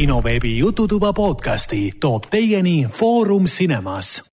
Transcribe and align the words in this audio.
kinoveebi 0.00 0.58
Jututuba 0.58 1.12
podcasti 1.12 1.92
toob 2.00 2.22
teieni 2.30 2.86
Foorum 2.88 3.44
Cinemas. 3.44 4.24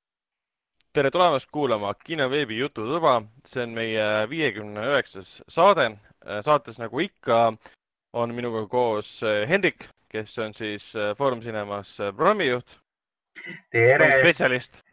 tere 0.94 1.12
tulemast 1.12 1.50
kuulama 1.52 1.94
kinoveebi 1.94 2.58
Jututuba, 2.58 3.22
see 3.48 3.64
on 3.64 3.74
meie 3.76 4.30
viiekümne 4.30 4.86
üheksas 4.88 5.42
saade. 5.50 5.90
saates 6.42 6.80
nagu 6.80 7.00
ikka 7.00 7.54
on 8.14 8.36
minuga 8.36 8.68
koos 8.68 9.20
Hendrik, 9.50 9.90
kes 10.10 10.40
on 10.40 10.54
siis 10.54 10.94
Foorum 11.18 11.42
Cinemas 11.42 11.98
programmijuht. 12.16 12.80
tere. 13.72 14.12
spetsialist, 14.22 14.84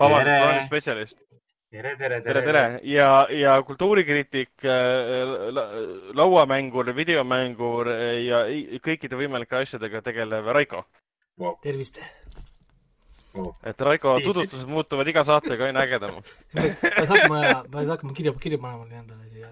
vabandust, 0.00 0.36
programmispetsialist 0.38 1.31
tere, 1.72 1.94
tere, 1.96 2.20
tere, 2.20 2.42
tere 2.44 2.62
ja, 2.84 3.08
ja 3.32 3.54
kultuurikriitik, 3.64 4.66
lauamängur, 6.18 6.90
videomängur 6.96 7.88
ja 8.20 8.42
kõikide 8.84 9.16
võimalike 9.20 9.62
asjadega 9.62 10.02
tegelev 10.04 10.50
Raiko. 10.52 10.84
Wow.. 11.40 11.56
tervist. 11.64 12.02
Oh.. 13.32 13.54
et 13.64 13.80
Raiko 13.80 14.18
tutvustused 14.20 14.68
muutuvad 14.68 15.08
iga 15.08 15.24
saatega 15.24 15.70
aina 15.70 15.86
ägedamaks. 15.86 16.34
Peaks 16.52 17.08
hakkama, 17.08 17.40
peaks 17.72 17.94
hakkama 17.94 18.12
kirja, 18.18 18.34
kirja 18.42 18.60
panema 18.60 19.00
endale 19.00 19.30
siia. 19.32 19.48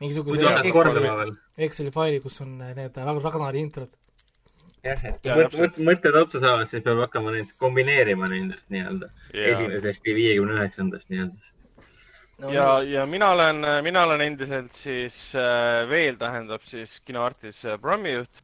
Mingisuguse 0.00 0.42
Exceli, 0.66 1.36
Exceli 1.68 1.92
faili, 1.94 2.18
kus 2.20 2.40
on 2.42 2.58
need 2.58 2.98
Ragnari 2.98 3.62
introd. 3.62 3.94
Jah, 4.86 5.04
et 5.10 5.28
mõt-, 5.60 5.82
mõtted 5.90 6.16
otsa 6.22 6.40
saavad, 6.42 6.70
siis 6.70 6.84
peab 6.86 7.02
hakkama 7.04 7.34
neid 7.34 7.52
kombineerima 7.62 8.28
nendest 8.30 8.70
nii-öelda 8.74 9.10
esimesest 9.32 10.08
ja 10.08 10.16
viiekümne 10.16 10.56
üheksandast 10.58 11.10
nii-öelda 11.12 11.52
no,. 12.44 12.52
ja, 12.54 12.68
ja 12.96 13.06
mina 13.06 13.30
olen, 13.34 13.66
mina 13.86 14.06
olen 14.08 14.26
endiselt 14.28 14.72
siis 14.76 15.18
äh, 15.34 15.82
veel 15.90 16.18
tähendab 16.20 16.64
siis 16.68 16.98
kinoartis 17.04 17.64
äh, 17.64 17.80
programmijuht 17.80 18.42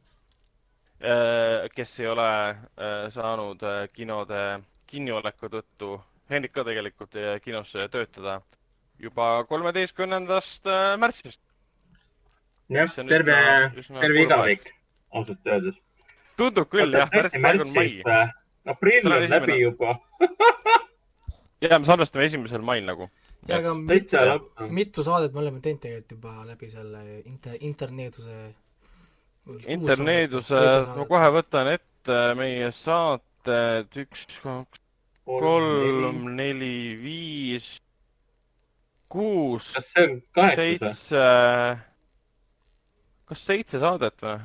äh,, 0.99 1.69
kes 1.75 1.97
ei 1.99 2.11
ole 2.11 2.29
äh, 2.49 3.07
saanud 3.15 3.63
äh, 3.63 3.87
kinode 3.93 4.43
kinnioleku 4.93 5.49
tõttu, 5.49 5.95
Hendrik 6.29 6.53
ka 6.55 6.65
tegelikult 6.67 7.15
äh, 7.17 7.37
kinos 7.43 7.71
töötada 7.91 8.41
juba 9.01 9.43
kolmeteistkümnendast 9.49 10.69
äh, 10.69 10.93
märtsist. 11.01 11.41
jah, 12.69 12.93
terve, 13.09 13.37
terve 13.87 14.21
igavik, 14.23 14.69
ausalt 15.11 15.49
öeldes. 15.49 15.79
Tundub 16.39 16.69
küll 16.71 16.95
jah, 16.97 17.09
märts 17.13 17.37
praegu 17.37 17.67
on 17.67 17.73
mai. 17.75 18.23
aprill 18.73 19.11
on 19.11 19.29
läbi 19.29 19.59
juba 19.61 19.97
ja 21.63 21.79
me 21.79 21.87
salvestame 21.87 22.25
esimesel 22.27 22.63
mail 22.65 22.85
nagu. 22.87 23.09
ja 23.47 23.59
aga 23.61 23.73
mitu, 23.77 24.23
mitu 24.69 25.03
saadet 25.05 25.33
me 25.33 25.43
oleme 25.43 25.61
teinud 25.63 25.81
tegelikult 25.83 26.15
juba 26.17 26.35
läbi 26.47 26.69
selle 26.71 27.03
inter-, 27.23 27.59
interneeduse. 27.59 28.39
interneeduse, 29.67 30.61
ma 30.97 31.07
kohe 31.09 31.29
võtan 31.37 31.71
ette 31.73 32.19
meie 32.39 32.71
saated 32.75 34.01
üks, 34.03 34.27
kaks, 34.43 34.83
kolm, 35.27 36.23
neli, 36.37 36.93
viis, 36.99 37.69
kuus, 39.11 39.69
seitse, 39.93 41.27
kas 43.29 43.47
seitse 43.51 43.83
saadet 43.83 44.23
või? 44.23 44.39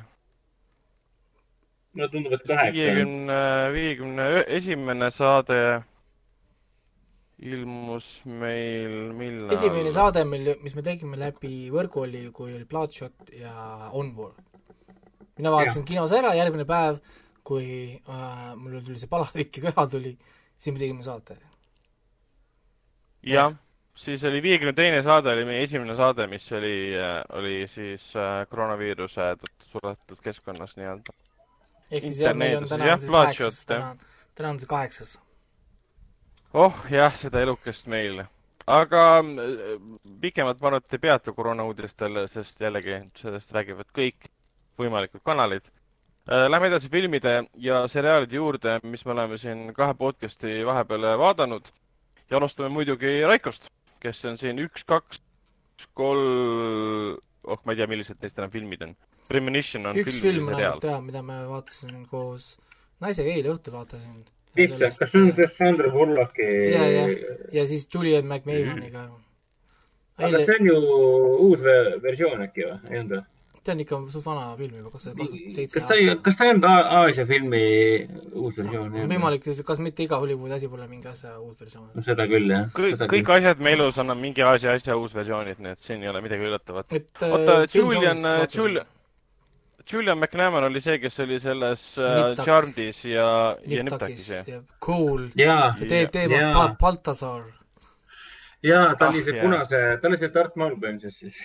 Mulle 1.99 2.11
tundub, 2.13 2.33
et 2.33 2.47
kaheksa. 2.47 2.73
viiekümne, 2.73 3.39
viiekümne 3.75 4.27
esimene 4.47 5.11
saade 5.11 5.59
ilmus 7.39 8.07
meil 8.25 9.13
millal? 9.15 9.53
esimene 9.55 9.91
saade 9.95 10.23
meil, 10.27 10.53
mis 10.63 10.75
me 10.75 10.83
tegime 10.85 11.19
läbi 11.19 11.69
võrgu 11.73 12.03
oli, 12.05 12.25
kui 12.35 12.55
oli 12.55 12.67
Bloodshot 12.67 13.31
ja 13.35 13.53
Onward. 13.95 14.39
mina 15.39 15.53
vaatasin 15.53 15.87
kinos 15.87 16.15
ära, 16.15 16.33
järgmine 16.35 16.67
päev, 16.67 16.99
kui 17.43 17.95
äh, 17.95 18.51
mul 18.59 18.81
tuli 18.83 18.99
see 18.99 19.11
palavik 19.11 19.59
ja 19.59 19.69
köha 19.69 19.87
tuli, 19.91 20.15
siis 20.55 20.75
me 20.75 20.83
tegime 20.83 21.03
saate. 21.03 21.39
jah, 23.27 23.55
siis 23.95 24.23
oli 24.27 24.43
viiekümne 24.43 24.75
teine 24.75 25.01
saade 25.03 25.31
oli 25.31 25.47
meie 25.47 25.63
esimene 25.67 25.95
saade, 25.95 26.27
mis 26.31 26.51
oli 26.55 26.75
äh,, 26.99 27.23
oli 27.39 27.63
siis 27.71 28.11
äh, 28.15 28.43
koroonaviiruse 28.51 29.33
tõttu 29.39 29.73
suletud 29.73 30.23
keskkonnas 30.23 30.75
nii-öelda. 30.79 31.15
Ehk 31.91 32.03
siis 32.03 32.21
jah, 32.21 32.35
meil 32.37 32.61
on 32.61 32.69
täna 32.69 32.93
on 32.93 33.01
siis 33.01 33.11
kaheksas, 33.11 33.65
täna, 33.65 33.95
täna 34.35 34.53
on 34.53 34.59
see 34.59 34.69
kaheksas 34.69 35.17
oh 36.53 36.85
jah, 36.89 37.15
seda 37.15 37.41
elukest 37.41 37.87
meil. 37.87 38.23
aga 38.69 39.03
äh, 39.19 39.75
pikemalt 40.21 40.61
ma 40.61 40.69
arvan, 40.69 40.83
et 40.85 40.93
ei 40.93 41.01
peatu 41.01 41.33
koroonauudistel, 41.33 42.23
sest 42.29 42.61
jällegi 42.61 42.99
sellest 43.17 43.51
räägivad 43.53 43.89
kõik 43.95 44.29
võimalikud 44.79 45.23
kanalid. 45.25 45.65
Äh, 46.29 46.45
lähme 46.49 46.69
edasi 46.69 46.89
filmide 46.89 47.43
ja 47.57 47.83
seriaalide 47.89 48.37
juurde, 48.37 48.77
mis 48.83 49.05
me 49.05 49.15
oleme 49.15 49.37
siin 49.41 49.73
kahe 49.73 49.93
podcast'i 49.97 50.61
vahepeal 50.65 51.17
vaadanud. 51.17 51.65
ja 52.29 52.37
alustame 52.37 52.69
muidugi 52.69 53.23
Raikost, 53.25 53.71
kes 53.99 54.25
on 54.25 54.37
siin 54.37 54.59
üks, 54.61 54.83
kaks, 54.85 55.21
kolm, 55.97 57.17
oh, 57.43 57.61
ma 57.65 57.75
ei 57.75 57.79
tea, 57.81 57.87
millised 57.91 58.19
neist 58.21 58.41
enam 58.41 58.51
filmid 58.53 58.83
on. 58.87 58.95
Premonition 59.29 59.85
on 59.91 59.99
üks 60.01 60.19
film, 60.19 60.41
film 60.41 60.51
on 60.51 60.59
ainult 60.59 60.89
jaa, 60.89 60.99
mida 61.05 61.23
ma 61.25 61.39
vaatasin 61.49 62.03
koos 62.09 62.51
naisega 63.03 63.31
eile 63.35 63.53
õhtul 63.53 63.77
vaatasin 63.77 64.23
lihtsalt, 64.57 64.99
kas 64.99 65.11
see 65.13 65.21
on 65.21 65.33
see 65.37 65.47
Sandra 65.55 65.91
Bullocki? 65.93 66.47
ja, 66.73 66.85
ja, 66.91 67.03
ja 67.53 67.65
siis 67.69 67.87
Julian 67.93 68.25
McMahoniga 68.27 68.99
mm. 68.99 69.11
-hmm. 69.11 70.25
aga 70.25 70.45
see 70.45 70.55
on 70.59 70.71
ju 70.71 70.79
uus 71.49 71.61
versioon 72.03 72.41
äkki 72.47 72.65
või, 72.65 72.79
ei 72.91 72.99
olnud 72.99 73.17
või? 73.17 73.25
See 73.65 73.73
on 73.73 73.81
ikka 73.83 73.99
suht 74.13 74.25
vana 74.25 74.45
film 74.57 74.75
juba, 74.79 74.91
kaks 74.93 75.07
tuhat 75.07 75.33
seitse. 75.55 75.79
kas 75.79 75.87
ta 75.89 75.97
ei, 75.97 76.13
kas 76.25 76.37
ta 76.37 76.45
ei 76.45 76.53
olnud 76.53 76.67
Aasia 76.99 77.25
filmi 77.29 77.63
uus 78.33 78.59
versioon 78.59 78.93
no,? 78.93 79.07
võimalik, 79.11 79.49
kas 79.67 79.81
mitte 79.83 80.05
iga 80.05 80.19
Hollywoodi 80.21 80.55
asi 80.57 80.69
pole 80.71 80.87
mingi 80.91 81.09
asja 81.11 81.35
uus 81.39 81.57
versioon? 81.59 81.89
no 81.95 82.05
seda 82.05 82.27
küll, 82.31 82.47
jah. 82.53 82.69
kõik, 82.75 83.03
kõik 83.15 83.33
asjad 83.37 83.65
me 83.65 83.75
elus 83.77 83.99
on 84.01 84.15
mingi 84.19 84.45
Aasia 84.45 84.77
asja 84.77 84.97
uus 84.99 85.15
versioonid, 85.17 85.59
nii 85.63 85.75
et 85.75 85.83
siin 85.83 86.05
ei 86.05 86.11
ole 86.11 86.23
midagi 86.25 86.47
üllatavat. 86.47 86.95
Äh, 86.95 87.27
oota, 87.27 87.59
Julian, 87.73 88.23
Julian, 88.55 88.89
Julian 89.91 90.19
McNamara 90.19 90.71
oli 90.71 90.81
see, 90.85 90.99
kes 91.01 91.19
oli 91.25 91.39
selles 91.43 91.85
uh, 91.97 92.33
Charmedis 92.43 93.03
ja, 93.09 93.29
ja 93.67 93.85
Niptakis, 93.85 94.27
jah? 94.37 94.51
Cool. 94.85 95.29
see 95.35 95.89
teeb, 95.89 96.11
teeb 96.13 96.35
Baltasar. 96.79 97.47
jaa, 98.63 98.93
ta 98.99 99.09
oli 99.09 99.23
see 99.23 99.35
ah, 99.37 99.41
punase, 99.43 99.81
ta 100.01 100.11
oli 100.11 100.19
see 100.21 100.31
Darth 100.35 100.59
Maul 100.59 100.77
põhimõtteliselt 100.77 101.25
siis. 101.25 101.41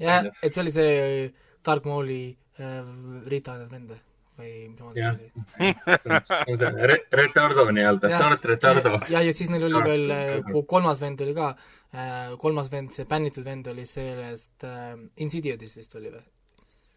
Jah, 0.00 0.26
et 0.42 0.54
see 0.54 0.64
oli 0.64 0.74
see 0.74 1.30
Darth 1.64 1.88
Mauli 1.88 2.18
äh, 2.60 2.82
Rita 3.30 3.56
vend 3.70 3.94
või 4.38 4.52
mis 4.68 4.80
ma 4.80 4.90
mõtlesin 4.90 6.58
see 6.58 6.70
oli? 6.70 6.98
Retardo 7.20 7.66
nii-öelda, 7.70 8.10
Darth 8.10 8.50
Retardo. 8.50 8.98
ja, 9.12 9.22
ja 9.22 9.34
siis 9.36 9.50
neil 9.52 9.68
oli 9.68 9.82
veel, 9.86 10.06
äh, 10.14 10.52
kolmas 10.70 11.02
vend 11.02 11.22
oli 11.24 11.34
ka, 11.36 11.54
äh, 11.94 12.36
kolmas 12.42 12.70
vend, 12.72 12.92
see 12.94 13.08
bännitud 13.10 13.46
vend 13.46 13.68
oli 13.70 13.86
sellest 13.88 14.66
äh, 14.66 14.94
Insidiousist 15.22 15.94
oli 16.00 16.14
või? 16.14 16.24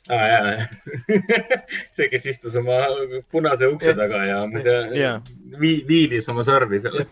aa 0.08 0.18
ah, 0.18 0.28
jaa, 0.32 0.68
see, 1.96 2.08
kes 2.12 2.26
istus 2.32 2.56
oma 2.56 2.80
punase 3.32 3.68
ukse 3.68 3.92
taga 3.98 4.24
ja 4.24 4.38
ma 4.48 4.62
ei 4.62 4.64
tea 4.64 4.78
yeah., 4.96 5.18
vii-, 5.60 5.82
viilis 5.88 6.30
oma 6.32 6.46
sarvi 6.48 6.80
seal. 6.84 7.04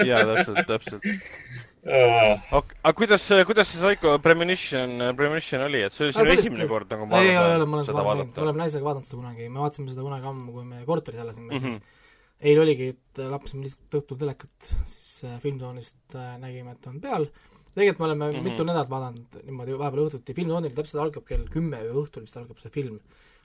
jaa, 0.00 0.24
täpselt, 0.30 0.64
täpselt 0.70 1.04
oh.. 1.86 2.62
aga 2.82 2.92
kuidas, 2.98 3.24
kuidas 3.46 3.70
see 3.70 3.80
Psycho 3.80 4.18
Premonition, 4.22 4.98
Premonition 5.18 5.64
oli, 5.66 5.82
et 5.86 5.96
see 5.96 6.08
oli 6.08 6.16
sinu 6.16 6.36
esimene 6.36 6.68
kord 6.70 6.92
nagu 6.94 7.08
ma 7.10 7.22
ei, 7.22 7.32
ei 7.32 7.38
ole, 7.40 7.66
ma 7.66 7.80
olen 7.80 7.88
seda 7.88 8.04
vaadanud, 8.06 8.34
me 8.36 8.44
oleme 8.46 8.62
naisega 8.62 8.86
vaadanud 8.86 9.08
seda 9.08 9.20
kunagi, 9.20 9.48
me 9.48 9.62
vaatasime 9.62 9.94
seda 9.94 10.06
kunagi 10.06 10.30
ammu, 10.30 10.48
kui 10.56 10.66
me 10.68 10.82
korteris 10.88 11.24
elasime 11.24 11.48
mm, 11.48 11.58
-hmm. 11.58 11.78
siis. 11.78 12.00
Eile 12.42 12.60
oligi, 12.64 12.88
et 12.90 13.22
lapsime 13.30 13.62
lihtsalt 13.62 13.96
õhtul 14.00 14.18
telekat, 14.18 14.70
siis 14.90 15.24
äh, 15.28 15.36
filmtoonist 15.42 16.16
äh, 16.18 16.32
nägime, 16.42 16.72
et 16.74 16.86
on 16.90 16.96
peal. 17.00 17.28
Tegelikult 17.72 18.00
me 18.00 18.04
oleme 18.04 18.26
mm 18.26 18.38
-hmm. 18.38 18.48
mitu 18.50 18.64
nädalat 18.66 18.90
vaadanud 18.90 19.36
niimoodi 19.44 19.78
vahepeal 19.78 20.08
õhtuti, 20.08 20.34
filmtoonil 20.34 20.74
täpselt 20.74 21.02
algab 21.02 21.24
kell 21.24 21.46
kümme 21.50 21.78
või 21.86 22.02
õhtul 22.02 22.26
vist 22.26 22.36
algab 22.36 22.58
see 22.58 22.70
film. 22.70 22.98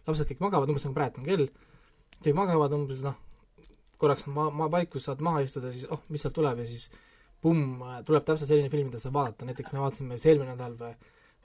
lapsed 0.07 0.27
kõik 0.29 0.39
magavad, 0.39 0.69
umbes 0.69 0.85
nagu 0.85 0.95
praegu 0.95 1.19
on 1.19 1.25
kell, 1.25 1.47
kõik 2.23 2.35
magavad 2.35 2.73
umbes 2.73 3.01
noh, 3.03 3.15
korraks 3.97 4.25
ma-, 4.27 4.49
ma 4.49 4.71
vaikus 4.71 5.03
saad 5.03 5.21
maha 5.21 5.41
istuda, 5.41 5.71
siis 5.71 5.85
oh, 5.91 6.01
mis 6.09 6.21
sealt 6.21 6.33
tuleb 6.33 6.59
ja 6.59 6.65
siis 6.65 6.89
pumm, 7.41 7.83
tuleb 8.07 8.25
täpselt 8.25 8.49
selline 8.49 8.71
film, 8.73 8.89
mida 8.91 9.01
saab 9.01 9.19
vaadata, 9.19 9.47
näiteks 9.47 9.73
me 9.73 9.83
vaatasime 9.83 10.17
vist 10.17 10.29
eelmine 10.29 10.55
nädal 10.55 10.73
või 10.79 10.93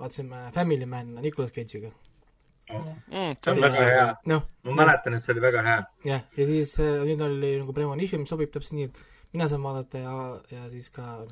vaatasime 0.00 0.48
Family 0.54 0.88
Man 0.88 1.14
Nicolas 1.20 1.52
Cage'iga 1.54 1.92
mm,. 2.70 3.36
see 3.44 3.52
on 3.52 3.58
ja, 3.58 3.62
väga 3.66 3.86
hea 3.88 4.06
no,. 4.32 4.40
ma 4.68 4.76
mäletan, 4.82 5.18
et 5.18 5.26
see 5.26 5.34
oli 5.36 5.44
väga 5.44 5.64
hea. 5.68 5.78
jah, 6.08 6.24
ja 6.38 6.48
siis 6.48 6.74
äh, 6.80 7.02
nüüd 7.08 7.22
oli 7.26 7.54
nagu 7.60 7.76
Premonition, 7.76 8.24
mis 8.24 8.32
sobib 8.32 8.52
täpselt 8.54 8.78
nii, 8.78 8.88
et 8.90 9.02
mina 9.36 9.48
saan 9.50 9.64
vaadata 9.66 10.02
ja, 10.02 10.16
ja 10.52 10.66
siis 10.72 10.90
ka 10.94 11.22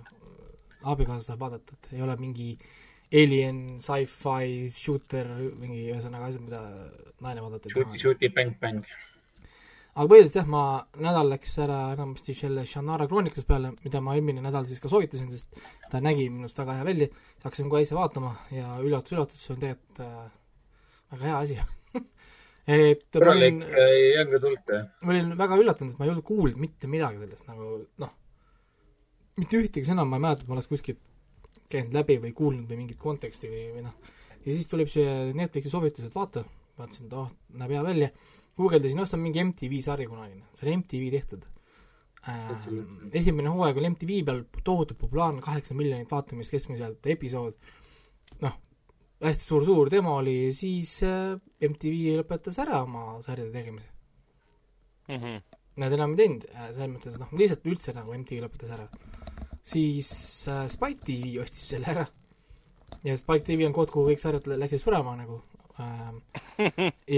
abikaasa 0.90 1.32
saab 1.32 1.44
vaadata, 1.46 1.76
et 1.76 1.92
ei 1.96 2.04
ole 2.04 2.16
mingi 2.20 2.54
alien, 3.10 3.62
sci-fi, 3.82 4.68
shooter, 4.70 5.28
mingi 5.58 5.88
ühesõnaga 5.90 6.30
asjad, 6.30 6.44
mida 6.46 6.60
naine 7.24 7.42
vaadata 7.44 7.70
ei 7.70 7.76
taha. 7.76 7.98
Shooti 8.00 8.30
bäng, 8.36 8.54
bäng. 8.62 8.84
Aga 9.94 10.06
põhiliselt 10.10 10.38
jah, 10.40 10.48
ma, 10.50 10.62
nädal 11.02 11.32
läks 11.32 11.56
ära 11.64 11.78
enamasti 11.94 12.34
selle 12.36 12.64
Shannara 12.68 13.08
kroonikast 13.10 13.48
peale, 13.48 13.72
mida 13.84 14.02
ma 14.04 14.14
eelmine 14.16 14.44
nädal 14.44 14.68
siis 14.68 14.82
ka 14.82 14.90
soovitasin, 14.92 15.30
sest 15.34 15.60
ta 15.90 16.02
nägi 16.04 16.28
minust 16.30 16.58
väga 16.60 16.78
hea 16.78 16.86
välja, 16.86 17.10
hakkasin 17.44 17.70
kohe 17.72 17.82
ise 17.86 17.98
vaatama 17.98 18.34
ja 18.54 18.76
üllatus-üllatus, 18.84 19.42
see 19.42 19.56
on 19.56 19.62
tegelikult 19.64 20.02
äh, 20.06 20.30
väga 21.14 21.28
hea 21.30 21.42
asi. 21.44 21.58
Et 22.70 23.18
ma 23.18 23.32
olin, 23.32 23.62
jah? 24.70 24.88
ma 25.02 25.14
olin 25.14 25.30
väga 25.38 25.56
üllatunud, 25.58 25.94
et 25.94 25.98
ma 25.98 26.06
ei 26.06 26.12
olnud 26.12 26.26
kuulnud 26.28 26.60
mitte 26.60 26.90
midagi 26.92 27.18
sellest 27.18 27.48
nagu 27.48 27.70
noh, 27.98 28.12
mitte 29.40 29.58
ühtegi 29.58 29.88
sõna 29.88 30.04
ma 30.06 30.20
ei 30.20 30.26
mäleta, 30.26 30.44
et 30.44 30.50
ma 30.50 30.58
oleks 30.58 30.68
kuskilt 30.70 31.00
käinud 31.72 31.96
läbi 31.96 32.18
või 32.22 32.30
kuulnud 32.36 32.70
või 32.70 32.82
mingit 32.82 33.00
konteksti 33.00 33.50
või, 33.50 33.64
või 33.74 33.84
noh, 33.88 34.12
ja 34.44 34.52
siis 34.52 34.68
tuleb 34.70 34.90
see 34.92 35.32
Netflixi 35.36 35.72
soovitus, 35.72 36.06
et 36.06 36.14
vaata, 36.14 36.44
vaatasin, 36.78 37.08
et 37.08 37.16
oh, 37.18 37.32
näeb 37.58 37.74
hea 37.74 37.82
välja, 37.86 38.10
guugeldasin, 38.58 38.98
noh, 39.00 39.08
see 39.08 39.18
on 39.18 39.24
mingi 39.24 39.42
MTV 39.44 39.80
sari 39.84 40.06
kunagine, 40.10 40.46
see 40.58 40.66
oli 40.66 40.76
MTV 40.80 41.10
tehtud 41.16 41.46
äh,. 42.28 42.66
esimene 43.20 43.52
hooaeg 43.52 43.78
oli 43.80 43.92
MTV 43.94 44.24
peal 44.26 44.42
tohutult 44.64 44.98
populaarne, 45.00 45.44
kaheksa 45.44 45.76
miljonit 45.78 46.10
vaatamist 46.10 46.54
keskmiselt 46.54 47.06
episood, 47.14 47.56
noh, 48.44 48.58
hästi 49.24 49.48
suur-suur 49.48 49.90
demo 49.92 50.16
oli, 50.20 50.36
siis 50.56 50.98
äh, 51.06 51.36
MTV 51.68 52.20
lõpetas 52.20 52.60
ära 52.62 52.82
oma 52.84 53.20
sarjade 53.24 53.52
tegemise 53.56 53.88
mm. 55.08 55.16
-hmm. 55.16 55.40
Nad 55.80 55.92
enam 55.96 56.12
ei 56.12 56.18
teinud, 56.18 56.44
äh, 56.50 56.70
selles 56.74 56.90
mõttes, 56.92 57.18
noh, 57.20 57.30
lihtsalt 57.40 57.68
üldse 57.72 57.94
nagu 57.96 58.14
MTV 58.16 58.44
lõpetas 58.44 58.72
ära. 58.76 58.88
siis 59.62 60.08
äh, 60.48 60.66
Spike 60.68 61.04
TV 61.04 61.38
ostis 61.40 61.68
selle 61.74 61.86
ära 61.94 62.06
ja 63.04 63.16
Spike 63.16 63.44
TV 63.44 63.66
on 63.66 63.76
koht, 63.76 63.90
kuhu 63.92 64.10
kõik 64.10 64.22
sarjad 64.22 64.48
läksid 64.50 64.82
surema 64.82 65.14
nagu. 65.16 65.40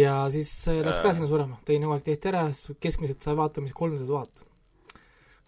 Ja 0.03 0.15
siis 0.31 0.53
äh, 0.69 0.83
läks 0.85 1.03
ka 1.03 1.15
sinna 1.17 1.29
surema, 1.31 1.59
teine 1.67 1.89
hooaeg 1.89 2.05
tehti 2.07 2.31
ära, 2.31 2.47
keskmiselt 2.83 3.25
sai 3.25 3.37
vaatamisi 3.39 3.77
kolmsada 3.77 4.09
tuhat 4.09 4.49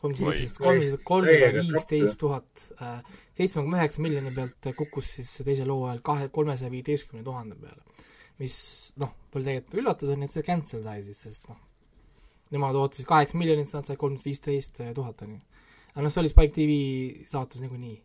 kolmsada 0.05 0.33
viisteist, 0.37 0.61
kolmsada, 0.61 1.01
kolmsada 1.09 1.51
viisteist 1.63 2.19
tuhat, 2.21 2.65
äh, 2.83 3.21
seitsme 3.37 3.65
koma 3.65 3.81
üheksa 3.81 4.03
miljoni 4.05 4.33
pealt 4.37 4.71
kukkus 4.77 5.15
siis 5.17 5.31
teisel 5.47 5.71
hooajal 5.73 6.03
kahe, 6.05 6.29
kolmesaja 6.35 6.73
viieteistkümne 6.73 7.25
tuhande 7.27 7.57
peale. 7.61 7.81
mis 8.43 8.57
noh, 8.99 9.13
pole 9.31 9.47
tegelikult 9.47 9.77
üllatus, 9.79 10.11
on 10.11 10.25
ju, 10.25 10.27
et 10.27 10.35
see 10.35 10.43
cancel 10.43 10.81
sai 10.83 11.05
siis, 11.07 11.21
sest 11.23 11.45
noh, 11.47 11.61
nemad 12.51 12.75
ootasid 12.81 13.07
kaheksa 13.07 13.39
miljonit, 13.39 13.71
nad 13.77 13.87
said 13.87 14.01
kolmsada 14.01 14.27
viisteist 14.27 14.81
tuhat, 14.97 15.23
on 15.23 15.37
ju. 15.37 15.41
aga 15.93 16.05
noh, 16.07 16.13
see 16.13 16.23
oli 16.25 16.33
Spike 16.33 16.55
TV 16.57 16.75
saatus 17.31 17.63
niikuinii. 17.63 17.97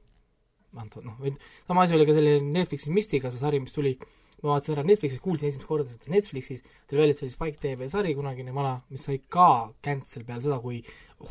antud, 0.77 1.01
noh, 1.01 1.17
või 1.17 1.33
sama 1.65 1.87
asi 1.87 1.97
oli 1.97 2.05
ka 2.05 2.13
selle 2.13 2.35
Netflixi 2.45 2.93
Mistiga, 2.93 3.33
see 3.33 3.41
sari, 3.41 3.59
mis 3.63 3.73
tuli 3.73 3.95
ma 4.43 4.53
vaatasin 4.53 4.77
ära 4.77 4.87
Netflixis, 4.87 5.21
kuulsin 5.23 5.49
esimest 5.49 5.67
korda 5.67 5.89
seda 5.89 6.11
Netflixis, 6.13 6.63
tuli 6.87 7.01
välja, 7.01 7.15
et 7.15 7.21
see 7.21 7.27
oli 7.27 7.35
Spike 7.35 7.61
TV 7.63 7.89
sari 7.91 8.15
kunagine 8.17 8.53
vana, 8.55 8.77
mis 8.93 9.03
sai 9.05 9.21
ka 9.31 9.69
cancel 9.85 10.25
peale 10.27 10.43
seda, 10.45 10.59
kui 10.63 10.79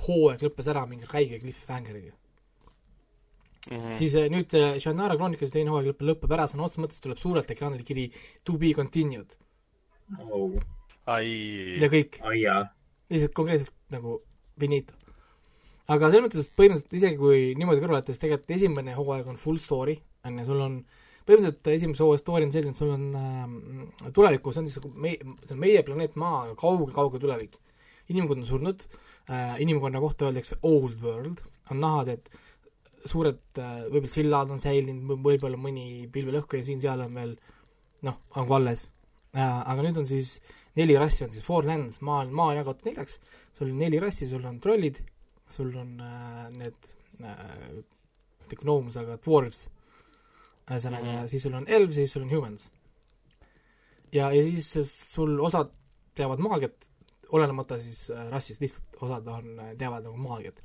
hooaeg 0.04 0.44
lõppes 0.44 0.68
ära 0.68 0.84
mingi 0.88 1.08
räige 1.08 1.40
cliffhangeriga 1.42 2.12
mm. 3.70 3.76
-hmm. 3.76 3.92
siis 3.98 4.14
äh, 4.14 4.28
nüüd 4.32 4.54
äh, 4.54 4.78
Shannara 4.78 5.16
Chronicles 5.16 5.52
teine 5.54 5.72
hooaeg 5.72 5.92
lõpeb, 5.92 6.06
lõpeb 6.12 6.36
ära, 6.36 6.48
sõna 6.50 6.66
otseses 6.66 6.84
mõttes 6.84 7.04
tuleb 7.04 7.20
suurelt 7.20 7.50
ekraanile 7.50 7.86
kiri 7.88 8.10
to 8.44 8.58
be 8.60 8.72
continued 8.76 9.36
oh.. 10.28 10.52
ja 11.80 11.88
kõik. 11.92 12.20
lihtsalt 13.08 13.34
konkreetselt 13.34 13.74
nagu 13.94 14.20
finito. 14.60 14.94
aga 15.88 16.10
selles 16.10 16.26
mõttes, 16.26 16.46
et 16.46 16.56
põhimõtteliselt 16.60 17.00
isegi 17.00 17.16
kui 17.16 17.54
niimoodi 17.56 17.80
kõrvale 17.80 18.02
jätta, 18.02 18.12
siis 18.12 18.24
tegelikult 18.24 18.56
esimene 18.58 18.96
hooaeg 18.98 19.28
on 19.32 19.40
full 19.40 19.60
story, 19.62 19.96
on 20.24 20.40
ju, 20.42 20.48
sul 20.48 20.60
on 20.60 20.80
põhimõtteliselt 21.28 21.70
esimese 21.74 22.04
hooaja 22.04 22.22
story 22.22 22.46
on 22.48 22.54
selline, 22.54 22.72
et 22.72 22.80
sul 22.80 22.92
on 22.94 23.06
äh, 23.20 24.10
tulevikus 24.16 24.58
on 24.60 24.68
siis 24.68 24.90
meie, 24.96 25.20
see 25.44 25.54
on 25.54 25.62
meie 25.62 25.84
planeet 25.84 26.16
Maa, 26.20 26.46
kauge-kauge 26.58 27.20
tulevik. 27.22 27.58
inimkond 28.08 28.40
on 28.40 28.48
surnud 28.48 28.84
äh,, 29.28 29.58
inimkonna 29.60 30.00
kohta 30.00 30.28
öeldakse 30.28 30.56
old 30.62 30.96
world, 31.02 31.42
on 31.70 31.82
näha, 31.84 32.04
et 32.16 32.30
suured 33.08 33.60
äh, 33.60 33.82
võib-olla 33.88 34.12
sillad 34.12 34.54
on 34.54 34.62
säilinud, 34.62 35.20
võib-olla 35.24 35.60
mõni 35.60 36.08
pilvelõhkuja 36.12 36.64
siin-seal 36.64 37.04
on 37.04 37.20
veel 37.20 37.36
noh, 38.08 38.16
on 38.36 38.48
ka 38.48 38.56
alles 38.56 38.88
äh,. 39.36 39.44
aga 39.44 39.84
nüüd 39.84 40.00
on 40.00 40.08
siis 40.08 40.38
neli 40.78 40.96
rassi 40.98 41.26
on 41.26 41.34
siis, 41.34 41.44
four 41.44 41.66
lands, 41.68 42.00
maa, 42.04 42.24
maa 42.30 42.52
on 42.52 42.60
jagatud 42.62 42.88
neljaks, 42.88 43.18
sul 43.58 43.72
on 43.72 43.80
neli 43.82 44.00
rassi, 44.02 44.28
sul 44.30 44.44
on 44.48 44.60
trollid, 44.62 45.02
sul 45.48 45.72
on 45.76 45.94
äh, 46.04 46.44
need 46.56 46.92
äh, 47.24 47.82
mitte 48.40 48.60
gnomes, 48.62 48.96
aga 49.00 49.18
dwarves, 49.24 49.66
ühesõnaga 50.68 51.04
mm 51.04 51.16
-hmm. 51.16 51.28
siis 51.28 51.42
sul 51.42 51.54
on 51.54 51.68
elves 51.68 51.96
ja 51.96 52.04
siis 52.04 52.12
sul 52.12 52.22
on 52.22 52.30
humans. 52.30 52.68
ja, 54.12 54.32
ja 54.32 54.42
siis 54.42 54.72
sul 55.14 55.40
osad 55.40 55.72
teavad 56.14 56.38
maagiat, 56.38 56.84
olenemata 57.28 57.80
siis 57.80 58.10
äh, 58.10 58.28
rassist, 58.30 58.60
lihtsalt 58.60 59.02
osad 59.02 59.26
on, 59.26 59.58
äh, 59.60 59.74
teavad 59.78 60.04
nagu 60.04 60.16
maagiat. 60.16 60.60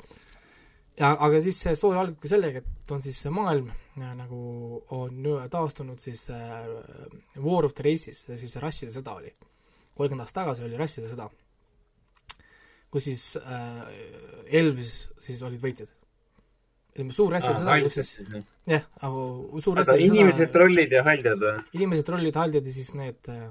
ja 1.00 1.16
aga 1.20 1.42
siis 1.42 1.60
see 1.60 1.76
story 1.76 1.98
algabki 1.98 2.28
sellega, 2.28 2.60
et 2.60 2.92
on 2.92 3.02
siis 3.02 3.24
maailm 3.26 3.72
ja, 3.98 4.12
äh, 4.12 4.16
nagu 4.18 4.84
on 4.90 5.24
taastunud 5.50 6.00
siis 6.00 6.30
äh, 6.30 6.68
War 7.38 7.66
of 7.66 7.74
the 7.74 7.84
Races, 7.84 8.26
siis 8.36 8.56
rasside 8.56 8.92
sõda 8.92 9.18
oli. 9.18 9.34
kolmkümmend 9.96 10.26
aastat 10.26 10.44
tagasi 10.44 10.64
oli 10.64 10.78
rasside 10.78 11.08
sõda, 11.08 11.30
kus 12.92 13.04
siis 13.04 13.36
äh, 13.38 13.84
Elvis 14.46 15.10
siis 15.20 15.42
olid 15.42 15.62
võitjad 15.62 16.03
suur 17.14 17.34
rasside 17.34 17.60
sõda, 17.60 17.78
kus 17.84 17.96
siis 17.98 18.12
jah, 18.70 18.84
suur 19.02 19.80
rasside 19.80 19.98
sõda 19.98 20.08
inimesed, 20.08 20.52
trollid 20.54 20.94
ja 20.94 21.04
haldjad 21.08 21.42
või? 21.42 21.54
inimesed, 21.80 22.08
trollid, 22.10 22.42
haldjad 22.44 22.68
ja 22.70 22.76
siis 22.76 22.92
need 22.98 23.32
äh, 23.34 23.48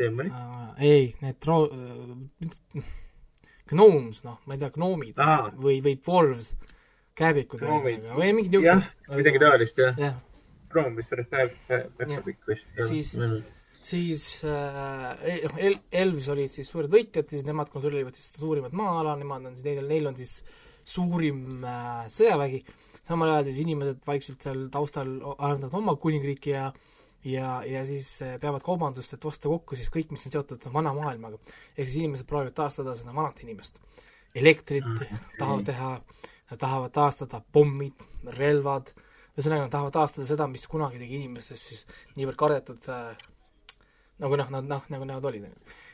teemani 0.00 0.32
uh,? 0.32 0.74
ei, 0.82 1.08
need 1.22 1.38
tro-, 1.42 1.64
uh, 1.68 2.84
gnomes, 3.72 4.20
noh, 4.26 4.38
ma 4.46 4.56
ei 4.56 4.62
tea, 4.62 4.70
gnoomid 4.76 5.22
Aha. 5.22 5.48
või, 5.56 5.80
või 5.84 5.96
dwarves, 6.00 6.52
kääbikud 7.18 7.64
ühesõnaga, 7.64 8.18
või 8.18 8.36
mingid 8.36 8.58
niisugused. 8.58 9.16
midagi 9.16 9.42
taolist, 9.42 9.82
jah 9.82 10.04
ja.. 10.08 10.12
Gnoom 10.72 10.94
vist 10.96 11.10
päris 11.12 11.28
päevapikk 11.68 12.46
vist. 12.48 12.68
siis 12.88 13.12
mm., 13.18 13.42
siis 13.82 14.24
äh, 14.48 15.08
noh, 15.42 15.56
El-, 15.58 15.80
Elvis 16.04 16.28
olid 16.32 16.52
siis 16.52 16.68
suured 16.70 16.92
võitjad, 16.92 17.28
siis 17.32 17.44
nemad 17.46 17.72
kontrollivad 17.72 18.16
siis 18.16 18.30
seda 18.30 18.44
suurimat 18.44 18.76
maa-ala, 18.78 19.16
nemad 19.20 19.50
on 19.50 19.56
siis, 19.58 19.82
neil, 19.88 20.06
on 20.08 20.16
siis 20.18 20.38
suurim 20.84 21.64
äh, 21.64 22.06
sõjavägi, 22.12 22.62
samal 23.08 23.34
ajal 23.34 23.50
siis 23.50 23.62
inimesed 23.64 24.02
vaikselt 24.06 24.42
seal 24.42 24.66
taustal 24.72 25.12
arendavad 25.38 25.78
oma 25.80 25.96
kuningriiki 26.00 26.54
ja 26.54 26.66
äh, 26.70 26.92
ja, 27.24 27.62
ja 27.66 27.86
siis 27.86 28.22
eh, 28.22 28.38
peavad 28.40 28.62
kaubandust, 28.64 29.14
et 29.14 29.24
osta 29.24 29.50
kokku 29.50 29.76
siis 29.78 29.90
kõik, 29.92 30.10
mis 30.14 30.26
on 30.26 30.34
seotud 30.34 30.66
vana 30.74 30.92
maailmaga. 30.96 31.38
ehk 31.76 31.88
siis 31.88 32.02
inimesed 32.02 32.26
proovivad 32.26 32.56
taastada 32.56 32.94
seda 32.98 33.14
vanat 33.14 33.40
inimest. 33.42 33.78
elektrit 34.34 34.84
mm, 34.84 35.18
tahavad 35.38 35.64
teha, 35.64 35.90
nad 36.50 36.58
tahavad 36.58 36.92
taastada 36.92 37.42
pommid, 37.52 38.04
relvad, 38.38 38.92
ühesõnaga 39.36 39.66
nad 39.66 39.70
tahavad 39.70 39.92
taastada 39.92 40.26
seda, 40.26 40.46
mis 40.48 40.66
kunagi 40.66 40.98
tegi 40.98 41.20
inimestest 41.20 41.68
siis 41.68 41.86
niivõrd 42.16 42.38
kardetud 42.40 42.88
äh, 42.88 43.12
nagu 44.22 44.36
noh, 44.36 44.50
nad 44.56 44.68
noh, 44.68 44.86
nagu 44.88 45.04
nemad 45.08 45.24
olid. 45.30 45.46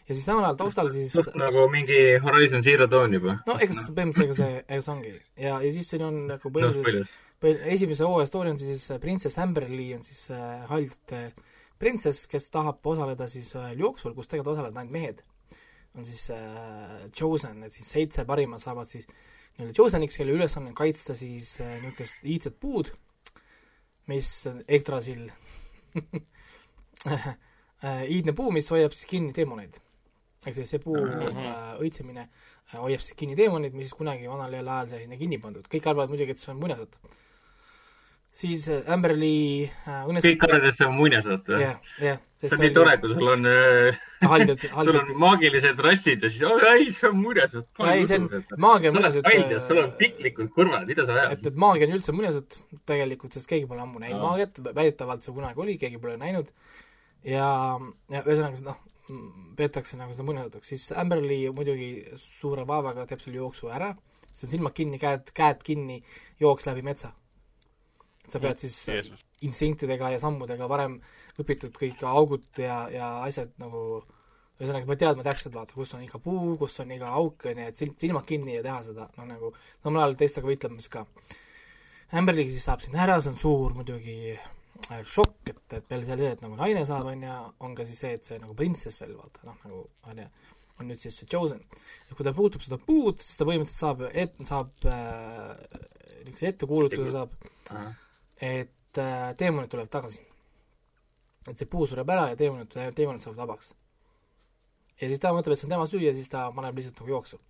Ja 0.08 0.14
siis 0.14 0.24
samal 0.24 0.48
ajal 0.48 0.58
taustal 0.62 0.90
siis 0.94 1.14
nagu 1.36 1.68
mingi 1.72 2.00
Horizon 2.24 2.64
Zero 2.64 2.88
Dawn 2.90 3.18
juba. 3.18 3.38
no 3.46 3.58
ega 3.60 3.76
põhimõtteliselt 3.76 4.24
ega 4.24 4.38
see, 4.40 4.60
ega 4.66 4.82
see 4.82 4.94
ongi. 4.94 5.14
ja, 5.36 5.60
ja 5.62 5.72
siis 5.76 5.94
siin 5.94 6.06
on 6.08 6.20
nagu 6.32 6.54
põhimõtteliselt 6.54 7.04
no, 7.04 7.54
esimese 7.76 8.08
hooaja 8.08 8.30
story 8.30 8.54
on 8.54 8.60
siis 8.62 8.88
äh, 8.90 9.00
printsess 9.02 9.40
Amberly 9.42 9.92
on 9.98 10.04
siis 10.06 10.26
äh, 10.34 10.64
haldjate 10.70 11.28
printsess, 11.78 12.26
kes 12.30 12.48
tahab 12.54 12.86
osaleda 12.86 13.28
siis 13.30 13.50
ühel 13.54 13.72
äh, 13.72 13.78
jooksul, 13.78 14.14
kus 14.16 14.30
tegelikult 14.30 14.56
osalevad 14.56 14.80
ainult 14.82 14.94
mehed. 14.94 15.26
on 15.98 16.04
siis 16.06 16.28
äh, 16.30 17.08
chosen, 17.16 17.64
et 17.64 17.74
siis 17.74 17.88
seitse 17.90 18.22
parimat 18.28 18.62
saavad 18.62 18.86
siis 18.86 19.08
nii-öelda 19.08 19.74
choseniks, 19.74 20.18
kelle 20.20 20.36
ülesanne 20.36 20.70
on 20.70 20.76
kaitsta 20.78 21.16
siis 21.18 21.56
äh, 21.64 21.78
niisugust 21.82 22.22
iidset 22.22 22.58
puud, 22.60 22.92
mis 24.06 24.28
Yggdrasil 24.68 25.24
iidne 28.14 28.34
puu, 28.36 28.52
mis 28.54 28.70
hoiab 28.70 28.94
siis 28.94 29.10
kinni 29.10 29.34
teemoneid. 29.34 29.80
Ehk 30.46 30.54
siis 30.54 30.70
see 30.70 30.82
puu 30.82 30.98
mm 30.98 31.22
-hmm. 31.22 31.78
õitsemine 31.84 32.26
äh, 32.26 32.80
hoiab 32.80 33.02
siis 33.02 33.16
kinni 33.18 33.36
teemonid, 33.38 33.74
mis 33.74 33.94
kunagi 33.94 34.28
vanal 34.30 34.54
ajal 34.54 34.88
sai 34.88 35.00
sinna 35.04 35.16
kinni 35.16 35.38
pandud. 35.38 35.66
kõik 35.66 35.88
arvavad 35.90 36.12
muidugi, 36.12 36.30
et 36.30 36.38
see 36.38 36.52
on 36.52 36.60
muinasjutt 36.60 36.98
siis 38.30 38.68
äh, 38.68 38.92
Amberly 38.92 39.64
äh, 39.66 40.04
õnnestub 40.06 40.30
kõik 40.30 40.44
arvavad, 40.46 40.68
et 40.70 40.78
see 40.78 40.86
on 40.86 40.94
muinasjutt 40.94 41.48
või? 41.48 41.60
jah, 41.64 41.80
jah. 41.98 42.20
see 42.44 42.54
on 42.54 42.62
nii 42.62 42.74
tore, 42.76 42.96
kui 43.02 43.14
sul 43.14 43.30
on 43.32 43.48
haldjad, 43.48 44.66
haldjad. 44.76 44.96
sul 45.00 45.00
on 45.00 45.22
maagilised 45.24 45.82
rassid 45.88 46.22
ja 46.22 46.30
siis, 46.30 46.44
ei, 46.70 46.90
see 46.92 47.08
on 47.10 47.16
muinasjutt. 47.22 47.68
ei, 47.88 48.06
see 48.06 48.20
on, 48.20 48.28
maagia 48.66 48.92
on 48.92 48.98
muinasjutt. 49.00 49.54
sul 49.66 49.82
on 49.82 49.94
piklikud 50.02 50.52
kurvad, 50.54 50.86
mida 50.86 51.06
sa 51.08 51.16
ajad? 51.16 51.38
et, 51.38 51.46
et 51.50 51.62
maagia 51.66 51.88
on 51.90 51.96
üldse 51.98 52.14
muinasjutt 52.14 52.60
tegelikult, 52.86 53.32
sest 53.32 53.50
keegi 53.50 53.66
pole 53.66 53.82
ammu 53.82 54.04
näinud 54.04 54.22
maagiat, 54.22 54.62
väidetavalt 54.68 55.26
see 55.26 55.34
kunagi 55.34 55.66
oli, 55.66 55.78
keegi 55.80 55.98
pole 55.98 56.14
näinud. 56.20 56.52
ja, 57.26 57.48
ja 58.12 58.22
ühesõnaga, 58.22 58.62
noh, 58.70 58.78
peetakse 59.58 59.98
nagu 60.00 60.14
seda 60.14 60.26
muinasjutuks, 60.28 60.72
siis 60.72 60.90
Amberly 60.96 61.40
muidugi 61.54 61.92
suure 62.20 62.66
vaevaga 62.68 63.06
teeb 63.08 63.22
selle 63.22 63.40
jooksu 63.40 63.72
ära, 63.74 63.94
see 64.32 64.48
on 64.48 64.54
silmad 64.56 64.76
kinni, 64.76 65.00
käed, 65.02 65.32
käed 65.36 65.64
kinni, 65.66 66.02
jooks 66.40 66.68
läbi 66.68 66.84
metsa 66.86 67.14
sa 68.28 68.40
pead 68.42 68.60
siis 68.60 68.76
Jeesus. 68.88 69.24
instinktidega 69.46 70.12
ja 70.14 70.20
sammudega 70.22 70.68
varem 70.70 70.98
õpitud 71.40 71.74
kõik 71.76 72.02
augud 72.06 72.60
ja, 72.60 72.84
ja 72.92 73.10
asjad 73.24 73.52
nagu 73.62 74.02
ühesõnaga, 74.58 74.88
pead 74.88 75.02
teadma 75.04 75.22
täpselt, 75.22 75.54
vaata, 75.54 75.74
kus 75.76 75.94
on 75.94 76.02
iga 76.02 76.18
puu, 76.22 76.56
kus 76.58 76.80
on 76.82 76.90
iga 76.90 77.12
auk, 77.14 77.46
on 77.46 77.60
ju, 77.62 77.66
et 77.70 77.78
silm, 77.78 77.94
silmad 78.00 78.26
kinni 78.26 78.56
ja 78.56 78.64
teha 78.64 78.80
seda, 78.88 79.06
no 79.14 79.26
nagu 79.28 79.52
samal 79.84 80.02
ajal 80.02 80.16
teistega 80.18 80.50
võitlemas 80.50 80.90
ka. 80.90 81.04
Amberligi 82.18 82.56
siis 82.56 82.66
saab 82.66 82.82
sinna 82.82 83.04
ära, 83.04 83.20
see 83.22 83.30
on 83.30 83.38
suur 83.38 83.76
muidugi 83.78 84.34
šokk, 84.86 85.50
et, 85.50 85.64
et 85.76 85.88
peale 85.88 86.06
selle, 86.06 86.30
et 86.32 86.44
nagu 86.44 86.56
naine 86.58 86.84
saab, 86.88 87.08
on 87.10 87.24
ju, 87.24 87.38
on 87.66 87.74
ka 87.76 87.86
siis 87.88 88.00
see, 88.04 88.14
et 88.16 88.28
see 88.28 88.38
nagu 88.40 88.54
printsess 88.56 89.02
veel, 89.02 89.16
vaata, 89.18 89.44
noh, 89.48 89.58
nagu 89.64 89.82
on 90.10 90.22
ju, 90.22 90.28
on 90.78 90.88
nüüd 90.88 91.02
siis 91.02 91.18
see 91.18 91.28
Chosen. 91.30 91.64
ja 92.08 92.16
kui 92.16 92.26
ta 92.26 92.32
puutub 92.36 92.64
seda 92.64 92.78
puud, 92.80 93.18
siis 93.22 93.36
ta 93.38 93.46
põhimõtteliselt 93.48 93.82
saab, 93.82 94.04
et 94.12 94.38
saab 94.48 94.88
äh, 94.88 95.82
niisuguse 96.22 96.52
ettekuulutuse 96.52 97.10
saab, 97.14 97.34
et 98.38 99.02
äh, 99.02 99.26
teemonid 99.40 99.72
tulevad 99.72 99.92
tagasi. 99.92 100.24
et 101.48 101.56
see 101.56 101.68
puu 101.70 101.86
sureb 101.88 102.08
ära 102.12 102.30
ja 102.32 102.38
teemonid, 102.38 102.72
teemonid 102.96 103.24
saavad 103.24 103.42
vabaks. 103.44 103.74
ja 105.00 105.10
siis 105.10 105.20
ta 105.20 105.34
mõtleb, 105.34 105.56
et 105.56 105.60
see 105.60 105.68
on 105.68 105.76
tema 105.76 105.90
süü 105.90 106.04
ja 106.06 106.14
siis 106.16 106.32
ta 106.32 106.48
paneb 106.54 106.80
lihtsalt 106.80 107.02
nagu 107.02 107.16
jooksu 107.16 107.40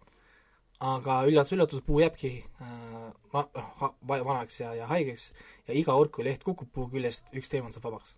aga 0.85 1.23
üllatus-üllatus, 1.27 1.83
puu 1.87 2.01
jääbki 2.03 2.31
äh, 2.63 3.11
va-, 3.33 3.49
noh, 3.57 3.95
vanaks 4.07 4.61
ja, 4.61 4.73
ja 4.79 4.87
haigeks 4.91 5.33
ja 5.67 5.75
iga 5.75 5.97
kord, 5.97 6.13
kui 6.15 6.27
leht 6.27 6.45
kukub 6.47 6.71
puu 6.75 6.87
küljest, 6.93 7.27
üks 7.35 7.51
teemant 7.51 7.75
saab 7.75 7.89
vabaks. 7.91 8.15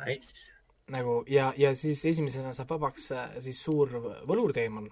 Nice.. 0.00 0.48
nagu 0.90 1.20
ja, 1.28 1.50
ja 1.60 1.74
siis 1.76 2.02
esimesena 2.08 2.54
saab 2.56 2.74
vabaks 2.74 3.10
äh, 3.14 3.38
siis 3.44 3.62
suur 3.62 3.92
võlurteemon 4.26 4.90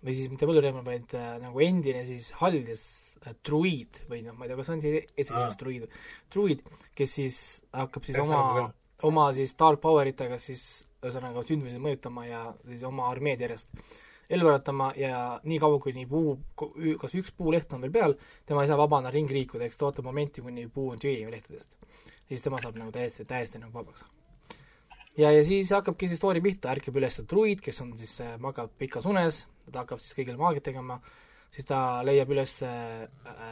või 0.00 0.16
siis 0.16 0.30
mitte 0.32 0.48
võlurteemon, 0.48 0.84
vaid 0.86 1.14
äh, 1.14 1.32
nagu 1.42 1.62
endine 1.62 2.02
siis 2.08 2.30
haldjas 2.40 2.84
äh, 3.22 3.36
druiid 3.46 4.02
või 4.10 4.24
noh, 4.26 4.34
ma 4.34 4.46
ei 4.46 4.52
tea, 4.52 4.58
kas 4.58 4.74
on 4.74 4.82
see 4.82 5.04
eestikeelne 5.04 5.52
ah. 5.52 5.58
druiid, 5.60 5.98
druid, 6.34 6.62
kes 6.98 7.16
siis 7.20 7.40
hakkab 7.76 8.08
siis 8.08 8.18
oma, 8.22 8.70
oma 9.06 9.30
siis 9.36 9.54
dark 9.60 9.82
power 9.84 10.10
itega 10.10 10.40
siis 10.42 10.86
ühesõnaga 11.00 11.44
sündmusi 11.46 11.78
mõjutama 11.80 12.26
ja 12.26 12.46
siis 12.66 12.82
oma 12.88 13.06
armeed 13.12 13.44
järjest 13.44 13.70
ellu 14.30 14.48
äratama 14.48 14.92
ja 14.96 15.40
nii 15.44 15.58
kaua, 15.58 15.78
kuni 15.82 16.06
puu, 16.06 16.36
kas 17.00 17.14
üks 17.18 17.32
puuleht 17.36 17.72
on 17.74 17.82
veel 17.84 17.94
peal, 17.94 18.14
tema 18.46 18.62
ei 18.62 18.70
saa 18.70 18.78
vabana 18.78 19.10
ringi 19.10 19.34
liikuda, 19.34 19.66
eks 19.66 19.80
ta 19.80 19.88
ootab 19.88 20.06
momenti, 20.06 20.42
kuni 20.44 20.68
puu 20.70 20.90
on 20.94 21.00
tühi 21.02 21.26
lehtedest. 21.30 21.76
siis 22.30 22.42
tema 22.42 22.60
saab 22.62 22.76
nagu 22.78 22.92
täiesti, 22.94 23.24
täiesti 23.26 23.58
nagu 23.58 23.74
vabaks. 23.74 24.04
ja, 25.18 25.32
ja 25.32 25.42
siis 25.44 25.72
hakkabki 25.74 26.08
see 26.08 26.20
story 26.20 26.42
pihta, 26.44 26.70
ärkab 26.70 27.00
üles 27.00 27.18
druid, 27.30 27.60
kes 27.64 27.80
on 27.82 27.96
siis, 27.98 28.20
äh, 28.20 28.36
magab 28.38 28.70
pikas 28.78 29.06
unes, 29.06 29.46
ta 29.70 29.82
hakkab 29.82 29.98
siis 30.02 30.14
kõigile 30.14 30.38
maagiat 30.38 30.68
tegema, 30.70 31.00
siis 31.50 31.66
ta 31.66 31.80
leiab 32.06 32.30
üles 32.30 32.54
äh, 32.62 33.08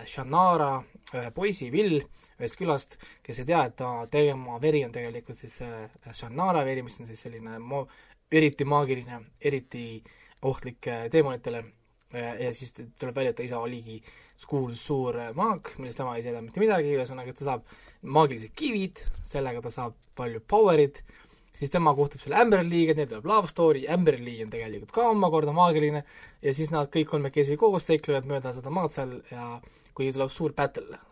Shannara, 0.06 0.76
ühe 1.10 1.32
poisi, 1.34 1.72
Will, 1.74 1.98
ühest 2.38 2.60
külast, 2.60 3.00
kes 3.26 3.42
ei 3.42 3.50
tea, 3.50 3.64
et 3.66 3.74
ta, 3.82 3.90
tema 4.10 4.60
veri 4.62 4.84
on 4.86 4.94
tegelikult 4.94 5.42
siis 5.42 5.58
äh, 5.66 5.90
Shannara 6.14 6.62
veri, 6.64 6.86
mis 6.86 7.00
on 7.02 7.10
siis 7.10 7.26
selline 7.26 7.58
mo-, 7.58 7.88
eriti 8.30 8.64
maagiline, 8.68 9.24
eriti 9.42 9.84
äh, 9.98 10.16
ohtlik 10.42 10.86
teemonitele 11.10 11.64
ja 12.12 12.52
siis 12.52 12.72
tuleb 12.72 13.16
välja, 13.16 13.30
et 13.30 13.36
ta 13.36 13.44
isa 13.44 13.58
oligi 13.60 14.00
kuulus 14.48 14.84
suur 14.86 15.16
maag, 15.36 15.72
millest 15.78 15.98
tema 15.98 16.14
ei 16.16 16.24
tea 16.24 16.40
mitte 16.40 16.62
midagi, 16.62 16.94
ühesõnaga, 16.96 17.34
ta 17.36 17.44
saab 17.44 17.72
maagilised 18.02 18.54
kivid, 18.56 19.02
sellega 19.26 19.62
ta 19.64 19.72
saab 19.74 19.96
palju 20.18 20.40
power'it, 20.48 21.02
siis 21.58 21.72
tema 21.74 21.92
kohtub 21.98 22.22
selle 22.22 22.38
Amberliiga, 22.40 22.94
neil 22.96 23.10
tuleb 23.10 23.26
love 23.28 23.50
story, 23.50 23.84
Amberlii 23.90 24.38
on 24.44 24.54
tegelikult 24.54 24.94
ka 24.94 25.08
omakorda 25.10 25.52
maagiline, 25.56 26.04
ja 26.42 26.54
siis 26.54 26.72
nad 26.74 26.88
kõik 26.94 27.10
kolmekesi 27.12 27.58
koos 27.60 27.86
seiklevad 27.90 28.30
mööda 28.30 28.54
seda 28.56 28.72
maad 28.72 28.94
seal 28.94 29.18
ja 29.32 29.50
kuni 29.98 30.14
tuleb 30.14 30.32
suur 30.32 30.54
battle, 30.56 31.02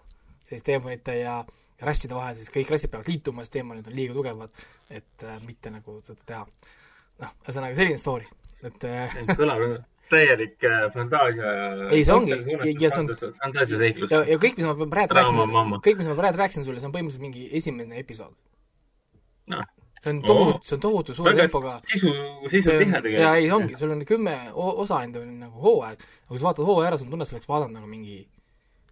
siis 0.47 0.65
teemonite 0.65 1.19
ja 1.19 1.41
rasside 1.83 2.17
vahel, 2.17 2.39
siis 2.39 2.49
kõik 2.55 2.73
rassid 2.73 2.95
peavad 2.95 3.11
liituma, 3.11 3.45
sest 3.45 3.59
teemonid 3.59 3.91
on 3.91 3.99
liiga 3.99 4.17
tugevad, 4.17 4.65
et 4.89 5.27
äh, 5.27 5.39
mitte 5.45 5.75
nagu 5.75 6.01
seda 6.07 6.23
teha. 6.25 6.73
noh, 7.21 7.39
ühesõnaga 7.45 7.77
selline 7.77 8.01
story 8.01 8.31
et 8.65 8.89
äh, 8.89 9.17
kõlab 9.37 9.61
nagu 9.61 9.79
täielik 10.11 10.67
äh, 10.67 10.85
fantaasia 10.95 11.55
ei, 11.91 12.05
see 12.07 12.15
ongi, 12.15 12.37
ja 12.81 12.91
see 12.91 13.03
on 13.03 13.09
fantaasiaseiklus. 13.41 14.13
ja, 14.13 14.21
ja 14.31 14.37
kõik, 14.43 14.61
mis 14.61 14.69
ma 14.69 14.89
praegu 14.93 15.19
rääkisin, 15.19 15.81
kõik, 15.87 15.99
mis 16.03 16.11
ma 16.11 16.19
praegu 16.21 16.41
rääkisin 16.43 16.67
sulle, 16.67 16.83
see 16.83 16.89
on 16.89 16.95
põhimõtteliselt 16.95 17.27
mingi 17.27 17.49
esimene 17.59 17.99
episood. 18.03 18.37
No.. 19.51 19.65
see 20.03 20.13
on 20.13 20.23
tohutu, 20.27 20.61
see 20.69 20.77
on 20.77 20.85
tohutu 20.85 21.17
suure 21.17 21.35
tempoga. 21.39 21.77
sisu, 21.91 22.13
sisu 22.53 22.71
tihe 22.71 22.87
tegelikult. 22.87 23.21
jaa, 23.25 23.35
ei 23.41 23.51
ongi, 23.55 23.77
sul 23.81 23.95
on 23.95 24.07
kümme 24.09 24.37
osa 24.55 25.03
enda 25.07 25.25
nagu 25.27 25.67
hooaeg, 25.67 26.07
aga 26.07 26.31
kui 26.31 26.41
sa 26.41 26.51
vaatad 26.51 26.71
hooaja 26.71 26.93
ära, 26.93 27.01
sul 27.01 27.09
on 27.09 27.17
tunne, 27.17 27.27
et 27.27 27.33
sa 27.33 27.39
oleks 27.39 27.51
vaadanud 27.51 27.79
nagu 27.81 27.91
mingi 27.91 28.23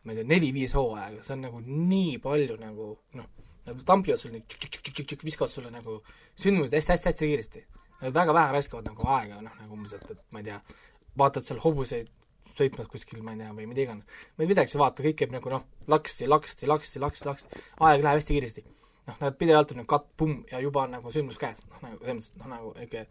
ma 0.04 0.12
ei 0.12 0.21
tea, 0.21 0.28
neli-viis 0.35 0.75
hooaega, 0.76 1.23
see 1.25 1.37
on 1.37 1.47
nagu 1.47 1.62
nii 1.64 2.18
palju 2.25 2.59
nagu 2.61 2.90
noh, 3.21 3.30
nagu 3.68 3.87
tampivad 3.88 4.21
sul 4.21 4.35
nii 4.35 4.44
tšik-tšik-tšik-tšik, 4.44 5.25
viskavad 5.26 5.52
sulle 5.52 5.71
nagu 5.73 6.00
sündmused 6.40 6.75
hästi-hästi-hästi 6.76 7.30
kiiresti 7.30 7.64
Nad 8.04 8.14
väga 8.16 8.34
vähe 8.37 8.52
raiskavad 8.58 8.90
nagu 8.90 9.08
aega, 9.16 9.40
noh, 9.44 9.56
nagu 9.62 9.78
umbes, 9.78 9.96
et, 9.96 10.04
et 10.12 10.20
ma 10.34 10.42
ei 10.42 10.50
tea, 10.50 10.61
vaatad 11.18 11.46
seal 11.49 11.62
hobuseid 11.64 12.11
sõitmas 12.54 12.88
kuskil, 12.90 13.23
ma 13.25 13.34
ei 13.34 13.42
tea, 13.42 13.52
või 13.56 13.66
mida 13.70 13.84
iganes. 13.84 14.25
või 14.38 14.49
midagi 14.50 14.70
sa 14.70 14.80
vaata, 14.82 15.02
kõik 15.02 15.18
käib 15.20 15.34
nagu 15.34 15.50
noh, 15.50 15.64
laksti, 15.90 16.28
laksti, 16.30 16.68
laksti, 16.70 17.02
laksti, 17.02 17.28
laksti, 17.28 17.62
aeg 17.87 18.04
läheb 18.04 18.20
hästi 18.20 18.37
kiiresti. 18.37 18.64
noh, 19.08 19.16
nad 19.20 19.38
pidevalt 19.38 19.73
on 19.73 19.82
nagu 19.82 19.90
katt, 19.90 20.06
pumm, 20.16 20.44
ja 20.50 20.61
juba 20.62 20.84
on 20.87 20.94
nagu 20.96 21.12
sündmus 21.12 21.40
käes, 21.40 21.61
noh 21.68 21.82
nagu 21.82 21.99
selles 22.00 22.20
mõttes, 22.20 22.37
noh 22.40 22.52
nagu 22.52 22.75
ikka 22.87 23.02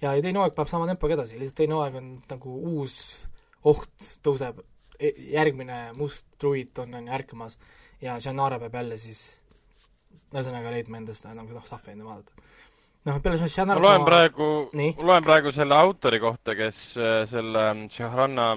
ja, 0.00 0.14
ja 0.14 0.20
teine 0.22 0.40
hooaeg 0.40 0.54
paneb 0.56 0.70
sama 0.70 0.88
tempoga 0.88 1.18
edasi, 1.18 1.38
lihtsalt 1.40 1.58
teine 1.60 1.76
hooaeg 1.76 1.98
on 2.00 2.10
nagu 2.30 2.58
uus 2.72 2.96
oht 3.70 4.10
tõuseb, 4.24 4.62
e, 4.98 5.12
järgmine 5.34 5.80
must 5.98 6.26
druid 6.40 6.78
on, 6.82 6.96
on 6.96 7.08
ju 7.08 7.16
ärkamas 7.18 7.58
ja 8.00 8.16
Shannara 8.20 8.60
peab 8.62 8.78
jälle 8.80 8.98
siis 9.00 9.24
ühesõnaga 10.34 10.72
leidma 10.74 10.98
endast 10.98 11.26
nagu 11.28 11.52
noh, 11.54 11.66
sahvi 11.66 11.92
enne 11.94 12.06
vaadata 12.06 12.34
noh, 13.04 13.20
peale 13.20 13.48
Shannara 13.48 13.80
ma 13.80 13.86
loen 13.88 14.04
praegu, 14.06 14.50
loen 14.72 15.26
praegu 15.26 15.52
selle 15.54 15.76
autori 15.76 16.20
kohta, 16.22 16.54
kes 16.58 16.84
äh, 16.96 17.24
selle 17.30 17.64
Shahrana 17.92 18.54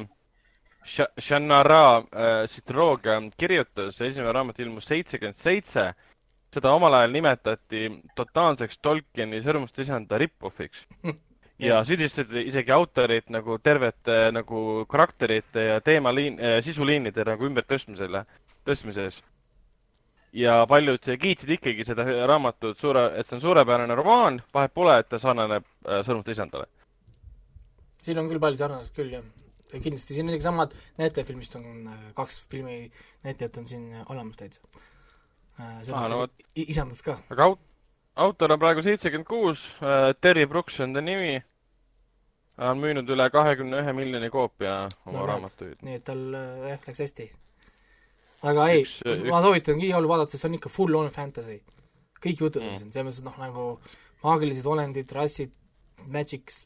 Shannara 0.88 1.82
äh, 1.98 2.48
sitroogia 2.48 3.20
kirjutas, 3.38 4.00
esimene 4.02 4.32
raamat 4.34 4.60
ilmus 4.64 4.88
seitsekümmend 4.88 5.36
seitse. 5.36 5.92
seda 6.58 6.72
omal 6.72 6.94
ajal 6.96 7.12
nimetati 7.12 7.82
totaalseks 8.16 8.80
Tolkieni 8.82 9.42
sõrmustisanda 9.44 10.18
rip-off'iks. 10.18 10.86
Ja 11.60 11.82
süüdistati 11.86 12.46
isegi 12.48 12.72
autorit 12.72 13.30
nagu 13.34 13.58
tervete 13.60 14.30
nagu 14.32 14.86
karakterite 14.90 15.64
ja 15.66 15.82
teemaliin 15.82 16.40
äh,, 16.40 16.60
sisuliinide 16.64 17.26
nagu 17.28 17.46
ümbertõstmisele, 17.50 18.24
tõstmises 18.66 19.20
ja 20.38 20.58
paljud 20.70 21.10
kiitsid 21.22 21.52
ikkagi 21.58 21.86
seda 21.88 22.06
raamatut 22.30 22.78
suure, 22.80 23.08
et 23.20 23.28
see 23.28 23.38
on 23.38 23.44
suurepärane 23.44 23.96
romaan, 23.98 24.42
vahet 24.54 24.74
pole, 24.76 24.98
et 25.02 25.10
ta 25.10 25.20
sarnaneb 25.22 25.66
äh, 25.66 26.04
Sõrmuste 26.06 26.36
isandale. 26.36 26.68
siin 28.04 28.20
on 28.22 28.30
küll 28.30 28.42
palju 28.42 28.60
sarnasust 28.60 28.96
küll, 28.96 29.16
jah. 29.18 29.26
kindlasti, 29.74 30.16
siin 30.16 30.28
on 30.28 30.36
isegi 30.36 30.46
samad 30.46 30.76
näitlejafilmist 31.02 31.58
on 31.60 31.90
äh, 31.92 32.04
kaks 32.18 32.42
filmi 32.52 32.92
näitlejat 33.26 33.58
on 33.64 33.68
siin 33.68 33.90
äh, 33.94 34.06
olemas 34.14 34.38
täitsa 34.38 34.62
äh,. 35.60 35.82
Ah, 35.92 36.08
no, 36.12 36.28
isandast 36.56 37.06
ka. 37.08 37.18
aga 37.34 37.50
aut-, 37.52 37.66
autor 38.16 38.54
on 38.54 38.62
praegu 38.62 38.86
seitsekümmend 38.86 39.28
kuus, 39.28 39.66
äh, 39.82 40.14
Terry 40.22 40.46
Brooks 40.46 40.80
on 40.86 40.94
ta 40.94 41.02
nimi, 41.02 41.42
on 42.58 42.80
müünud 42.84 43.10
üle 43.10 43.30
kahekümne 43.34 43.82
ühe 43.82 43.98
miljoni 43.98 44.30
koopia 44.30 44.86
oma 45.06 45.20
no, 45.20 45.28
raamatuid. 45.34 45.82
nii 45.82 46.00
et 46.02 46.08
tal 46.08 46.24
jah 46.30 46.78
äh,, 46.78 46.88
läks 46.88 47.06
hästi 47.08 47.32
aga 48.46 48.70
ei, 48.74 48.86
ma 49.26 49.42
soovitan 49.42 49.82
igal 49.82 50.08
vaadata, 50.10 50.38
see 50.38 50.50
on 50.50 50.58
ikka 50.60 50.72
full 50.74 50.98
on 51.00 51.10
fantasy. 51.14 51.62
kõik 52.22 52.42
jutud 52.42 52.64
on 52.64 52.72
mm. 52.72 52.80
siin, 52.82 52.92
selles 52.94 53.06
mõttes, 53.08 53.22
et 53.22 53.28
noh, 53.28 53.38
nagu 53.42 53.66
maagilised 54.24 54.66
olendid, 54.66 55.12
rassid, 55.14 55.52
magics, 56.10 56.66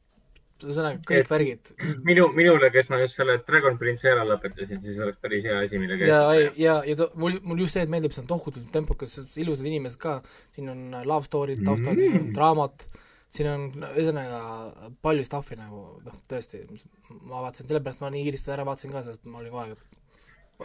ühesõnaga 0.62 1.02
kõik 1.08 1.24
et, 1.24 1.30
värgid. 1.32 1.72
minu, 2.08 2.28
minule, 2.36 2.70
kes 2.74 2.90
ma 2.92 3.02
just 3.02 3.18
selle 3.20 3.38
Dragon 3.48 3.78
Prince'i 3.82 4.12
ära 4.12 4.24
lõpetasin, 4.28 4.82
siis 4.84 5.00
oleks 5.02 5.20
päris 5.24 5.46
hea 5.48 5.60
asi, 5.66 5.80
millega 5.82 6.08
ja, 6.08 6.20
ei, 6.38 6.50
ja, 6.62 6.76
ja 6.88 6.98
ta, 7.00 7.10
mul, 7.20 7.40
mul 7.48 7.64
just 7.64 7.78
see, 7.78 7.86
et 7.86 7.92
meeldib, 7.92 8.14
see 8.16 8.24
on 8.24 8.30
tohutult 8.30 8.72
tempokas, 8.74 9.18
ilusad 9.42 9.70
inimesed 9.70 10.00
ka, 10.02 10.20
siin 10.56 10.72
on 10.72 11.00
love 11.08 11.28
story'd 11.28 11.64
taustal 11.66 11.96
mm., 11.96 12.04
siin 12.04 12.20
on 12.20 12.36
draamat, 12.38 12.86
siin 13.32 13.50
on 13.52 13.66
ühesõnaga 13.94 14.42
palju 15.04 15.26
stuff'i 15.28 15.58
nagu, 15.60 15.88
noh, 16.06 16.20
tõesti, 16.32 16.64
ma 17.20 17.42
vaatasin, 17.48 17.72
sellepärast 17.72 18.04
ma 18.04 18.14
nii 18.14 18.28
kiiresti 18.28 18.56
ära 18.56 18.68
vaatasin 18.68 18.94
ka, 18.94 19.04
sest 19.08 19.26
ma 19.28 19.42
olin 19.42 19.56
kogu 19.56 19.66
aeg, 19.66 19.76
et 19.80 20.01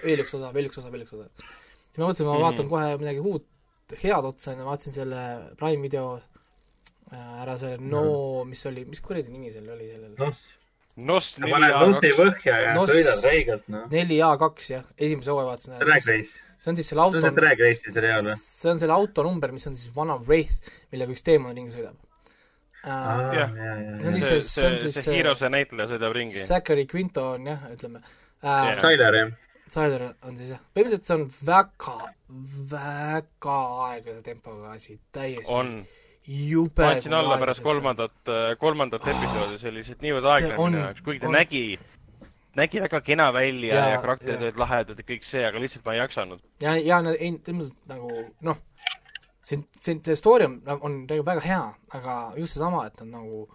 veel 0.05 0.23
üks 0.25 0.35
osa, 0.37 0.53
veel 0.55 0.69
üks 0.71 0.79
osa, 0.81 0.93
veel 0.93 1.05
üks 1.05 1.15
osa. 1.17 1.29
siis 1.37 2.01
ma 2.01 2.09
mõtlesin, 2.09 2.27
ma 2.27 2.33
mm 2.33 2.37
-hmm. 2.37 2.47
vaatan 2.47 2.71
kohe 2.71 2.97
midagi 3.01 3.23
uut, 3.23 3.47
head 4.03 4.31
otsa, 4.31 4.53
onju, 4.53 4.67
vaatasin 4.67 4.93
selle 4.93 5.23
Prime 5.59 5.83
video 5.83 6.07
äh, 7.13 7.43
ära 7.43 7.59
selle 7.59 7.79
No 7.79 8.03
mm, 8.03 8.09
-hmm. 8.09 8.49
mis 8.49 8.67
oli, 8.67 8.85
mis 8.85 9.01
kuradi 9.01 9.33
nimi 9.33 9.51
sellel 9.51 9.77
oli 9.77 9.91
sellel? 9.91 10.15
Nos. 10.19 10.47
Nos 10.97 11.39
neli 11.39 11.53
A2. 11.53 11.91
Nossi 11.91 12.11
põhja 12.17 12.57
ja 12.63 12.75
Nos... 12.75 13.69
noh. 13.69 13.87
neli 13.91 14.19
A2, 14.19 14.73
jah, 14.73 14.85
esimese 14.99 15.31
hooaja 15.31 15.47
vaatasin. 15.47 15.79
Drag 15.79 16.07
Race. 16.07 16.41
see 16.59 16.71
on 16.71 16.77
siis 16.77 16.89
selle 16.89 17.03
auto. 17.03 17.21
see 17.21 17.29
on 17.29 17.35
see 17.35 17.41
Drag 17.43 17.61
Race'i 17.61 17.93
seriaal 17.93 18.25
või? 18.25 18.37
see 18.41 18.71
on 18.71 18.79
selle 18.79 18.93
auto 18.93 19.23
number, 19.23 19.53
mis 19.53 19.67
on 19.67 19.77
siis 19.77 19.93
One 19.97 20.13
of 20.13 20.29
Wraith, 20.29 20.73
millega 20.93 21.13
üks 21.13 21.23
teemon 21.23 21.55
ringi 21.55 21.77
sõidab 21.77 22.03
Uh, 22.87 23.35
jah, 23.35 23.51
see, 24.23 24.41
see, 24.47 24.77
see, 24.79 24.91
see 24.95 25.15
Heroes'e 25.17 25.49
näitleja 25.51 25.89
sõidab 25.91 26.13
ringi. 26.15 26.45
Zachary 26.47 26.85
Quinto 26.87 27.33
on 27.33 27.49
jah, 27.49 27.65
ütleme 27.73 27.99
uh,. 27.99 28.77
Tyler, 28.79 29.17
jah 29.19 29.33
Sider 29.67 30.05
on 30.23 30.37
siis 30.39 30.53
jah, 30.55 30.61
põhimõtteliselt 30.77 31.09
see 31.09 31.17
on 31.17 31.25
väga, 31.49 31.95
väga 32.71 33.57
aeglase 33.89 34.23
tempoga 34.27 34.75
asi, 34.77 34.99
täiesti 35.15 35.51
on. 35.53 35.73
jube 36.27 36.85
ma 36.85 36.93
andsin 36.95 37.17
alla 37.19 37.39
pärast 37.41 37.65
kolmandat, 37.65 38.17
äh, 38.31 38.53
kolmandat 38.63 39.03
oh, 39.03 39.11
episoodi, 39.11 39.59
see 39.59 39.73
oli 39.73 39.83
lihtsalt 39.83 40.07
niivõrd 40.07 40.31
aeglane 40.35 40.61
minu 40.61 40.83
jaoks, 40.85 41.05
kuigi 41.09 41.25
ta 41.25 41.31
on. 41.31 41.37
nägi, 41.39 41.65
nägi 42.63 42.85
väga 42.87 43.03
kena 43.09 43.29
välja 43.35 43.75
ja, 43.75 43.91
ja 43.97 44.01
karakterid 44.05 44.47
olid 44.47 44.63
lahedad 44.63 45.03
ja 45.03 45.09
kõik 45.11 45.27
see, 45.27 45.43
aga 45.49 45.63
lihtsalt 45.65 45.87
ma 45.89 45.97
ei 45.97 46.03
jaksanud. 46.05 46.47
ja, 46.63 46.79
ja 46.79 47.03
ei, 47.17 47.35
mõttes 47.35 47.75
nagu 47.91 48.13
noh, 48.47 48.63
see, 49.43 49.63
see, 49.81 49.99
see 49.99 50.19
story 50.19 50.47
on, 50.47 50.61
on 50.79 51.01
tegelikult 51.11 51.33
väga 51.33 51.47
hea, 51.49 51.63
aga 51.99 52.19
just 52.39 52.55
seesama, 52.55 52.87
et 52.87 53.03
nad 53.03 53.17
nagu 53.19 53.47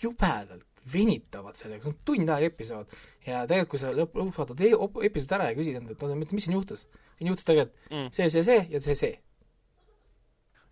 jubedalt 0.00 0.64
venitavad 0.92 1.56
sellega, 1.56 1.84
see 1.84 1.92
on 1.92 2.00
tund 2.08 2.32
aega 2.32 2.48
episood 2.52 2.96
ja 3.26 3.44
tegelikult, 3.48 3.74
kui 3.74 3.82
sa 3.82 3.92
lõpp, 3.94 4.16
lõpuks 4.18 4.40
vaatad 4.40 4.64
e 4.64 4.72
episoodi 5.08 5.36
ära 5.38 5.50
ja 5.50 5.58
küsid 5.58 5.78
endalt, 5.80 6.02
oota, 6.02 6.16
mis 6.18 6.46
siin 6.46 6.56
juhtus, 6.56 6.86
siin 7.18 7.30
juhtus 7.30 7.46
tegelikult 7.48 7.92
mm. 7.92 8.10
see, 8.16 8.28
see, 8.32 8.44
see 8.46 8.58
ja 8.72 8.80
see, 8.84 8.96
see. 9.00 9.14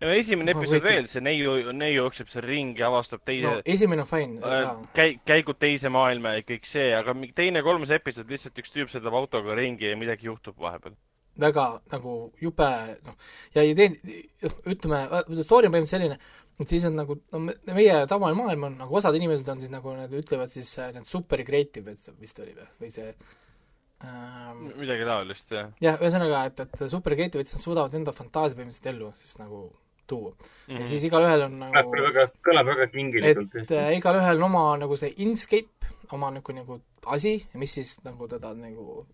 no 0.03 0.11
esimene 0.13 0.53
episood 0.55 0.85
veel, 0.85 1.07
see 1.11 1.23
neiu, 1.25 1.55
neiu 1.73 2.03
jookseb 2.03 2.29
seal 2.33 2.45
ringi, 2.47 2.83
avastab 2.85 3.23
teise 3.25 3.47
no, 3.47 3.63
esimene 3.75 4.05
on 4.05 4.11
fine 4.11 4.53
äh,, 4.59 4.75
käi-, 4.97 5.17
käigud 5.25 5.61
teise 5.61 5.91
maailma 5.93 6.37
ja 6.37 6.45
kõik 6.51 6.69
see, 6.69 6.91
aga 6.97 7.17
teine, 7.37 7.65
kolmas 7.65 7.93
episood 7.95 8.29
lihtsalt 8.33 8.61
üks 8.61 8.75
tüüp 8.75 8.93
sõidab 8.93 9.17
autoga 9.23 9.57
ringi 9.57 9.89
ja 9.89 9.97
midagi 9.99 10.29
juhtub 10.29 10.59
vahepeal 10.61 10.97
väga 11.39 11.65
nagu 11.91 12.13
jube, 12.41 12.69
noh, 13.05 13.15
ja 13.55 13.63
idee, 13.65 13.95
ütleme, 14.69 14.99
story 15.41 15.65
on 15.65 15.73
põhimõtteliselt 15.73 15.95
selline, 15.95 16.19
et 16.61 16.69
siis 16.69 16.83
on 16.87 16.97
nagu, 16.97 17.17
no 17.33 17.39
meie 17.73 17.95
tavaline 18.09 18.37
maailm 18.37 18.67
on 18.69 18.75
nagu, 18.83 18.97
osad 18.99 19.15
inimesed 19.17 19.47
on 19.53 19.61
siis 19.63 19.71
nagu 19.73 19.95
nad 19.97 20.11
ütlevad 20.13 20.51
siis 20.53 20.73
äh, 20.79 20.91
need 20.95 21.07
super 21.09 21.41
creative, 21.47 21.95
et 21.95 22.19
vist 22.21 22.41
oli 22.43 22.53
või, 22.57 22.67
või 22.81 22.91
see 22.93 23.07
ähm, 24.05 24.67
midagi 24.79 25.07
taolist, 25.09 25.47
jah. 25.53 25.71
jah, 25.83 25.97
ühesõnaga, 26.01 26.43
et, 26.51 26.65
et 26.67 26.85
super 26.91 27.17
creative, 27.17 27.41
et 27.41 27.55
nad 27.55 27.65
suudavad 27.65 27.97
enda 27.97 28.13
fantaasia 28.15 28.59
põhimõtteliselt 28.59 28.91
ellu 28.93 29.09
siis 29.21 29.39
nagu 29.41 29.65
tuua 30.07 30.31
mm. 30.31 30.37
-hmm. 30.43 30.73
ja 30.73 30.79
mhm. 30.79 30.89
siis 30.91 31.03
igalühel 31.09 31.45
on 31.47 31.59
nagu 31.63 31.73
kõlab 31.73 32.07
väga, 32.09 32.27
kõlab 32.49 32.71
väga 32.73 32.87
kingilikult. 32.93 33.55
et 33.63 33.75
äh, 33.79 33.91
igalühel 33.97 34.37
on 34.37 34.49
oma 34.51 34.63
nagu 34.77 34.99
see 34.99 35.13
inscape, 35.25 35.91
oma 36.11 36.31
nagu, 36.37 36.57
nagu 36.59 36.79
asi, 37.05 37.35
mis 37.53 37.73
siis 37.79 37.97
nagu 38.03 38.27
teda 38.27 38.53
nagu 38.53 39.05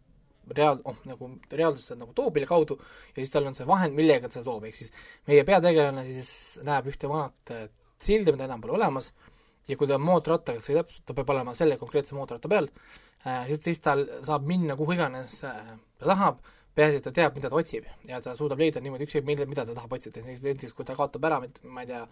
reaal-, 0.57 0.81
oh, 0.87 1.01
nagu 1.09 1.31
reaalsusse 1.51 1.97
nagu 1.99 2.13
toob, 2.17 2.35
mille 2.37 2.49
kaudu, 2.49 2.79
ja 3.13 3.17
siis 3.21 3.33
tal 3.33 3.49
on 3.49 3.57
see 3.57 3.67
vahend, 3.69 3.97
millega 3.97 4.27
ta 4.27 4.39
seda 4.39 4.47
toob, 4.51 4.69
ehk 4.69 4.79
siis 4.79 4.93
meie 5.29 5.45
peategelane 5.47 6.05
siis 6.07 6.31
näeb 6.67 6.89
ühte 6.91 7.11
vanat 7.11 7.53
äh, 7.55 7.67
silda, 8.03 8.35
mida 8.35 8.47
enam 8.47 8.63
pole 8.63 8.77
olemas, 8.79 9.11
ja 9.69 9.77
kui 9.77 9.89
ta 9.89 9.99
mootorrattaga 10.01 10.63
sõidab, 10.65 10.91
ta 11.05 11.15
peab 11.17 11.33
olema 11.35 11.55
selle 11.57 11.77
konkreetse 11.81 12.17
mootorratta 12.17 12.51
peal 12.51 12.69
äh,, 13.25 13.45
siis, 13.49 13.63
siis 13.67 13.83
tal 13.85 14.05
saab 14.25 14.47
minna 14.49 14.77
kuhu 14.79 14.95
iganes 14.97 15.41
äh, 15.47 15.75
ta 15.99 16.13
tahab, 16.13 16.41
peaasi, 16.79 16.99
et 16.99 17.05
ta 17.05 17.13
teab, 17.15 17.35
mida 17.37 17.49
ta 17.51 17.57
otsib 17.59 17.87
ja 18.07 18.19
ta 18.23 18.35
suudab 18.37 18.61
leida 18.61 18.81
niimoodi 18.83 19.07
ükskõik 19.07 19.27
mida, 19.27 19.47
mida 19.49 19.65
ta 19.67 19.75
tahab 19.77 19.97
otsida, 19.97 20.23
näiteks 20.25 20.75
kui 20.77 20.87
ta 20.87 20.95
kaotab 20.97 21.27
ära, 21.29 21.41
ma 21.67 21.83
ei 21.83 21.89
tea, 21.89 22.03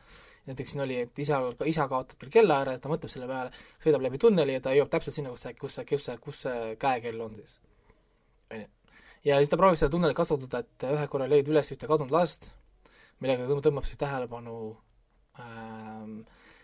näiteks 0.50 0.74
siin 0.74 0.84
oli, 0.84 1.00
et 1.06 1.24
isa, 1.24 1.40
isa 1.70 1.88
kaotab 1.92 2.20
tal 2.24 2.34
kella 2.34 2.62
ära 2.66 2.76
ja 2.76 2.84
ta 2.84 2.92
mõtleb 2.92 3.14
selle 3.14 3.30
peale, 3.30 3.54
sõidab 3.84 4.06
läbi 4.08 4.22
tunneli 4.22 4.58
ja 4.58 4.66
ta 4.66 4.76
jõuab 4.76 4.92
täpselt 4.94 5.18
sinna, 5.18 5.34
kus 5.34 5.46
see, 5.46 5.56
kus 5.62 5.80
see, 5.80 5.88
kus 5.88 6.08
see, 6.10 6.20
kus 6.28 6.44
see 6.48 6.76
käekell 6.82 7.24
on 7.26 7.36
siis 7.40 7.58
on 8.52 8.64
ju. 8.64 8.68
ja 9.30 9.38
siis 9.42 9.52
ta 9.52 9.60
proovib 9.60 9.80
seda 9.80 9.92
tunnelit 9.94 10.18
kasutada, 10.18 10.64
et 10.64 10.88
ühe 10.88 11.08
korra 11.12 11.28
leida 11.30 11.52
üles 11.54 11.72
ühte 11.74 11.90
kadunud 11.90 12.14
last, 12.14 12.52
millega 13.24 13.48
tõmbab 13.66 13.88
siis 13.88 14.00
tähelepanu 14.02 14.58
ähm, 15.42 16.20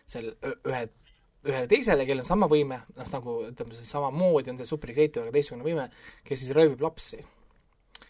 sel 0.10 0.34
ühe, 0.34 0.82
ühele 1.44 1.68
teisele, 1.72 2.08
kellel 2.08 2.24
on 2.24 2.30
sama 2.30 2.50
võime, 2.52 2.82
noh 2.98 3.13
nagu 3.13 3.38
ütleme 3.50 3.78
siis 3.78 3.92
samamoodi 3.94 4.54
on 4.54 4.60
see 4.62 4.70
super 4.70 4.94
creative, 4.94 5.25
aga 5.25 5.36
teistsugune 5.36 5.68
võime, 5.68 5.88
kes 6.28 6.44
siis 6.44 6.56
röövib 6.56 6.84
lapsi. 6.84 7.24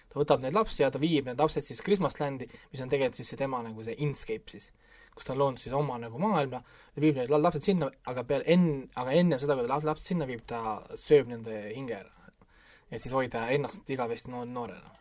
ta 0.09 0.19
võtab 0.19 0.43
neid 0.43 0.53
lapsi 0.53 0.83
ja 0.83 0.91
ta 0.93 1.01
viib 1.01 1.25
need 1.29 1.39
lapsed 1.41 1.65
siis 1.65 1.81
Christmaslandi, 1.81 2.49
mis 2.71 2.81
on 2.83 2.89
tegelikult 2.89 3.17
siis 3.17 3.33
see 3.33 3.39
tema 3.39 3.61
nagu 3.65 3.83
see 3.83 3.95
inscape 4.05 4.53
siis, 4.53 4.69
kus 5.13 5.25
ta 5.25 5.33
on 5.33 5.41
loonud 5.41 5.61
siis 5.61 5.73
oma 5.73 5.97
nagu 6.01 6.19
maailma, 6.21 6.61
ta 6.93 7.01
viib 7.01 7.17
need 7.17 7.33
lapsed 7.33 7.65
sinna, 7.65 7.89
aga 8.09 8.25
peale 8.27 8.45
enne, 8.53 8.89
aga 8.95 9.15
enne 9.17 9.39
seda, 9.41 9.57
kui 9.57 9.65
ta 9.65 9.79
lapsed 9.81 10.13
sinna 10.13 10.29
viib, 10.29 10.45
ta 10.45 10.81
sööb 10.99 11.31
nende 11.33 11.63
hinge 11.73 11.97
ära 12.03 12.22
et 12.93 13.01
siis 13.01 13.13
hoida 13.15 13.47
ennast 13.55 13.89
igavesti 13.89 14.31
noor, 14.31 14.45
noorena. 14.45 14.91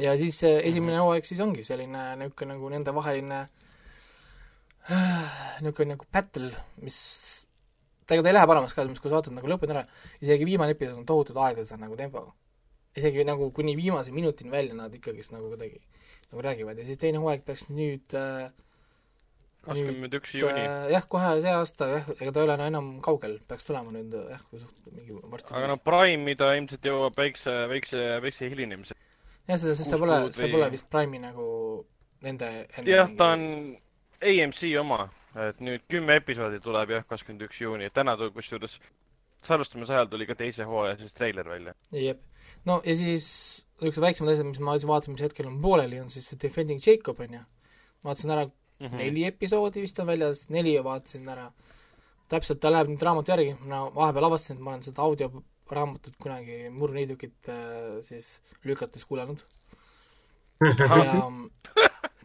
ja 0.00 0.16
siis 0.18 0.40
äh, 0.44 0.62
esimene 0.70 0.96
mhm. 0.96 1.04
hooaeg 1.04 1.28
siis 1.28 1.42
ongi 1.44 1.64
selline 1.66 2.06
niisugune 2.20 2.54
nagu 2.54 2.70
nendevaheline 2.72 3.42
niisugune 5.64 5.94
nagu 5.94 6.08
battle, 6.12 6.50
mis 6.82 6.96
tegelikult 8.04 8.30
ei 8.30 8.36
lähe 8.36 8.48
paremaks 8.48 8.74
ka, 8.76 8.86
kui 8.88 9.10
sa 9.10 9.18
vaatad 9.18 9.36
nagu 9.36 9.50
lõpuni 9.52 9.76
ära, 9.76 9.84
isegi 10.24 10.48
viimane 10.48 10.74
episood 10.76 11.02
on 11.02 11.06
tohutult 11.08 11.40
aeglase 11.44 11.78
nagu 11.80 11.96
tempoga. 12.00 12.32
isegi 12.96 13.24
nagu 13.26 13.50
kuni 13.50 13.76
viimase 13.76 14.12
minutini 14.14 14.50
välja 14.50 14.74
nad 14.78 14.92
ikkagist 14.94 15.32
nagu 15.34 15.48
kuidagi 15.50 15.80
nagu 16.30 16.42
räägivad 16.42 16.78
ja 16.78 16.84
siis 16.86 16.98
teine 16.98 17.18
hooaeg 17.18 17.42
peaks 17.44 17.68
nüüd 17.68 18.14
äh, 18.16 18.52
kakskümmend 19.66 20.16
üks 20.18 20.34
juuni. 20.38 20.62
Äh, 20.62 20.90
jah, 20.94 21.06
kohe 21.10 21.30
see 21.44 21.54
aasta 21.54 21.88
jah, 21.90 22.10
ega 22.18 22.32
ta 22.32 22.42
ei 22.42 22.48
ole 22.48 22.68
enam 22.68 22.90
kaugel, 23.04 23.38
peaks 23.48 23.68
tulema 23.68 23.94
nüüd 23.94 24.14
jah, 24.16 24.42
kui 24.50 24.62
suht 24.62 24.84
mingi 24.92 25.16
varsti 25.32 25.54
aga 25.54 25.70
noh, 25.72 25.80
Prime'i 25.84 26.38
ta 26.40 26.52
ilmselt 26.58 26.88
jõuab 26.90 27.18
väikse, 27.18 27.56
väikse, 27.72 28.04
väikse 28.24 28.50
hilinemise. 28.52 28.98
jah, 29.48 29.58
seda, 29.58 29.74
sest 29.74 29.90
see 29.90 30.00
pole, 30.00 30.20
see 30.36 30.50
pole 30.52 30.70
vist 30.74 30.90
Prime'i 30.92 31.22
nagu 31.24 31.46
nende 32.24 32.50
jah, 32.88 33.10
ta 33.18 33.32
on 33.36 33.46
AMC 34.24 34.66
oma, 34.80 35.08
et 35.48 35.64
nüüd 35.64 35.84
kümme 35.90 36.20
episoodi 36.20 36.60
tuleb 36.64 36.96
jah, 36.96 37.08
kakskümmend 37.08 37.48
üks 37.48 37.60
juuni, 37.60 37.90
täna 37.94 38.16
tuli 38.20 38.32
kusjuures 38.36 38.78
salvestamise 39.44 39.92
ajal 39.92 40.08
tuli 40.08 40.26
ka 40.28 40.36
teise 40.38 40.64
hooaja 40.68 40.96
siis 41.00 41.12
treiler 41.12 41.48
välja. 41.48 41.74
jep. 41.92 42.22
no 42.64 42.80
ja 42.84 42.96
siis 42.96 43.26
niisugused 43.80 44.04
väiksemad 44.04 44.32
asjad, 44.32 44.46
mis 44.48 44.60
ma 44.62 44.76
vaatasin, 44.78 45.16
mis 45.16 45.24
hetkel 45.24 45.48
on 45.50 45.60
pooleli, 45.62 45.98
on 46.00 46.08
siis 46.08 46.30
Defending 46.42 46.80
Jacob, 46.86 47.20
on 47.20 47.34
ju. 47.38 47.40
vaatasin 48.04 48.30
ära 48.30 48.46
mm 48.80 48.86
-hmm. 48.86 48.96
neli 48.96 49.24
episoodi 49.24 49.82
vist 49.84 49.98
on 49.98 50.06
väljas, 50.06 50.48
neli 50.50 50.76
vaatasin 50.84 51.28
ära. 51.28 51.50
täpselt, 52.28 52.60
ta 52.60 52.70
läheb 52.72 52.88
nüüd 52.88 53.02
raamatu 53.04 53.30
järgi, 53.30 53.56
ma 53.68 53.82
vahepeal 53.94 54.24
avastasin, 54.24 54.56
et 54.56 54.62
ma 54.62 54.70
olen 54.70 54.82
seda 54.82 55.02
audioraamatut 55.02 56.14
kunagi 56.18 56.70
murniidukit 56.70 57.48
äh, 57.48 58.00
siis 58.02 58.40
lükates 58.64 59.04
kuulanud. 59.04 59.44
ja 60.64 60.88
see 60.88 61.26
on, 61.26 61.50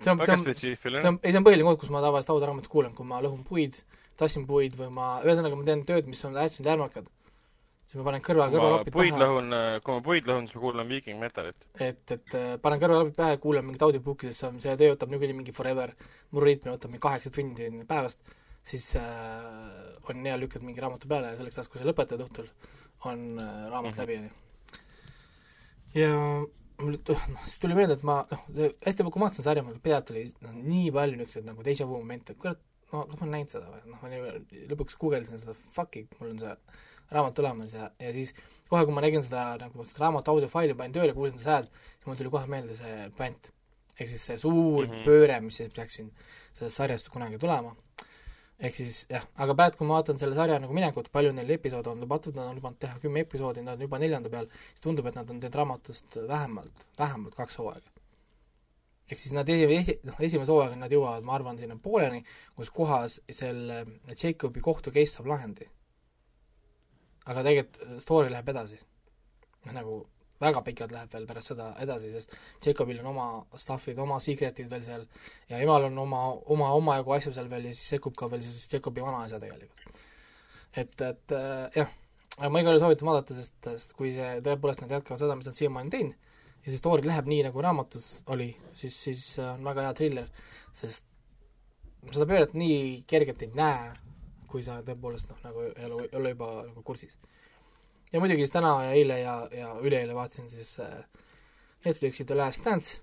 see 0.02 0.12
on, 0.12 0.20
see 0.26 1.08
on, 1.10 1.20
ei, 1.24 1.32
see 1.32 1.38
on 1.38 1.44
põhiline 1.44 1.68
koht, 1.68 1.82
kus 1.82 1.90
ma 1.90 2.02
tavaliselt 2.02 2.32
audioraamatut 2.36 2.72
kuulan, 2.72 2.96
kui 2.96 3.06
ma 3.06 3.22
lõhun 3.22 3.44
puid, 3.44 3.76
tassin 4.18 4.48
puid 4.48 4.78
või 4.80 4.90
ma, 4.96 5.20
ühesõnaga 5.26 5.60
ma 5.60 5.68
teen 5.68 5.84
tööd, 5.86 6.08
mis 6.08 6.24
on 6.26 6.40
hästi 6.40 6.64
järmakad 6.64 7.12
siis 7.90 7.98
ma 7.98 8.06
panen 8.06 8.22
kõrva, 8.22 8.46
kõrvalapid 8.54 8.92
pähe. 8.94 8.98
puid 9.00 9.16
lõhun, 9.18 9.54
kui 9.82 9.96
ma 9.96 10.02
puid 10.06 10.28
lõhun, 10.30 10.48
siis 10.48 10.58
ma 10.58 10.62
kuulan 10.62 10.90
Viiking 10.92 11.22
Metalit. 11.22 11.64
et, 11.74 12.04
et 12.14 12.36
äh, 12.38 12.52
panen 12.62 12.82
kõrvalapid 12.84 13.16
pähe, 13.18 13.40
kuulan 13.42 13.66
mingit 13.66 13.86
audiobook'i, 13.88 14.30
sest 14.30 14.44
see 14.44 14.50
on, 14.50 14.60
see 14.62 14.76
töö 14.78 14.92
võtab 14.94 15.14
niikuinii 15.14 15.38
mingi 15.40 15.56
forever, 15.58 15.96
mul 16.36 16.46
riitmine 16.46 16.76
võtab 16.76 16.94
mingi 16.94 17.02
kaheksa 17.08 17.34
tundi 17.34 17.72
päevast, 17.90 18.22
siis 18.70 18.92
äh, 19.00 19.08
on 20.06 20.22
hea 20.30 20.38
lükkad 20.38 20.68
mingi 20.68 20.84
raamatu 20.86 21.10
peale 21.10 21.32
ja 21.34 21.40
selleks 21.40 21.58
ajaks, 21.58 21.72
kui 21.74 21.82
sa 21.82 21.90
lõpetad 21.90 22.22
õhtul, 22.28 22.52
on 23.10 23.26
äh, 23.42 23.66
raamat 23.74 23.96
mm 23.96 23.98
-hmm. 23.98 24.02
läbi, 24.04 24.18
on 24.18 24.30
ju. 24.30 26.04
ja 26.04 26.12
mul 26.84 27.00
noh, 27.10 27.24
siis 27.46 27.58
tuli 27.64 27.80
meelde, 27.80 27.98
et 27.98 28.06
ma 28.06 28.20
noh, 28.30 28.76
hästi, 28.86 29.08
kui 29.08 29.18
ma 29.18 29.26
vaatasin 29.26 29.48
sarja, 29.48 29.66
mul 29.66 29.82
pealt 29.82 30.14
oli 30.14 30.28
noh, 30.46 30.54
nii 30.54 30.94
palju 30.94 31.18
niisuguseid 31.18 31.50
nagu 31.50 31.66
déjà 31.66 31.90
vu 31.90 31.98
momente, 31.98 32.38
kurat, 32.38 32.62
no 32.94 33.02
kas 33.10 33.18
ma 33.18 33.26
olen 33.26 33.36
näinud 33.40 33.58
seda 33.58 33.66
või, 33.74 33.82
noh, 33.90 34.06
ma 34.06 34.14
nii, 34.14 34.64
lõpuks 34.70 35.02
guugeldasin 35.02 35.42
seda, 35.42 35.58
fuck 35.74 35.98
it, 35.98 36.14
mul 36.20 36.36
on 36.36 36.40
see 36.46 36.56
raamat 37.12 37.36
tulemas 37.38 37.74
ja, 37.74 37.90
ja 38.00 38.14
siis 38.16 38.34
kohe, 38.70 38.86
kui 38.86 38.96
ma 38.96 39.04
nägin 39.04 39.24
seda 39.26 39.44
nagu 39.62 39.86
seda 39.88 40.06
raamatu 40.06 40.36
audiofaili, 40.36 40.78
panin 40.78 40.96
tööle, 40.96 41.16
kuulsin 41.18 41.42
seda 41.42 41.58
häält, 41.58 41.78
siis 41.98 42.08
mul 42.08 42.18
tuli 42.20 42.34
kohe 42.34 42.50
meelde 42.52 42.78
see 42.78 43.10
bänd. 43.18 43.52
ehk 44.00 44.08
siis 44.10 44.26
see 44.30 44.38
suur 44.40 44.86
mm 44.86 44.92
-hmm. 44.92 45.06
pööre, 45.06 45.40
mis 45.44 45.56
siis 45.60 45.74
peaks 45.76 45.96
siin 46.00 46.12
sellest 46.58 46.78
sarjast 46.78 47.10
kunagi 47.10 47.38
tulema. 47.38 47.76
ehk 48.60 48.76
siis 48.76 49.06
jah, 49.10 49.26
aga 49.36 49.56
praegu, 49.56 49.78
kui 49.78 49.88
ma 49.88 49.94
vaatan 50.00 50.18
selle 50.20 50.36
sarja 50.36 50.60
nagu 50.60 50.74
minekut, 50.74 51.12
palju 51.12 51.32
neil 51.32 51.50
episoode 51.50 51.90
on 51.90 52.00
lubatud, 52.00 52.36
nad 52.36 52.48
on 52.48 52.56
lubanud 52.56 52.80
teha 52.80 53.00
kümme 53.00 53.20
episoodi, 53.20 53.62
nad 53.62 53.76
on 53.76 53.82
juba 53.82 54.00
neljanda 54.00 54.30
peal, 54.30 54.48
siis 54.70 54.82
tundub, 54.82 55.06
et 55.06 55.16
nad 55.16 55.30
on 55.30 55.40
teinud 55.40 55.56
raamatust 55.56 56.18
vähemalt, 56.28 56.88
vähemalt 57.00 57.36
kaks 57.36 57.58
hooaega 57.58 57.90
ehk 59.12 59.20
siis 59.20 59.34
nad 59.34 59.50
esi-, 59.50 60.00
noh, 60.04 60.16
esimese 60.20 60.52
hooaega 60.52 60.76
nad 60.76 60.92
jõuavad, 60.92 61.24
ma 61.26 61.34
arvan, 61.34 61.58
sinna 61.58 61.78
pooleni, 61.82 62.24
kus 62.56 62.70
kohas 62.70 63.22
selle 63.32 63.86
Jacobi 64.24 64.62
kohtu 64.62 64.92
case 64.92 65.16
saab 65.16 65.32
lahendi 65.34 65.66
aga 67.26 67.44
tegelikult 67.44 67.84
äh, 67.86 68.00
story 68.04 68.32
läheb 68.34 68.50
edasi. 68.56 68.80
nagu 69.74 70.00
väga 70.40 70.62
pikalt 70.64 70.94
läheb 70.96 71.14
veel 71.14 71.26
pärast 71.28 71.52
seda 71.52 71.70
edasi, 71.84 72.12
sest 72.14 72.36
Jacobil 72.66 73.02
on 73.02 73.10
oma 73.12 73.26
stuff'id, 73.60 73.98
oma 74.00 74.20
secret'id 74.24 74.70
veel 74.72 74.86
seal 74.86 75.04
ja 75.50 75.60
emal 75.60 75.90
on 75.90 75.98
oma, 76.06 76.22
oma, 76.56 76.70
omajagu 76.80 77.16
asju 77.18 77.34
seal 77.36 77.50
veel 77.52 77.68
ja 77.70 77.74
siis 77.76 77.96
sekkub 77.96 78.16
ka 78.20 78.30
veel 78.32 78.46
siis 78.46 78.70
Jacobi 78.72 79.04
vanaisa 79.04 79.40
tegelikult. 79.42 80.00
et, 80.72 80.96
et 81.02 81.36
äh, 81.36 81.68
jah, 81.76 81.92
aga 82.38 82.50
ma 82.54 82.64
igal 82.64 82.78
juhul 82.78 82.86
soovitan 82.86 83.12
vaadata, 83.12 83.36
sest, 83.36 83.58
sest 83.68 83.96
kui 84.00 84.14
see 84.16 84.40
tõepoolest 84.46 84.84
nad 84.86 84.96
jätkavad 84.96 85.20
seda, 85.22 85.36
mis 85.36 85.50
nad 85.50 85.60
siiamaani 85.60 85.94
teinud, 85.96 86.34
ja 86.64 86.72
see 86.72 86.80
story 86.80 87.08
läheb 87.08 87.28
nii, 87.32 87.44
nagu 87.50 87.64
raamatus 87.66 88.10
oli, 88.32 88.54
siis, 88.80 88.96
siis 89.08 89.24
on 89.44 89.66
väga 89.68 89.90
hea 89.90 89.96
triller, 89.98 90.30
sest 90.78 91.08
seda 92.14 92.28
pööret 92.30 92.56
nii 92.56 93.02
kergelt 93.10 93.44
ei 93.44 93.52
näe, 93.60 93.92
kui 94.50 94.64
sa 94.66 94.80
tõepoolest 94.86 95.30
noh, 95.32 95.42
nagu 95.46 95.68
ei 95.70 95.86
ole, 95.88 96.08
ei 96.10 96.18
ole 96.20 96.34
juba 96.34 96.50
nagu 96.68 96.84
kursis. 96.86 97.18
ja 98.12 98.20
muidugi 98.20 98.46
siis 98.46 98.54
täna 98.56 98.74
ja 98.88 98.96
eile 98.98 99.20
ja, 99.22 99.36
ja 99.54 99.74
üleeile 99.82 100.16
vaatasin 100.18 100.50
siis 100.50 100.80
äh, 100.84 101.04
Netflixi 101.86 102.26
The 102.26 102.36
Last 102.36 102.66
Dance, 102.66 103.00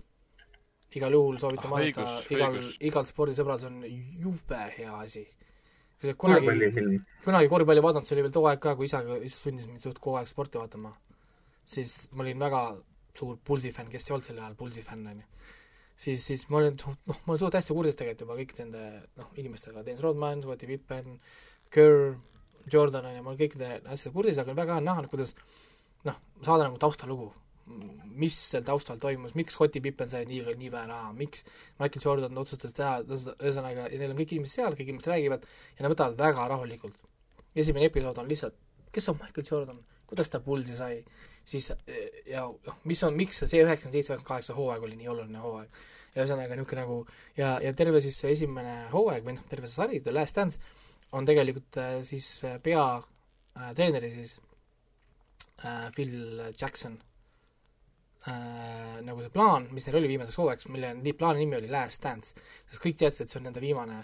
igal 0.96 1.14
juhul 1.16 1.38
soovitan 1.40 1.70
ah, 1.70 1.76
vaadata, 1.76 2.34
igal, 2.34 2.58
igal 2.90 3.06
spordisõbral, 3.08 3.60
see 3.60 3.70
on 3.70 3.78
jube 4.26 4.60
hea 4.76 4.98
asi. 4.98 5.24
kunagi, 6.20 6.98
kunagi 7.24 7.48
korvpalli 7.48 7.84
vaadanud, 7.84 8.08
see 8.08 8.16
oli 8.18 8.26
veel 8.26 8.34
too 8.36 8.44
aeg 8.50 8.60
ka, 8.60 8.74
kui 8.76 8.90
isa, 8.90 9.00
isa 9.24 9.40
sundis 9.40 9.70
mind 9.70 9.86
suht 9.86 10.00
kogu 10.02 10.20
aeg 10.20 10.28
sporti 10.28 10.60
vaatama, 10.60 10.92
siis 11.64 12.02
ma 12.12 12.26
olin 12.26 12.44
väga 12.44 12.62
suur 13.16 13.38
Pulsi 13.44 13.72
fänn, 13.72 13.88
kes 13.92 14.10
ei 14.10 14.16
olnud 14.16 14.28
sel 14.28 14.42
ajal 14.42 14.58
Pulsi 14.58 14.84
fänn, 14.84 15.06
on 15.08 15.22
ju. 15.22 15.46
Siis, 15.96 16.22
siis 16.26 16.44
ma 16.52 16.60
olin, 16.60 16.76
noh, 17.08 17.20
ma 17.24 17.34
olin 17.34 17.42
suht 17.42 17.56
hästi 17.58 17.76
kursis 17.76 17.98
tegelikult 17.98 18.26
juba 18.26 18.38
kõikide 18.40 18.66
nende, 18.66 18.84
noh, 19.20 19.32
inimestega, 19.40 19.84
Dennis 19.86 20.04
Rodman, 20.04 20.44
Scottie 20.44 20.70
Pippen, 20.70 21.18
Kerr, 21.72 22.14
Jordan, 22.72 23.08
on 23.08 23.16
ju, 23.16 23.24
ma 23.24 23.32
olen 23.32 23.40
kõikide 23.40 23.72
asjadega 23.80 24.14
kursis, 24.18 24.40
aga 24.42 24.56
väga 24.58 24.78
hea 24.78 24.86
näha, 24.86 25.06
kuidas 25.10 25.34
noh, 26.06 26.20
saada 26.42 26.66
nagu 26.66 26.80
taustalugu. 26.82 27.32
Mis 28.16 28.36
seal 28.38 28.62
taustal 28.62 29.00
toimus, 29.02 29.32
miks 29.34 29.56
Scottie 29.56 29.82
Pippen 29.82 30.10
sai 30.10 30.22
nii, 30.28 30.44
nii 30.60 30.68
vähe 30.70 30.86
raha, 30.86 31.10
miks 31.18 31.42
Michael 31.80 32.04
Jordan 32.04 32.38
otsustas 32.38 32.76
teha, 32.76 33.00
ühesõnaga, 33.02 33.88
ja 33.90 33.98
neil 33.98 34.12
on 34.12 34.20
kõik 34.20 34.36
inimesed 34.36 34.60
seal, 34.60 34.76
kõik 34.78 34.92
inimesed 34.92 35.10
räägivad 35.10 35.48
ja 35.48 35.82
nad 35.82 35.90
võtavad 35.90 36.20
väga 36.20 36.46
rahulikult. 36.52 37.00
esimene 37.56 37.88
episood 37.88 38.18
on 38.20 38.28
lihtsalt, 38.28 38.54
kes 38.92 39.08
on 39.10 39.18
Michael 39.18 39.46
Jordan, 39.50 39.80
kuidas 40.06 40.30
ta 40.30 40.38
pulsi 40.44 40.76
sai, 40.78 41.00
siis 41.46 41.70
ja 42.26 42.44
noh, 42.46 42.80
mis 42.90 43.02
on, 43.06 43.14
miks 43.16 43.38
see 43.44 43.62
üheksakümmend 43.62 43.94
seitse, 43.94 44.12
üheksakümmend 44.12 44.28
kaheksa 44.28 44.56
hooaeg 44.56 44.86
oli 44.86 44.98
nii 44.98 45.12
oluline 45.12 45.42
hooaeg. 45.42 45.84
ja 46.14 46.24
ühesõnaga 46.24 46.56
niisugune 46.56 46.82
nagu 46.82 46.98
ja, 47.36 47.56
ja 47.62 47.72
terve 47.76 48.00
siis 48.04 48.18
see 48.22 48.32
esimene 48.34 48.76
hooaeg 48.92 49.26
või 49.26 49.36
noh, 49.36 49.46
terve 49.50 49.70
see 49.70 49.78
sari, 49.78 50.00
The 50.00 50.14
Last 50.14 50.36
Dance, 50.36 50.60
on 51.12 51.28
tegelikult 51.28 51.78
äh, 51.82 51.98
siis 52.06 52.30
äh, 52.44 52.58
peatreeneri 52.62 54.14
siis 54.16 54.40
Phil 55.96 56.42
Jackson 56.60 56.98
äh, 58.28 58.98
nagu 59.06 59.22
see 59.22 59.32
plaan, 59.32 59.68
mis 59.72 59.86
neil 59.86 60.00
oli 60.00 60.10
viimaseks 60.10 60.38
hooajaks, 60.40 60.68
mille 60.74 61.14
plaani 61.18 61.44
nimi 61.44 61.56
oli 61.60 61.70
Last 61.72 62.02
Dance, 62.04 62.34
sest 62.70 62.82
kõik 62.82 62.98
teadsid, 63.00 63.26
et 63.26 63.32
see 63.32 63.40
on 63.40 63.48
nende 63.48 63.62
viimane 63.62 64.02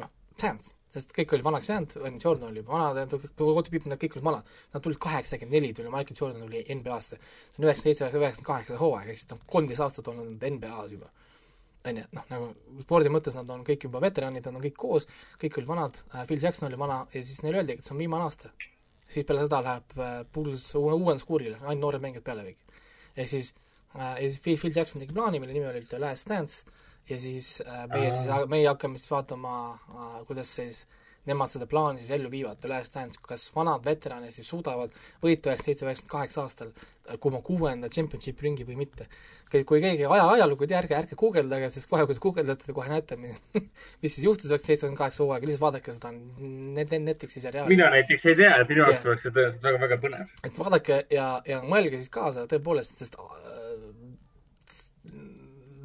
noh, 0.00 0.12
dance, 0.40 0.74
sest 0.92 1.12
kõik 1.16 1.34
olid 1.34 1.44
vanaks 1.46 1.68
jäänud, 1.70 1.94
Jordan 2.22 2.48
oli 2.50 2.62
juba 2.62 2.78
vana, 2.78 3.06
Scottie 3.06 3.72
Pippen, 3.72 3.92
nad 3.92 4.00
kõik 4.00 4.16
olid 4.16 4.26
vanad. 4.26 4.50
Nad 4.74 4.84
tulid 4.84 5.00
kaheksakümmend 5.02 5.56
neli, 5.58 5.72
tuli 5.74 5.92
Michael 5.92 6.20
Jordan 6.20 6.44
tuli 6.46 6.62
NBA-sse. 6.78 7.18
see 7.18 7.58
on 7.58 7.66
üheksakümmend 7.66 7.82
seitse, 7.82 8.10
üheksakümmend 8.10 8.50
kaheksa 8.50 8.78
hooaeg, 8.80 9.10
ehk 9.10 9.20
siis 9.20 9.34
on 9.34 9.42
kolmteist 9.54 9.84
aastat 9.86 10.08
olnud 10.12 10.46
NBA-s 10.52 10.92
juba. 10.92 11.10
on 11.86 11.98
ju, 12.00 12.02
et 12.02 12.14
noh, 12.18 12.24
nagu 12.30 12.46
spordi 12.82 13.10
mõttes 13.14 13.36
nad 13.38 13.50
on 13.54 13.60
kõik 13.66 13.84
juba 13.86 14.00
veteranid, 14.02 14.46
nad 14.46 14.56
on 14.58 14.62
kõik 14.62 14.74
koos, 14.74 15.04
kõik 15.38 15.60
olid 15.60 15.68
vanad 15.68 16.00
äh,, 16.14 16.24
Phil 16.26 16.42
Jackson 16.42 16.66
oli 16.66 16.78
vana 16.78 16.96
ja 17.12 17.20
siis 17.22 17.44
neile 17.44 17.60
öeldi, 17.60 17.76
et 17.78 17.86
see 17.86 17.94
on 17.94 18.00
viimane 18.02 18.26
aasta. 18.26 18.50
siis 19.08 19.26
peale 19.26 19.44
seda 19.44 19.60
läheb 19.62 19.94
äh, 20.02 20.16
Bulls 20.34 20.64
uuenduskuurile, 20.74 21.60
ainult 21.62 21.84
noored 21.84 22.02
mängijad 22.02 22.24
peale 22.26 22.42
kõik 22.48 22.66
ehk 23.16 23.28
siis 23.30 23.52
äh, 23.94 24.16
ja 24.22 24.28
siis 24.28 24.40
Phil, 24.40 24.58
Phil 24.58 24.74
Jackson 24.74 25.00
tegi 25.00 25.14
plaani, 25.14 25.38
mille 25.40 25.54
nimi 25.54 25.66
oli 25.70 26.02
Last 26.02 26.28
Dance 26.28 26.64
ja 27.08 27.18
siis 27.18 27.62
äh, 27.66 27.86
meie 27.92 28.12
siis, 28.12 28.46
meie 28.50 28.68
hakkame 28.68 28.98
siis 28.98 29.10
vaatama 29.10 29.56
äh,, 29.72 30.20
kuidas 30.28 30.54
siis 30.58 30.86
nemad 31.26 31.50
seda 31.50 31.66
plaani 31.70 32.02
siis 32.02 32.12
ellu 32.14 32.30
viivad, 32.30 32.62
Last 32.70 32.94
Dance, 32.94 33.20
kas 33.22 33.48
vanad 33.54 33.84
veteranid 33.84 34.34
siis 34.34 34.48
suudavad 34.48 34.92
võita 35.22 35.50
üheksakümmend 35.50 35.64
seitse, 35.64 35.86
üheksakümmend 35.86 36.12
kaheksa 36.12 36.44
aastal 36.44 36.70
kuma 37.22 37.40
kuuenda 37.46 37.90
championship 37.92 38.40
ringi 38.42 38.66
või 38.66 38.78
mitte. 38.82 39.06
kui 39.50 39.80
keegi 39.80 40.04
aja, 40.04 40.24
ajalugu 40.32 40.66
ei 40.66 40.70
tea, 40.72 40.78
ärge, 40.82 40.96
ärge 40.98 41.18
guugeldage, 41.18 41.68
sest 41.70 41.88
kohe, 41.90 42.06
kui 42.06 42.16
te 42.16 42.22
guugeldate, 42.22 42.66
te 42.66 42.74
kohe 42.74 42.90
näete, 42.90 43.18
mis 44.02 44.14
siis 44.14 44.24
juhtus 44.26 44.50
üheksakümmend 44.50 44.70
seitsekümmend 44.70 45.00
kaheksa 45.02 45.22
hooaega, 45.22 45.46
lihtsalt 45.50 45.66
vaadake 45.66 45.94
seda 45.94 46.10
net-, 46.14 46.96
Netflixi 47.06 47.42
seriaali. 47.44 47.74
mina 47.74 47.90
näiteks 47.94 48.26
ei 48.26 48.38
tea, 48.42 48.56
et 48.62 48.74
minu 48.74 48.86
jaoks 48.86 49.06
oleks 49.06 49.26
see 49.26 49.36
tõenäoliselt 49.36 49.68
väga, 49.68 49.82
väga 49.84 50.00
põnev. 50.02 50.34
et 50.50 50.58
vaadake 50.58 50.98
ja, 51.14 51.28
ja 51.46 51.62
mõelge 51.62 52.02
siis 52.02 52.10
kaasa 52.18 52.46
tõepoolest, 52.50 52.98
sest 53.02 53.18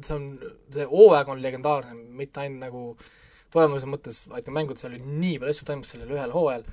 see 0.06 0.14
on, 0.16 0.54
see 0.74 0.86
hooaeg 0.90 1.32
on 1.32 1.42
legendaarne, 1.42 1.96
mitte 2.20 2.42
ainult 2.42 2.64
nagu 2.66 2.84
tulemuse 3.52 3.88
mõttes, 3.90 4.22
vaid 4.32 4.46
ka 4.46 4.54
mängud, 4.54 4.80
seal 4.80 4.94
oli 4.94 5.02
nii 5.02 5.40
palju 5.40 5.54
asju 5.54 5.68
toimus 5.68 5.92
sellel 5.92 6.14
ühel 6.14 6.32
hooajal, 6.34 6.64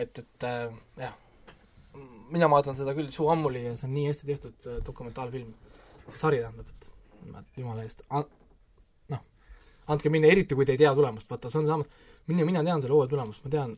et, 0.00 0.22
et 0.22 0.46
äh, 0.48 0.72
jah, 1.02 1.16
mina 2.32 2.48
vaatan 2.48 2.78
seda 2.78 2.94
küll 2.96 3.10
suu 3.12 3.28
ammuli 3.32 3.66
ja 3.66 3.74
see 3.76 3.88
on 3.88 3.94
nii 3.96 4.06
hästi 4.08 4.30
tehtud 4.30 4.70
dokumentaalfilm, 4.86 5.52
sari 6.16 6.40
tähendab, 6.40 6.70
et 6.72 7.60
jumala 7.60 7.84
eest, 7.84 8.02
noh, 9.12 9.22
andke 9.92 10.12
minna, 10.12 10.32
eriti 10.32 10.56
kui 10.58 10.66
te 10.68 10.76
ei 10.76 10.80
tea 10.80 10.94
tulemust, 10.96 11.28
vaata, 11.30 11.52
see 11.52 11.60
on 11.60 11.68
sama, 11.68 12.02
mina, 12.30 12.48
mina 12.48 12.64
tean 12.64 12.84
selle 12.84 12.96
hooaja 12.96 13.12
tulemust, 13.12 13.44
ma 13.44 13.52
tean 13.52 13.76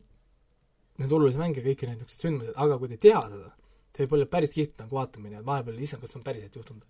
neid 1.01 1.11
olulisi 1.11 1.41
mänge, 1.41 1.63
kõiki 1.63 1.89
neid 1.89 1.99
niisuguseid 1.99 2.29
sündmusi, 2.29 2.55
aga 2.63 2.79
kui 2.79 2.91
te 2.91 2.95
ei 2.95 3.05
tea 3.09 3.21
seda, 3.27 3.51
see 3.91 4.05
võib 4.05 4.19
olla 4.19 4.31
päris 4.31 4.53
kihvt 4.55 4.85
nagu 4.85 4.95
vaatamine, 4.95 5.41
et 5.41 5.47
vahepeal, 5.47 5.81
issand, 5.83 6.03
kas 6.03 6.15
see 6.15 6.21
on 6.21 6.27
päriselt 6.27 6.55
juhtunud 6.55 6.85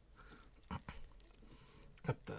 et 2.13 2.36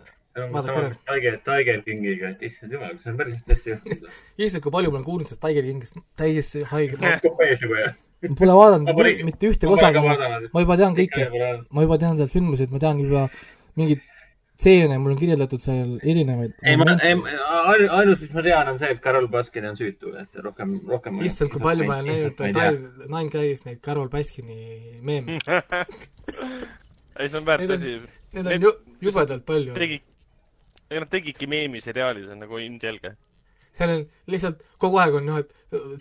vaadake 0.52 0.78
ära. 0.80 0.90
Tiger, 1.10 1.38
Tiger 1.44 1.82
Kingiga, 1.84 2.32
et 2.34 2.42
issand 2.48 2.74
jumal, 2.76 2.96
see 3.02 3.12
on 3.12 3.20
päris 3.20 3.38
hästi 3.50 3.72
juhtunud? 3.72 4.18
issand, 4.46 4.64
kui 4.64 4.74
palju 4.74 4.90
ma 4.90 4.98
olen 4.98 5.06
kuulnud 5.06 5.30
sellest 5.30 5.44
Tiger 5.46 5.68
Kingist, 5.68 6.02
täiesti 6.20 6.64
haige. 6.72 6.98
ma 7.00 8.34
pole 8.40 8.58
vaadanud 8.58 9.00
mitte 9.28 9.52
ühtegi 9.52 9.72
osa, 9.72 9.92
ma 9.94 10.64
juba 10.64 10.76
tean 10.80 10.98
kõike, 10.98 11.30
ma 11.70 11.86
juba 11.86 11.98
tean 12.02 12.20
sealt 12.20 12.34
filmisid, 12.34 12.74
ma 12.74 12.82
tean 12.82 13.00
juba 13.04 13.26
mingeid 13.76 14.04
stseene, 14.56 14.96
mul 15.00 15.12
on 15.12 15.18
kirjeldatud 15.20 15.60
seal 15.60 15.96
erinevaid. 16.00 16.54
ei, 16.64 16.76
ma, 16.80 16.96
ei, 17.04 17.16
ainus, 18.00 18.22
mis 18.24 18.32
ma 18.32 18.44
tean, 18.44 18.70
on 18.72 18.80
see, 18.80 18.92
et 18.96 19.02
Carol 19.04 19.28
Baskin 19.32 19.68
on 19.68 19.76
süütu, 19.76 20.14
et 20.20 20.40
rohkem, 20.44 20.78
rohkem. 20.88 21.20
issand, 21.28 21.52
kui 21.52 21.64
palju 21.64 21.88
ma 21.88 22.00
olen 22.00 22.12
näinud 22.12 23.04
Nine 23.04 23.28
Gag'is 23.32 23.66
neid 23.68 23.82
Carol 23.84 24.08
Baskini 24.12 25.00
meeme 25.04 25.36
ei, 27.20 27.28
see 27.28 27.38
on 27.38 27.46
väärt 27.46 27.76
asi. 27.76 27.98
Need 28.36 28.52
on 28.52 28.66
ju, 28.68 28.72
jubedalt 29.00 29.46
palju. 29.48 29.74
tegi, 29.76 30.00
ega 30.90 31.02
nad 31.02 31.12
tegidki 31.12 31.48
meemiseriaali, 31.48 32.26
see 32.26 32.34
on 32.34 32.42
nagu 32.44 32.60
ilmselge. 32.60 33.14
seal 33.76 33.92
on 33.92 34.04
lihtsalt 34.32 34.62
kogu 34.80 35.00
aeg 35.00 35.16
on 35.18 35.26
noh, 35.28 35.40
et 35.40 35.52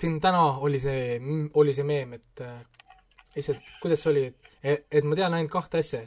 siin 0.02 0.20
täna 0.24 0.44
oli 0.64 0.80
see, 0.80 1.18
oli 1.60 1.74
see 1.76 1.88
meem, 1.88 2.14
et 2.20 2.44
äh, 2.44 2.60
lihtsalt, 3.36 3.74
kuidas 3.84 4.04
see 4.04 4.12
oli, 4.12 4.28
et, 4.62 4.86
et 4.92 5.08
ma 5.08 5.18
tean 5.18 5.36
ainult 5.36 5.54
kahte 5.54 5.82
asja. 5.84 6.06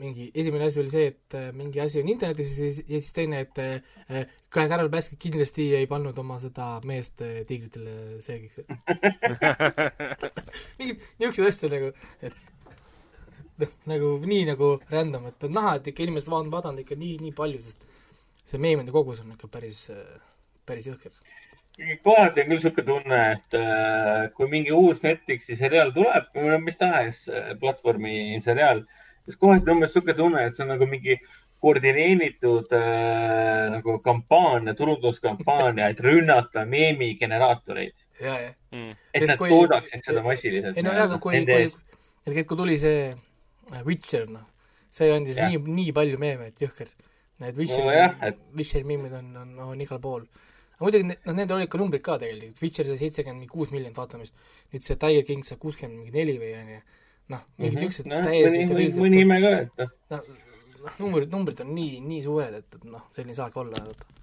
mingi, 0.00 0.30
esimene 0.32 0.64
asi 0.64 0.80
oli 0.80 0.88
see, 0.88 1.08
et 1.12 1.34
äh, 1.36 1.50
mingi 1.52 1.80
asi 1.82 2.00
on 2.00 2.08
internetis 2.08 2.54
ja 2.54 2.56
siis, 2.56 2.78
ja 2.88 3.00
siis 3.02 3.12
teine, 3.12 3.42
et 3.44 3.58
äh, 3.60 4.22
Carol 4.48 4.88
Baskin 4.88 5.18
kindlasti 5.20 5.66
ei 5.76 5.86
pannud 5.86 6.16
oma 6.22 6.38
seda 6.40 6.70
meest 6.88 7.20
äh, 7.20 7.42
tiigritele 7.48 8.16
söögiks 8.24 8.62
mingid 10.80 11.04
niisugused 11.20 11.50
asjad 11.50 11.76
nagu, 11.76 11.92
et 12.24 12.38
noh, 13.62 13.72
nagu 13.92 14.12
nii 14.26 14.44
nagu 14.52 14.74
random, 14.90 15.30
et 15.30 15.48
on 15.48 15.56
näha, 15.56 15.76
et 15.78 15.90
ikka 15.92 16.06
inimesed 16.06 16.32
on 16.36 16.52
vaadanud 16.52 16.84
ikka 16.84 16.98
nii, 17.00 17.16
nii 17.24 17.34
palju, 17.36 17.62
sest 17.64 17.86
see 18.50 18.62
meemide 18.62 18.94
kogus 18.94 19.20
on 19.22 19.34
ikka 19.34 19.50
päris, 19.52 19.86
päris 20.66 20.88
jõhker. 20.90 21.12
kohati 22.04 22.42
on 22.42 22.48
küll 22.48 22.56
niisugune 22.56 22.86
tunne, 22.86 23.20
et 23.36 23.58
äh, 23.58 24.24
kui 24.36 24.48
mingi 24.52 24.72
uus 24.74 25.04
Netflixi 25.04 25.56
seriaal 25.56 25.92
tuleb 25.96 26.32
või 26.36 26.58
mis 26.64 26.80
tahes 26.80 27.22
äh, 27.28 27.52
platvormi 27.60 28.40
seriaal, 28.44 28.82
siis 29.24 29.38
kohati 29.40 29.70
on 29.70 29.78
umbes 29.78 29.94
niisugune 29.94 30.16
tunne, 30.18 30.46
et 30.46 30.58
see 30.58 30.66
on 30.66 30.74
nagu 30.74 30.88
mingi 30.90 31.16
koordineeritud 31.60 32.72
äh, 32.72 33.70
nagu 33.70 33.98
kampaania, 34.04 34.74
turunduskampaania, 34.74 35.90
et 35.92 36.00
rünnata 36.00 36.64
meemigeneraatoreid. 36.64 37.96
ja, 38.20 38.40
ja 38.40 38.52
mm.. 38.72 38.94
et 39.14 39.28
nad 39.28 39.38
kui... 39.38 39.48
toodaksid 39.48 40.04
seda 40.04 40.22
massiliselt. 40.24 40.76
ei 40.76 40.84
no 40.84 40.92
jaa, 40.96 41.04
aga 41.08 41.18
kui, 41.18 41.44
kui, 41.44 41.68
et 42.26 42.46
kui 42.48 42.56
tuli 42.56 42.78
see 42.80 43.10
Witcher, 43.86 44.26
noh, 44.30 44.46
see 44.92 45.10
andis 45.14 45.38
ja. 45.38 45.48
nii, 45.48 45.60
nii 45.78 45.94
palju 45.96 46.20
meeme, 46.20 46.50
et 46.50 46.62
jõhker. 46.62 46.90
Need 47.40 47.56
Witcheri 47.56 47.86
no,, 47.86 48.28
et... 48.28 48.40
Witcheri 48.56 48.86
meemid 48.88 49.14
on, 49.16 49.30
on, 49.40 49.52
on 49.70 49.82
igal 49.84 50.00
pool. 50.02 50.26
aga 50.74 50.84
muidugi, 50.84 51.08
noh, 51.10 51.34
nendel 51.36 51.58
olid 51.58 51.70
ka 51.72 51.80
numbrid 51.80 52.04
ka 52.04 52.18
tegelikult, 52.20 52.60
Witcher 52.64 52.88
sai 52.88 52.98
seitsekümmend 53.00 53.48
kuus 53.52 53.72
miljonit 53.72 53.96
vaatamist, 53.96 54.36
nüüd 54.74 54.86
see 54.86 54.98
Tiger 55.00 55.26
King 55.28 55.46
sai 55.46 55.58
kuuskümmend 55.60 56.00
mingi 56.00 56.14
neli 56.14 56.36
või 56.40 56.54
onju, 56.60 56.78
noh, 57.34 57.42
mingid 57.58 57.74
mhm. 57.74 57.82
niisugused 57.84 58.08
no, 58.10 58.22
täiesti 58.26 58.62
stabiilsed 58.68 59.04
mõni 59.04 59.24
ime 59.24 59.42
ka, 59.44 59.52
et 59.64 59.84
noh. 59.84 59.92
noh, 60.14 60.96
numbrid, 61.02 61.28
numbrid 61.32 61.60
on 61.64 61.74
nii, 61.76 62.00
nii 62.06 62.24
suured, 62.24 62.56
et, 62.62 62.80
et 62.80 62.88
noh, 62.88 63.04
selline 63.14 63.36
ei 63.36 63.40
saagi 63.40 63.62
olla, 63.62 63.84
vaata 63.86 64.16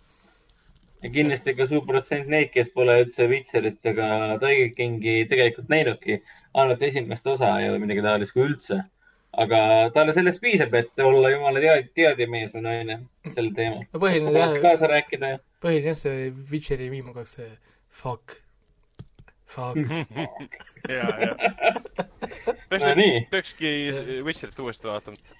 ja 1.05 1.13
kindlasti 1.13 1.53
ka 1.57 1.67
suur 1.69 1.85
protsent 1.85 2.29
neid, 2.33 2.49
kes 2.53 2.71
pole 2.73 2.95
üldse 3.03 3.27
Witcherit 3.29 3.85
ega 3.91 4.09
Tiger 4.41 4.71
Kingi 4.77 5.17
tegelikult 5.29 5.69
näinudki, 5.69 6.21
ainult 6.57 6.81
esimest 6.89 7.27
osa 7.29 7.51
ei 7.61 7.69
ole 7.69 7.81
midagi 7.83 8.01
taolist, 8.05 8.33
kui 8.33 8.47
üldse 8.47 8.81
aga 9.37 9.59
talle 9.93 10.13
sellest 10.17 10.41
piisab, 10.41 10.73
et 10.79 11.03
olla 11.03 11.31
jumala 11.33 11.61
tead-, 11.61 11.91
teadjamees 11.97 12.55
või 12.57 12.63
naine 12.65 12.97
sel 13.33 13.51
teemal. 13.57 13.85
no 13.93 14.01
põhiline 14.01 14.33
jah, 14.33 14.55
kaasa 14.63 14.89
rääkida 14.91 15.31
ja. 15.35 15.39
põhiline 15.63 15.93
jah, 15.93 15.99
see 15.99 16.29
Witcheri 16.51 16.89
viim 16.93 17.11
on 17.11 17.17
ka 17.17 17.25
see 17.29 17.49
fuck, 18.01 18.39
fuck 19.53 19.77
ja, 20.97 21.05
ja. 21.05 21.31
peakski 23.33 23.73
Witcherit 24.25 24.59
uuesti 24.63 24.89
vaatama. 24.89 25.37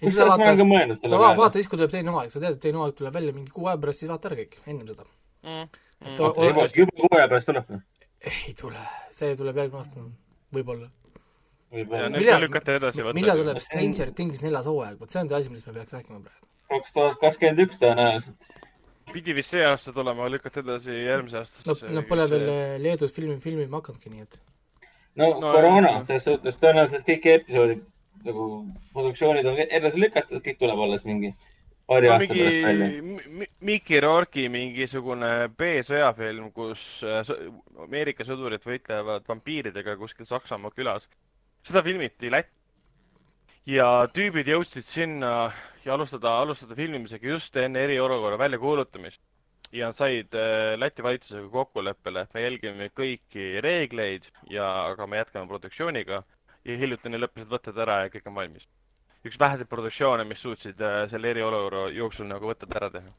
ja 0.00 0.14
seda 0.14 0.30
vaata, 0.32 0.54
no 0.58 1.22
va, 1.22 1.32
vaata 1.38 1.60
siis, 1.60 1.70
kui 1.70 1.78
tuleb 1.78 1.94
teine 1.94 2.14
hooaeg, 2.14 2.34
sa 2.34 2.42
tead, 2.42 2.58
et 2.58 2.64
teine 2.66 2.82
hooaeg 2.82 2.98
tuleb 2.98 3.18
välja 3.20 3.36
mingi 3.36 3.54
kuu 3.54 3.70
aja 3.70 3.78
pärast, 3.82 4.02
siis 4.02 4.10
vaata 4.10 4.32
ära 4.32 4.42
kõik, 4.42 4.58
ennem 4.66 4.90
seda 4.90 5.06
mm.. 5.46 5.64
Juba 6.16 6.94
kuu 6.96 7.12
aja 7.14 7.30
pärast 7.30 7.52
tuleb 7.52 7.74
või? 7.74 7.84
ei 8.30 8.56
tule, 8.58 8.88
see 9.14 9.36
tuleb 9.38 9.62
järgmine 9.62 9.84
aasta, 9.84 10.08
võib-olla 10.56 10.90
millal, 11.74 12.46
millal 13.14 13.42
tuleb 13.42 13.60
Stranger 13.64 14.14
Things 14.16 14.42
neljas 14.44 14.68
hooaeg, 14.68 14.96
vot 15.00 15.12
see 15.12 15.22
on 15.22 15.30
see 15.30 15.40
asi, 15.40 15.52
millest 15.52 15.70
me 15.70 15.76
peaks 15.78 15.96
rääkima 15.96 16.22
praegu. 16.24 16.48
kaks 16.70 16.96
tuhat 16.96 17.20
kakskümmend 17.22 17.64
üks 17.66 17.80
tõenäoliselt. 17.82 18.56
pidi 19.12 19.36
vist 19.38 19.54
see 19.54 19.66
aasta 19.66 19.94
tulema, 19.94 20.28
lükati 20.30 20.62
edasi 20.64 20.96
järgmise 20.96 21.42
aastasse. 21.42 21.86
no, 21.86 22.00
no 22.00 22.06
pole 22.08 22.26
veel 22.30 22.50
Leedus 22.82 23.14
filmi, 23.14 23.38
filmima 23.42 23.80
hakanudki, 23.80 24.10
nii 24.10 24.26
et. 24.26 24.40
no, 25.14 25.30
no 25.30 25.54
koroona, 25.54 25.94
selles 26.08 26.26
suhtes 26.26 26.60
tõenäoliselt 26.62 27.06
kõik 27.06 27.30
episoodid 27.36 27.86
nagu 28.24 28.50
produktsioonid 28.92 29.46
on 29.48 29.62
edasi 29.64 30.00
lükatud, 30.00 30.42
kõik 30.44 30.58
tuleb 30.60 30.82
alles 30.84 31.06
mingi 31.08 31.32
paari 31.90 32.10
no, 32.10 32.16
aasta 32.16 32.34
pärast 32.34 32.66
välja. 32.66 33.46
Mickey 33.70 34.00
Rourke'i 34.04 34.46
mingisugune 34.52 35.32
B-sõjafilm, 35.58 36.50
kus 36.56 36.84
äh, 37.06 37.32
Ameerika 37.86 38.26
sõdurid 38.28 38.64
võitlevad 38.66 39.26
vampiiridega 39.28 39.96
kuskil 40.00 40.28
Saksamaa 40.28 40.74
külas. 40.76 41.08
Seda 41.66 41.82
filmiti 41.86 42.30
Lätti. 42.32 42.56
ja 43.66 43.86
tüübid 44.14 44.48
jõudsid 44.48 44.86
sinna 44.88 45.52
ja 45.84 45.94
alustada, 45.94 46.32
alustada 46.42 46.74
filmimisega 46.74 47.34
just 47.34 47.56
enne 47.56 47.84
eriolukorra 47.84 48.38
väljakuulutamist. 48.38 49.22
ja 49.72 49.86
nad 49.86 49.96
said 49.96 50.34
äh, 50.34 50.74
Läti 50.78 51.02
valitsusega 51.02 51.48
kokkuleppele, 51.48 52.26
et 52.26 52.34
me 52.34 52.42
jälgime 52.42 52.90
kõiki 52.90 53.60
reegleid 53.62 54.26
ja, 54.50 54.66
aga 54.90 55.06
me 55.06 55.22
jätkame 55.22 55.48
produktsiooniga 55.48 56.22
ja 56.64 56.76
hiljutini 56.76 57.20
lõppesid 57.20 57.48
võtted 57.52 57.78
ära 57.78 58.04
ja 58.04 58.12
kõik 58.12 58.26
on 58.26 58.38
valmis 58.42 58.66
üks 59.26 59.38
väheseid 59.40 59.68
produktsioone, 59.68 60.24
mis 60.28 60.40
suutsid 60.42 60.80
äh, 60.80 61.02
selle 61.10 61.32
eriolukorra 61.34 61.88
jooksul 61.92 62.28
nagu 62.28 62.48
võtted 62.50 62.72
ära 62.76 62.88
teha. 62.94 63.10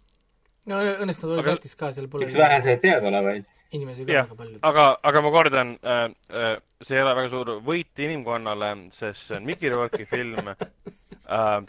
no 0.72 0.82
õnneks 1.06 1.22
nad 1.24 1.34
olid 1.34 1.44
aga... 1.44 1.58
Lätis 1.58 1.78
ka, 1.78 1.92
seal 1.96 2.10
pole 2.12 2.30
üks 2.30 2.38
väheseid 2.38 2.82
teadaolevaid. 2.86 3.50
Inimesi 3.72 4.06
ka 4.06 4.14
väga 4.14 4.36
palju. 4.36 4.60
aga, 4.62 4.88
aga 5.10 5.22
ma 5.22 5.32
kordan 5.32 5.76
äh,, 5.84 6.02
äh, 6.30 6.56
see 6.82 6.98
ei 6.98 7.04
ole 7.04 7.14
väga 7.20 7.30
suur 7.34 7.54
võit 7.66 8.02
inimkonnale, 8.06 8.72
sest 8.98 9.28
see 9.28 9.38
on 9.38 9.48
Mickey 9.48 9.72
Rourke'i 9.72 10.08
film 10.10 10.52
äh,. 10.52 10.58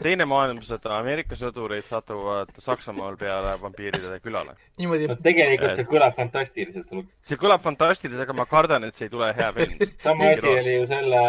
teine 0.01 0.27
maailmasõda, 0.27 0.97
Ameerika 0.97 1.37
sõdurid 1.39 1.85
satuvad 1.87 2.51
Saksamaal 2.63 3.17
peale 3.17 3.55
vampiiride 3.61 4.19
külale. 4.23 4.57
niimoodi 4.81 5.09
no,. 5.11 5.17
tegelikult 5.23 5.79
see 5.79 5.89
kõlab 5.89 6.15
fantastiliselt. 6.19 6.93
see 7.23 7.39
kõlab 7.39 7.65
fantastiliselt, 7.65 8.27
aga 8.27 8.37
ma 8.41 8.47
kardan, 8.49 8.87
et 8.87 8.99
see 8.99 9.07
ei 9.07 9.15
tule 9.15 9.33
hea 9.37 9.51
film. 9.57 9.83
sama 10.07 10.31
asi 10.35 10.53
oli 10.53 10.77
ju 10.79 10.87
selle 10.91 11.25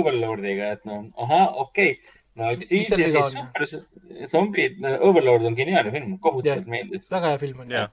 Overlordiga, 0.00 0.74
et 0.76 0.88
noh, 0.88 1.06
ahah, 1.16 1.52
okei 1.66 1.94
okay 1.96 2.18
no 2.40 2.50
siis, 2.64 2.88
siis 2.88 3.16
super 3.34 3.66
zombid, 4.30 4.78
Overlord 5.00 5.48
on 5.48 5.56
geniaalne 5.58 5.92
film, 5.94 6.14
kohutavalt 6.22 6.68
meeldis. 6.70 7.08
väga 7.10 7.34
hea 7.34 7.40
film 7.42 7.64
on 7.64 7.74
jah. 7.74 7.90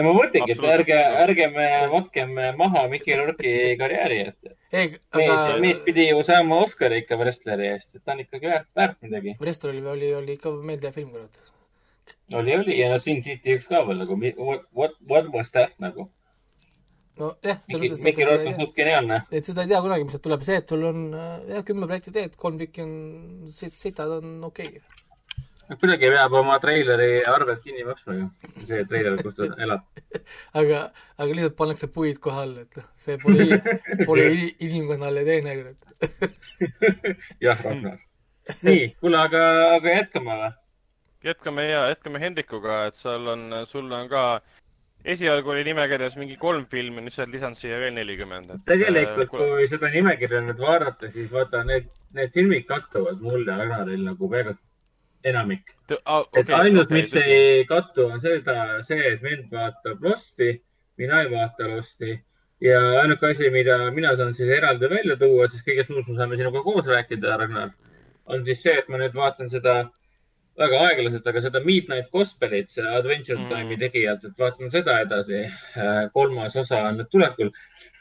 Ja 0.00 0.06
ma 0.06 0.14
mõtlengi, 0.16 0.56
et 0.56 0.64
ärge, 0.74 0.98
ärgem 1.24 1.56
matkem 1.92 2.32
maha 2.58 2.86
Mickey 2.92 3.16
Rourke'i 3.18 3.74
karjääri, 3.80 4.20
et 4.30 4.52
ei, 4.72 4.92
aga... 5.12 5.20
mees, 5.20 5.60
mees 5.64 5.82
pidi 5.86 6.06
ju 6.08 6.22
saama 6.26 6.62
Oscari 6.64 7.02
ikka 7.02 7.18
wrestleri 7.20 7.68
eest, 7.74 7.90
et 7.98 8.04
ta 8.04 8.14
on 8.16 8.22
ikkagi 8.24 8.48
väärt, 8.52 8.68
väärt 8.78 9.00
midagi. 9.06 9.34
Wrestler 9.42 9.74
oli, 9.74 9.84
oli, 9.94 10.14
oli 10.20 10.38
ikka 10.38 10.54
meeldiv 10.70 10.96
film, 10.96 11.12
kurat. 11.16 11.52
oli, 12.40 12.56
oli 12.56 12.78
ja 12.78 12.88
no 12.92 12.98
Sin 13.02 13.20
City 13.26 13.58
üks 13.58 13.68
ka 13.68 13.84
veel 13.88 14.00
nagu, 14.04 14.16
what, 14.38 14.64
what, 14.76 14.96
what 15.10 15.30
was 15.34 15.52
that 15.56 15.76
nagu 15.82 16.08
nojah, 17.20 17.60
selles 17.68 17.90
mõttes. 17.90 18.04
Miki 18.06 18.26
Root 18.26 18.46
on 18.48 18.56
suht 18.62 18.74
geniaalne. 18.78 19.20
et 19.30 19.46
seda 19.48 19.66
ei 19.66 19.72
tea 19.72 19.82
kunagi, 19.84 20.06
mis 20.06 20.16
sealt 20.16 20.24
tuleb, 20.24 20.46
see, 20.46 20.62
et 20.62 20.72
sul 20.72 20.86
on 20.88 21.04
jah, 21.12 21.64
kümme 21.66 21.88
projekti 21.90 22.14
teed, 22.14 22.36
kolm 22.40 22.56
tükki 22.60 22.84
on, 22.86 22.94
sõitad 23.52 24.16
on 24.20 24.38
okei 24.48 24.72
okay. 24.72 24.99
Kuidagi 25.78 26.10
peab 26.10 26.34
oma 26.40 26.58
treileri 26.62 27.08
arvelt 27.30 27.62
kinni 27.64 27.84
maksma 27.86 28.16
ju, 28.16 28.26
see 28.66 28.84
treiler, 28.90 29.18
kus 29.22 29.36
ta 29.36 29.48
elab 29.66 29.84
aga, 30.60 30.80
aga 31.18 31.30
lihtsalt 31.30 31.56
pannakse 31.58 31.90
puid 31.94 32.18
koha 32.24 32.44
alla, 32.46 32.64
et 32.66 32.80
noh, 32.80 32.86
see 33.04 33.18
pole, 33.22 33.60
pole 34.08 34.26
inimkonnale 34.66 35.24
teene, 35.28 35.56
kurat 35.60 35.90
jah, 37.46 37.60
Ragnar. 37.66 38.00
nii, 38.66 38.88
kuule, 39.02 39.20
aga, 39.20 39.42
aga 39.76 39.98
jätkame 40.00 40.38
või? 40.42 40.54
jätkame 41.30 41.66
ja 41.68 41.84
jätkame 41.92 42.22
Hendrikuga, 42.22 42.80
et 42.88 42.98
seal 42.98 43.28
on, 43.34 43.44
sul 43.70 43.92
on 43.94 44.08
ka 44.10 44.24
esialgu 45.04 45.54
oli 45.54 45.62
nimekirjas 45.68 46.16
mingi 46.20 46.36
kolm 46.40 46.66
filmi, 46.72 47.04
nüüd 47.04 47.14
sa 47.14 47.22
oled 47.24 47.36
lisanud 47.36 47.60
siia 47.60 47.78
veel 47.80 47.94
nelikümmend. 47.96 48.56
tegelikult 48.68 49.28
äh,, 49.28 49.36
kui 49.36 49.68
seda 49.70 49.92
nimekirja 49.94 50.42
nüüd 50.48 50.60
vaadata, 50.60 51.12
siis 51.14 51.30
vaata, 51.32 51.62
need, 51.68 51.86
need 52.16 52.34
filmid 52.34 52.66
kattuvad 52.68 53.22
mulle 53.24 53.56
Ragnaril 53.62 54.02
nagu 54.08 54.32
väga 54.32 54.56
enamik. 55.24 55.74
Ah, 56.04 56.20
okay, 56.20 56.42
et 56.42 56.50
ainult 56.54 56.86
okay,, 56.86 57.00
mis 57.00 57.12
tõsi. 57.12 57.36
ei 57.36 57.64
kattu, 57.68 58.06
on 58.06 58.20
seda, 58.22 58.56
see, 58.86 59.00
et 59.12 59.22
vend 59.22 59.50
vaatab 59.52 60.02
Losti, 60.06 60.52
mina 61.00 61.22
ei 61.24 61.30
vaata 61.32 61.68
Losti 61.68 62.14
ja 62.62 62.80
ainuke 63.00 63.32
asi, 63.32 63.50
mida 63.50 63.78
mina 63.94 64.14
saan 64.16 64.34
siis 64.34 64.50
eraldi 64.54 64.90
välja 64.90 65.16
tuua, 65.20 65.48
siis 65.50 65.64
kõigest 65.66 65.90
muust 65.94 66.10
me 66.10 66.18
saame 66.18 66.38
sinuga 66.38 66.62
koos 66.62 66.86
rääkida, 66.86 67.38
Ragnar, 67.40 67.72
on 68.30 68.44
siis 68.46 68.62
see, 68.62 68.76
et 68.78 68.88
ma 68.92 69.00
nüüd 69.00 69.16
vaatan 69.16 69.50
seda 69.52 69.80
väga 70.60 70.80
aeglaselt, 70.86 71.26
aga 71.26 71.42
seda 71.44 71.62
Midnight 71.64 72.10
Gospelit, 72.12 72.70
see 72.72 72.84
Adventure 72.84 73.38
mm. 73.38 73.48
Time'i 73.50 73.78
tegijalt, 73.80 74.24
et 74.26 74.40
vaatame 74.40 74.70
seda 74.72 74.98
edasi. 75.04 75.44
Äh, 75.76 76.00
kolmas 76.14 76.56
osa 76.60 76.82
on 76.90 77.00
nüüd 77.00 77.10
tulekul. 77.12 77.52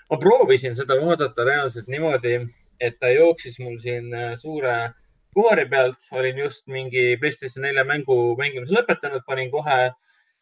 ma 0.10 0.18
proovisin 0.18 0.74
seda 0.76 0.96
vaadata 0.98 1.46
reaalselt 1.46 1.88
niimoodi, 1.88 2.40
et 2.82 2.96
ta 3.00 3.12
jooksis 3.14 3.60
mul 3.62 3.78
siin 3.84 4.14
äh, 4.14 4.32
suure 4.42 4.76
kuvari 5.36 5.66
pealt, 5.70 6.06
olin 6.12 6.38
just 6.44 6.68
mingi 6.68 7.16
PlayStation 7.22 7.66
4 7.68 7.86
mängu 7.88 8.20
mängimise 8.40 8.76
lõpetanud, 8.76 9.26
panin 9.28 9.52
kohe 9.54 9.80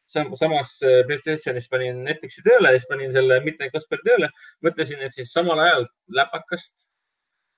sam 0.07 0.31
samas 0.39 0.77
äh, 0.87 1.01
PlayStationis 1.07 1.67
panin 1.71 2.03
Netflixi 2.07 2.43
tööle, 2.45 2.71
siis 2.75 2.87
panin 2.89 3.11
selle 3.15 3.41
Midnight 3.43 3.75
Gospel 3.75 3.99
tööle. 4.05 4.29
mõtlesin, 4.63 5.01
et 5.03 5.15
siis 5.15 5.33
samal 5.35 5.59
ajal 5.59 5.89
läpakast 6.19 6.75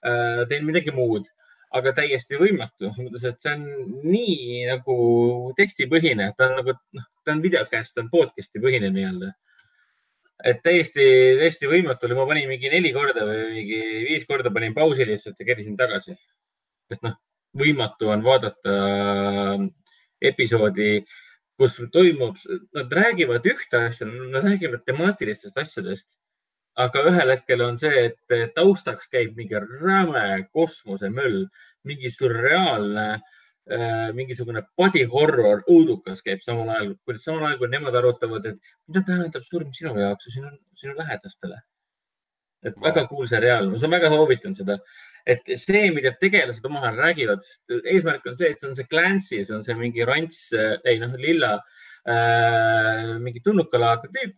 äh, 0.05 0.47
teen 0.49 0.65
midagi 0.65 0.95
muud 0.95 1.29
aga 1.77 1.93
täiesti 1.97 2.39
võimatu, 2.39 2.89
selles 2.89 3.11
mõttes, 3.11 3.25
et 3.29 3.43
see 3.43 3.51
on 3.53 3.65
nii 4.09 4.63
nagu 4.69 4.95
tekstipõhine, 5.59 6.31
ta 6.37 6.47
on 6.47 6.57
nagu, 6.63 6.73
noh, 6.97 7.05
ta 7.25 7.35
on 7.35 7.43
videocast, 7.43 7.93
ta 7.93 8.03
on 8.03 8.09
podcast'i 8.13 8.61
põhine 8.63 8.89
nii-öelda. 8.95 9.31
et 10.49 10.61
täiesti, 10.63 11.03
täiesti 11.35 11.67
võimatu 11.67 12.07
oli, 12.07 12.15
ma 12.15 12.25
panin 12.25 12.47
mingi 12.47 12.69
neli 12.71 12.93
korda 12.95 13.25
või 13.27 13.39
mingi 13.57 13.79
viis 14.07 14.25
korda 14.25 14.51
panin 14.55 14.73
pausi 14.73 15.05
lihtsalt 15.05 15.35
ja 15.39 15.45
kerisin 15.49 15.75
tagasi. 15.77 16.15
Sest 16.89 17.05
noh, 17.05 17.17
võimatu 17.59 18.09
on 18.13 18.23
vaadata 18.25 18.75
episoodi, 20.21 21.03
kus 21.59 21.77
toimub, 21.93 22.37
nad 22.75 22.93
räägivad 22.93 23.45
ühte 23.49 23.85
asja, 23.89 24.07
nad 24.07 24.43
räägivad 24.45 24.83
temaatilistest 24.87 25.57
asjadest 25.57 26.19
aga 26.79 27.03
ühel 27.11 27.33
hetkel 27.33 27.63
on 27.65 27.79
see, 27.81 28.05
et 28.09 28.53
taustaks 28.55 29.09
käib 29.11 29.35
mingi 29.39 29.59
räme 29.59 30.45
kosmosemöll, 30.55 31.41
mingi 31.87 32.11
sürreaalne 32.13 33.07
äh, 33.15 34.11
mingisugune 34.15 34.63
body 34.77 35.05
horror 35.13 35.63
õudukas 35.71 36.23
käib 36.25 36.43
samal 36.45 36.71
ajal, 36.75 36.93
samal 37.17 37.49
ajal 37.49 37.59
kui 37.61 37.71
nemad 37.73 37.97
arutavad, 37.99 38.47
et 38.51 38.71
mida 38.87 39.03
tähendab 39.07 39.45
surm 39.47 39.73
sinu 39.75 39.95
jaoks 39.99 40.29
ja 40.29 40.35
sinu, 40.37 40.53
sinu 40.83 40.95
lähedastele. 40.99 41.59
et 42.67 42.75
väga 42.83 43.05
cool 43.07 43.27
seriaal, 43.31 43.69
ma 43.71 43.89
väga 43.91 44.09
soovitan 44.11 44.55
seda, 44.55 44.75
et 45.27 45.55
see, 45.59 45.89
mida 45.95 46.13
tegelased 46.21 46.65
omavahel 46.65 46.99
räägivad, 47.03 47.43
sest 47.43 47.89
eesmärk 47.93 48.27
on 48.29 48.37
see, 48.39 48.51
et 48.53 48.61
see 48.61 48.69
on 48.69 48.77
see 48.77 48.87
Clancy, 48.91 49.43
see 49.43 49.55
on 49.55 49.65
see 49.65 49.75
mingi 49.79 50.07
rants, 50.07 50.45
ei 50.55 50.99
noh, 51.01 51.15
lilla 51.19 51.55
äh,, 52.07 53.17
mingi 53.23 53.43
tulnukalaadne 53.45 54.13
tüüp 54.15 54.37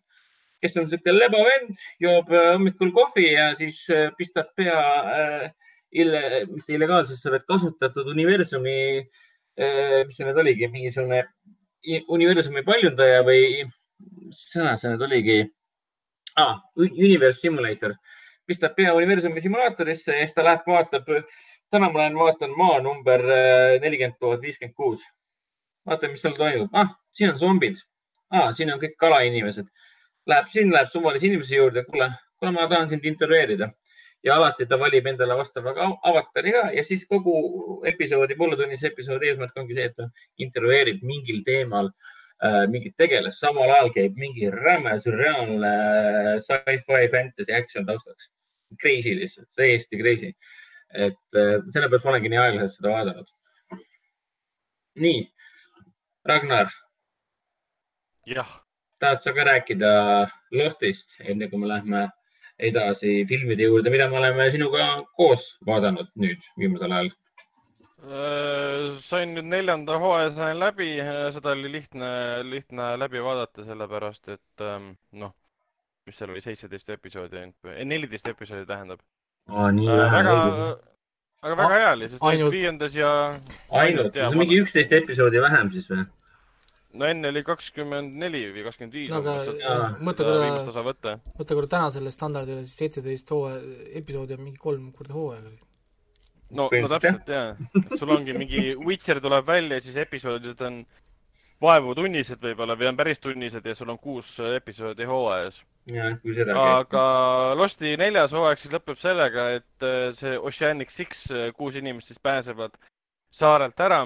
kes 0.62 0.78
on 0.78 0.86
niisugune 0.86 1.18
lebavend, 1.18 1.72
joob 2.02 2.30
äh, 2.34 2.52
hommikul 2.54 2.92
kohvi 2.94 3.32
ja 3.34 3.50
siis 3.58 3.82
äh, 3.90 4.12
pistab 4.18 4.52
pea 4.58 4.78
äh, 5.16 5.48
ille, 6.04 6.22
mitte 6.52 6.76
illegaalsesse, 6.76 7.32
vaid 7.34 7.48
kasutatud 7.50 8.12
universumi 8.14 8.76
äh,, 9.02 10.04
mis 10.06 10.18
see 10.18 10.28
nüüd 10.28 10.42
oligi, 10.44 10.70
mingisugune 10.72 11.24
universumi 12.14 12.62
paljundaja 12.68 13.24
või 13.26 13.64
mis 13.66 14.46
sõna 14.54 14.76
see 14.78 14.94
nüüd 14.94 15.08
oligi 15.08 15.40
ah,? 16.38 16.60
Universe 16.78 17.40
Simulator, 17.42 17.98
pistab 18.52 18.76
pea 18.78 18.94
universumi 18.98 19.42
simulaatorisse 19.42 20.18
ja 20.20 20.28
siis 20.28 20.38
ta 20.38 20.46
läheb, 20.46 20.68
vaatab. 20.68 21.10
täna 21.72 21.90
ma 21.90 22.04
lähen 22.04 22.18
vaatan 22.20 22.58
maa 22.58 22.80
number 22.84 23.24
äh, 23.24 23.80
nelikümmend 23.82 24.20
tuhat 24.20 24.42
viiskümmend 24.42 24.76
kuus. 24.76 25.06
vaatan, 25.88 26.12
mis 26.12 26.22
seal 26.22 26.36
toimub. 26.38 26.70
ah, 26.74 26.92
siin 27.16 27.32
on 27.32 27.38
zombid 27.38 27.80
ah,. 28.30 28.52
siin 28.54 28.74
on 28.74 28.80
kõik 28.80 29.00
kalainimesed 29.00 29.72
läheb 30.30 30.50
sinna, 30.54 30.76
läheb 30.78 30.92
suvalise 30.94 31.28
inimese 31.28 31.56
juurde, 31.56 31.84
kuule, 31.90 32.12
kuule, 32.40 32.54
ma 32.56 32.68
tahan 32.70 32.90
sind 32.90 33.06
intervjueerida 33.06 33.72
ja 34.24 34.36
alati 34.38 34.68
ta 34.70 34.78
valib 34.80 35.08
endale 35.10 35.36
vastava 35.38 35.74
avatari 36.10 36.54
ka 36.54 36.64
ja 36.76 36.84
siis 36.86 37.08
kogu 37.10 37.36
episoodi, 37.92 38.38
pooletunnise 38.38 38.92
episoodi 38.92 39.32
eesmärk 39.32 39.58
ongi 39.58 39.78
see, 39.78 39.88
et 39.90 39.96
ta 39.98 40.10
intervjueerib 40.46 41.02
mingil 41.02 41.42
teemal 41.48 41.90
äh, 41.90 42.68
mingit 42.70 42.94
tegelast, 43.02 43.42
samal 43.42 43.74
ajal 43.78 43.90
käib 43.96 44.20
mingi 44.22 44.52
räme 44.54 45.00
sürreaalne 45.02 45.74
äh, 45.74 46.36
sci-fi 46.46 47.08
fantasy 47.16 47.58
action 47.58 47.90
taustaks. 47.90 48.30
Crazy 48.80 49.16
lihtsalt, 49.18 49.50
täiesti 49.58 50.00
crazy. 50.00 50.34
et 50.94 51.40
äh, 51.40 51.60
sellepärast 51.72 52.06
ma 52.06 52.12
olengi 52.12 52.30
nii 52.32 52.40
aeglaselt 52.42 52.78
seda 52.78 52.96
vaadanud. 52.96 53.30
nii, 55.00 55.22
Ragnar. 56.28 56.74
jah 58.28 58.62
tahad 59.02 59.22
sa 59.22 59.34
ka 59.34 59.44
rääkida 59.44 59.92
Lostist, 60.54 61.16
enne 61.26 61.50
kui 61.50 61.60
me 61.62 61.70
lähme 61.72 62.04
edasi 62.62 63.24
filmide 63.30 63.66
juurde, 63.66 63.90
mida 63.90 64.08
me 64.10 64.20
oleme 64.20 64.50
sinuga 64.54 64.86
koos 65.18 65.48
vaadanud 65.66 66.12
nüüd 66.22 66.46
viimasel 66.62 66.94
ajal? 66.98 67.10
Äh, 68.02 69.00
sain 69.06 69.34
nüüd 69.38 69.50
neljanda 69.50 69.98
hooaja 70.02 70.30
sain 70.38 70.60
läbi, 70.62 70.92
seda 71.34 71.56
oli 71.56 71.72
lihtne, 71.78 72.12
lihtne 72.46 72.92
läbi 73.02 73.24
vaadata, 73.26 73.66
sellepärast 73.66 74.30
et 74.36 74.66
ähm, 74.66 74.92
noh, 75.24 75.34
mis 76.12 76.22
seal 76.22 76.34
oli, 76.34 76.44
seitseteist 76.44 76.96
episoodi 76.98 77.40
ainult 77.40 77.68
või, 77.68 77.82
neliteist 77.88 78.28
episoodi 78.32 78.68
tähendab. 78.70 79.04
aa, 79.50 79.70
nii 79.76 79.90
äh, 79.90 80.16
väga, 80.20 80.34
aga 81.42 81.60
väga 81.64 81.78
hea 81.80 81.92
oli, 81.98 82.10
sest 82.12 82.26
ainult 82.30 82.56
viiendas 82.56 82.98
ja. 82.98 83.12
ainult, 83.84 84.18
see 84.18 84.28
on 84.28 84.42
mingi 84.44 84.60
üksteist 84.62 85.00
episoodi 85.00 85.42
vähem 85.44 85.72
siis 85.76 85.88
või? 85.92 86.06
no 87.00 87.08
enne 87.08 87.32
oli 87.32 87.44
kakskümmend 87.48 88.16
neli 88.20 88.44
või 88.52 88.66
kakskümmend 88.68 88.96
viis. 89.00 89.12
no 89.12 89.22
aga 89.22 89.90
mõtle 90.04 90.28
korra, 90.28 91.18
mõtle 91.40 91.58
korra 91.58 91.74
tänasele 91.76 92.14
standardile 92.14 92.64
siis 92.66 92.78
seitseteist 92.84 93.32
hooaja, 93.32 93.60
episoodi 94.02 94.38
on 94.38 94.44
mingi 94.46 94.60
kolm 94.62 94.90
korda 94.96 95.16
hooajaga. 95.16 95.54
no, 96.60 96.68
no 96.68 96.92
täpselt 96.92 97.32
jaa, 97.32 97.46
sul 97.96 98.12
ongi 98.18 98.36
mingi 98.36 98.66
Witcher 98.76 99.22
tuleb 99.24 99.48
välja, 99.48 99.80
siis 99.84 99.98
episoodid 100.04 100.68
on 100.68 100.84
vaevu 101.62 101.96
tunnised 101.96 102.42
võib-olla 102.42 102.78
või 102.78 102.90
on 102.90 102.98
päris 102.98 103.20
tunnised 103.20 103.66
ja 103.66 103.76
sul 103.76 103.90
on 103.94 104.00
kuus 104.00 104.40
episoodi 104.40 105.06
hooajas 105.06 105.62
aga 105.90 107.56
Losti 107.58 107.96
neljas 107.98 108.34
hooaeg 108.34 108.60
siis 108.60 108.74
lõpeb 108.74 109.00
sellega, 109.02 109.50
et 109.58 109.84
äh, 109.86 110.14
see 110.14 110.38
Oceanic 110.38 110.92
Six, 110.92 111.26
äh, 111.32 111.52
kuus 111.58 111.76
inimest 111.76 112.08
siis 112.12 112.20
pääsevad 112.22 112.78
saarelt 113.34 113.80
ära. 113.80 114.04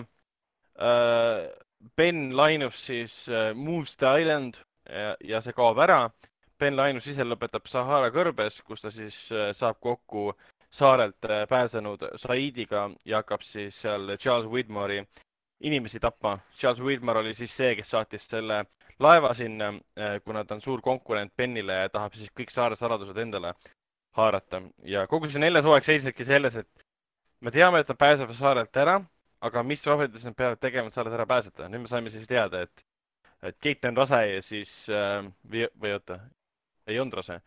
Äh, 0.80 1.52
ben 1.98 2.32
Linus 2.36 2.80
siis 2.86 3.28
moves 3.54 3.96
the 3.98 4.08
island 4.22 4.56
ja, 4.90 5.16
ja 5.22 5.42
see 5.42 5.54
kaob 5.54 5.78
ära. 5.80 6.10
Ben 6.60 6.76
Linus 6.76 7.08
ise 7.08 7.24
lõpetab 7.24 7.68
Sahara 7.68 8.10
kõrbes, 8.10 8.62
kus 8.64 8.82
ta 8.82 8.90
siis 8.90 9.16
saab 9.54 9.78
kokku 9.84 10.32
saarelt 10.72 11.28
pääsenud 11.50 12.08
Saidiga 12.18 12.90
ja 13.06 13.20
hakkab 13.20 13.44
siis 13.44 13.76
seal 13.84 14.16
Charles 14.18 14.48
Widmore'i 14.48 15.04
inimesi 15.66 16.00
tapma. 16.00 16.38
Charles 16.58 16.82
Widmore 16.84 17.20
oli 17.24 17.34
siis 17.34 17.56
see, 17.58 17.74
kes 17.76 17.90
saatis 17.94 18.28
selle 18.30 18.64
laeva 19.00 19.34
sinna, 19.34 19.72
äh, 20.00 20.20
kuna 20.24 20.46
ta 20.46 20.56
on 20.56 20.62
suur 20.62 20.82
konkurent 20.82 21.34
Benile 21.38 21.82
ja 21.82 21.90
tahab 21.90 22.16
siis 22.16 22.32
kõik 22.40 22.54
saare 22.54 22.78
saladused 22.80 23.18
endale 23.18 23.54
haarata. 24.16 24.62
ja 24.84 25.08
kogu 25.08 25.30
see 25.30 25.44
neljas 25.44 25.66
hooaeg 25.66 25.88
seisnebki 25.88 26.26
selles, 26.26 26.56
et 26.56 26.86
me 27.42 27.52
teame, 27.52 27.80
et 27.80 27.90
nad 27.90 27.98
pääsevad 27.98 28.38
saarelt 28.38 28.78
ära, 28.78 29.02
aga 29.42 29.64
mis 29.64 29.84
ohvrites 29.88 30.24
nad 30.24 30.36
peavad 30.36 30.62
tegema, 30.62 30.88
et 30.88 30.94
saarelt 30.94 31.18
ära 31.18 31.26
pääseda. 31.26 31.70
nüüd 31.70 31.84
me 31.84 31.92
saime 31.92 32.10
siis 32.10 32.28
teada, 32.28 32.62
et, 32.62 32.86
et 33.44 33.60
Keit 33.60 33.86
on 33.86 33.98
rase 33.98 34.22
ja 34.32 34.42
siis 34.42 34.72
äh, 34.90 35.28
või, 35.52 35.68
või 35.82 35.98
oota, 35.98 36.20
ei 36.88 37.00
olnud 37.00 37.22
rase 37.22 37.42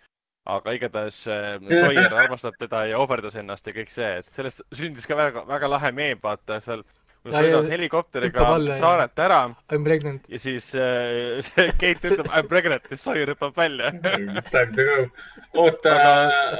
aga 0.48 0.72
igatahes 0.72 1.26
äh, 1.28 1.58
Sawyer 1.60 2.14
armastab 2.14 2.56
teda 2.58 2.84
ja 2.88 2.98
ohverdas 2.98 3.36
ennast 3.36 3.66
ja 3.68 3.74
kõik 3.76 3.92
see, 3.92 4.08
et 4.20 4.30
sellest 4.32 4.62
sündis 4.76 5.06
ka 5.08 5.16
väga, 5.16 5.44
väga 5.48 5.68
lahe 5.68 5.90
meem, 5.92 6.20
vaata 6.22 6.60
seal 6.64 6.84
kui 7.22 7.34
sa 7.34 7.42
sõidad 7.42 7.68
helikopteriga 7.72 8.46
saarelt 8.78 9.22
ära. 9.22 9.40
I 9.72 9.78
m 9.78 9.84
pregnant. 9.86 10.26
ja 10.30 10.40
siis 10.42 10.70
äh, 10.76 11.38
see 11.46 11.68
Keit 11.80 12.04
ütleb 12.04 12.28
I 12.30 12.42
m 12.42 12.50
pregnant 12.50 12.90
ja 12.90 12.98
Sawyer 13.00 13.34
hüppab 13.34 13.56
välja 13.58 13.92
oota, 15.62 15.94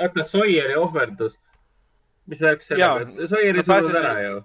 oota, 0.03 0.25
Sawyeri 0.29 0.77
ohverdus. 0.79 1.37
mis 2.29 2.41
värk 2.43 2.65
sellega, 2.67 3.29
Sawyer 3.31 3.61
ei 3.61 3.67
surnud 3.67 4.01
ära 4.03 4.15
ju? 4.25 4.41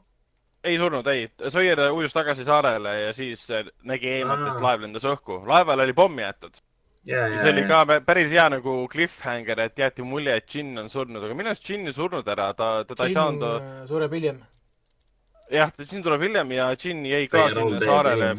ei 0.63 0.77
surnud, 0.79 1.07
ei. 1.11 1.25
Sawyer 1.51 1.81
ujus 1.91 2.13
tagasi 2.15 2.45
saarele 2.47 2.93
ja 3.01 3.15
siis 3.15 3.49
äh, 3.51 3.65
nägi 3.83 4.19
eemalt, 4.19 4.45
et 4.53 4.61
laev 4.63 4.85
lendas 4.85 5.07
õhku. 5.09 5.41
laevale 5.49 5.83
oli 5.87 5.97
pomm 5.97 6.21
jäetud. 6.23 6.61
Ja, 7.03 7.25
ja, 7.27 7.41
see 7.43 7.51
oli 7.51 7.65
ka 7.67 7.81
päris 8.07 8.29
hea 8.31 8.45
nagu 8.47 8.77
cliffhanger, 8.87 9.59
et 9.65 9.79
jäeti 9.81 10.05
mulje, 10.07 10.37
et 10.39 10.55
Jin 10.55 10.71
on 10.79 10.87
surnud, 10.87 11.19
aga 11.19 11.35
minu 11.35 11.51
arust 11.51 11.67
Jin 11.67 11.83
ei 11.89 11.95
surnud 11.95 12.29
ära, 12.31 12.53
ta, 12.55 12.69
teda 12.87 13.09
Jin 13.09 13.11
ei 13.11 13.17
saanud. 13.17 13.71
Sureb 13.89 14.15
hiljem 14.15 14.39
jah, 15.53 15.73
Jin 15.91 16.03
tuleb 16.03 16.23
hiljem 16.25 16.53
ja 16.55 16.69
Jin 16.77 17.03
jäi 17.07 17.27
ka 17.31 17.43
Teie 17.43 17.57
sinna 17.57 17.81
saarele. 17.83 18.29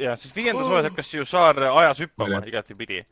jah, 0.00 0.18
siis 0.20 0.36
viiendas 0.36 0.68
hooajas 0.68 0.88
hakkas 0.90 1.12
ju 1.14 1.26
saar 1.28 1.60
ajas 1.68 2.00
hüppama 2.04 2.42
igatipidi. 2.48 3.04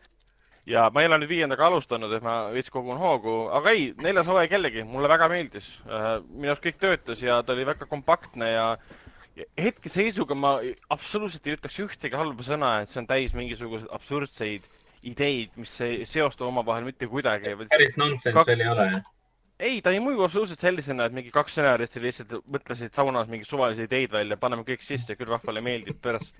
ja 0.66 0.88
ma 0.94 1.02
ei 1.02 1.09
ole 1.09 1.18
nüüd 1.22 1.33
viiendaga 1.33 1.66
alustanud, 1.66 2.12
et 2.12 2.22
ma 2.22 2.35
veits 2.54 2.70
kogun 2.70 2.98
hoogu, 3.00 3.37
aga 3.56 3.72
ei, 3.74 3.92
neljas 4.02 4.28
hooaeg 4.30 4.52
jällegi, 4.52 4.85
mulle 4.87 5.09
väga 5.09 5.28
meeldis. 5.33 5.70
Äh, 5.88 6.11
minu 6.28 6.52
arust 6.52 6.66
kõik 6.66 6.83
töötas 6.83 7.22
ja 7.22 7.40
ta 7.42 7.56
oli 7.56 7.64
väga 7.66 7.88
kompaktne 7.90 8.50
ja 8.52 8.66
hetkeseisuga 9.59 10.37
ma 10.37 10.59
absoluutselt 10.92 11.46
ei 11.46 11.56
ütleks 11.56 11.78
ühtegi 11.83 12.18
halba 12.18 12.44
sõna, 12.46 12.74
et 12.83 12.92
see 12.92 13.00
on 13.02 13.09
täis 13.09 13.35
mingisuguseid 13.37 13.88
absurdseid 13.94 14.68
ideid, 15.09 15.54
mis 15.56 15.72
ei 15.85 16.04
seostu 16.09 16.44
omavahel 16.44 16.85
mitte 16.85 17.09
kuidagi. 17.09 17.56
päris 17.70 17.96
nonsense 17.96 18.37
oli, 18.37 18.62
ei 18.62 18.68
ole, 18.68 18.87
jah? 18.92 19.09
Ei, 19.60 19.80
ta 19.84 19.92
ei 19.94 20.00
mõju 20.02 20.24
absoluutselt 20.24 20.62
sellisena, 20.64 21.06
et 21.06 21.16
mingi 21.16 21.32
kaks 21.34 21.56
stsenaristi 21.56 22.02
lihtsalt 22.02 22.36
mõtlesid 22.50 22.94
saunas 22.96 23.30
mingi 23.30 23.48
suvalisi 23.48 23.86
ideid 23.88 24.12
välja, 24.14 24.38
paneme 24.40 24.64
kõik 24.66 24.84
sisse, 24.84 25.16
küll 25.18 25.30
rahvale 25.30 25.62
meeldib, 25.64 25.98
pärast 26.02 26.34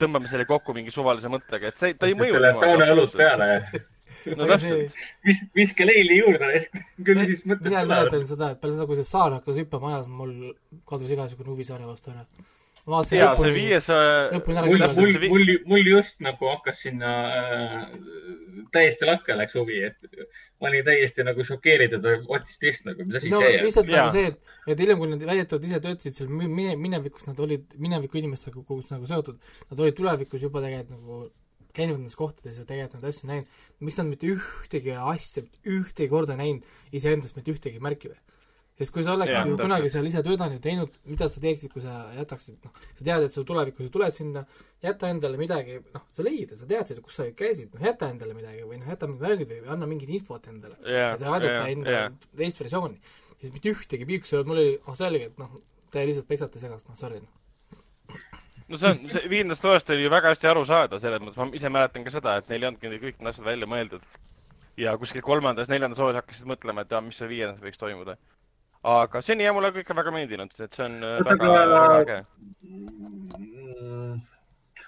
tõmbame 0.00 0.30
selle 0.30 0.46
kokku 0.48 0.74
mingi 0.76 0.94
suvalise 0.94 1.30
mõttega, 1.32 1.70
et 1.70 1.82
see, 1.82 1.94
ta 1.98 2.10
ei 2.10 2.18
mõju. 2.18 2.36
selle 2.36 2.52
sauna 2.58 2.90
õlut 2.94 3.16
peale 3.16 3.50
no 4.34 4.48
täpselt. 4.50 5.00
vis-, 5.26 5.46
viska 5.54 5.86
leili 5.86 6.20
juurde, 6.20 6.52
küll 7.06 7.24
siis 7.24 7.46
mõtled. 7.46 7.70
mina 7.70 7.86
mäletan 7.88 8.26
seda, 8.28 8.52
et 8.54 8.62
peale 8.62 8.76
seda, 8.76 8.88
kui 8.90 8.98
see 8.98 9.08
saar 9.08 9.38
hakkas 9.38 9.62
hüppama 9.62 9.94
ajas, 9.94 10.10
mul 10.10 10.36
kadus 10.88 11.12
igasugune 11.14 11.54
huvi 11.54 11.66
saare 11.68 11.88
vastu 11.88 12.14
ära 12.14 12.26
vaatasin 12.86 13.18
jaa, 13.20 13.32
see 13.38 13.52
viies 13.54 13.88
mul, 13.90 14.84
mul, 14.96 15.16
mul, 15.30 15.52
mul 15.72 15.88
just 15.90 16.20
nagu 16.24 16.50
hakkas 16.52 16.82
sinna 16.84 17.12
äh, 17.26 17.86
täiesti 18.74 19.08
lakke 19.08 19.36
läks 19.36 19.56
huvi, 19.58 19.80
et 19.88 20.28
ma 20.60 20.70
olin 20.70 20.84
täiesti 20.86 21.24
nagu 21.26 21.46
šokeeritud, 21.46 22.06
what 22.28 22.46
is 22.50 22.60
this 22.62 22.84
nagu, 22.86 23.06
mis 23.06 23.18
asi 23.20 23.32
no, 23.32 23.40
see 23.42 23.56
on? 23.56 23.66
lihtsalt 23.66 23.90
nagu 23.92 24.12
see, 24.14 24.30
et, 24.32 24.54
et 24.74 24.84
hiljem, 24.84 25.00
kui 25.00 25.10
nad 25.10 25.24
väidetavalt 25.30 25.66
ise 25.68 25.80
töötasid 25.86 26.20
seal 26.20 26.30
mine, 26.30 26.76
minevikus, 26.80 27.26
nad 27.28 27.42
olid 27.42 27.74
mineviku 27.82 28.20
inimestega 28.22 28.62
kogu 28.62 28.84
nagu 28.92 29.10
seotud, 29.10 29.42
nad 29.72 29.82
olid 29.82 29.98
tulevikus 29.98 30.46
juba 30.46 30.62
tegelikult 30.64 30.94
nagu 30.96 31.20
käinud 31.76 32.00
nendes 32.00 32.16
kohtades 32.16 32.56
ja 32.56 32.64
tegelikult 32.68 33.02
neid 33.02 33.10
asju 33.10 33.30
näinud, 33.30 33.58
miks 33.84 33.98
nad 34.00 34.08
mitte 34.08 34.30
ühtegi 34.32 34.94
asja, 34.96 35.44
ühtegi 35.68 36.08
korda 36.12 36.38
näinud 36.38 36.64
iseendast 36.96 37.36
mitte 37.36 37.52
ühtegi 37.52 37.82
märki 37.84 38.14
või? 38.14 38.22
Sest 38.76 38.92
kui 38.92 39.04
sa 39.04 39.14
oleksid 39.16 39.38
ja, 39.38 39.44
ju 39.48 39.56
kunagi 39.56 39.90
seal 39.92 40.06
ise 40.08 40.20
töötanud 40.24 40.58
ja 40.58 40.62
teinud, 40.62 40.96
mida 41.08 41.28
sa 41.32 41.40
teeksid, 41.40 41.72
kui 41.72 41.82
sa 41.84 41.94
jätaksid, 42.16 42.58
noh, 42.66 42.80
sa 42.98 43.06
tead, 43.06 43.24
et 43.24 43.36
sul 43.36 43.46
tulevikus 43.48 43.88
sa 43.88 43.92
tuled 43.94 44.16
sinna, 44.16 44.42
jäta 44.84 45.08
endale 45.12 45.40
midagi, 45.40 45.78
noh, 45.94 46.04
sa 46.12 46.26
leida, 46.26 46.58
sa 46.58 46.68
teadsid, 46.68 47.00
kus 47.04 47.16
sa 47.16 47.28
käisid, 47.36 47.70
noh, 47.72 47.86
jäta 47.88 48.10
endale 48.12 48.36
midagi 48.36 48.66
või 48.68 48.82
noh, 48.82 48.90
jäta 48.92 49.08
mingid 49.08 49.24
märgid 49.24 49.54
või 49.54 49.72
anna 49.72 49.88
mingit 49.88 50.12
infot 50.18 50.50
endale 50.52 50.76
yeah,. 50.84 51.14
et 51.16 51.24
vaadata 51.24 51.54
yeah, 51.54 51.70
enda 51.72 51.94
yeah. 51.94 52.12
teist 52.42 52.60
versiooni. 52.60 53.00
siis 53.40 53.54
mitte 53.54 53.72
ühtegi 53.72 54.08
piiksu, 54.12 54.44
mul 54.44 54.60
oli, 54.60 54.76
oh 54.84 54.98
selge, 54.98 55.32
et 55.32 55.40
noh, 55.40 55.56
te 55.92 56.04
lihtsalt 56.04 56.28
peksate 56.28 56.60
segast, 56.60 56.90
noh, 56.90 57.00
sorry 57.00 57.24
noh 57.24 57.32
no 58.68 58.76
see 58.76 58.92
on, 58.92 59.02
see 59.08 59.32
viiendast 59.32 59.64
toast 59.64 59.90
oli 59.94 60.04
ju 60.04 60.12
väga 60.12 60.34
hästi 60.34 60.52
aru 60.52 60.68
saada, 60.68 61.00
selles 61.00 61.24
mõttes, 61.24 61.40
ma 61.40 61.48
ise 61.56 61.72
mäletan 61.72 62.04
ka 62.04 62.12
seda, 62.12 62.36
et 62.42 62.48
neil 62.52 62.60
ei 62.64 62.68
olnudki 62.74 62.92
kõik 62.92 63.20
need 63.22 63.32
asjad 63.32 63.48
välja 63.48 63.68
mõeldud. 63.72 64.04
ja 64.76 64.92
kuskil 65.00 65.22
kolmandas, 65.24 65.70
neljandas 65.72 66.02
hooajas 66.02 66.20
hakkasid 66.20 66.48
mõtlema, 66.50 66.82
et 66.84 66.90
aa, 66.92 67.00
mis 67.00 67.16
seal 67.16 67.30
viiendas 67.32 67.62
võiks 67.62 67.80
toimuda 67.80 68.18
aga 68.84 69.22
seni 69.24 69.48
on 69.48 69.56
mulle 69.56 69.72
kõik 69.74 69.92
väga 69.98 70.14
meeldinud, 70.14 70.54
et 70.60 70.78
see 70.78 70.84
on 70.86 70.96
äh, 71.04 71.20
väga, 71.26 71.52
väga 71.52 71.80
äge. 72.00 72.18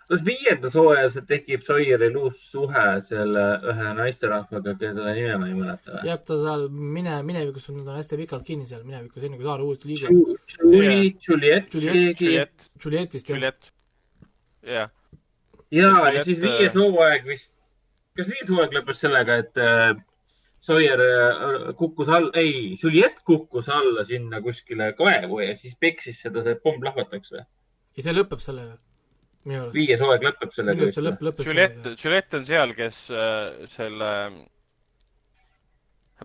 kas 0.08 0.22
viiendas 0.24 0.76
hooajas 0.78 1.18
tekib 1.28 1.64
Sawyeril 1.66 2.16
uus 2.16 2.38
suhe 2.52 2.84
selle 3.04 3.44
ühe 3.72 3.88
naisterahvaga, 3.98 4.74
kelle 4.80 5.14
nime 5.18 5.36
ma 5.40 5.48
ei 5.50 5.56
mäleta 5.58 6.04
jah, 6.06 6.20
ta 6.30 6.38
seal 6.44 6.68
mine, 6.72 7.18
minevikus, 7.28 7.68
nad 7.74 7.88
on 7.88 7.98
hästi 8.00 8.20
pikalt 8.22 8.46
kinni 8.46 8.68
seal 8.68 8.84
minevikus, 8.86 9.24
enne 9.24 9.40
kui 9.40 9.48
Saar 9.48 9.64
uuesti 9.64 9.90
liigub. 9.90 10.32
Juliet, 10.62 11.20
Juliet, 11.28 11.74
Juliet, 11.74 12.70
Juliet 12.84 13.18
vist 13.18 13.32
jah. 13.34 13.52
jah. 14.62 14.90
ja, 15.70 15.94
ja 16.14 16.24
siis 16.24 16.40
viies 16.40 16.72
äh, 16.72 16.80
hooaeg 16.80 17.28
vist, 17.28 17.52
kas 18.16 18.30
viies 18.32 18.48
hooaeg 18.48 18.78
lõppes 18.78 19.04
sellega, 19.04 19.42
et 19.44 19.60
äh, 19.60 19.96
Sawyer 20.64 21.00
äh, 21.04 21.70
kukkus 21.78 22.10
all, 22.12 22.28
ei, 22.38 22.74
Juliet 22.82 23.22
kukkus 23.26 23.70
alla 23.72 24.04
sinna 24.08 24.42
kuskile 24.44 24.90
kaevu 24.98 25.40
ja 25.44 25.54
siis 25.56 25.78
peksis 25.80 26.20
seda, 26.24 26.42
see 26.46 26.58
pomm 26.62 26.82
plahvataks 26.82 27.34
või? 27.36 27.46
ja 27.98 28.06
see 28.06 28.14
lõpeb 28.16 28.42
sellega 28.42 28.76
minu 29.48 29.64
arust. 29.64 29.78
viies 29.78 30.04
hooaeg 30.04 30.28
lõpeb 30.28 30.54
sellega. 30.56 30.76
minu 30.76 30.88
arust 30.88 30.98
see 30.98 31.06
lõpp, 31.06 31.26
lõppes 31.28 31.50
Juliet, 31.50 31.90
Juliet 32.04 32.38
on 32.38 32.46
seal, 32.48 32.76
kes 32.78 33.02
äh, 33.14 33.66
selle 33.74 34.12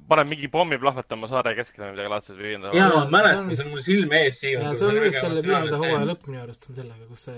paneb 0.10 0.30
mingi 0.32 0.50
pommi 0.50 0.80
plahvatama 0.82 1.30
saare 1.30 1.54
keskele 1.58 1.86
või 1.86 1.94
midagi 1.94 2.12
laadset 2.14 2.38
või 2.38 2.48
viienda 2.48 2.72
jaa, 2.74 2.90
ma 2.90 3.04
mäletan, 3.14 3.52
see 3.54 3.66
on 3.68 3.74
mul 3.76 3.84
silme 3.86 4.22
ees 4.26 4.40
siin. 4.42 4.58
jaa, 4.58 4.74
see 4.80 4.90
on 4.90 5.00
vist 5.04 5.20
selle 5.20 5.44
viienda 5.46 5.80
hooaja 5.84 6.08
lõpp 6.10 6.30
minu 6.32 6.42
arust 6.42 6.68
on 6.70 6.80
sellega, 6.80 7.08
kus 7.12 7.26
see 7.30 7.38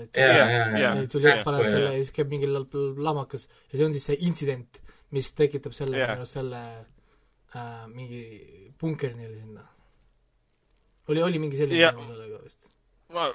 Juliet 1.12 1.44
paneb 1.46 1.68
selle 1.68 1.92
ja 1.92 2.00
siis 2.00 2.14
käib 2.16 2.32
mingi 2.32 2.48
lamakas 2.48 3.48
ja 3.50 3.76
see 3.76 3.86
on 3.88 3.96
siis 3.96 4.08
see 4.08 4.18
intsident, 4.28 4.80
mis 5.14 5.32
tekitab 5.38 5.74
selle 5.76 6.02
arust 6.04 6.38
selle 6.38 6.62
äh, 7.54 7.86
mingi 7.92 8.22
punkerini 8.78 9.26
oli 9.26 9.36
sinna. 9.36 9.66
oli, 11.08 11.22
oli 11.22 11.42
mingi 11.42 11.60
selline 11.60 11.92
teema 11.92 12.08
sellega 12.10 12.40
vist? 12.42 12.72
ma 13.14 13.28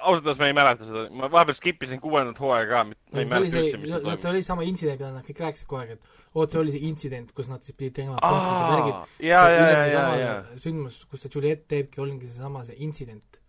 ausalt 0.00 0.24
öeldes 0.24 0.38
ma 0.40 0.48
ei 0.48 0.54
mäleta 0.56 0.86
seda, 0.88 1.02
ma 1.12 1.28
vahepeal 1.32 1.56
skip 1.58 1.82
isin 1.84 2.00
kuuendat 2.00 2.38
hooaega 2.40 2.70
ka, 2.70 2.84
ma 2.88 3.22
ei 3.22 3.28
mäleta 3.28 3.60
üldse, 3.60 3.80
mis 3.82 3.92
seal 3.92 4.04
toimub. 4.04 4.22
see 4.22 4.30
oli 4.30 4.44
sama 4.46 4.64
intsident, 4.66 5.00
mida 5.02 5.10
nad 5.12 5.26
kõik 5.26 5.42
rääkisid 5.44 5.68
kogu 5.68 5.80
aeg, 5.82 5.92
et 5.96 6.22
oot, 6.32 6.54
see 6.54 6.62
oli 6.62 6.74
see 6.74 6.88
intsident, 6.88 7.34
kus 7.36 7.50
nad 7.52 7.66
siis 7.66 7.76
pidid 7.76 7.98
tegema 7.98 8.16
märgid. 8.20 9.18
ja, 9.28 9.42
ja, 9.52 9.66
ja, 9.74 9.84
ja, 9.92 10.06
ja. 10.22 10.32
sündmus, 10.62 11.02
kus 11.10 11.26
see 11.26 11.34
Juliet 11.34 11.66
teebki, 11.70 12.00
oligi 12.00 12.30
seesama, 12.30 12.64
see 12.68 12.80
intsident. 12.86 13.39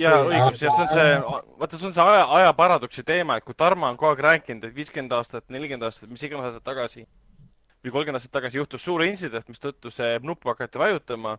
Jaa, 0.00 0.20
õigus, 0.26 0.62
jah, 0.62 0.76
see 0.76 0.84
on 0.84 0.90
see, 0.92 1.16
vaata, 1.60 1.78
see 1.78 1.88
on 1.88 1.94
see 1.96 2.04
aja, 2.12 2.26
ajaparadoksi 2.40 3.04
teema, 3.06 3.38
et 3.38 3.46
kui 3.46 3.56
Tarmo 3.58 3.88
on 3.88 3.98
kogu 4.00 4.12
aeg 4.12 4.22
rääkinud, 4.26 4.66
et 4.68 4.76
viiskümmend 4.76 5.14
aastat, 5.16 5.46
nelikümmend 5.52 5.88
aastat, 5.88 6.10
mis 6.12 6.22
iganes 6.26 6.50
aastat 6.50 6.66
tagasi 6.70 7.04
või 7.04 7.94
kolmkümmend 7.94 8.20
aastat 8.20 8.34
tagasi 8.36 8.60
juhtus 8.60 8.84
suur 8.84 9.04
intsident, 9.06 9.48
mistõttu 9.48 9.92
see 9.94 10.18
nuppu 10.22 10.52
hakati 10.52 10.78
vajutama. 10.78 11.38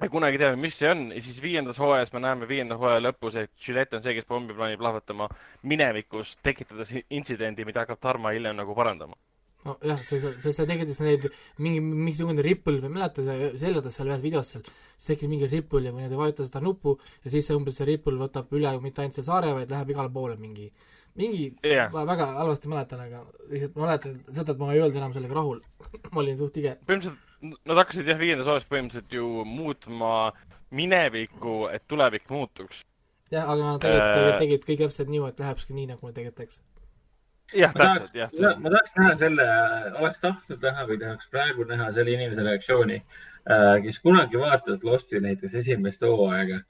me 0.00 0.08
kunagi 0.12 0.38
teame, 0.38 0.56
mis 0.60 0.76
see 0.76 0.90
on 0.90 1.06
ja 1.12 1.22
siis 1.22 1.38
viiendas 1.42 1.78
hooajas 1.80 2.12
me 2.12 2.20
näeme 2.20 2.48
viienda 2.48 2.76
hooaja 2.76 3.00
lõpus, 3.00 3.36
et 3.36 3.50
Gillette 3.56 3.96
on 3.96 4.02
see, 4.02 4.14
kes 4.14 4.26
pommi 4.28 4.54
plaanib 4.54 4.80
lahvatama 4.80 5.28
minevikus, 5.62 6.36
tekitades 6.42 6.92
intsidendi, 7.10 7.64
mida 7.64 7.80
hakkab 7.84 8.00
Tarmo 8.00 8.28
hiljem 8.28 8.56
nagu 8.56 8.74
parandama. 8.74 9.16
Nojah, 9.66 10.02
see, 10.06 10.20
see, 10.22 10.52
see 10.54 10.66
tekitas 10.68 11.00
neid 11.04 11.28
mingi, 11.62 11.82
mingisugune 11.84 12.44
ripple 12.46 12.80
või 12.84 12.92
mäleta, 12.96 13.24
see 13.26 13.52
seljatas 13.60 13.98
seal 13.98 14.10
ühes 14.12 14.24
videos 14.24 14.52
seal, 14.54 14.64
siis 14.96 15.12
tekkis 15.12 15.32
mingi 15.32 15.50
ripple 15.50 15.84
ja 15.86 15.94
kui 15.94 16.04
nad 16.04 16.14
ei 16.14 16.20
vajuta 16.20 16.46
seda 16.48 16.62
nuppu 16.64 16.96
ja 17.24 17.32
siis 17.34 17.48
see 17.48 17.58
umbes 17.58 17.78
see 17.80 17.88
ripple 17.90 18.16
võtab 18.20 18.52
üle 18.56 18.72
mitte 18.84 19.04
ainult 19.04 19.18
selle 19.18 19.30
saare, 19.30 19.54
vaid 19.58 19.72
läheb 19.74 19.94
igale 19.94 20.12
poole 20.14 20.38
mingi, 20.40 20.70
mingi 21.18 21.46
yeah., 21.64 21.92
ma 21.92 22.06
väga 22.08 22.32
halvasti 22.40 22.72
mäletan, 22.72 23.04
aga 23.06 23.22
lihtsalt 23.52 23.78
mäletan 23.82 24.18
seda, 24.30 24.52
et 24.52 24.60
ma 24.62 24.72
ei 24.74 24.82
olnud 24.84 25.00
enam 25.02 25.16
sellega 25.16 25.40
rahul 25.40 25.62
ma 26.12 26.22
olin 26.24 26.38
suht 26.38 26.56
tige. 26.56 26.78
põhimõtteliselt 26.88 27.24
nad 27.66 27.80
hakkasid 27.82 28.08
jah, 28.08 28.20
viiendas 28.20 28.48
osas 28.48 28.68
põhimõtteliselt 28.70 29.12
ju 29.12 29.44
muutma 29.48 30.12
minevikku, 30.74 31.66
et 31.72 31.84
tulevik 31.88 32.30
muutuks. 32.30 32.82
jah, 33.30 33.44
aga 33.44 33.72
nad 33.72 33.82
tegelikult 33.82 34.32
äh... 34.32 34.38
tegid 34.42 34.66
kõik 34.68 34.82
täpselt 34.84 35.12
niimoodi, 35.12 35.34
et 35.34 35.44
lähebki 35.44 35.76
nii, 35.76 35.90
nagu 35.92 36.10
tegelikult 36.10 36.40
teeks. 36.42 36.60
Jah, 37.54 37.74
täpselt, 37.76 38.14
jah. 38.14 38.56
ma 38.58 38.72
tahaks 38.72 38.96
näha 38.98 39.12
selle, 39.20 39.46
oleks 40.00 40.24
tahtnud 40.24 40.66
näha 40.68 40.88
või 40.88 40.98
tahaks 41.02 41.30
praegu 41.30 41.68
näha 41.68 41.92
selle 41.92 42.16
inimese 42.16 42.48
reaktsiooni, 42.48 42.98
äh, 43.50 43.76
kes 43.84 44.00
kunagi 44.02 44.40
vaatas 44.40 44.82
Losti 44.84 45.20
näiteks 45.20 45.54
esimest 45.62 46.02
hooaega 46.02 46.60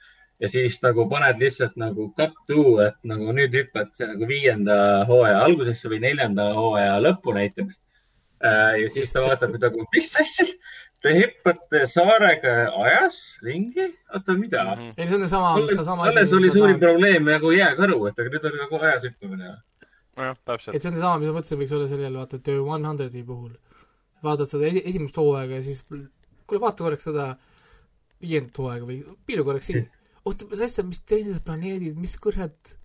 ja 0.40 0.52
siis 0.52 0.76
nagu 0.84 1.08
paned 1.08 1.40
lihtsalt 1.40 1.78
nagu 1.80 2.10
cut 2.18 2.36
to, 2.50 2.78
et 2.84 2.98
nagu 3.08 3.32
nüüd 3.32 3.56
hüppad 3.56 3.96
nagu 4.04 4.28
viienda 4.28 4.78
hooaja 5.08 5.40
algusesse 5.48 5.88
või 5.88 6.02
neljanda 6.04 6.50
hooaja 6.58 7.00
lõppu 7.00 7.32
näiteks 7.36 7.80
Äh, 8.44 8.80
ja 8.82 8.88
siis 8.92 9.12
ta 9.12 9.22
vaatab 9.24 9.54
nagu, 9.56 9.84
mis 9.94 10.10
asja, 10.20 10.44
te 11.00 11.12
hüppate 11.16 11.86
saarega 11.88 12.66
ajas 12.84 13.16
ringi, 13.44 13.86
oota, 14.12 14.34
mida 14.36 14.64
mm? 14.64 14.82
-hmm. 14.82 14.92
ei, 14.98 15.06
see 15.06 15.16
on 15.16 15.22
seesama, 15.24 15.52
seesama 15.70 16.08
alles 16.10 16.34
oli 16.36 16.50
suurim 16.52 16.78
probleem 16.80 17.24
nagu 17.24 17.52
jääkaru, 17.56 17.96
et 18.10 18.20
aga 18.20 18.34
nüüd 18.34 18.44
on 18.50 18.58
nagu 18.60 18.80
ajas 18.82 19.06
hüppamine. 19.08 19.54
Nojah, 20.16 20.38
täpselt. 20.48 20.76
et 20.76 20.82
see 20.82 20.90
on 20.90 20.98
seesama, 20.98 21.20
mis 21.22 21.30
ma 21.30 21.38
mõtlesin, 21.38 21.60
võiks 21.62 21.76
olla 21.76 21.90
sellel, 21.90 22.20
vaata, 22.20 22.40
The 22.48 22.56
One 22.62 22.88
Hundred'i 22.88 23.24
puhul. 23.26 23.52
vaatad 24.24 24.50
seda 24.50 24.70
esi, 24.70 24.82
esimest 24.92 25.20
hooaega 25.20 25.60
ja 25.60 25.66
siis, 25.66 25.84
kuule, 25.86 26.62
vaata 26.62 26.86
korraks 26.86 27.06
seda 27.10 27.28
viiendat 28.24 28.58
hooaega 28.62 28.88
või 28.88 29.02
piilu 29.28 29.44
korraks 29.46 29.70
siin. 29.70 29.86
oota, 30.24 30.48
mis 30.50 30.64
asja, 30.66 30.84
mis 30.86 31.02
teised 31.04 31.44
planeedid, 31.46 31.98
mis 32.00 32.16
kurat 32.22 32.76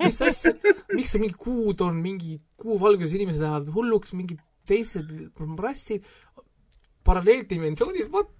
mis 0.00 0.20
asja, 0.22 0.52
miks 0.94 1.12
see 1.14 1.22
mingi 1.22 1.36
kuud 1.40 1.82
on, 1.84 1.98
mingi 2.02 2.38
kuu 2.60 2.78
valguses 2.80 3.16
inimesed 3.18 3.42
lähevad 3.42 3.72
hulluks, 3.74 4.14
mingid 4.16 4.42
teised 4.68 5.10
rassid, 5.60 6.06
paralleeldimensioonid, 7.06 8.10
what 8.10 8.30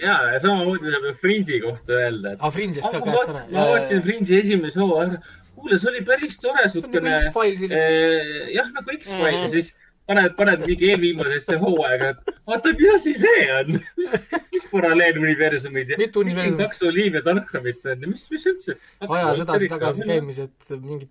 jaa, 0.00 0.20
ja 0.32 0.40
samamoodi 0.40 0.92
saab 0.92 1.08
ju 1.08 1.14
Fringe'i 1.22 1.60
kohta 1.64 1.96
öelda, 1.98 2.34
et. 2.34 2.42
aa, 2.42 2.52
Fringe'is 2.54 2.90
ka 2.90 3.00
käest 3.04 3.32
ära. 3.32 3.42
ma 3.50 3.66
vaatasin 3.72 4.04
Fringe'i 4.06 4.38
esimese 4.40 4.80
hooaja, 4.80 5.18
kuule, 5.64 5.80
see 5.80 5.90
oli 5.92 6.04
päris 6.04 6.36
tore 6.42 6.68
siukene. 6.72 7.16
Eh, 7.16 8.52
jah, 8.54 8.68
nagu 8.76 8.90
-hmm. 8.92 9.40
ja 9.40 9.48
siis 9.56 9.72
paned, 10.08 10.34
paned 10.38 10.64
mingi 10.68 10.90
eelviimasesse 10.92 11.56
hooaega, 11.60 12.10
et 12.12 12.32
oota, 12.46 12.72
mis 12.76 12.90
asi 12.94 13.14
see 13.22 13.44
on? 13.54 13.70
mis, 14.00 14.16
mis 14.52 14.66
paralleeluniversumid 14.72 15.94
ja 15.94 15.98
miks 16.00 16.40
siin 16.40 16.58
kaks 16.58 16.82
Olivia 16.88 17.22
Dunhamit 17.24 17.88
on 17.88 18.04
ja 18.04 18.10
mis, 18.10 18.26
mis 18.32 18.44
üldse? 18.52 18.76
ajas 19.06 19.40
edasi-tagasi 19.46 20.08
käimised, 20.10 20.52
mingid 20.74 21.08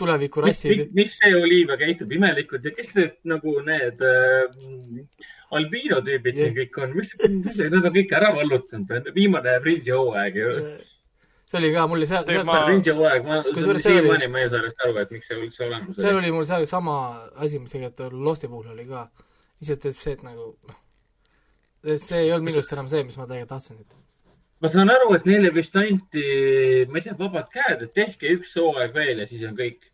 tulevikurassid. 0.00 0.84
miks 0.98 1.18
see 1.22 1.32
Olivia 1.38 1.78
käitub 1.80 2.12
imelikult 2.18 2.68
ja 2.68 2.74
kes 2.76 2.92
need 2.98 3.16
nagu 3.32 3.56
need 3.64 4.04
äh, 4.04 5.24
albiino 5.56 6.02
tüübid 6.04 6.42
siin 6.42 6.54
kõik 6.60 6.78
on, 6.84 6.94
mis, 6.98 7.16
mis, 7.24 7.64
nad 7.72 7.80
on 7.80 7.96
kõik 7.96 8.14
ära 8.20 8.34
vallutanud, 8.36 9.12
viimane 9.16 9.58
Fringe'i 9.64 9.96
hooaeg 9.96 10.40
ju 10.42 10.54
yeah 10.58 10.86
see 11.48 11.60
oli 11.60 11.70
ka 11.72 11.86
mul 11.88 12.04
seal, 12.06 12.26
seal 12.28 12.48
ma 12.48 12.58
Ringi 12.68 12.94
hooaeg, 12.96 13.28
ma 13.28 13.38
siiamaani 13.84 14.28
ma 14.32 14.42
ei 14.42 14.50
saa 14.50 14.58
sellest 14.58 14.84
aru, 14.84 14.96
et 15.02 15.14
miks 15.14 15.30
see 15.30 15.38
üldse 15.40 15.64
olemas 15.66 15.94
oli. 15.94 16.02
seal 16.02 16.18
oli 16.20 16.32
mul 16.34 16.48
seal 16.50 16.66
sama 16.70 16.96
asi, 17.36 17.60
mis 17.62 17.72
tegelikult 17.72 18.18
Losti 18.28 18.50
puhul 18.52 18.74
oli 18.74 18.84
ka. 18.88 19.06
lihtsalt, 19.60 19.86
et 19.90 19.96
see, 19.96 20.16
et 20.18 20.26
nagu 20.26 20.50
noh, 20.68 20.82
see 21.94 22.24
ei 22.24 22.34
olnud 22.34 22.50
minust 22.50 22.74
enam 22.76 22.90
see, 22.92 23.04
mis 23.06 23.16
ma 23.16 23.26
tegelikult 23.26 23.54
tahtsin, 23.54 23.80
et 23.80 23.96
ma 24.62 24.72
saan 24.72 24.92
aru, 24.92 25.12
et 25.16 25.28
neile 25.30 25.52
vist 25.54 25.76
anti, 25.80 26.26
ma 26.90 27.00
ei 27.00 27.06
tea, 27.06 27.16
vabad 27.18 27.48
käed, 27.54 27.86
et 27.86 27.94
tehke 27.96 28.34
üks 28.36 28.56
hooaeg 28.58 28.92
veel 28.96 29.24
ja 29.24 29.30
siis 29.30 29.46
on 29.48 29.56
kõik 29.58 29.88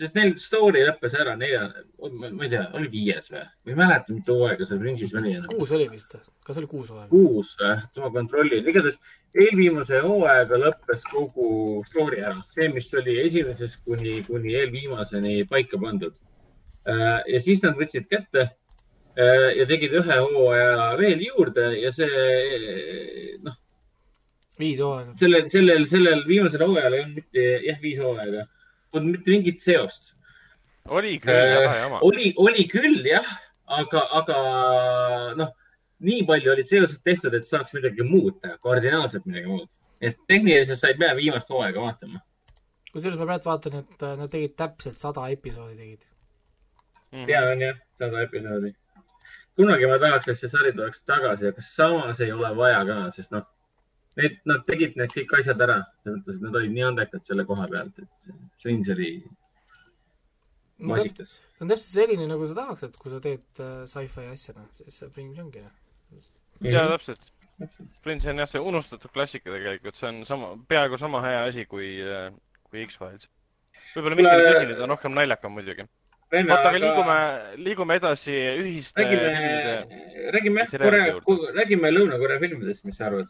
sest 0.00 0.16
neil 0.16 0.34
story 0.40 0.82
lõppes 0.86 1.14
ära 1.18 1.34
nelja, 1.36 1.66
ma 2.00 2.30
ei 2.46 2.52
tea, 2.52 2.62
oli 2.78 2.88
viies 2.92 3.28
või? 3.32 3.42
ma 3.42 3.72
ei 3.72 3.78
mäleta, 3.82 4.14
mitu 4.16 4.36
hooaega 4.38 4.68
seal 4.68 4.80
ringis 4.84 5.12
oli 5.18 5.34
enam. 5.36 5.50
kuus 5.50 5.74
oli 5.76 5.88
vist, 5.92 6.16
kas 6.46 6.60
oli 6.60 6.70
kuus 6.70 6.92
hooaega? 6.92 7.10
kuus 7.12 7.52
või? 7.60 7.74
ma 8.04 8.12
kontrollin, 8.14 8.70
igatahes 8.72 9.00
eelviimase 9.36 10.00
hooaega 10.04 10.58
lõppes 10.58 11.04
kogu 11.10 11.82
story 11.88 12.22
ära, 12.24 12.40
see, 12.54 12.68
mis 12.74 12.88
oli 12.98 13.18
esimesest 13.24 13.84
kuni, 13.86 14.20
kuni 14.26 14.56
eelviimaseni 14.58 15.44
paika 15.50 15.78
pandud. 15.80 16.16
Äh, 16.88 17.20
ja 17.34 17.40
siis 17.42 17.62
nad 17.62 17.76
võtsid 17.78 18.08
kätte 18.10 18.46
äh, 18.48 19.48
ja 19.58 19.66
tegid 19.70 19.94
ühe 20.00 20.20
hooaja 20.24 20.94
veel 20.98 21.22
juurde 21.26 21.66
ja 21.78 21.92
see, 21.94 23.36
noh. 23.44 23.58
viis 24.58 24.80
hooaega. 24.82 25.14
sellel, 25.20 25.50
sellel, 25.52 25.84
sellel 25.90 26.24
viimasel 26.26 26.64
hooajal 26.66 26.96
ei 26.96 27.04
olnud 27.04 27.20
mitte, 27.20 27.46
jah, 27.68 27.78
viis 27.84 28.00
hooaega 28.00 28.48
polnud 28.90 29.16
mitte 29.16 29.30
mingit 29.30 29.62
seost. 29.62 30.12
oli 30.88 31.18
küll 31.22 31.36
äh,, 31.36 31.62
jah, 31.64 31.76
jama. 31.84 32.02
oli, 32.06 32.32
oli 32.40 32.66
küll 32.70 33.04
jah, 33.06 33.26
aga, 33.70 34.02
aga 34.20 34.38
noh, 35.38 35.52
nii 36.06 36.24
palju 36.28 36.52
olid 36.52 36.68
seosed 36.68 37.02
tehtud, 37.04 37.34
et 37.36 37.46
saaks 37.46 37.74
midagi 37.76 38.06
muud 38.06 38.40
teha, 38.40 38.56
kardinaalselt 38.64 39.26
midagi 39.28 39.52
muud. 39.52 39.68
et 40.00 40.16
tehniliselt 40.26 40.80
sa 40.80 40.88
ei 40.88 40.96
pea 40.96 41.14
viimast 41.16 41.50
hooaega 41.52 41.80
vaatama. 41.80 42.20
kusjuures 42.92 43.18
ma 43.20 43.28
praegu 43.32 43.50
vaatan, 43.50 43.78
et 43.84 44.04
äh, 44.08 44.16
nad 44.18 44.32
tegid 44.32 44.56
täpselt 44.56 44.98
sada 44.98 45.28
episoodi 45.28 45.76
tegid 45.76 46.04
mm. 47.12 47.18
-hmm. 47.18 47.30
ja 47.30 47.42
on 47.52 47.64
jah, 47.66 47.80
sada 47.98 48.22
episoodi. 48.22 48.74
kunagi 49.56 49.86
ma 49.86 49.98
tahaks, 49.98 50.28
et 50.28 50.40
see 50.40 50.48
sari 50.48 50.72
tuleks 50.72 51.02
tagasi, 51.06 51.48
aga 51.52 51.62
samas 51.62 52.20
ei 52.20 52.32
ole 52.32 52.56
vaja 52.56 52.84
ka, 52.84 53.00
sest 53.16 53.30
noh 53.30 53.48
Need, 54.18 54.40
nad 54.44 54.64
tegid 54.66 54.96
need 54.98 55.12
kõik 55.14 55.36
asjad 55.38 55.60
ära, 55.64 55.76
selles 56.02 56.18
mõttes, 56.18 56.38
et 56.38 56.42
nad 56.44 56.56
olid 56.58 56.72
nii 56.74 56.82
andekad 56.88 57.22
selle 57.24 57.44
koha 57.46 57.68
pealt, 57.70 58.00
et 58.02 58.32
Strange 58.58 58.92
oli 58.96 59.10
masikas. 60.90 61.36
see 61.36 61.64
on 61.64 61.70
täpselt 61.70 61.94
selline, 61.94 62.26
nagu 62.30 62.48
sa 62.48 62.56
tahaks, 62.58 62.88
et 62.88 62.98
kui 63.00 63.12
sa 63.12 63.20
teed 63.22 63.62
äh, 63.62 63.84
sci-fi 63.90 64.26
asja, 64.32 64.56
noh, 64.56 64.66
siis 64.74 64.98
see 64.98 65.12
Fringe 65.14 65.42
ongi, 65.42 65.62
noh. 65.64 65.76
Jaa, 66.66 66.88
täpselt. 66.94 67.30
Fringe 68.04 68.30
on 68.32 68.40
jah, 68.40 68.48
see 68.48 68.62
unustatud 68.64 69.12
klassika 69.12 69.52
tegelikult, 69.52 69.98
see 69.98 70.08
on 70.08 70.22
sama, 70.28 70.54
peaaegu 70.68 70.98
sama 71.00 71.20
hea 71.26 71.42
asi 71.48 71.66
kui, 71.68 71.90
äh, 72.00 72.30
kui 72.70 72.86
X-Files. 72.86 73.28
võib-olla 73.94 74.16
mitte 74.16 74.32
nii 74.32 74.46
tõsine, 74.46 74.76
ta 74.78 74.86
on 74.86 74.94
rohkem 74.94 75.16
naljakam 75.16 75.52
muidugi. 75.56 75.84
oota, 76.30 76.56
aga 76.56 76.78
liigume, 76.78 77.18
liigume 77.66 78.00
edasi 78.00 78.32
ühiste 78.62 79.04
räägime, 79.04 80.00
räägime 80.36 80.64
jah, 80.64 80.74
Korea, 80.86 81.14
räägime 81.58 81.92
Lõuna-Korea 81.92 82.40
filmidest, 82.46 82.84
mis 82.88 82.96
sa 82.96 83.10
arvad? 83.10 83.28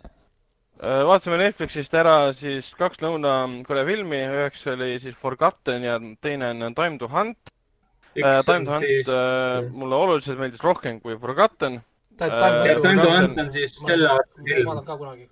Äh, 0.81 1.03
vaatasime 1.09 1.41
Netflixist 1.43 1.95
ära 1.99 2.16
siis 2.37 2.70
kaks 2.78 3.03
Lõuna-Korea 3.03 3.89
filmi, 3.89 4.22
üheks 4.31 4.62
oli 4.70 4.95
siis 5.03 5.18
Forgotten 5.18 5.89
ja 5.89 5.99
teine 6.22 6.55
on 6.55 6.76
Time 6.78 7.03
to 7.03 7.11
Hunt. 7.11 7.55
Äh, 8.14 8.45
Time 8.47 8.62
to 8.68 8.78
Hunt 8.78 8.87
siis... 8.87 9.11
Mulle 9.74 9.99
oluliselt 10.07 10.39
meeldis 10.39 10.62
rohkem 10.62 11.03
kui 11.03 11.18
Forgotten. 11.18 11.83
Time 12.21 13.03
to 13.03 13.11
Hunt 13.11 13.39
on 13.39 13.53
siis 13.53 13.79
selle 13.79 14.11
aasta 14.12 14.45
film. 14.45 14.66
ma 14.66 14.75
vaatan 14.75 14.85
ka 14.85 14.97
kunagi. 14.97 15.31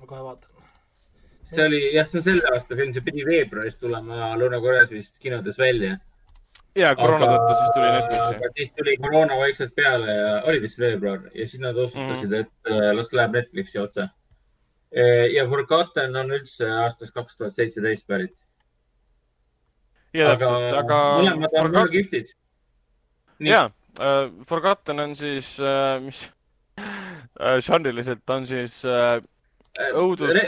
ma 0.00 0.06
kohe 0.06 0.22
vaatan. 0.28 0.48
see 1.50 1.66
oli 1.66 1.82
jah, 1.94 2.08
see 2.08 2.22
on 2.22 2.24
selle 2.30 2.54
aasta 2.54 2.78
film, 2.78 2.94
see 2.96 3.04
pidi 3.10 3.26
veebruaris 3.28 3.76
tulema 3.76 4.32
Lõuna-Koreas 4.40 4.90
vist 4.90 5.18
kinodes 5.20 5.60
välja 5.60 5.98
ja 6.78 6.92
koroona 6.96 7.28
tõttu 7.28 7.56
siis 7.58 7.72
tuli 7.76 7.90
Netflixi. 7.92 8.50
siis 8.56 8.72
tuli 8.78 8.96
koroona 8.96 9.38
vaikselt 9.40 9.74
peale 9.76 10.14
ja 10.16 10.32
oli 10.48 10.62
vist 10.62 10.78
veebruar 10.80 11.26
ja 11.34 11.48
siis 11.48 11.60
nad 11.60 11.76
otsustasid 11.76 12.30
mm, 12.30 12.34
-hmm. 12.34 12.40
et 12.40 12.72
äh, 12.72 12.92
las 12.96 13.12
läheb 13.12 13.36
Netflixi 13.36 13.78
otse. 13.78 14.08
Ja 15.32 15.46
Forgotten 15.48 16.16
on 16.16 16.32
üldse 16.36 16.68
aastast 16.68 17.14
kaks 17.14 17.36
tuhat 17.36 17.54
seitseteist 17.54 18.06
pärit. 18.06 18.34
aga, 20.28 20.48
aga 20.78 20.98
mõlemad 21.18 21.54
on 21.60 21.72
väga 21.72 21.88
kihvtid. 21.88 22.34
ja 23.40 23.70
uh,, 23.98 24.30
Forgotten 24.48 25.00
on 25.00 25.16
siis 25.18 25.48
uh,, 25.60 25.98
mis 26.04 26.22
uh, 26.78 27.58
žanriliselt 27.64 28.30
on 28.30 28.46
siis 28.48 28.78
uh, 28.86 29.20
õudus 29.96 30.32
Re. 30.36 30.42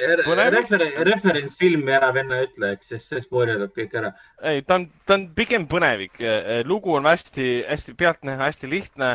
Refer 0.52 0.82
referentsfilmi 1.08 1.94
ära 1.96 2.10
venna 2.12 2.42
ütle, 2.44 2.74
eks, 2.76 2.90
sest 2.92 3.12
see 3.12 3.22
spoilerdab 3.24 3.72
kõik 3.76 3.94
ära. 3.96 4.10
ei, 4.44 4.60
ta 4.68 4.76
on, 4.80 4.90
ta 5.08 5.16
on 5.16 5.30
pigem 5.36 5.64
põnevik. 5.70 6.20
lugu 6.68 6.92
on 6.98 7.08
hästi, 7.08 7.64
hästi 7.68 7.94
pealtnäha, 7.96 8.42
hästi 8.44 8.68
lihtne. 8.68 9.14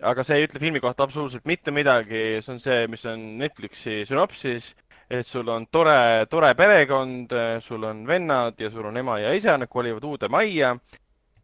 aga 0.00 0.24
see 0.24 0.38
ei 0.40 0.46
ütle 0.46 0.60
filmi 0.62 0.80
kohta 0.80 1.04
absoluutselt 1.04 1.44
mitte 1.44 1.70
midagi. 1.70 2.40
see 2.40 2.54
on 2.54 2.60
see, 2.64 2.86
mis 2.88 3.04
on 3.04 3.26
Netflixi 3.38 4.06
sünopsis. 4.08 4.74
et 5.10 5.26
sul 5.26 5.48
on 5.48 5.66
tore, 5.66 6.24
tore 6.30 6.54
perekond, 6.54 7.32
sul 7.60 7.84
on 7.84 8.06
vennad 8.06 8.54
ja 8.58 8.70
sul 8.70 8.86
on 8.86 8.96
ema 8.96 9.18
ja 9.18 9.34
isa, 9.34 9.56
nad 9.58 9.68
kolivad 9.68 10.04
uude 10.04 10.28
majja 10.28 10.78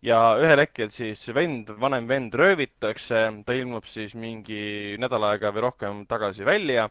ja 0.05 0.21
ühel 0.41 0.61
hetkel 0.65 0.91
siis 0.95 1.23
vend, 1.35 1.71
vanem 1.81 2.09
vend 2.09 2.35
röövitakse, 2.37 3.27
ta 3.47 3.57
ilmub 3.57 3.87
siis 3.91 4.15
mingi 4.19 4.97
nädal 5.01 5.25
aega 5.31 5.53
või 5.55 5.67
rohkem 5.69 6.03
tagasi 6.11 6.45
välja 6.47 6.89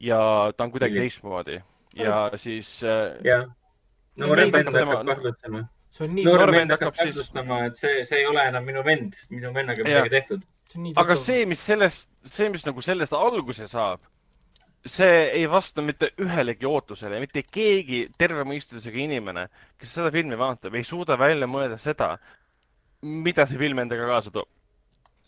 ja 0.00 0.20
ta 0.56 0.64
on 0.64 0.72
kuidagi 0.74 1.00
teistmoodi 1.00 1.60
ja 1.96 2.30
siis. 2.36 2.82
Äh, 2.82 3.18
jah, 3.24 3.48
noorem 4.20 4.52
vend 4.52 4.72
hakkab 4.72 5.10
kahtlustama. 5.12 5.64
noorem 6.24 6.54
vend 6.54 6.76
hakkab 6.76 6.94
kahtlustama, 6.98 7.64
et 7.70 7.82
see, 7.82 8.04
see 8.08 8.22
ei 8.22 8.30
ole 8.30 8.46
enam 8.52 8.64
minu 8.66 8.84
vend, 8.86 9.18
minu 9.30 9.52
vennaga 9.54 9.86
midagi 9.86 10.14
tehtud. 10.16 10.46
aga 10.96 11.18
see, 11.18 11.44
mis 11.50 11.66
sellest, 11.66 12.08
see, 12.24 12.48
mis 12.52 12.66
nagu 12.66 12.82
sellest 12.84 13.16
alguse 13.16 13.68
saab 13.70 14.06
see 14.86 15.24
ei 15.36 15.48
vasta 15.50 15.82
mitte 15.84 16.08
ühelegi 16.24 16.64
ootusele, 16.64 17.18
mitte 17.20 17.42
keegi 17.44 18.06
terve 18.18 18.46
mõistusega 18.48 18.96
inimene, 19.02 19.48
kes 19.76 19.92
seda 19.92 20.08
filmi 20.14 20.38
vaatab, 20.40 20.74
ei 20.74 20.86
suuda 20.88 21.18
välja 21.20 21.48
mõelda 21.50 21.76
seda, 21.76 22.14
mida 23.02 23.46
see 23.46 23.58
film 23.58 23.78
endaga 23.78 24.06
kaasa 24.06 24.30
toob. 24.30 24.48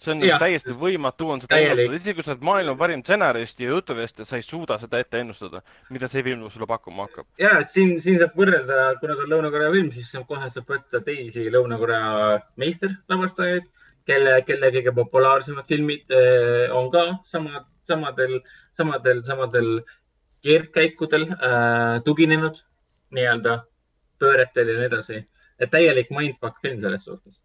see 0.02 0.10
on 0.12 0.24
ja. 0.26 0.36
täiesti 0.42 0.74
võimatu 0.74 1.28
on 1.30 1.40
seda 1.40 1.60
ennustada, 1.62 1.94
isegi 1.94 2.14
kui 2.18 2.24
sa 2.26 2.32
oled 2.32 2.46
maailma 2.46 2.72
parim 2.78 3.04
stsenarist 3.04 3.60
ja 3.62 3.68
jutuvestja, 3.70 4.24
sa 4.26 4.38
ei 4.40 4.42
suuda 4.42 4.78
seda 4.82 4.98
ette 4.98 5.20
ennustada, 5.22 5.60
mida 5.94 6.08
see 6.10 6.24
film 6.26 6.48
sulle 6.50 6.66
pakkuma 6.66 7.06
hakkab. 7.06 7.28
ja, 7.38 7.52
et 7.62 7.70
siin, 7.70 7.94
siin 8.02 8.18
saab 8.18 8.34
võrrelda, 8.38 8.80
kuna 9.00 9.14
ta 9.14 9.22
on 9.22 9.30
Lõuna-Korea 9.30 9.70
film, 9.76 9.92
siis 9.94 10.10
kohe 10.28 10.48
saab 10.50 10.74
võtta 10.74 11.00
teisi 11.06 11.46
Lõuna-Korea 11.54 12.40
meisterlavastajaid, 12.58 13.68
kelle, 14.10 14.40
kelle 14.48 14.72
kõige 14.74 14.94
populaarsemad 14.96 15.70
filmid 15.70 16.16
eh, 16.18 16.66
on 16.74 16.90
ka 16.90 17.04
samad, 17.30 17.68
samadel, 17.86 18.40
samadel, 18.74 19.22
samadel 19.28 19.70
keerdkäikudel 20.42 21.28
äh, 21.30 22.00
tuginenud 22.04 22.58
nii-öelda 23.14 23.60
pööretel 24.18 24.72
ja 24.72 24.80
nii 24.80 24.90
edasi. 24.90 25.22
et 25.62 25.70
täielik 25.70 26.10
mindfuck 26.10 26.58
film 26.64 26.80
selles 26.82 27.04
suhtes 27.06 27.38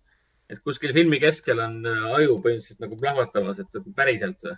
et 0.52 0.64
kuskil 0.64 0.94
filmi 0.96 1.20
keskel 1.22 1.60
on 1.64 1.80
äh, 1.86 2.08
aju 2.18 2.40
põhimõtteliselt 2.44 2.84
nagu 2.84 2.98
plahvatamas, 3.02 3.60
et 3.64 3.80
nagu 3.80 3.94
päriselt 3.96 4.40
või? 4.46 4.58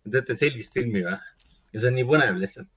Te 0.00 0.14
teete 0.16 0.36
sellist 0.38 0.76
filmi 0.76 1.04
või? 1.06 1.16
ja 1.70 1.80
see 1.80 1.90
on 1.90 1.98
nii 1.98 2.06
põnev 2.08 2.38
lihtsalt. 2.40 2.68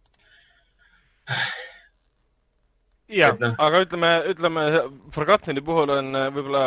jah 3.22 3.38
no., 3.42 3.54
aga 3.58 3.84
ütleme, 3.88 4.10
ütleme 4.34 4.66
Forgotteni 5.16 5.64
puhul 5.66 5.96
on 5.98 6.18
äh, 6.20 6.30
võib-olla 6.36 6.66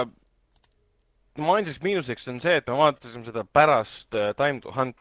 tema 1.36 1.58
ainsaks 1.60 1.82
miinuseks 1.84 2.30
on 2.32 2.40
see, 2.42 2.56
et 2.58 2.70
me 2.70 2.78
vaatasime 2.80 3.26
seda 3.28 3.44
pärast 3.44 4.16
äh, 4.16 4.32
Time 4.38 4.62
to 4.64 4.74
Hunt. 4.74 4.98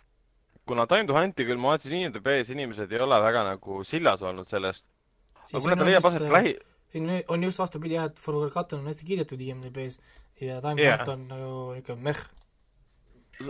kuna 0.69 0.86
Time 0.89 1.07
to 1.09 1.17
Hunti 1.17 1.45
küll 1.47 1.61
ma 1.61 1.73
vaatasin 1.73 1.97
IMDB-s, 1.97 2.53
inimesed 2.53 2.93
ei 2.93 3.01
ole 3.01 3.19
väga 3.21 3.43
nagu 3.49 3.83
sillas 3.88 4.21
olnud 4.21 4.49
sellest. 4.49 4.86
aga 5.49 5.61
kuna 5.61 5.77
ta 5.81 5.89
leiab 5.89 6.09
aset 6.11 6.29
lähi 6.38 6.55
on 7.27 7.43
just 7.43 7.59
vastupidi 7.59 7.97
jah, 7.97 8.09
et 8.09 8.19
Forgotten 8.19 8.79
on 8.79 8.87
hästi 8.87 9.05
kiidetud 9.05 9.41
IMDB-s 9.41 9.99
ja 10.41 10.61
Time 10.61 10.81
yeah. 10.81 10.97
Clock 10.97 11.13
on 11.13 11.27
nagu 11.29 11.51
niisugune 11.75 12.03
meh. 12.09 12.23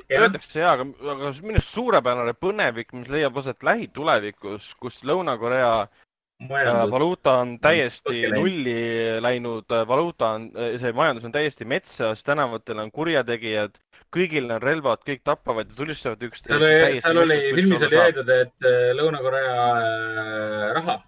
Öeldakse 0.10 0.64
jaa, 0.64 0.72
aga, 0.74 0.88
aga 1.14 1.30
minu 1.46 1.60
arust 1.60 1.76
suurepärane 1.76 2.34
põnevik, 2.42 2.90
mis 2.98 3.10
leiab 3.14 3.38
aset 3.38 3.62
lähitulevikus, 3.66 4.72
kus 4.82 4.98
Lõuna-Korea 5.06 5.72
äh, 5.86 6.82
valuuta 6.90 7.36
on 7.44 7.60
täiesti 7.62 8.24
nulli 8.34 8.76
läinud, 9.22 9.70
äh, 9.70 9.86
valuuta 9.88 10.32
on, 10.40 10.50
äh, 10.58 10.74
see 10.82 10.94
majandus 10.98 11.30
on 11.30 11.36
täiesti 11.36 11.70
metsas, 11.70 12.26
tänavatel 12.26 12.82
on 12.82 12.90
kurjategijad, 12.92 13.78
kõigil 14.16 14.50
on 14.50 14.62
relvad, 14.64 15.06
kõik 15.06 15.22
tapavad 15.22 15.70
ja 15.70 15.78
tulistavad 15.78 16.26
üksteist. 16.32 16.50
seal 16.50 16.66
oli, 16.66 17.02
seal 17.06 17.22
oli, 17.22 17.42
filmis 17.60 17.86
oli 17.86 18.02
öeldud, 18.08 18.34
et 18.40 18.72
Lõuna-Korea 18.98 20.74
raha 20.80 21.04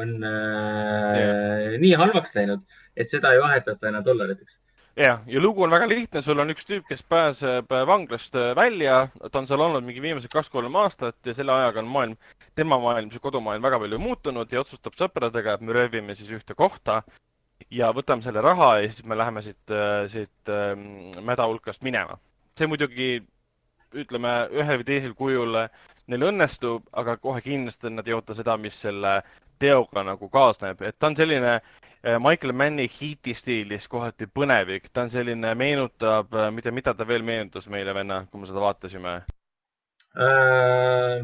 on 0.00 0.16
äh, 0.24 1.78
nii 1.82 1.94
halvaks 2.00 2.34
läinud, 2.36 2.64
et 2.96 3.12
seda 3.12 3.32
ei 3.34 3.40
vahetata 3.42 3.90
enam 3.90 4.04
dollariteks. 4.06 4.58
Jah, 4.96 5.22
ja 5.24 5.40
lugu 5.40 5.62
on 5.64 5.72
väga 5.72 5.86
lihtne, 5.88 6.20
sul 6.20 6.40
on 6.42 6.52
üks 6.52 6.66
tüüp, 6.68 6.84
kes 6.84 7.00
pääseb 7.08 7.70
äh, 7.72 7.84
vanglast 7.88 8.34
äh, 8.36 8.50
välja, 8.56 9.06
ta 9.24 9.40
on 9.40 9.48
seal 9.48 9.64
olnud 9.64 9.86
mingi 9.86 10.02
viimased 10.04 10.28
kaks-kolm 10.32 10.76
aastat 10.82 11.16
ja 11.24 11.32
selle 11.36 11.54
ajaga 11.54 11.80
on 11.80 11.88
maailm, 11.88 12.18
tema 12.58 12.76
maailm, 12.80 13.08
see 13.12 13.22
kodumaailm 13.24 13.64
väga 13.64 13.80
palju 13.80 14.00
muutunud 14.02 14.52
ja 14.52 14.60
otsustab 14.60 14.98
sõpradega, 15.00 15.56
et 15.56 15.64
me 15.64 15.72
röövime 15.72 16.16
siis 16.18 16.28
ühte 16.36 16.56
kohta 16.58 17.00
ja 17.72 17.88
võtame 17.96 18.24
selle 18.24 18.42
raha 18.44 18.74
ja 18.82 18.90
siis 18.92 19.08
me 19.08 19.16
läheme 19.16 19.40
siit, 19.44 19.62
äh, 19.72 20.04
siit 20.12 20.52
ähm, 20.52 21.16
mäda 21.24 21.48
hulkast 21.48 21.80
minema. 21.82 22.18
see 22.58 22.68
muidugi, 22.68 23.22
ütleme, 23.96 24.32
ühel 24.52 24.82
või 24.82 24.88
teisel 24.88 25.14
kujul 25.16 25.56
neil 26.06 26.28
õnnestub, 26.32 26.88
aga 26.92 27.16
kohe 27.16 27.40
kindlasti 27.40 27.90
nad 27.90 28.08
ei 28.08 28.14
oota 28.16 28.34
seda, 28.34 28.56
mis 28.56 28.80
selle 28.80 29.20
teoga 29.62 30.02
nagu 30.02 30.28
kaasneb, 30.28 30.82
et 30.82 30.98
ta 30.98 31.06
on 31.06 31.16
selline 31.16 31.60
Äh, 32.04 32.18
Michael 32.18 32.52
Manni 32.52 32.88
hiiti 32.90 33.30
stiilis 33.38 33.84
kohati 33.88 34.26
põnevik, 34.26 34.88
ta 34.90 35.04
on 35.04 35.10
selline, 35.12 35.52
meenutab, 35.54 36.32
äh, 36.34 36.48
mida, 36.50 36.72
mida 36.74 36.96
ta 36.98 37.06
veel 37.06 37.22
meenutas 37.22 37.68
meile, 37.70 37.94
venna, 37.94 38.24
kui 38.26 38.42
me 38.42 38.48
seda 38.50 38.64
vaatasime? 38.64 39.12
Äh...? 40.18 41.22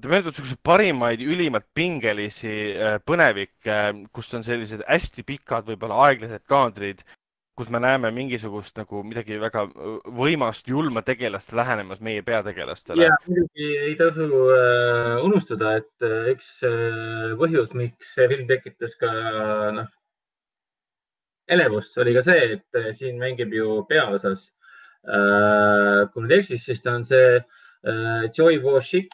ta 0.00 0.08
meenutab 0.12 0.34
niisuguseid 0.34 0.60
parimaid, 0.68 1.24
ülimalt 1.24 1.64
pingelisi 1.72 2.52
äh, 2.76 2.98
põnevikke, 3.08 3.78
kus 4.12 4.28
on 4.36 4.44
sellised 4.44 4.84
hästi 4.84 5.24
pikad, 5.32 5.64
võib-olla 5.72 6.02
aeglased 6.10 6.44
kaadrid 6.48 7.00
kus 7.58 7.68
me 7.68 7.80
näeme 7.82 8.10
mingisugust 8.14 8.76
nagu 8.78 9.02
midagi 9.04 9.38
väga 9.40 9.66
võimast, 10.16 10.68
julma 10.70 11.02
tegelast 11.06 11.52
lähenemas 11.52 12.00
meie 12.00 12.22
peategelastele. 12.26 13.04
ja 13.04 13.16
muidugi 13.26 13.70
ei 13.86 13.96
tasu 13.98 14.28
äh, 14.54 15.16
unustada, 15.26 15.76
et 15.80 16.06
äh, 16.06 16.30
üks 16.34 16.52
äh, 16.66 17.34
põhjus, 17.40 17.74
miks 17.76 18.14
see 18.16 18.28
film 18.32 18.46
tekitas 18.48 18.96
ka 19.00 19.10
noh, 19.76 19.90
elevust, 21.50 21.98
oli 21.98 22.14
ka 22.16 22.24
see, 22.26 22.56
et 22.56 22.80
äh, 22.80 22.92
siin 22.96 23.18
mängib 23.20 23.54
ju 23.54 23.82
peaosas 23.90 24.48
äh,, 25.04 26.06
kui 26.12 26.24
nüüd 26.24 26.38
eksis, 26.40 26.64
siis 26.68 26.82
ta 26.84 26.94
on 26.96 27.06
see 27.08 27.40
äh, 27.40 28.28
Joy 28.36 28.60
Wo-shik, 28.64 29.12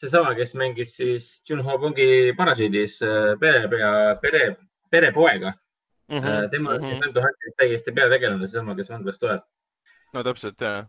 seesama, 0.00 0.36
kes 0.38 0.54
mängis 0.56 0.94
siis 0.96 1.32
Junho 1.48 1.76
Bungi 1.82 2.32
Parasiidis 2.38 3.00
äh, 3.04 3.34
perepea, 3.42 3.90
pere, 4.22 4.44
perepoega 4.90 5.56
mm. 6.10 6.18
-hmm. 6.18 6.50
tema 6.50 6.70
on 6.70 6.80
mm 6.80 6.86
-hmm. 6.86 7.00
Nando 7.00 7.20
Hunter 7.20 7.52
täiesti 7.56 7.92
peategelane, 7.92 8.46
seesama, 8.46 8.74
kes 8.74 8.90
vanglast 8.90 9.20
tuleb. 9.20 9.42
no 10.12 10.22
täpselt, 10.22 10.60
jah. 10.60 10.86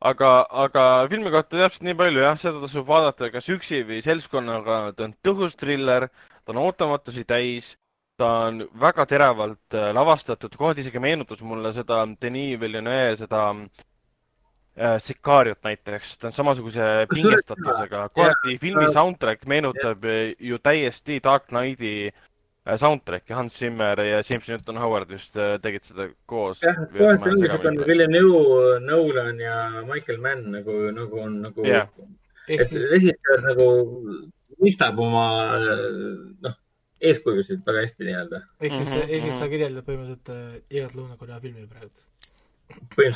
aga, 0.00 0.46
aga 0.50 1.08
filmi 1.10 1.30
kohta 1.30 1.56
täpselt 1.56 1.82
nii 1.82 1.94
palju 1.94 2.20
jah, 2.20 2.38
seda 2.38 2.60
tasub 2.60 2.86
vaadata 2.86 3.30
kas 3.30 3.48
üksi 3.48 3.82
või 3.88 4.00
seltskonnaga. 4.02 4.92
ta 4.96 5.04
on 5.04 5.14
tõhus 5.28 5.56
triller, 5.56 6.08
ta 6.44 6.52
on 6.52 6.58
ootamatusi 6.64 7.24
täis, 7.24 7.76
ta 8.16 8.32
on 8.48 8.68
väga 8.80 9.06
teravalt 9.06 9.74
äh, 9.74 9.92
lavastatud, 9.94 10.56
kohati 10.56 10.80
isegi 10.80 10.98
meenutas 10.98 11.40
mulle 11.40 11.72
seda 11.72 12.06
Denis 12.22 12.60
Villeneuve, 12.60 13.16
seda 13.16 13.42
äh, 13.50 14.98
Sicariot 14.98 15.62
näiteks, 15.64 16.18
ta 16.18 16.26
on 16.26 16.32
samasuguse 16.32 17.06
pingestatusega, 17.14 18.08
kohati 18.08 18.58
filmi 18.58 18.92
soundtrack 18.92 19.46
meenutab 19.46 20.04
ju 20.38 20.58
täiesti 20.58 21.20
Dark 21.24 21.46
Knighti 21.46 22.12
soundtrack'i 22.76 23.32
Hans 23.32 23.58
Zimmer 23.58 24.00
ja 24.04 24.22
James 24.30 24.48
Newton 24.48 24.76
Howard 24.76 25.10
just 25.10 25.36
äh, 25.36 25.56
tegid 25.62 25.84
seda 25.88 26.08
koos. 26.26 26.60
jah, 26.62 26.76
kohati 26.92 27.30
ongi 27.32 27.46
niisugune 27.46 27.86
Villeneuve, 27.86 28.80
Nolan 28.84 29.40
ja 29.40 29.58
Michael 29.88 30.20
Mann 30.24 30.50
nagu, 30.52 30.78
nagu 30.92 31.20
on 31.24 31.40
nagu 31.46 31.66
yeah., 31.66 31.88
et 32.48 32.66
siis... 32.66 32.90
režissöör 32.92 33.44
nagu 33.46 33.68
mõistab 34.58 34.98
oma 35.00 35.24
noh, 36.44 36.58
eeskujusid 37.00 37.64
väga 37.66 37.86
hästi 37.86 38.10
nii-öelda. 38.10 38.42
ehk 38.60 38.74
siis 38.74 38.88
mm, 38.88 39.00
-hmm. 39.00 39.16
ehk 39.16 39.26
siis 39.28 39.38
sa 39.38 39.50
kirjeldad 39.54 39.88
põhimõtteliselt 39.88 40.28
äh, 40.34 40.60
igat 40.70 40.96
Lõuna-Korea 40.98 41.40
filmi 41.40 41.66
praegu 41.66 42.06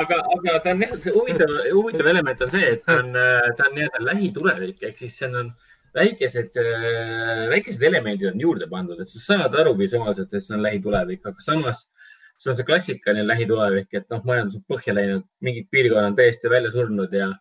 aga, 0.00 0.16
aga 0.36 0.58
ta 0.60 0.72
on 0.74 0.82
jah, 0.84 0.90
huvitav, 1.14 1.54
huvitav 1.72 2.10
element 2.10 2.42
on 2.44 2.50
see, 2.52 2.66
et 2.74 2.82
ta 2.84 2.98
on, 3.00 3.14
ta 3.56 3.64
on 3.64 3.72
nii-öelda 3.78 4.02
lähitulevik, 4.10 4.82
ehk 4.90 4.98
siis 5.00 5.16
see 5.16 5.30
on 5.32 5.48
väikesed, 5.96 6.56
äh, 6.58 7.44
väikesed 7.52 7.82
elemendid 7.82 8.32
on 8.32 8.40
juurde 8.40 8.68
pandud, 8.70 9.00
et 9.00 9.08
sa 9.08 9.20
saad 9.22 9.54
aru 9.54 9.76
visuaalselt, 9.78 10.34
et 10.34 10.44
see 10.44 10.56
on 10.56 10.64
lähitulevik, 10.64 11.24
aga 11.26 11.44
samas 11.44 11.86
see 12.38 12.50
on 12.52 12.56
see 12.56 12.66
klassikaline 12.66 13.26
lähitulevik, 13.26 13.88
et 13.98 14.06
noh, 14.12 14.22
majandus 14.28 14.60
on 14.60 14.66
põhja 14.70 14.94
läinud, 14.94 15.24
mingid 15.44 15.66
piirkonnad 15.74 16.12
on 16.12 16.18
täiesti 16.18 16.50
välja 16.52 16.70
surnud 16.74 17.14
ja, 17.14 17.32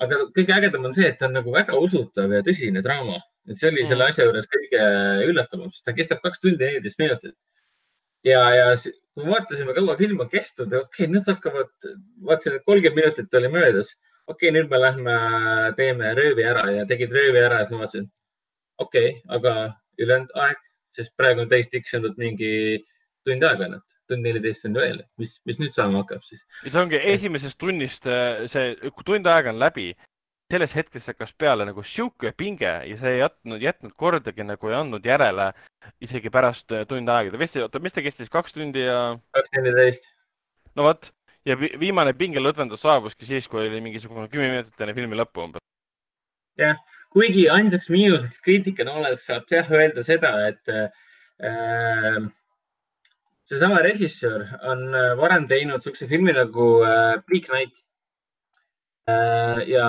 aga 0.00 0.22
kõige 0.36 0.56
ägedam 0.56 0.86
on 0.88 0.96
see, 0.96 1.10
et 1.10 1.18
ta 1.20 1.28
on 1.28 1.36
nagu 1.36 1.52
väga 1.52 1.76
usutav 1.76 2.32
ja 2.32 2.40
tõsine 2.46 2.82
draama. 2.86 3.20
et 3.48 3.58
see 3.58 3.70
oli 3.70 3.84
selle 3.88 4.04
mm. 4.04 4.12
asja 4.12 4.24
juures 4.26 4.48
kõige 4.54 4.82
üllatavam, 5.26 5.70
sest 5.72 5.84
ta 5.88 5.94
kestab 5.96 6.20
kaks 6.24 6.40
tundi 6.40 6.64
ja 6.64 6.72
neliteist 6.72 7.00
minutit. 7.02 7.36
ja, 8.24 8.40
ja 8.54 8.66
kui 8.80 9.24
me 9.24 9.34
vaatasime, 9.34 9.74
kaua 9.76 9.96
film 9.98 10.20
on 10.24 10.30
kestnud, 10.32 10.72
okei 10.72 10.86
okay,, 10.86 11.10
nüüd 11.12 11.28
hakkavad, 11.28 11.72
vaatasin, 12.28 12.56
et 12.56 12.64
kolmkümmend 12.68 13.02
minutit 13.02 13.40
oli 13.40 13.52
möödas 13.52 13.92
okei 14.30 14.50
okay,, 14.50 14.54
nüüd 14.56 14.72
me 14.72 14.80
lähme 14.80 15.14
teeme 15.78 16.14
röövi 16.18 16.46
ära 16.46 16.64
ja 16.74 16.86
tegid 16.88 17.14
röövi 17.14 17.42
ära, 17.42 17.62
et 17.64 17.72
ma 17.72 17.82
mõtlesin, 17.82 18.08
okei 18.78 19.14
okay,, 19.14 19.22
aga 19.36 19.54
ülejäänud 20.00 20.34
aeg, 20.46 20.60
sest 20.96 21.14
praegu 21.18 21.44
on 21.44 21.50
täis 21.50 21.70
tiksunud 21.72 22.18
mingi 22.20 22.52
tund 23.26 23.44
aega 23.46 23.66
ainult, 23.66 23.86
tund 24.10 24.26
neliteist 24.26 24.68
on 24.68 24.78
veel, 24.78 25.02
mis, 25.20 25.36
mis 25.48 25.60
nüüd 25.62 25.74
saama 25.74 26.04
hakkab 26.04 26.24
siis? 26.26 26.44
ja 26.64 26.72
see 26.72 26.84
ongi 26.84 27.02
esimesest 27.14 27.58
tunnist, 27.60 28.08
see 28.52 28.94
tund 29.04 29.28
aega 29.30 29.54
on 29.54 29.60
läbi 29.62 29.90
selles 30.50 30.72
hetkes 30.74 31.06
hakkas 31.10 31.32
peale 31.38 31.66
nagu 31.68 31.82
sihuke 31.86 32.32
pinge 32.36 32.70
ja 32.88 32.96
see 32.98 33.16
ei 33.16 33.20
jätnud, 33.20 33.62
jätnud 33.62 33.94
kordagi 33.98 34.46
nagu 34.46 34.70
ei 34.70 34.78
andnud 34.80 35.06
järele 35.06 35.50
isegi 36.02 36.32
pärast 36.32 36.72
äh, 36.74 36.86
tund 36.90 37.08
aega. 37.08 37.38
oota, 37.62 37.82
mis 37.82 37.94
ta 37.94 38.02
kestis, 38.02 38.30
kaks 38.32 38.56
tundi 38.56 38.82
ja? 38.84 39.16
kaks 39.36 39.54
neliteist. 39.56 40.04
no 40.76 40.88
vot, 40.88 41.12
ja 41.48 41.56
viimane 41.56 42.12
pingelõdvendus 42.16 42.82
saabuski 42.84 43.28
siis, 43.28 43.48
kui 43.48 43.62
oli 43.64 43.80
mingisugune 43.84 44.28
kümme 44.32 44.50
minutit 44.50 44.80
enne 44.80 44.94
filmi 44.96 45.18
lõppu 45.18 45.44
umbes. 45.46 45.64
jah, 46.60 46.76
kuigi 47.14 47.46
ainsaks 47.52 47.88
miinuseks 47.92 48.42
kriitikana 48.44 48.98
olles 49.00 49.24
saab 49.26 49.48
jah 49.50 49.70
öelda 49.72 50.04
seda, 50.06 50.32
et 50.50 50.74
äh, 50.74 52.26
seesama 53.48 53.80
režissöör 53.86 54.48
on 54.72 54.82
äh, 54.94 55.14
varem 55.18 55.48
teinud 55.48 55.82
siukse 55.84 56.08
filmi 56.08 56.34
nagu 56.36 56.72
äh, 56.84 57.22
Bleak 57.26 57.48
Night 57.54 57.76
äh,. 59.08 59.64
ja 59.68 59.86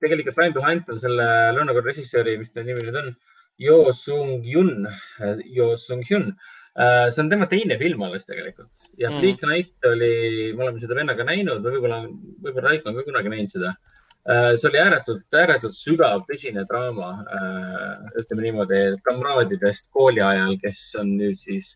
tegelikult 0.00 0.36
Time 0.38 0.54
to 0.54 0.62
Hunt 0.62 0.88
on 0.88 1.00
selle 1.02 1.26
Lõuna-Korea 1.56 1.90
režissööri, 1.90 2.38
mis 2.38 2.54
ta 2.54 2.62
nimi 2.62 2.86
nüüd 2.86 3.00
on, 3.02 3.16
Jo 3.58 3.90
Sung-Yun, 3.90 4.86
äh, 4.86 5.42
Jo 5.56 5.72
Sung-Hyun 5.76 6.30
äh,. 6.30 6.57
See 6.78 7.22
on 7.24 7.30
tema 7.30 7.48
teine 7.50 7.78
film 7.78 8.02
alles 8.06 8.26
tegelikult 8.28 8.70
ja 9.00 9.10
mm. 9.10 9.20
Bleak 9.20 9.40
Night 9.50 9.88
oli, 9.88 10.52
me 10.54 10.66
oleme 10.66 10.82
seda 10.82 10.94
vennaga 10.98 11.26
näinud 11.26 11.64
või 11.64 11.74
võib-olla, 11.74 12.02
võib-olla 12.44 12.68
Raiko 12.68 12.90
on 12.90 13.00
ka 13.00 13.06
kunagi 13.08 13.32
näinud 13.32 13.54
seda 13.54 13.72
äh,. 13.72 14.54
see 14.60 14.68
oli 14.70 14.80
ääretult, 14.84 15.26
ääretult 15.34 15.74
sügav, 15.74 16.22
tõsine 16.28 16.62
draama 16.70 17.10
äh,, 17.24 18.06
ütleme 18.22 18.46
niimoodi, 18.46 18.80
kamraadidest 19.08 19.90
kooli 19.94 20.22
ajal, 20.22 20.54
kes 20.62 20.84
on 21.02 21.16
nüüd 21.18 21.42
siis 21.42 21.74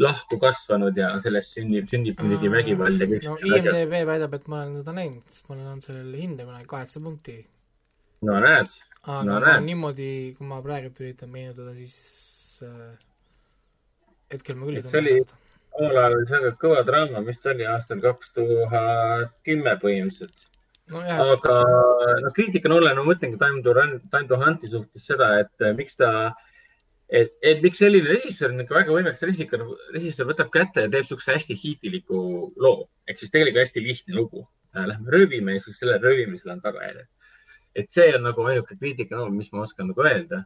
lahku 0.00 0.38
kasvanud 0.40 0.96
ja 0.96 1.12
sellest 1.24 1.58
sünnib, 1.58 1.88
sünnib 1.90 2.20
muidugi 2.22 2.50
vägivald 2.52 3.02
ja 3.04 3.08
kõik 3.10 3.28
no, 3.28 3.36
IMDB 3.44 3.94
väidab, 4.08 4.38
et 4.38 4.48
ma 4.48 4.62
olen 4.62 4.78
seda 4.80 4.96
näinud, 4.96 5.22
sest 5.28 5.48
ma 5.48 5.58
olen 5.58 5.68
andnud 5.74 5.88
sellele 5.90 6.22
hinde 6.24 6.48
kunagi 6.48 6.68
kaheksa 6.72 7.04
punkti. 7.04 7.36
no 8.24 8.40
näed. 8.40 8.72
aga 9.02 9.22
no, 9.28 9.38
näed. 9.44 9.66
niimoodi, 9.68 10.10
kui 10.38 10.48
ma 10.48 10.62
praegu 10.64 10.94
üritan 10.96 11.32
meenutada, 11.34 11.76
siis 11.76 11.98
äh, 12.64 12.94
hetkel 14.32 14.58
ma 14.58 14.68
küll 14.68 14.80
ei 14.80 14.86
tunne 14.86 15.16
seda. 15.18 15.40
omal 15.80 15.98
ajal 16.02 16.16
oli 16.18 16.30
see 16.30 16.38
väga 16.38 16.54
kõva 16.64 16.86
draama, 16.88 17.26
mis 17.26 17.42
ta 17.42 17.52
oli 17.54 17.68
aastal 17.74 18.00
kaks 18.04 18.32
tuhat 18.38 19.36
kümme 19.48 19.76
põhimõtteliselt 19.84 20.48
no,. 20.92 21.02
aga 21.02 21.58
no 22.24 22.32
kriitikana 22.36 22.78
olla, 22.78 22.94
no 22.94 23.04
ma 23.04 23.12
mõtlengi 23.12 23.40
Time 23.40 23.62
to 23.64 23.74
Run, 23.76 23.98
Time 24.12 24.28
to 24.30 24.38
Hunti 24.40 24.70
suhtes 24.72 25.06
seda, 25.08 25.34
et 25.44 25.66
äh, 25.66 25.74
miks 25.78 25.96
ta 26.00 26.10
et, 27.12 27.32
et 27.44 27.62
miks 27.64 27.80
selline 27.82 28.08
režissöör, 28.08 28.54
niisugune 28.56 28.80
väga 28.80 28.96
võimekas 28.96 29.24
režissöör, 29.26 29.64
režissöör 29.96 30.30
võtab 30.32 30.52
kätte 30.54 30.86
ja 30.86 30.92
teeb 30.92 31.06
niisuguse 31.06 31.36
hästi 31.36 31.58
hiitiliku 31.62 32.18
loo 32.56 32.88
ehk 33.08 33.20
siis 33.20 33.32
tegelikult 33.34 33.66
hästi 33.66 33.84
lihtne 33.84 34.16
lugu. 34.16 34.46
Äh, 34.76 34.86
lähme 34.88 35.12
röövime 35.12 35.58
ja 35.58 35.64
siis 35.64 35.80
selle 35.80 35.98
röövimisel 36.00 36.54
on 36.54 36.64
tagajärjed. 36.64 37.08
et 37.74 37.88
see 37.88 38.10
on 38.12 38.26
nagu 38.26 38.44
ainuke 38.44 38.76
kriitika 38.76 39.16
mis 39.32 39.52
ma 39.52 39.62
oskan 39.62 39.88
nagu 39.88 40.04
öelda. 40.04 40.44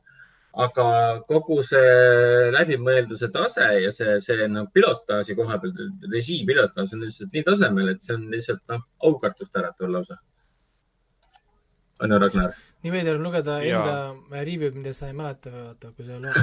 Aga 0.56 0.86
kogu 1.28 1.58
see 1.66 2.50
läbimõelduse 2.54 3.28
tase 3.34 3.66
ja 3.82 3.90
see, 3.92 4.16
see 4.24 4.46
nagu 4.48 4.70
pilotaaži 4.72 5.36
koha 5.36 5.58
peal, 5.60 5.74
režii 6.12 6.46
pilotaaž 6.48 6.94
on 6.96 7.04
lihtsalt 7.04 7.36
nii 7.36 7.44
tasemel, 7.50 7.92
et 7.92 8.06
see 8.06 8.16
on 8.16 8.24
lihtsalt 8.32 8.62
noh, 8.72 8.86
aukartust 9.08 9.60
äratav 9.60 9.92
lausa. 9.92 10.16
On 12.04 12.12
ju, 12.12 12.18
Ragnar? 12.20 12.56
nii 12.84 12.92
veider 12.92 13.16
on 13.16 13.24
lugeda 13.24 13.56
enda 13.64 14.42
review'd, 14.44 14.76
mida 14.76 14.92
sa 14.96 15.08
ei 15.08 15.16
mäleta, 15.16 15.52
vaata, 15.52 15.92
kui 15.96 16.04
sa 16.06 16.18
loed, 16.20 16.40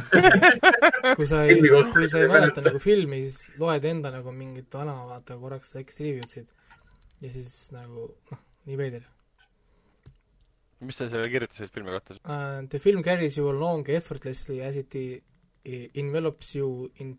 kui 1.18 1.28
sa 1.30 1.44
ei, 1.46 1.60
kui 1.94 2.10
sa 2.10 2.24
ei 2.24 2.30
mäleta. 2.32 2.64
nagu 2.66 2.82
filmi, 2.82 3.22
siis 3.26 3.60
loed 3.62 3.86
enda 3.90 4.12
nagu 4.14 4.34
mingit 4.34 4.74
vana, 4.74 4.96
vaata, 5.10 5.38
korraks 5.42 5.76
väikest 5.78 6.02
review 6.06 6.30
sid 6.30 6.50
ja 7.24 7.34
siis 7.34 7.54
nagu 7.74 8.10
noh, 8.32 8.42
nii 8.70 8.80
veider. 8.82 9.06
Mis 10.84 10.98
sa 11.00 11.10
sellele 11.10 11.32
kirjutasid 11.34 11.72
filmi 11.74 11.92
kohta 11.92 12.18
uh,? 12.24 12.68
The 12.70 12.80
film 12.80 13.04
carries 13.04 13.38
you 13.38 13.50
along 13.50 13.90
effortlessly 13.90 14.62
as 14.62 14.76
it 14.76 14.96
envelops 15.96 16.56
you 16.56 16.92
in 16.98 17.18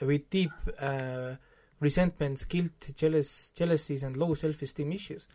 with 0.00 0.30
deep 0.30 0.52
uh, 0.80 1.34
resentments, 1.80 2.44
guilt, 2.44 2.90
jealous, 2.96 3.52
jealousies 3.54 4.02
and 4.02 4.16
low 4.16 4.34
self-esteem 4.34 4.92
issues 4.92 5.28
uh, 5.28 5.34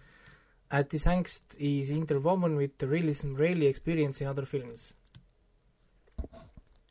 At 0.69 0.89
this 0.89 1.05
angst 1.05 1.55
is 1.57 1.89
interwoven 1.91 2.57
with 2.57 2.77
the 2.77 2.87
realism 2.87 3.35
rarely 3.35 3.67
experienced 3.67 4.19
in 4.19 4.27
other 4.27 4.45
films. 4.45 4.93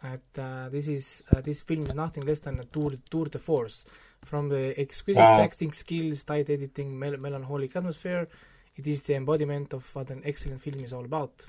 At 0.03 0.23
uh, 0.39 0.71
this 0.71 0.89
is 0.89 1.23
uh, 1.31 1.43
this 1.43 1.61
film 1.61 1.87
is 1.87 1.95
nothing 1.95 2.25
less 2.25 2.39
than 2.39 2.59
a 2.59 2.65
tour 2.65 2.93
tour 3.11 3.27
de 3.27 3.39
force. 3.39 3.85
From 4.23 4.49
the 4.49 4.79
exquisite 4.81 5.21
wow. 5.21 5.43
acting 5.43 5.73
skills, 5.73 6.23
tight 6.23 6.49
editing, 6.49 6.99
mel- 6.99 7.19
melancholic 7.19 7.77
atmosphere, 7.77 8.29
it 8.77 8.87
is 8.87 9.03
the 9.03 9.15
embodiment 9.15 9.73
of 9.73 9.85
what 9.95 10.11
an 10.11 10.23
excellent 10.25 10.61
film 10.61 10.85
is 10.85 10.93
all 10.93 11.05
about. 11.05 11.47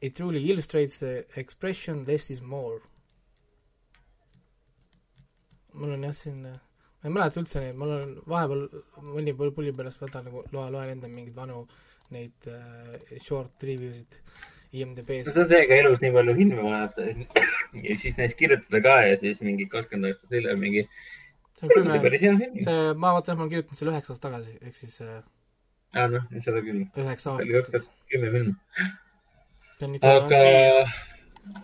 It 0.00 0.16
truly 0.16 0.50
illustrates 0.50 0.98
the 0.98 1.24
expression 1.36 2.04
less 2.04 2.30
is 2.30 2.42
more. 2.42 2.80
mul 5.72 5.92
on 5.94 6.02
jah 6.04 6.12
siin 6.12 6.44
uh, 6.44 6.58
ma 7.02 7.08
ei 7.08 7.12
mäleta 7.14 7.40
üldse 7.40 7.60
neid, 7.62 7.76
mul 7.80 7.92
on 7.94 8.10
vahepeal 8.28 8.66
mõni 9.14 9.32
pulli 9.34 9.72
pärast 9.74 10.02
võtan 10.02 10.26
nagu 10.28 10.42
loe, 10.52 10.66
loen 10.74 10.90
enda 10.92 11.08
mingeid 11.08 11.34
vanu 11.34 11.62
neid 12.12 12.48
äh, 12.52 13.16
short 13.24 13.64
review 13.64 13.94
sid 13.96 14.18
IMDB-s. 14.72 15.32
see 15.32 15.42
on 15.42 15.48
see 15.50 15.64
ka 15.68 15.78
elus 15.80 15.98
nii 16.04 16.12
palju 16.14 16.34
filme 16.38 16.62
vaadata 16.66 17.08
ja 17.88 17.96
siis 18.04 18.20
neist 18.20 18.38
kirjutada 18.38 18.82
ka 18.86 18.94
ja 19.08 19.18
siis 19.24 19.42
mingi 19.44 19.66
kakskümmend 19.72 20.12
aastat 20.12 20.36
hiljem 20.36 20.62
mingi. 20.62 20.84
see 21.58 21.68
on 21.68 21.74
kümme, 21.74 21.98
see, 22.68 22.78
ma 22.94 23.16
vaatan, 23.16 23.36
ma 23.40 23.46
olen 23.46 23.52
kirjutanud 23.56 23.82
selle 23.82 23.96
üheksa 23.96 24.14
aastat 24.14 24.28
tagasi, 24.28 24.58
ehk 24.62 24.78
siis 24.78 25.00
äh,. 25.04 25.22
Aa 25.94 26.08
noh, 26.12 26.28
seda 26.44 26.60
küll. 26.64 26.84
üheksa 27.04 27.32
aastat. 27.32 27.46
see 27.46 27.52
oli 27.52 27.56
kaks 27.58 27.70
tuhat 27.72 27.88
kümme 28.12 28.28
film. 28.36 28.52
aga 30.12 30.42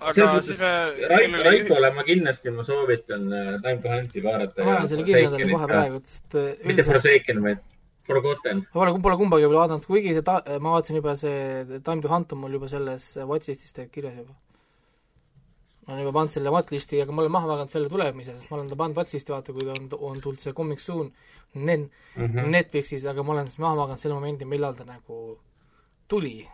aga 0.01 0.27
me 0.33 0.73
Raiko, 1.09 1.43
Raikole 1.47 1.91
ma 1.95 2.05
kindlasti, 2.07 2.51
ma 2.51 2.65
soovitan 2.67 3.33
äh, 3.33 3.51
Time 3.63 3.81
to 3.83 3.89
Hunti 3.93 4.25
vaadata. 4.25 4.65
ma 4.65 4.75
panen 4.75 4.91
selle 4.93 5.07
kirja 5.07 5.29
endale 5.29 5.51
kohe 5.53 5.69
praegu, 5.71 6.01
sest 6.05 6.35
äh, 6.35 6.41
üldiselt... 6.41 6.67
mitte 6.73 6.87
Forsaken, 6.89 7.43
vaid 7.47 7.63
Forgotten. 8.09 8.65
ma 8.67 8.81
pole, 8.81 8.99
pole 9.07 9.21
kumbagi 9.23 9.47
veel 9.47 9.61
vaadanud, 9.63 9.87
kuigi 9.93 10.17
see 10.19 10.27
ta-, 10.27 10.43
ma 10.59 10.75
vaatasin 10.75 11.01
juba 11.01 11.15
see 11.21 11.81
Time 11.87 12.03
to 12.03 12.13
Hunt 12.13 12.35
on 12.35 12.43
mul 12.43 12.59
juba 12.59 12.71
selles 12.75 13.11
watchlist'is 13.23 13.77
tegelikult 13.77 13.95
kirjas 14.01 14.21
juba. 14.23 14.35
Ma 15.89 15.95
olen 15.95 16.05
juba 16.05 16.13
pannud 16.19 16.35
selle 16.35 16.53
watchlist'i, 16.53 17.01
aga 17.01 17.15
ma 17.17 17.23
olen 17.25 17.33
maha 17.33 17.49
maganud 17.49 17.73
selle 17.73 17.89
tulemise, 17.89 18.35
sest 18.37 18.51
ma 18.51 18.59
olen 18.59 18.69
ta 18.69 18.77
pannud 18.77 19.01
watchlist'i, 19.01 19.33
vaata, 19.33 19.55
kui 19.57 19.71
on, 19.73 19.89
on 20.11 20.21
tulnud 20.21 20.43
see 20.43 20.53
Comic 20.53 20.85
Soon 20.85 21.09
Nen- 21.55 21.89
mm 21.89 22.27
-hmm. 22.27 22.53
Netflixis, 22.53 23.07
aga 23.09 23.23
ma 23.25 23.33
olen 23.33 23.47
siis 23.49 23.59
maha 23.59 23.75
maganud 23.75 24.01
selle 24.01 24.15
momendi, 24.15 24.45
millal 24.45 24.77
ta 24.77 24.85
nagu 24.85 25.39
tuli 26.09 26.47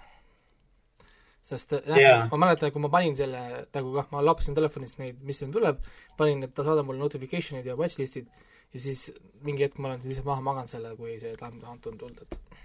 sest 1.42 1.72
jah 1.72 1.98
yeah., 1.98 2.28
ma 2.30 2.36
mäletan, 2.46 2.72
kui 2.72 2.80
ma 2.80 2.88
panin 2.88 3.16
selle, 3.16 3.66
nagu 3.74 3.92
kah, 3.98 4.06
ma 4.12 4.22
lappasin 4.24 4.54
telefonist 4.54 4.98
neid, 4.98 5.18
mis 5.20 5.38
siin 5.38 5.52
tuleb, 5.52 5.82
panin, 6.16 6.42
et 6.46 6.54
ta 6.54 6.64
saadab 6.64 6.86
mulle 6.86 7.02
notification'id 7.04 7.66
ja 7.66 7.76
watchlist'id 7.76 8.30
ja 8.74 8.80
siis 8.80 9.12
mingi 9.44 9.66
hetk 9.66 9.78
ma 9.78 9.90
olen 9.90 10.06
lihtsalt 10.06 10.30
maha 10.30 10.44
maganud 10.46 10.72
selle, 10.72 10.94
kui 10.96 11.18
see 11.20 11.34
Time 11.40 11.60
to 11.60 11.68
Hunt 11.68 11.90
on 11.90 11.98
tulnud, 11.98 12.22
et 12.24 12.56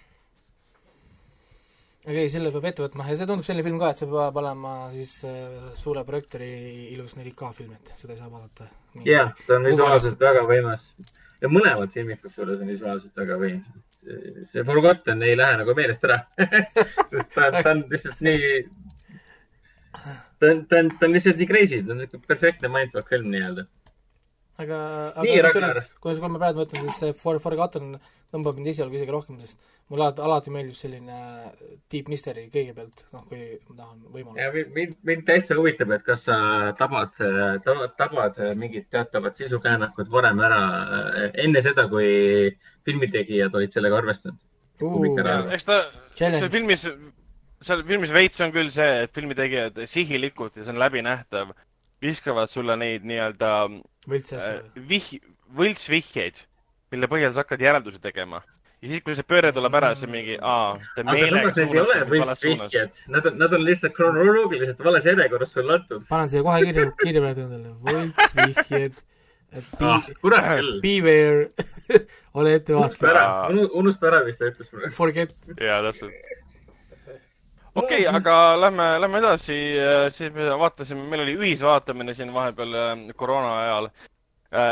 okei 2.06 2.16
okay,, 2.16 2.32
selle 2.32 2.54
peab 2.56 2.70
ette 2.70 2.86
võtma 2.86 3.10
ja 3.10 3.18
see 3.20 3.30
tundub 3.30 3.48
selline 3.48 3.68
film 3.68 3.82
ka, 3.82 3.92
et 3.94 4.02
see 4.02 4.10
peab 4.12 4.40
olema 4.44 4.76
siis 4.94 5.18
äh, 5.28 5.70
suure 5.80 6.06
projektoori 6.08 6.52
ilus 6.96 7.18
4K 7.20 7.54
film, 7.58 7.76
et 7.76 7.94
seda 8.00 8.16
ei 8.16 8.22
saa 8.22 8.32
vaadata. 8.32 8.70
jah, 9.08 9.36
ta 9.46 9.60
on 9.60 9.70
visuaalselt 9.70 10.26
väga 10.30 10.48
võimas. 10.50 10.90
ja 11.44 11.52
mõlemad 11.52 11.94
filmid 11.94 12.24
kusjuures 12.24 12.64
on 12.64 12.74
visuaalselt 12.76 13.24
väga 13.24 13.38
võimsad 13.44 13.86
see 14.52 14.64
Forgotten 14.64 15.24
ei 15.24 15.36
lähe 15.38 15.58
nagu 15.60 15.76
meelest 15.76 16.06
ära 16.08 16.20
ta, 17.36 17.50
ta 17.52 17.72
on 17.72 17.84
lihtsalt 17.92 18.22
nii, 18.26 18.62
ta 20.40 20.52
on, 20.54 20.64
ta 20.70 20.80
on, 20.80 20.92
ta 20.96 21.08
on 21.08 21.18
lihtsalt 21.18 21.42
nii 21.42 21.50
crazy, 21.50 21.82
ta 21.84 21.96
on 21.96 22.06
siuke 22.06 22.22
perfektne 22.28 22.72
mindfuck 22.74 23.12
film 23.12 23.28
nii-öelda. 23.34 23.66
aga, 24.64 24.80
aga 25.12 25.28
kusjuures, 25.28 25.92
kui 26.00 26.16
ma 26.24 26.42
praegu 26.46 26.64
mõtlen, 26.64 26.88
siis 26.88 27.04
see 27.04 27.18
For-, 27.24 27.42
Forgotten 27.44 27.98
tõmbab 28.34 28.58
mind 28.60 28.72
esialgu 28.72 28.98
isegi 28.98 29.14
rohkem, 29.14 29.38
sest 29.42 29.62
mulle 29.90 30.06
alati, 30.06 30.24
alati 30.26 30.54
meeldib 30.54 30.78
selline 30.78 31.20
deep 31.92 32.10
mystery 32.12 32.46
kõigepealt, 32.54 33.06
noh, 33.14 33.24
kui 33.30 33.46
ma 33.70 33.78
tahan 33.82 34.02
võimalust. 34.14 34.42
ja 34.42 34.66
mind, 34.76 34.98
mind 35.10 35.26
täitsa 35.30 35.58
huvitab, 35.58 35.94
et 35.98 36.04
kas 36.06 36.28
sa 36.28 36.38
tabad, 36.80 37.16
tabad, 37.66 37.96
tabad 37.98 38.42
mingit 38.60 38.90
teatavat 38.94 39.40
sisukäänakut 39.40 40.12
varem 40.14 40.42
ära, 40.46 40.62
enne 41.46 41.64
seda, 41.66 41.88
kui 41.92 42.52
filmitegijad 42.88 43.56
olid 43.58 43.74
sellega 43.74 44.02
arvestanud? 44.04 44.42
Uh,. 44.80 45.50
eks 45.52 45.66
ta, 45.68 45.82
seal 46.16 46.52
filmis, 46.54 46.86
seal 47.66 47.82
filmis 47.88 48.14
veits 48.16 48.40
on 48.46 48.54
küll 48.56 48.70
see, 48.72 48.92
et 49.04 49.16
filmitegijad 49.16 49.82
sihilikult 49.92 50.56
ja 50.56 50.64
see 50.64 50.76
on 50.76 50.80
läbinähtav, 50.80 51.52
viskavad 52.04 52.52
sulle 52.52 52.78
neid 52.80 53.04
nii-öelda 53.08 53.50
äh, 53.68 54.54
vih-, 54.88 55.20
võltsvihjeid, 55.58 56.40
mille 56.92 57.12
põhjal 57.12 57.36
sa 57.36 57.44
hakkad 57.44 57.62
järeldusi 57.62 58.02
tegema 58.04 58.42
ja 58.80 58.88
siis, 58.88 59.04
kui 59.04 59.16
see 59.18 59.28
pööre 59.28 59.52
tuleb 59.56 59.76
ära, 59.80 59.92
siis 59.96 60.08
on 60.08 60.14
mingi, 60.14 60.38
aa, 60.40 60.72
ta 60.96 61.04
meelega 61.08 61.52
suunab 61.56 62.14
vales 62.14 62.42
suunas. 62.44 62.76
Nad 63.12 63.28
on, 63.28 63.38
nad 63.42 63.54
on 63.58 63.66
lihtsalt 63.68 63.96
kronoloogiliselt 63.98 64.84
vales 64.86 65.08
järjekorras 65.10 65.54
sulle 65.58 65.76
antud. 65.80 66.06
panen 66.10 66.32
siia 66.32 66.46
kohe 66.48 66.64
kirja, 66.70 66.90
kirja 67.04 67.24
peale 67.26 67.46
endale, 67.48 67.76
võltsvihjed 67.90 69.02
ah, 69.82 70.08
kurat 70.22 70.50
küll. 70.54 70.80
Beware 70.84 71.48
ole 72.40 72.56
ettevaatlik. 72.60 73.04
unusta 73.04 73.12
ära, 73.12 73.26
unusta 73.82 74.12
ära, 74.12 74.24
mis 74.28 74.40
ta 74.40 74.52
ütles 74.52 74.72
mulle. 74.74 74.92
Forget. 74.96 75.36
jaa, 75.58 75.82
täpselt. 75.90 76.16
okei 77.76 78.06
okay,, 78.06 78.08
aga 78.14 78.38
lähme, 78.64 78.90
lähme 79.04 79.24
edasi, 79.26 79.60
siis 80.16 80.34
me 80.36 80.50
vaatasime, 80.64 81.04
meil 81.12 81.26
oli 81.26 81.38
ühisvaatamine 81.42 82.16
siin 82.18 82.34
vahepeal 82.34 82.80
koroona 83.20 83.56
ajal. 83.66 83.94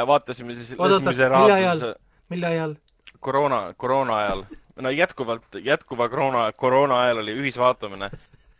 vaatasime 0.08 0.56
siis. 0.56 0.76
oota, 0.78 1.02
oota, 1.02 1.32
mille 1.36 1.60
ajal, 1.60 1.88
mille 2.30 2.48
ajal? 2.48 2.76
koroona, 3.20 3.74
koroona 3.78 4.18
ajal. 4.18 4.44
no 4.82 4.90
jätkuvalt, 4.90 5.62
jätkuva 5.64 6.10
koroona, 6.10 6.52
koroona 6.54 7.02
ajal 7.02 7.24
oli 7.26 7.38
ühisvaatamine 7.42 8.12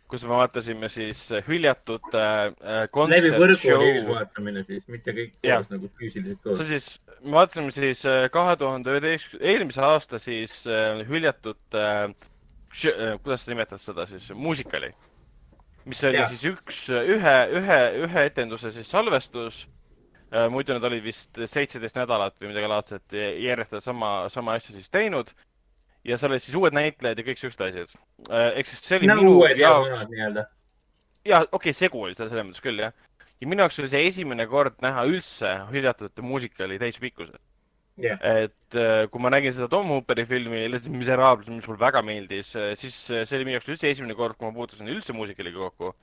kus 0.08 0.24
me 0.24 0.32
vaatasime 0.32 0.88
siis 0.92 1.20
hüljatud 1.46 2.14
äh, 2.16 2.86
kontsert 2.92 3.26
läbi 3.26 3.40
võrgu 3.42 3.72
oli 3.76 3.90
ühisvaatamine 3.92 4.62
siis, 4.64 4.84
mitte 4.88 5.14
kõik 5.16 5.34
koos 5.42 5.68
nagu 5.74 5.90
füüsiliselt 6.00 6.40
koos. 6.44 6.62
see 6.62 6.70
siis, 6.72 6.86
me 7.20 7.36
vaatasime 7.36 7.74
siis 7.76 8.04
äh, 8.08 8.24
kahe 8.32 8.56
tuhande 8.60 8.94
üheteistkümne, 8.94 9.44
eelmise 9.52 9.84
aasta 9.84 10.20
siis 10.22 10.62
äh, 10.66 11.02
hüljatud 11.08 11.60
äh,, 11.76 12.06
äh, 12.08 13.18
kuidas 13.20 13.44
sa 13.44 13.52
nimetad 13.52 13.84
seda 13.84 14.08
siis, 14.08 14.30
muusikali. 14.32 14.94
mis 15.88 16.00
oli 16.04 16.22
ja. 16.22 16.28
siis 16.32 16.46
üks, 16.54 16.86
ühe, 16.88 17.36
ühe, 17.60 17.80
ühe 18.06 18.24
etenduse 18.30 18.72
siis 18.72 18.88
salvestus 18.90 19.66
äh,. 19.66 19.77
Muidu 20.52 20.74
nad 20.76 20.84
olid 20.84 21.00
vist 21.04 21.38
seitseteist 21.38 21.96
nädalat 21.96 22.34
või 22.36 22.50
midagi 22.50 22.68
laadset 22.68 23.14
järjest 23.16 23.78
sama, 23.80 24.10
sama 24.32 24.58
asja 24.58 24.74
siis 24.74 24.90
teinud 24.92 25.32
ja 26.08 26.18
seal 26.18 26.32
olid 26.32 26.44
siis 26.44 26.56
uued 26.58 26.76
näitlejad 26.76 27.20
ja 27.20 27.26
kõik 27.26 27.40
siuksed 27.40 27.64
asjad. 27.68 27.92
Äh, 28.28 28.60
ehk 28.60 28.70
siis 28.70 28.84
see 28.84 29.00
oli 29.00 29.10
nagu 29.10 29.24
minu 29.24 29.50
jaoks... 29.58 30.06
ja 31.26 31.42
okei 31.42 31.58
okay,, 31.58 31.76
segu 31.76 32.04
oli 32.06 32.16
seal 32.16 32.30
selles 32.30 32.48
mõttes 32.48 32.64
küll, 32.64 32.82
jah. 32.82 32.94
ja 33.40 33.50
minu 33.50 33.64
jaoks 33.64 33.80
oli 33.82 33.92
see 33.92 34.06
esimene 34.08 34.48
kord 34.50 34.78
näha 34.84 35.04
üldse 35.08 35.54
hüljatud 35.72 36.24
muusikali 36.24 36.78
täispikkuses 36.80 37.40
yeah.. 38.00 38.20
et 38.44 38.78
äh, 38.78 39.06
kui 39.12 39.22
ma 39.22 39.32
nägin 39.34 39.54
seda 39.54 39.70
Tom 39.72 39.90
Hooperi 39.92 40.26
filmi 40.28 40.66
Les 40.70 40.88
Miserables, 40.92 41.50
mis 41.52 41.66
mulle 41.68 41.82
väga 41.82 42.04
meeldis, 42.06 42.54
äh, 42.56 42.72
siis 42.78 43.00
see 43.08 43.40
oli 43.40 43.48
minu 43.48 43.58
jaoks 43.58 43.74
üldse 43.74 43.90
esimene 43.90 44.16
kord, 44.18 44.38
kui 44.38 44.48
ma 44.48 44.56
puutusin 44.56 44.92
üldse 44.94 45.16
muusikaliga 45.16 45.68
kokku. 45.68 45.94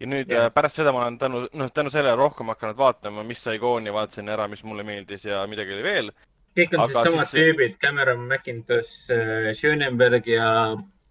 Ja 0.00 0.08
nüüd 0.08 0.32
yeah. 0.32 0.50
pärast 0.54 0.80
seda 0.80 0.92
ma 0.96 1.04
olen 1.04 1.18
tänu, 1.20 1.44
noh, 1.52 1.70
tänu 1.74 1.92
sellele 1.92 2.16
rohkem 2.16 2.48
hakanud 2.54 2.78
vaatama, 2.78 3.24
mis 3.26 3.42
sai 3.44 3.58
kooni, 3.60 3.92
vaatasin 3.92 4.28
ära, 4.32 4.48
mis 4.48 4.64
mulle 4.64 4.86
meeldis 4.86 5.24
ja 5.28 5.42
midagi 5.50 5.76
oli 5.76 5.86
veel 5.86 6.12
kõik 6.58 6.72
on 6.74 6.84
aga 6.84 7.02
siis 7.02 7.12
samad 7.12 7.28
siis... 7.30 7.34
tüübid, 7.40 7.76
Cameron 7.82 8.22
McIntosh, 8.26 8.94
äh, 9.14 9.50
Schönenberg 9.58 10.26
ja 10.26 10.48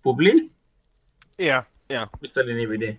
Publil. 0.04 0.48
jah, 1.40 1.68
jah. 1.92 2.10
vist 2.22 2.38
oli 2.38 2.58
niipidi 2.58 2.96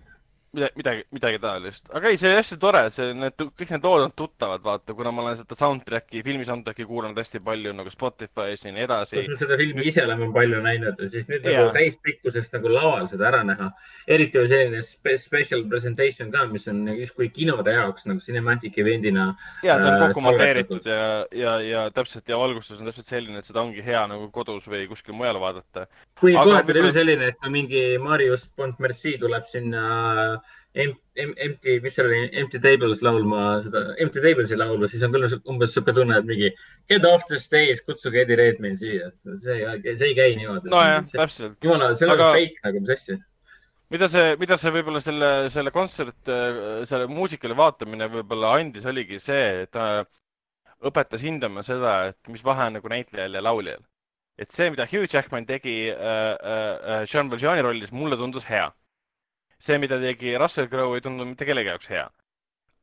midagi, 0.53 0.73
midagi, 0.75 1.03
midagi 1.11 1.39
taolist. 1.39 1.85
aga 1.95 2.09
ei, 2.09 2.17
see 2.19 2.27
oli 2.27 2.35
hästi 2.35 2.57
tore, 2.59 2.81
see, 2.91 3.13
need, 3.15 3.37
kõik 3.39 3.69
need 3.71 3.85
lood 3.87 4.03
on 4.03 4.13
tuttavad, 4.19 4.63
vaata, 4.65 4.95
kuna 4.97 5.13
ma 5.15 5.23
olen 5.23 5.37
seda 5.39 5.55
soundtrack'i, 5.55 6.23
filmi 6.25 6.47
soundtrack'i 6.47 6.87
kuulanud 6.89 7.19
hästi 7.21 7.39
palju 7.45 7.71
nagu 7.77 7.93
Spotify's 7.93 8.65
ja 8.65 8.73
nii 8.75 8.83
edasi. 8.83 9.23
seda 9.39 9.57
filmi 9.61 9.85
ise 9.87 10.03
oleme 10.03 10.27
palju 10.35 10.59
näinud 10.65 10.99
ja 10.99 11.09
siis 11.13 11.29
nüüd 11.31 11.47
nagu 11.47 11.69
täispikkusest 11.77 12.57
nagu 12.57 12.73
laval 12.73 13.07
seda 13.11 13.29
ära 13.31 13.45
näha. 13.47 13.69
eriti 14.11 14.41
oli 14.41 14.51
selline 14.51 14.83
spe 14.83 15.15
special 15.21 15.63
presentation 15.71 16.31
ka, 16.33 16.43
mis 16.51 16.67
on 16.67 16.83
justkui 16.97 17.29
kinode 17.31 17.71
jaoks 17.77 18.09
nagu 18.09 18.19
cinematic 18.19 18.75
event'ina. 18.83 19.29
ja, 19.63 19.79
ta 19.79 19.87
on 19.87 19.93
äh, 19.93 20.05
kokku 20.07 20.25
monteeritud 20.27 20.91
ja, 20.91 21.25
ja, 21.31 21.55
ja 21.63 21.85
täpselt 21.95 22.27
ja 22.27 22.39
valgustus 22.41 22.81
on 22.81 22.91
täpselt 22.91 23.07
selline, 23.07 23.39
et 23.39 23.47
seda 23.47 23.63
ongi 23.63 23.85
hea 23.85 24.03
nagu 24.11 24.27
kodus 24.35 24.67
või 24.67 24.83
kuskil 24.91 25.15
mujal 25.15 25.39
vaadata. 25.39 25.87
kui 26.19 26.35
kohati 26.35 26.75
oli 26.75 26.91
selline, 26.91 27.31
et 27.31 27.51
mingi 27.53 27.85
Marius 28.03 28.49
Pontmercy 28.57 29.15
tuleb 29.21 29.47
sinna 29.47 30.40
Empty, 30.73 31.79
mis 31.83 31.95
seal 31.97 32.07
oli, 32.07 32.19
Empty 32.39 32.59
Tables 32.63 33.01
laulma 33.03 33.41
seda, 33.65 33.81
Empty 33.99 34.21
Tables'i 34.23 34.55
laulu, 34.55 34.87
siis 34.87 35.03
on 35.03 35.11
küll 35.11 35.27
umbes 35.51 35.73
sihuke 35.75 35.91
tunne, 35.97 36.21
et 36.21 36.29
mingi 36.29 36.51
get 36.87 37.03
off 37.09 37.25
the 37.27 37.39
stage, 37.43 37.83
kutsuge 37.87 38.21
Eddie 38.21 38.37
Redmayne 38.39 38.79
siia. 38.79 39.09
see, 39.35 39.57
see 39.89 40.07
ei 40.07 40.15
käi 40.15 40.37
niimoodi. 40.39 40.71
nojah, 40.71 41.03
täpselt. 41.11 41.57
jumala, 41.63 41.91
see 41.99 42.07
on 42.07 42.15
Aga... 42.15 42.31
fake 42.37 42.63
nagu, 42.63 42.85
mis 42.85 42.95
asja 42.95 43.19
mida 43.91 44.07
see, 44.07 44.35
mida 44.39 44.55
see 44.55 44.71
võib-olla 44.71 45.03
selle, 45.03 45.29
selle 45.51 45.75
kontsert, 45.75 46.31
selle 46.87 47.11
muusikale 47.11 47.57
vaatamine 47.59 48.07
võib-olla 48.13 48.55
andis, 48.61 48.87
oligi 48.87 49.19
see, 49.19 49.65
et 49.65 49.73
ta 49.75 50.05
õpetas 50.87 51.23
hindama 51.25 51.63
seda, 51.67 52.13
et 52.13 52.31
mis 52.31 52.43
vahe 52.45 52.69
on 52.69 52.79
nagu 52.79 52.91
näitlejal 52.91 53.35
ja 53.35 53.43
lauljal. 53.43 53.83
et 54.39 54.55
see, 54.55 54.71
mida 54.71 54.87
Hugh 54.87 55.11
Jackman 55.11 55.45
tegi 55.45 55.91
äh, 55.91 56.31
äh, 56.39 57.03
Jean 57.11 57.29
Valjeani 57.29 57.61
rollis, 57.61 57.91
mulle 57.91 58.15
tundus 58.17 58.47
hea 58.47 58.71
see, 59.61 59.77
mida 59.77 59.99
tegi 60.01 60.35
Russell 60.37 60.69
Crowe, 60.71 60.97
ei 60.97 61.05
tundunud 61.05 61.33
mitte 61.33 61.45
kellegi 61.45 61.71
jaoks 61.71 61.89
hea. 61.91 62.09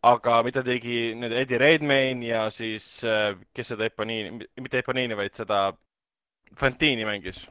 aga 0.09 0.37
mida 0.47 0.63
tegi 0.63 0.99
nüüd 1.19 1.33
Eddie 1.41 1.59
Redmayne 1.59 2.27
ja 2.29 2.45
siis, 2.55 2.87
äh, 3.03 3.33
kes 3.55 3.73
seda 3.73 3.89
Eponiini, 3.89 4.47
mitte 4.63 4.79
Eponiini, 4.79 5.17
vaid 5.19 5.35
seda 5.35 5.73
Fantini 6.57 7.05
mängis. 7.05 7.43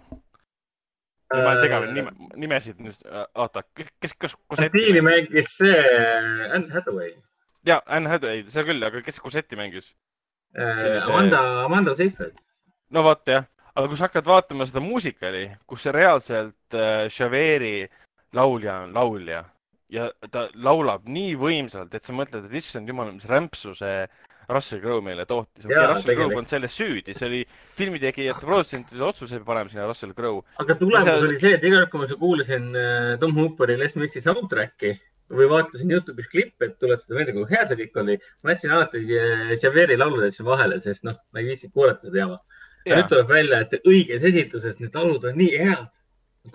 ma 1.34 1.41
olen 1.41 1.59
segamini 1.59 1.93
nime, 1.99 2.30
nimesid 2.39 2.80
nüüd, 2.80 3.01
äh, 3.11 3.25
oota, 3.36 3.65
kes, 3.75 4.15
kes, 4.15 4.38
Fantini 4.55 5.03
mängis 5.03 5.51
see 5.59 5.75
äh, 5.75 6.55
Anne 6.55 6.71
Hathaway. 6.73 7.11
ja, 7.67 7.82
Anne 7.86 8.09
Hathaway, 8.09 8.45
see 8.47 8.63
küll, 8.71 8.84
aga 8.84 9.03
kes 9.03 9.19
Cosetti 9.19 9.59
mängis? 9.59 9.91
Amanda, 10.55 11.43
Amanda 11.65 11.93
Seyfried. 11.99 12.39
no 12.95 13.03
vot 13.03 13.28
jah, 13.28 13.43
aga 13.75 13.91
kui 13.91 13.99
sa 13.99 14.07
hakkad 14.07 14.25
vaatama 14.25 14.65
seda 14.65 14.80
muusikali, 14.82 15.49
kus 15.67 15.84
see 15.84 15.91
reaalselt 15.99 16.80
äh, 16.80 17.11
Javeri 17.11 17.89
laulja 18.34 18.82
on 18.86 18.93
laulja 18.95 19.45
ja 19.93 20.07
ta 20.32 20.47
laulab 20.55 21.07
nii 21.07 21.36
võimsalt, 21.39 21.93
et 21.95 22.03
sa 22.03 22.15
mõtled, 22.15 22.47
et 22.47 22.57
issand 22.59 22.89
jumal, 22.89 23.11
mis 23.15 23.28
rämpsu 23.30 23.73
see 23.78 24.05
Russell 24.47 24.80
Crowe 24.84 25.03
meile 25.03 25.25
tootis. 25.28 25.65
okei, 25.65 25.84
Russell 25.91 26.15
Crowe 26.15 26.36
polnud 26.36 26.51
selles 26.51 26.75
süüdi, 26.75 27.15
see 27.15 27.28
oli 27.28 27.41
filmitegijate 27.78 28.45
produtsentide 28.45 29.03
otsus, 29.03 29.34
et 29.36 29.43
paneme 29.47 29.71
sinna 29.71 29.88
Russell 29.88 30.15
Crowe. 30.15 30.43
aga 30.63 30.78
tulemus 30.80 31.09
see... 31.09 31.28
oli 31.28 31.39
see, 31.41 31.53
et 31.57 31.67
iga 31.67 31.84
kord, 31.84 31.91
kui 31.91 32.03
ma 32.03 32.19
kuulasin 32.23 32.67
äh, 32.80 33.13
Tom 33.21 33.36
Hooperi 33.39 33.78
Les 33.80 33.95
Missi 33.99 34.23
soundtrack'i 34.23 34.93
või 35.38 35.49
vaatasin 35.51 35.91
Youtube'is 35.91 36.30
klippe, 36.32 36.69
et 36.69 36.78
tuletada 36.80 37.15
meelde, 37.17 37.36
kui 37.36 37.47
hea 37.51 37.65
see 37.67 37.80
kõik 37.82 37.99
oli, 38.03 38.19
ma 38.43 38.55
jätsin 38.55 38.75
alati 38.75 39.03
äh, 39.03 39.55
Javeri 39.59 39.99
laulud 39.99 40.28
jätsin 40.28 40.47
vahele, 40.47 40.80
sest 40.84 41.03
noh, 41.07 41.19
ma 41.32 41.43
ei 41.43 41.51
viitsinud 41.51 41.75
kuulata 41.75 42.07
seda 42.07 42.23
jama. 42.23 42.43
nüüd 42.88 43.09
tuleb 43.11 43.28
välja, 43.28 43.63
et 43.65 43.82
õiges 43.84 44.23
esituses 44.30 44.80
need 44.80 44.95
laulud 44.95 45.25
on 45.28 45.36
nii 45.36 45.57
head, 45.59 45.89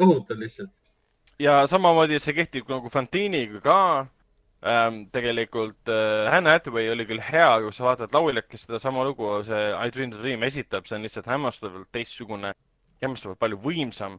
kohutav 0.00 0.40
lihtsalt 0.40 0.72
ja 1.38 1.62
samamoodi 1.66 2.18
see 2.20 2.34
kehtib 2.36 2.68
nagu 2.70 2.90
Fantiniga 2.90 3.60
ka 3.60 3.78
ähm,. 4.64 5.06
tegelikult 5.12 5.88
äh, 5.88 6.30
Hannah 6.32 6.52
Hathaway 6.52 6.90
oli 6.90 7.06
küll 7.06 7.22
hea, 7.22 7.60
kui 7.62 7.72
sa 7.72 7.84
vaatad 7.84 8.14
lauljat, 8.14 8.48
kes 8.48 8.66
sedasama 8.66 9.04
lugu, 9.04 9.42
see 9.46 9.72
I 9.72 9.90
Dream 9.90 10.10
the 10.10 10.20
Dream 10.20 10.42
esitab, 10.42 10.86
see 10.86 10.96
on 10.96 11.02
lihtsalt 11.02 11.26
hämmastavalt 11.26 11.88
teistsugune, 11.92 12.52
hämmastavalt 13.02 13.38
palju 13.38 13.58
võimsam. 13.62 14.18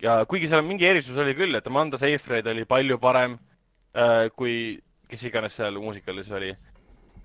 ja 0.00 0.24
kuigi 0.24 0.48
seal 0.48 0.62
mingi 0.64 0.86
erisus 0.86 1.16
oli 1.18 1.34
küll, 1.36 1.54
et 1.54 1.66
Amanda 1.66 1.98
Seyfried 1.98 2.46
oli 2.46 2.64
palju 2.64 2.98
parem 2.98 3.38
äh, 3.94 4.30
kui 4.36 4.80
kes 5.10 5.24
iganes 5.28 5.56
seal 5.58 5.76
muusikalis 5.78 6.30
oli. 6.30 6.54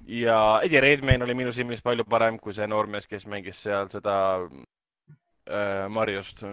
ja 0.08 0.60
Eddie 0.64 0.82
Redmayne 0.82 1.24
oli 1.24 1.34
minu 1.34 1.53
silmis 1.53 1.82
palju 1.82 2.03
parem 2.06 2.39
kui 2.39 2.53
see 2.53 2.68
noormees, 2.68 3.08
kes 3.08 3.26
mängis 3.26 3.62
seal 3.64 3.88
seda 3.89 4.16
äh, 4.43 5.88
Mariost 5.89 6.43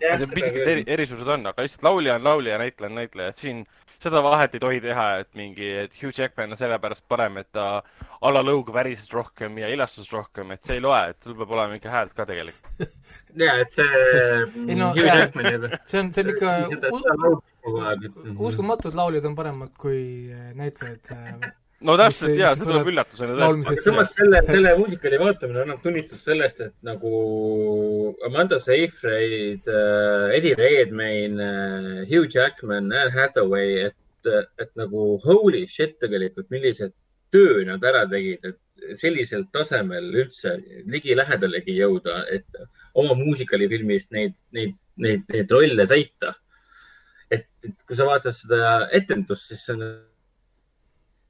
pisikesed 0.00 0.72
eri, 0.74 0.84
erisused 0.86 1.28
on, 1.28 1.46
aga 1.50 1.66
lihtsalt 1.66 1.86
laulja 1.86 2.16
on 2.18 2.24
laulja 2.24 2.56
ja 2.56 2.62
näitleja 2.64 2.90
on 2.90 2.98
näitleja, 3.00 3.34
et 3.34 3.42
siin 3.44 3.64
seda 4.00 4.22
vahet 4.24 4.54
ei 4.56 4.62
tohi 4.62 4.80
teha, 4.80 5.06
et 5.22 5.28
mingi, 5.36 5.68
et 5.82 5.96
Hugh 6.00 6.16
Jackman 6.16 6.54
on 6.54 6.60
sellepärast 6.60 7.04
parem, 7.08 7.36
et 7.42 7.50
ta 7.52 7.66
alla 8.24 8.42
lõuga 8.44 8.72
värises 8.72 9.10
rohkem 9.12 9.58
ja 9.60 9.68
ilastus 9.72 10.08
rohkem, 10.12 10.54
et 10.54 10.64
see 10.64 10.78
ei 10.78 10.84
loe, 10.84 11.00
et 11.12 11.20
sul 11.20 11.36
peab 11.36 11.52
olema 11.56 11.76
ikka 11.76 11.92
häält 11.92 12.14
ka 12.16 12.26
tegelikult. 12.28 12.96
ja, 13.44 13.58
et 13.60 13.76
see 13.76 14.04
ei 14.66 14.78
no, 14.78 14.92
Hugh 14.96 15.08
Jackmanil 15.08 15.68
see 15.84 16.00
on, 16.00 16.12
see 16.16 16.24
on 16.24 16.32
ikka 16.34 16.54
uskumatu, 18.40 18.88
et 18.88 19.00
lauljad 19.02 19.28
on 19.28 19.36
paremad 19.36 19.74
kui 19.80 20.00
näitlejad 20.56 21.12
äh, 21.16 21.50
no 21.86 21.96
täpselt 22.00 22.36
jaa, 22.38 22.52
see 22.56 22.66
tuleb 22.68 22.88
üllatusena 22.92 23.50
samas 23.80 24.12
selle, 24.16 24.40
selle 24.48 24.72
muusikali 24.78 25.20
vaatamine 25.20 25.62
annab 25.64 25.82
tunnistust 25.84 26.28
sellest, 26.28 26.60
et 26.66 26.74
nagu 26.86 27.12
Amanda 28.26 28.60
Seyfried 28.62 29.68
uh,, 29.68 30.28
Eddie 30.36 30.56
Redmayne 30.58 31.46
uh,, 31.46 32.02
Hugh 32.10 32.28
Jackman, 32.34 32.90
Anne 32.92 33.14
Hathaway, 33.14 33.86
et, 33.90 34.32
et 34.60 34.72
nagu 34.76 35.14
holy 35.24 35.64
shit 35.70 35.96
tegelikult, 36.02 36.50
millised 36.52 36.92
töö 37.32 37.64
nad 37.68 37.84
ära 37.86 38.04
tegid, 38.10 38.44
et 38.44 38.98
sellisel 38.98 39.46
tasemel 39.54 40.08
üldse 40.24 40.56
ligilähedalegi 40.90 41.76
jõuda, 41.78 42.24
et 42.32 42.62
oma 42.98 43.16
muusikalifilmis 43.18 44.08
neid, 44.14 44.36
neid, 44.56 44.76
neid, 45.00 45.24
neid 45.32 45.52
rolle 45.52 45.86
täita. 45.88 46.34
et, 47.30 47.46
et 47.62 47.82
kui 47.86 47.96
sa 47.96 48.04
vaatad 48.08 48.34
seda 48.34 48.70
etendust, 48.96 49.46
siis 49.46 49.60
see 49.62 49.76
on 49.76 49.84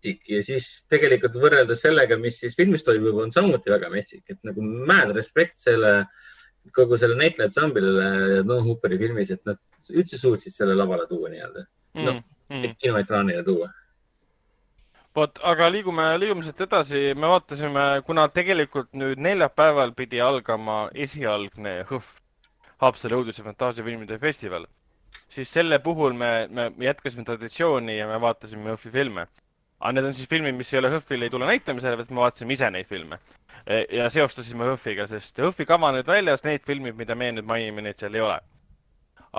metsik 0.01 0.29
ja 0.29 0.41
siis 0.43 0.87
tegelikult 0.89 1.35
võrreldes 1.37 1.83
sellega, 1.83 2.17
mis 2.17 2.39
siis 2.41 2.57
filmis 2.57 2.85
toimub, 2.85 3.19
on 3.21 3.33
samuti 3.33 3.71
väga 3.71 3.91
metsik, 3.91 4.25
et 4.31 4.39
nagu 4.45 4.63
mad 4.63 5.13
respekt 5.15 5.59
selle, 5.59 6.07
kogu 6.73 6.97
selle 6.97 7.17
näitlejate 7.17 7.55
sambilile 7.55 8.43
No 8.45 8.61
Hooperi 8.65 8.99
filmis, 8.99 9.31
et 9.31 9.45
nad 9.45 9.59
üldse 9.91 10.19
suutsid 10.19 10.55
selle 10.55 10.75
lavale 10.75 11.07
tuua 11.09 11.29
nii-öelda 11.29 11.67
mm,. 11.95 12.05
noh 12.05 12.23
mm., 12.49 12.75
kinoekraanile 12.81 13.45
tuua 13.45 13.71
vot, 15.17 15.39
aga 15.43 15.69
liigume, 15.69 16.07
liigume 16.19 16.45
siit 16.47 16.61
edasi, 16.61 17.11
me 17.15 17.29
vaatasime, 17.29 18.03
kuna 18.07 18.29
tegelikult 18.33 18.93
nüüd 18.95 19.21
neljapäeval 19.21 19.93
pidi 19.93 20.21
algama 20.21 20.89
esialgne 20.95 21.83
HõHV, 21.91 22.17
Haapsalu 22.81 23.19
õudus- 23.21 23.37
ja 23.37 23.45
fantaasiafilmide 23.45 24.17
festival 24.19 24.65
siis 25.31 25.53
selle 25.53 25.79
puhul 25.79 26.13
me, 26.13 26.49
me 26.51 26.71
jätkasime 26.85 27.25
traditsiooni 27.25 27.99
ja 27.99 28.09
me 28.09 28.21
vaatasime 28.21 28.71
HÖFFi 28.71 28.91
filme. 28.91 29.27
Aga 29.81 29.93
need 29.97 30.09
on 30.11 30.17
siis 30.17 30.29
filmid, 30.29 30.57
mis 30.59 30.73
ei 30.75 30.81
ole 30.81 30.91
HÖFFile 30.93 31.29
ei 31.29 31.33
tule 31.33 31.49
näitamisele, 31.49 31.97
vaid 32.01 32.11
me 32.13 32.23
vaatasime 32.25 32.57
ise 32.57 32.71
neid 32.71 32.89
filme. 32.89 33.19
E, 33.65 33.85
ja 33.97 34.09
seostasime 34.13 34.69
HÖFFiga, 34.69 35.07
sest 35.11 35.41
HÖFFi 35.41 35.67
kava 35.69 35.91
on 35.91 35.99
nüüd 35.99 36.11
väljas, 36.11 36.45
need 36.45 36.67
filmid, 36.69 36.99
mida 36.99 37.17
me 37.17 37.31
nüüd 37.37 37.49
mainime, 37.49 37.85
neid 37.87 38.01
seal 38.01 38.19
ei 38.19 38.27
ole. 38.27 38.41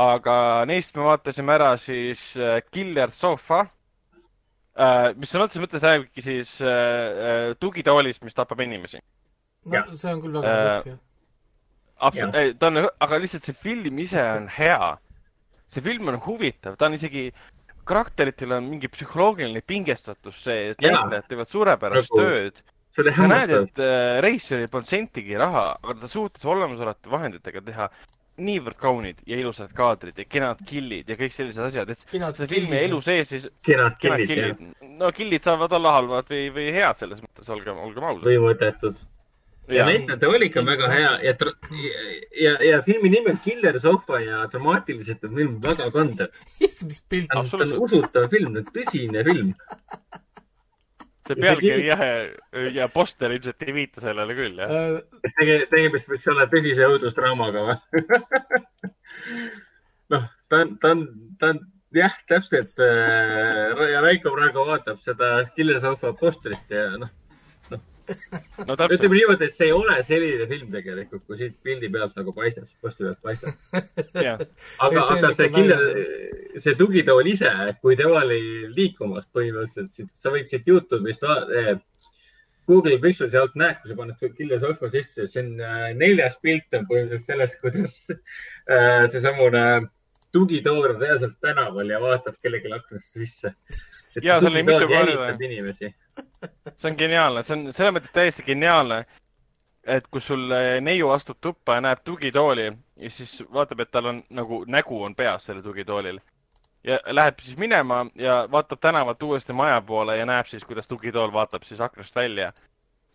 aga 0.02 0.34
neist 0.70 0.96
me 0.96 1.04
vaatasime 1.04 1.54
ära 1.58 1.74
siis 1.78 2.32
e, 2.40 2.58
Killer 2.72 3.12
Sofa, 3.12 3.66
e, 4.74 4.90
mis 5.20 5.34
sõna 5.34 5.48
otseses 5.48 5.66
mõttes 5.66 5.84
räägibki 5.84 6.24
siis 6.26 6.58
tugitoolist, 7.60 8.24
mis 8.24 8.38
tapab 8.38 8.64
inimesi. 8.64 9.02
no 9.72 9.86
see 9.94 10.14
on 10.14 10.22
küll 10.24 10.40
väga 10.40 10.58
HÖFF, 10.58 10.92
jah 10.94 11.02
absoluutselt, 12.02 12.60
ta 12.60 12.68
on, 12.68 12.82
aga 13.06 13.20
lihtsalt 13.22 13.48
see 13.48 13.58
film 13.58 14.00
ise 14.02 14.22
on 14.36 14.48
hea. 14.52 14.98
see 15.72 15.84
film 15.86 16.10
on 16.12 16.18
huvitav, 16.26 16.76
ta 16.76 16.90
on 16.90 16.98
isegi, 16.98 17.30
karakteritel 17.92 18.56
on 18.58 18.70
mingi 18.72 18.90
psühholoogiline 18.92 19.64
pingestatus 19.68 20.40
sees, 20.46 20.80
näitlejad 20.82 21.28
teevad 21.30 21.52
suurepärast 21.52 22.16
nagu, 22.16 22.24
tööd. 22.24 22.64
sa 22.96 23.28
näed, 23.28 23.54
et 23.58 23.84
äh, 23.84 24.18
reisijal 24.24 24.66
polnud 24.72 24.90
sentigi 24.90 25.38
raha, 25.40 25.68
aga 25.84 26.00
ta 26.02 26.12
suutis 26.12 26.48
olemasolevate 26.48 27.12
vahenditega 27.12 27.64
teha 27.68 27.92
niivõrd 28.42 28.78
kaunid 28.80 29.22
ja 29.28 29.38
ilusad 29.40 29.72
kaadrid 29.76 30.18
ja 30.18 30.26
kenad 30.26 30.62
killid 30.68 31.10
ja 31.12 31.18
kõik 31.20 31.36
sellised 31.36 31.66
asjad, 31.68 31.92
et 31.92 32.06
kenad 32.12 32.38
see 32.40 32.50
filmi 32.50 32.78
elu 32.80 33.00
sees 33.06 33.30
siis 33.30 33.48
kenad 33.66 33.98
killid, 34.02 34.32
killid., 34.32 34.62
no 35.00 35.12
killid 35.16 35.46
saavad 35.46 35.76
olla 35.78 35.96
halvad 36.00 36.32
või, 36.32 36.48
või 36.56 36.70
head 36.76 37.00
selles 37.00 37.22
mõttes, 37.24 37.50
olgem, 37.54 37.80
olgem 37.84 38.08
ausad. 38.08 38.28
või 38.28 38.40
mõttetud 38.48 39.04
ja 39.76 39.86
näitlejate 39.88 40.30
valik 40.32 40.58
on 40.60 40.66
väga 40.68 40.90
hea 40.92 41.12
ja, 41.26 41.36
ja, 42.42 42.54
ja 42.70 42.82
filmi 42.86 43.10
nimi 43.10 43.34
on 43.34 43.40
Killer 43.44 43.80
Sofa 43.80 44.20
ja 44.24 44.44
dramaatiliselt 44.52 45.24
on 45.28 45.36
film 45.36 45.56
väga 45.64 45.92
kandev. 45.94 46.42
issand, 46.60 46.92
mis 46.92 47.04
pilt. 47.10 47.32
ta 47.32 47.40
on 47.40 47.74
usutav 47.86 48.28
film, 48.34 48.54
ta 48.54 48.64
on 48.64 48.70
tõsine 48.78 49.26
film. 49.28 49.54
see 51.28 51.38
pealkiri 51.38 51.86
jah, 51.88 52.06
ja 52.76 52.88
poster 52.94 53.36
ilmselt 53.36 53.68
ei 53.68 53.76
viita 53.76 54.04
sellele 54.04 54.38
küll, 54.38 54.62
jah 54.64 54.72
uh,. 54.72 55.22
tege-, 55.40 55.68
tegemist 55.72 56.10
võiks 56.12 56.28
olla 56.34 56.48
tõsise 56.52 56.90
õudusdraamaga 56.90 57.68
või 57.70 57.78
noh, 60.16 60.28
ta 60.50 60.64
on, 60.66 60.76
ta 60.82 60.96
on, 60.96 61.08
ta 61.40 61.54
on 61.54 61.64
jah, 61.96 62.14
täpselt. 62.28 62.80
Äh, 62.80 63.88
ja 63.92 64.04
Raiko 64.04 64.34
praegu 64.36 64.66
vaatab 64.68 65.00
seda 65.04 65.34
Killer 65.56 65.80
Sofa 65.84 66.14
postrit 66.18 66.72
ja 66.72 66.90
noh 67.00 67.12
no, 68.68 68.76
ütleme 68.76 69.18
niimoodi, 69.18 69.48
et 69.48 69.56
see 69.56 69.68
ei 69.70 69.76
ole 69.76 69.98
selline 70.08 70.48
film 70.50 70.72
tegelikult, 70.74 71.24
kui 71.28 71.40
siit 71.40 71.56
pildi 71.64 71.90
pealt 71.94 72.18
nagu 72.20 72.34
paistab, 72.36 72.68
posti 72.84 73.08
pealt 73.08 73.22
paistab. 73.26 73.54
Aga, 74.86 75.06
aga 75.16 75.32
see 75.38 75.52
killer, 75.54 75.86
see 76.64 76.76
tugitool 76.80 77.32
ise, 77.32 77.52
kui 77.84 77.98
tema 78.00 78.24
oli 78.26 78.42
liikumas 78.76 79.28
põhimõtteliselt, 79.36 80.12
sa 80.18 80.34
võid 80.34 80.52
siit 80.52 80.68
Youtube'ist 80.70 81.26
eh, 81.30 81.74
Google 82.70 83.00
Pixel'i 83.04 83.40
alt 83.40 83.56
näed, 83.60 83.80
kui 83.82 83.92
sa 83.92 83.98
paned 83.98 84.36
Killer 84.38 84.62
Sofa 84.62 84.90
sisse, 84.94 85.28
see 85.32 85.42
on 85.44 85.56
äh, 85.66 85.88
neljas 85.98 86.38
pilt 86.44 86.78
on 86.78 86.86
põhimõtteliselt 86.90 87.34
sellest, 87.34 87.58
kuidas 87.64 87.98
äh, 88.12 89.08
seesamune 89.12 89.64
tugitool 90.32 90.94
on 90.94 91.00
reaalselt 91.02 91.40
tänaval 91.44 91.90
ja 91.92 92.00
vaatab 92.00 92.38
kellelegi 92.40 92.72
aknasse 92.72 93.26
sisse. 93.26 93.56
ja 94.22 94.40
seal 94.40 94.52
oli 94.52 94.64
mitu 94.68 94.88
korda. 94.88 95.34
inimesi 95.40 95.92
see 96.78 96.92
on 96.92 96.98
geniaalne, 96.98 97.44
see 97.44 97.58
on 97.58 97.74
selles 97.74 97.94
mõttes 97.96 98.14
täiesti 98.16 98.46
geniaalne, 98.46 99.04
et 99.96 100.08
kui 100.14 100.22
sul 100.22 100.54
neiu 100.82 101.10
astub 101.14 101.40
tuppa 101.42 101.78
ja 101.78 101.86
näeb 101.88 102.04
tugitooli 102.06 102.68
ja 102.70 103.10
siis 103.10 103.42
vaatab, 103.54 103.84
et 103.84 103.92
tal 103.92 104.10
on 104.12 104.22
nagu 104.30 104.64
nägu 104.68 105.02
on 105.04 105.16
peas 105.16 105.46
sellel 105.46 105.64
tugitoolil. 105.66 106.20
ja 106.84 107.00
läheb 107.06 107.40
siis 107.42 107.58
minema 107.58 108.06
ja 108.16 108.48
vaatab 108.52 108.80
tänavalt 108.82 109.24
uuesti 109.24 109.54
maja 109.54 109.82
poole 109.82 110.18
ja 110.18 110.26
näeb 110.26 110.46
siis, 110.46 110.66
kuidas 110.66 110.88
tugitool 110.88 111.34
vaatab 111.34 111.64
siis 111.64 111.82
aknast 111.82 112.16
välja. 112.16 112.54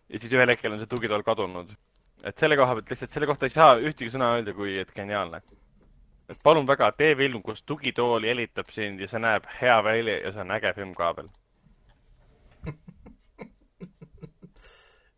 ja 0.09 0.19
siis 0.19 0.33
ühel 0.33 0.49
hetkel 0.49 0.71
on 0.71 0.79
see 0.79 0.87
tugitool 0.95 1.23
kadunud. 1.23 1.71
et 2.23 2.37
selle 2.37 2.57
koha 2.57 2.75
pealt 2.75 2.89
lihtsalt, 2.89 3.11
selle 3.11 3.27
kohta 3.27 3.45
ei 3.45 3.55
saa 3.55 3.75
ühtegi 3.75 4.11
sõna 4.11 4.35
öelda, 4.35 4.53
kui 4.53 4.77
et 4.77 4.93
geniaalne. 4.95 5.41
et 6.29 6.39
palun 6.43 6.67
väga, 6.67 6.91
tee 6.91 7.15
film, 7.15 7.41
kus 7.41 7.63
tugitool 7.63 8.23
jälitab 8.23 8.71
sind 8.71 8.99
ja 8.99 9.07
see 9.07 9.19
näeb 9.19 9.43
hea 9.61 9.83
välja 9.83 10.19
ja 10.19 10.31
see 10.31 10.41
on 10.41 10.51
äge 10.51 10.73
film 10.73 10.95
ka 10.95 11.15
veel 11.15 11.27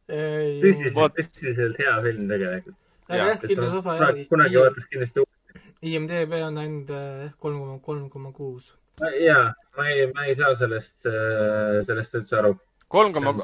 tõsiselt 0.10 1.78
hea 1.80 1.96
film 2.06 2.32
tegelikult. 2.32 2.78
aga 3.10 3.20
jah, 3.20 3.42
kindlasti 3.44 3.80
osa 3.80 3.96
jah. 4.00 4.22
kunagi 4.30 4.58
vaatas 4.58 4.88
kindlasti 4.90 5.24
uuesti. 5.24 5.62
IMDB 5.90 6.34
on 6.44 6.58
ainult 6.60 6.90
eh, 6.92 7.30
kolm 7.40 7.60
koma 7.62 7.78
kolm 7.86 8.10
koma 8.10 8.32
kuus. 8.36 8.74
jaa, 9.00 9.54
ma 9.78 9.90
ei, 9.90 10.10
ma 10.14 10.26
ei 10.28 10.36
saa 10.36 10.56
sellest, 10.60 10.98
eh, 11.06 11.80
sellest 11.88 12.20
üldse 12.20 12.40
aru. 12.42 12.54
kolm 12.88 13.14
koma, 13.14 13.36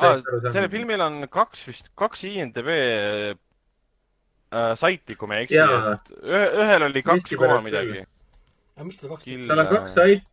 sellel 0.50 0.72
filmil 0.74 1.06
on 1.06 1.28
kaks 1.32 1.68
vist, 1.70 1.92
kaks 1.96 2.26
IMDB 2.32 2.72
äh, 2.74 3.34
saiti, 4.80 5.16
kui 5.16 5.30
ma 5.30 5.40
ei 5.40 5.48
eksi. 5.48 5.62
ühe, 6.26 6.46
ühel 6.66 6.90
oli 6.90 7.06
kaks 7.06 7.38
koma 7.38 7.62
midagi. 7.66 8.06
aga 8.76 8.90
miks 8.90 9.04
ta 9.04 9.14
kaks? 9.14 9.30
tal 9.48 9.66
on 9.66 9.72
kaks 9.72 10.00
saiti 10.00 10.26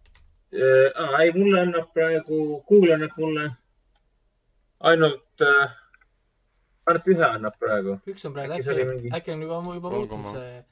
äh,. 0.53 1.21
ei, 1.21 1.31
mulle 1.37 1.61
annab 1.67 1.93
praegu, 1.95 2.63
Google 2.69 2.97
annab 2.97 3.15
mulle 3.21 3.51
ainult 4.83 5.47
äh, 5.47 5.79
ainult 6.91 7.09
ühe 7.15 7.27
annab 7.27 7.59
praegu. 7.63 7.97
üks 8.11 8.25
on 8.29 8.35
praegu, 8.37 8.59
äkki, 8.59 8.87
mingi... 8.89 9.13
äkki 9.17 9.35
on 9.35 9.45
juba, 9.47 9.61
juba 9.79 9.93
muutunud 9.95 10.37
see, 10.37 10.63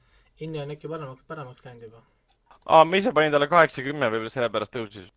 hinne 0.43 0.63
on 0.65 0.75
äkki 0.75 0.91
paremaks, 0.91 1.25
paremaks 1.31 1.65
läinud 1.67 1.89
juba. 1.89 2.03
aa, 2.67 2.85
ma 2.85 3.01
ise 3.01 3.15
panin 3.17 3.35
talle 3.35 3.49
kaheksa, 3.51 3.85
kümme, 3.87 4.11
võib-olla 4.13 4.35
sellepärast 4.35 4.75
tõusis. 4.77 5.09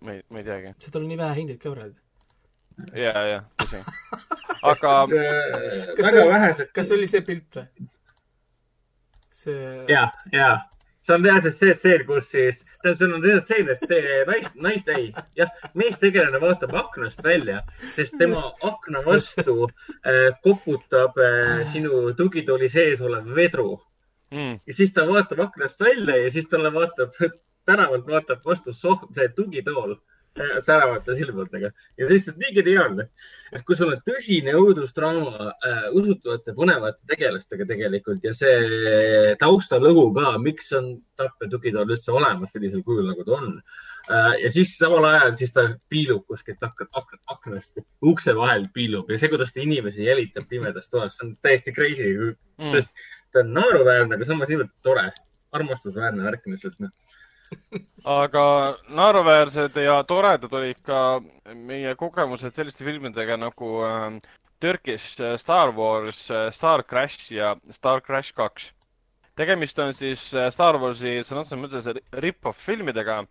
ma 0.00 0.16
ei, 0.16 0.24
ma 0.30 0.42
ei 0.42 0.48
teagi. 0.50 0.74
sest 0.78 0.94
tal 0.94 1.06
on 1.06 1.10
nii 1.12 1.20
vähe 1.22 1.38
hindeid 1.40 1.62
ka 1.62 1.74
praegu. 1.74 1.98
ja, 2.98 3.14
ja, 3.30 3.40
tõsi. 3.62 3.82
aga 4.72 4.94
kas 5.96 6.10
see, 6.10 6.68
kas 6.74 6.88
see 6.90 6.98
oli 6.98 7.10
see 7.10 7.26
pilt 7.30 7.60
või? 7.60 7.88
see. 9.44 9.58
ja, 9.92 10.08
ja 10.34 10.54
see 11.04 11.14
on 11.14 11.24
reaalselt 11.24 11.56
see 11.58 11.74
stseen, 11.76 12.04
kus 12.08 12.28
siis, 12.32 12.60
tähendab, 12.82 12.98
see 12.98 13.08
on 13.08 13.24
reaalselt 13.24 13.84
stseen, 13.84 14.12
et 14.14 14.28
nais, 14.30 14.50
naist, 14.66 14.90
ei, 14.94 15.10
jah, 15.38 15.52
meestegelane 15.78 16.40
vaatab 16.42 16.74
aknast 16.80 17.22
välja, 17.24 17.60
sest 17.96 18.16
tema 18.20 18.46
akna 18.64 19.04
vastu 19.06 19.68
äh, 19.68 20.30
koputab 20.44 21.18
äh, 21.20 21.64
sinu 21.72 22.06
tugitooli 22.16 22.70
sees 22.72 23.04
olev 23.04 23.28
vedru. 23.36 23.74
Mm.. 24.34 24.58
ja 24.66 24.74
siis 24.74 24.90
ta 24.92 25.04
vaatab 25.06 25.44
aknast 25.44 25.80
välja 25.80 26.16
ja 26.24 26.30
siis 26.32 26.48
talle 26.50 26.72
vaatab, 26.74 27.12
tänavalt 27.68 28.08
vaatab 28.08 28.40
vastu 28.46 28.72
soh-, 28.74 29.06
see 29.14 29.28
tugitool 29.36 29.94
säravate 30.34 31.14
silmadega 31.14 31.70
ja 31.70 32.06
see 32.06 32.10
lihtsalt 32.16 32.38
nii 32.42 32.54
geniaalne, 32.56 33.06
et 33.54 33.62
kui 33.66 33.76
sul 33.78 33.92
on 33.94 34.00
tõsine 34.06 34.54
õudusdraama 34.58 35.50
äh, 35.52 35.84
usutavate 35.94 36.54
põnevate 36.56 36.98
tegelastega 37.12 37.66
tegelikult 37.68 38.24
ja 38.26 38.34
see 38.34 39.34
taustalõhu 39.40 40.08
ka, 40.16 40.34
miks 40.42 40.72
on 40.74 40.96
tappetugitool 41.20 41.94
üldse 41.94 42.14
olemas 42.14 42.54
sellisel 42.56 42.82
kujul, 42.86 43.06
nagu 43.12 43.26
ta 43.26 43.36
on 43.38 43.52
äh,. 44.10 44.34
ja 44.42 44.50
siis 44.56 44.74
samal 44.78 45.06
ajal 45.12 45.36
siis 45.38 45.54
ta 45.54 45.68
piilub 45.92 46.26
kuskilt 46.26 46.66
ak 46.66 46.82
ak 46.90 47.14
aknast, 47.36 47.78
ukse 48.02 48.34
vahel 48.34 48.66
piilub 48.74 49.10
ja 49.14 49.20
see, 49.20 49.30
kuidas 49.30 49.54
ta 49.54 49.62
inimesi 49.62 50.10
jälitab 50.10 50.50
pimedas 50.50 50.90
toas, 50.90 51.14
see 51.14 51.28
on 51.28 51.36
täiesti 51.46 51.76
crazy 51.76 52.10
mm.. 52.58 52.90
ta 53.30 53.46
on 53.46 53.54
naeruväärne, 53.54 54.18
aga 54.18 54.26
samas 54.26 54.50
niivõrd 54.50 54.74
tore, 54.82 55.08
armastusväärne 55.54 56.26
värk 56.26 56.50
lihtsalt 56.50 56.82
noh 56.82 56.90
aga 58.04 58.44
naeruväärsed 58.88 59.76
ja 59.82 60.02
toredad 60.08 60.52
olid 60.52 60.80
ka 60.86 61.20
meie 61.54 61.94
kogemused 61.96 62.54
selliste 62.54 62.84
filmidega 62.84 63.36
nagu 63.40 63.76
äh, 63.86 64.20
Turkish 64.64 65.20
äh, 65.20 65.36
Star 65.36 65.76
Wars, 65.76 66.30
äh, 66.30 66.50
Star 66.50 66.82
Crash 66.82 67.30
ja 67.30 67.56
Star 67.70 68.00
Crash 68.00 68.32
kaks. 68.32 68.72
tegemist 69.36 69.78
on 69.78 69.94
siis 69.94 70.22
äh, 70.34 70.50
Star 70.50 70.78
Warsi 70.80 71.18
sõna 71.26 71.42
otseses 71.42 71.60
mõttes 71.60 72.20
rip-off 72.22 72.60
filmidega. 72.64 73.24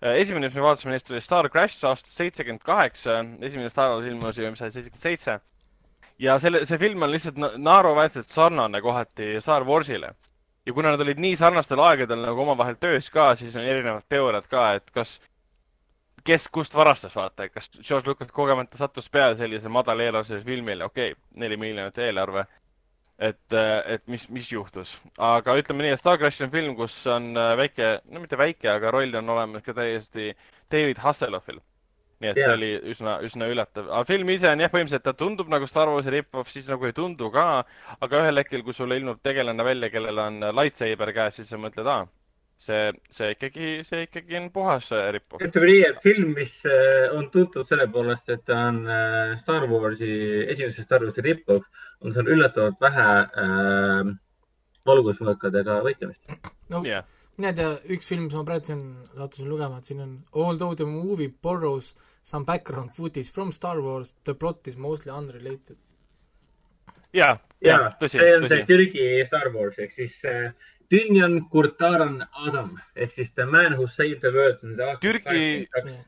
esimene, 0.00 0.48
mis 0.48 0.56
me 0.56 0.64
vaatasime 0.64 0.96
neist, 0.96 1.10
oli 1.12 1.20
Star 1.20 1.48
Crash 1.48 1.84
aastast 1.84 2.16
seitsekümmend 2.16 2.64
kaheksa, 2.64 3.20
esimene 3.40 3.70
Star 3.70 3.92
Wars 3.92 4.08
ilmus 4.08 4.36
ju, 4.36 4.50
mis 4.50 4.64
oli 4.64 4.74
seitsekümmend 4.74 5.06
seitse. 5.06 5.38
ja 6.18 6.38
selle, 6.42 6.64
see 6.66 6.78
film 6.78 7.02
on 7.02 7.12
lihtsalt 7.12 7.38
naeruväärselt 7.38 8.28
sarnane 8.28 8.80
kohati 8.82 9.36
Star 9.40 9.68
Warsile 9.68 10.14
ja 10.66 10.72
kuna 10.72 10.90
nad 10.94 11.00
olid 11.04 11.20
nii 11.20 11.36
sarnastel 11.36 11.80
aegadel 11.84 12.22
nagu 12.24 12.42
omavahel 12.44 12.76
töös 12.80 13.10
ka, 13.12 13.30
siis 13.36 13.56
on 13.56 13.64
erinevad 13.68 14.06
teooriad 14.08 14.46
ka, 14.50 14.64
et 14.78 14.90
kas, 14.94 15.14
kes 16.24 16.48
kust 16.52 16.76
varastas, 16.76 17.16
vaata, 17.16 17.48
kas 17.52 17.70
George 17.80 18.08
Lucas 18.08 18.32
kogemata 18.32 18.80
sattus 18.80 19.10
peale 19.12 19.36
sellise 19.40 19.68
madaleelarvelisele 19.68 20.44
filmile, 20.44 20.84
okei 20.84 21.12
okay,, 21.12 21.24
neli 21.44 21.56
miljonit 21.60 21.98
eelarve. 21.98 22.46
et, 23.18 23.52
et 23.86 24.02
mis, 24.10 24.24
mis 24.28 24.48
juhtus. 24.52 24.96
aga 25.22 25.54
ütleme 25.60 25.84
nii, 25.84 25.92
et 25.94 26.00
Star 26.00 26.18
Crash 26.18 26.42
on 26.42 26.50
film, 26.50 26.74
kus 26.76 26.96
on 27.06 27.28
väike, 27.60 28.00
no 28.10 28.20
mitte 28.24 28.38
väike, 28.38 28.68
aga 28.72 28.90
roll 28.90 29.14
on 29.20 29.30
olemas 29.36 29.62
ka 29.62 29.74
täiesti 29.76 30.32
David 30.72 30.98
Hasselhoffil 30.98 31.60
nii 32.24 32.32
et 32.32 32.40
yeah. 32.40 32.48
see 32.48 32.56
oli 32.58 32.94
üsna, 32.94 33.18
üsna 33.28 33.48
üllatav. 33.52 33.86
aga 33.90 34.08
film 34.08 34.32
ise 34.34 34.50
on 34.50 34.64
jah, 34.64 34.72
põhimõtteliselt 34.72 35.06
ta 35.06 35.14
tundub 35.20 35.52
nagu 35.52 35.68
Star 35.70 35.92
Warsi 35.92 36.12
rip-off, 36.14 36.50
siis 36.52 36.68
nagu 36.72 36.88
ei 36.88 36.96
tundu 36.96 37.30
ka, 37.34 37.46
aga 38.00 38.24
ühel 38.24 38.42
hetkel, 38.42 38.64
kui 38.66 38.76
sulle 38.76 38.98
ilmub 39.00 39.22
tegelane 39.24 39.66
välja, 39.66 39.92
kellel 39.92 40.20
on 40.24 40.42
lightsaber 40.56 41.14
käes, 41.16 41.38
siis 41.38 41.52
sa 41.52 41.60
mõtled, 41.60 41.90
aa, 41.92 42.08
see, 42.64 42.90
see 43.14 43.30
ikkagi, 43.36 43.70
see 43.88 44.08
ikkagi 44.08 44.40
on 44.40 44.50
puhas 44.54 44.90
rip-off. 45.16 45.44
ütleme 45.44 45.70
nii, 45.70 45.86
et 45.92 46.02
film, 46.04 46.34
mis 46.40 46.58
on 47.14 47.30
tuntud 47.34 47.68
selle 47.68 47.86
poolest, 47.92 48.28
et 48.32 48.44
ta 48.48 48.66
on 48.72 48.82
Star 49.42 49.68
Warsi, 49.70 50.12
esimese 50.48 50.86
Star 50.86 51.04
Warsi 51.04 51.24
rip-off, 51.24 51.68
on 52.04 52.14
seal 52.16 52.30
üllatavalt 52.34 52.80
vähe 52.84 53.08
äh, 53.44 54.14
valgusmõõkadega 54.88 55.80
võitlemist. 55.84 56.24
no 56.72 56.82
yeah. 56.86 57.06
mina 57.38 57.52
ei 57.52 57.58
tea, 57.60 57.70
üks 57.96 58.10
film, 58.10 58.28
mis 58.28 58.36
ma 58.36 58.44
praegu 58.48 58.70
siin 58.70 58.82
sattusin 59.12 59.50
lugema, 59.50 59.80
et 59.80 59.90
siin 59.90 60.02
on 60.04 60.16
although 60.32 60.76
the 60.78 60.88
movie 60.88 61.32
borrows 61.42 61.94
some 62.24 62.44
background 62.44 62.90
footage 62.90 63.30
from 63.30 63.52
Star 63.52 63.80
Wars, 63.80 64.14
the 64.24 64.34
plot 64.34 64.66
is 64.66 64.76
mostly 64.76 65.12
unrelated. 65.12 65.76
jaa, 67.14 67.36
jaa, 67.62 67.90
see 68.08 68.18
on 68.36 68.46
tõsi. 68.46 68.48
see 68.48 68.64
Türgi 68.70 69.08
Star 69.28 69.52
Wars 69.54 69.76
ehk 69.78 69.92
siis 69.94 70.16
äh, 70.26 70.48
Dünjan 70.90 71.36
Kurtaran 71.50 72.24
Adam 72.46 72.72
ehk 72.96 73.12
siis 73.12 73.30
The 73.32 73.46
Man 73.46 73.76
Who 73.78 73.86
Saved 73.86 74.24
the 74.24 74.32
World, 74.34 74.58
see 74.58 74.72
on 74.72 74.74
see 74.74 74.88
aasta 74.88 75.04
Türgi, 75.04 76.00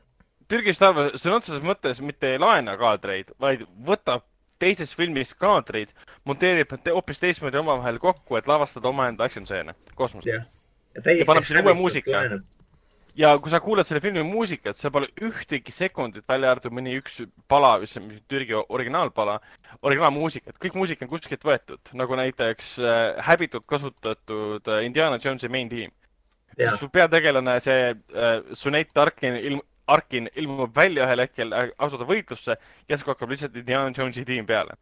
Türgi 0.51 0.73
Star 0.75 0.97
Wars 0.97 1.21
sõna 1.21 1.39
otseses 1.39 1.63
mõttes 1.63 2.01
mitte 2.03 2.33
ei 2.33 2.41
laena 2.41 2.75
kaadreid, 2.81 3.31
vaid 3.39 3.63
võtab 3.87 4.25
teises 4.59 4.93
filmis 4.97 5.33
kaadreid, 5.37 5.93
monteerib 6.25 6.73
nad 6.73 6.91
hoopis 6.97 7.21
teistmoodi 7.21 7.61
omavahel 7.61 8.01
kokku, 8.01 8.39
et 8.39 8.47
lavastada 8.49 8.89
omaenda 8.89 9.29
action 9.29 9.45
stseene 9.45 9.77
kosmoses 9.95 10.33
ja, 10.33 10.43
ja 11.13 11.27
paneb 11.29 11.45
sinna 11.45 11.63
uue 11.63 11.77
muusika. 11.77 12.25
Ja 13.17 13.33
kui 13.41 13.51
sa 13.51 13.59
kuulad 13.63 13.87
selle 13.87 14.01
filmi 14.03 14.23
muusikat, 14.25 14.77
seal 14.77 14.93
pole 14.93 15.09
ühtegi 15.25 15.73
sekundit, 15.73 16.25
välja 16.29 16.51
arvatud 16.53 16.75
mõni 16.75 16.95
üks 16.99 17.19
pala, 17.49 17.75
mis 17.81 17.95
on 17.99 18.09
Türgi 18.29 18.57
originaalpala, 18.59 19.39
originaalmuusikat, 19.81 20.57
kõik 20.61 20.77
muusika 20.77 21.05
on 21.05 21.11
kuskilt 21.11 21.45
võetud, 21.47 21.81
nagu 21.97 22.19
näiteks 22.19 22.75
äh, 22.81 22.99
häbitult 23.27 23.65
kasutatud 23.69 24.69
äh, 24.69 24.83
Indiana 24.85 25.19
Jonesi 25.23 25.49
main 25.51 25.71
tiim. 25.71 25.93
Su 26.79 26.89
peategelane, 26.89 27.59
see 27.61 27.89
äh, 27.93 28.37
Suneit 28.57 28.93
Tarkin 28.93 29.37
ilm-, 29.37 29.65
Arkin 29.87 30.29
ilmub 30.35 30.75
välja 30.75 31.05
ühel 31.07 31.25
hetkel, 31.25 31.53
äh, 31.55 31.71
asuda 31.81 32.05
võitlusse, 32.07 32.57
järsku 32.89 33.13
hakkab 33.13 33.33
lihtsalt 33.33 33.57
Indiana 33.57 33.93
Jonesi 33.95 34.25
tiim 34.27 34.45
peale. 34.49 34.77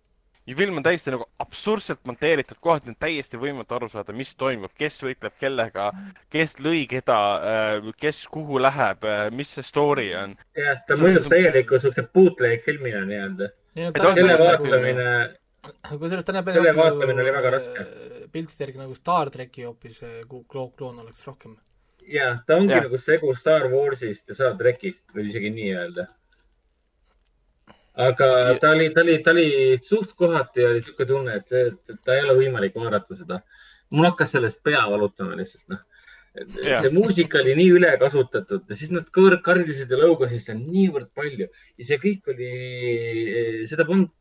Ja 0.47 0.55
film 0.57 0.77
on 0.77 0.85
täiesti 0.85 1.13
nagu 1.13 1.27
absurdselt 1.41 2.01
monteeritud, 2.05 2.59
kohati 2.61 2.91
on 2.93 2.97
täiesti 2.99 3.39
võimatu 3.41 3.77
aru 3.77 3.89
saada, 3.89 4.13
mis 4.13 4.33
toimub, 4.39 4.73
kes 4.77 4.99
võitleb 5.05 5.37
kellega, 5.41 5.89
kes 6.33 6.57
lõi 6.61 6.85
keda, 6.91 7.19
äh, 7.53 7.89
kes 8.01 8.25
kuhu 8.31 8.61
läheb, 8.61 9.07
äh, 9.09 9.25
mis 9.35 9.55
see 9.57 9.65
story 9.65 10.11
on. 10.17 10.37
jah, 10.57 10.83
ta 10.87 10.99
mõjus 11.01 11.29
täielikult 11.31 11.87
siukse 11.87 12.07
bootleg 12.13 12.63
filmina 12.65 13.03
nii-öelda. 13.09 13.51
selle 13.75 14.39
vaatamine 14.39 15.09
kusjuures 15.65 16.25
ta 16.25 16.33
näeb 16.35 16.49
selle 16.53 16.75
vaatamine 16.77 17.23
oli 17.23 17.37
väga 17.39 17.53
raske. 17.57 17.85
piltide 18.31 18.67
järgi 18.67 18.83
nagu 18.83 18.95
Star 18.95 19.31
tracki 19.33 19.65
hoopis 19.65 20.03
kloon 20.29 20.99
oleks 21.01 21.25
rohkem 21.25 21.57
ja, 22.07 22.37
ta 22.47 22.55
ongi 22.59 22.73
ja. 22.73 22.83
nagu 22.85 22.97
segu 23.01 23.33
Star 23.35 23.67
Warsist 23.71 24.29
ja 24.29 24.37
Star 24.37 24.55
Trekist, 24.59 25.03
võib 25.15 25.31
isegi 25.31 25.51
nii 25.53 25.73
öelda. 25.73 26.07
Aga 27.95 28.29
ja. 28.39 28.53
ta 28.59 28.71
oli, 28.75 28.89
ta 28.93 29.01
oli, 29.01 29.17
ta 29.23 29.31
oli 29.31 29.47
suht 29.83 30.13
kohati 30.19 30.65
oli 30.65 30.83
sihuke 30.83 31.07
tunne, 31.09 31.39
et 31.39 31.51
see, 31.51 31.67
et 31.71 31.99
ta 32.03 32.15
ei 32.15 32.23
ole 32.25 32.37
võimalik 32.41 32.75
vaadata 32.79 33.17
seda. 33.19 33.41
mul 33.95 34.09
hakkas 34.09 34.33
sellest 34.35 34.63
pea 34.65 34.81
valutama 34.91 35.37
lihtsalt, 35.39 35.63
noh. 35.71 35.83
see 36.55 36.91
muusika 36.91 37.39
oli 37.39 37.55
nii 37.55 37.69
ülekasutatud 37.77 38.65
ja 38.69 38.75
siis 38.75 38.91
nad 38.91 39.07
karjusid 39.13 39.91
ja 39.91 40.01
lõugasid 40.01 40.43
seal 40.43 40.59
niivõrd 40.59 41.13
palju 41.15 41.47
ja 41.47 41.87
see 41.87 42.01
kõik 42.01 42.33
oli, 42.33 42.51
seda 43.71 43.87
polnud, 43.87 44.11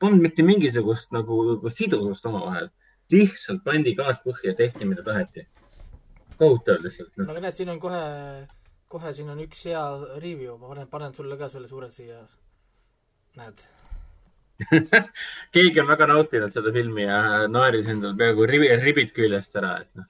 polnud 0.00 0.24
mitte 0.24 0.46
mingisugust 0.46 1.12
nagu, 1.12 1.60
sidusust 1.68 2.26
omavahel. 2.26 2.72
lihtsalt 3.12 3.62
pandi 3.64 3.94
gaas 3.96 4.18
põhja 4.24 4.52
ja 4.52 4.56
tehti, 4.56 4.84
mida 4.88 5.04
taheti 5.04 5.46
kohutav 6.38 6.82
lihtsalt 6.84 7.16
no.. 7.16 7.26
aga 7.32 7.42
näed, 7.44 7.56
siin 7.56 7.72
on 7.72 7.80
kohe, 7.82 8.02
kohe 8.92 9.12
siin 9.16 9.30
on 9.32 9.40
üks 9.44 9.64
hea 9.68 9.82
review, 10.22 10.56
ma 10.60 10.70
panen, 10.72 10.90
panen 10.92 11.16
sulle 11.16 11.38
ka 11.40 11.50
selle 11.52 11.70
suure 11.70 11.90
siia. 11.92 12.22
Näed 13.38 13.66
keegi 15.54 15.80
on 15.82 15.90
väga 15.90 16.08
nautinud 16.10 16.54
seda 16.54 16.72
filmi 16.74 17.04
ja 17.04 17.18
naeris 17.50 17.90
endal 17.92 18.16
peaaegu 18.18 18.46
ribi, 18.50 18.70
ribid 18.82 19.12
küljest 19.16 19.58
ära, 19.60 19.76
et 19.84 20.00
noh. 20.00 20.08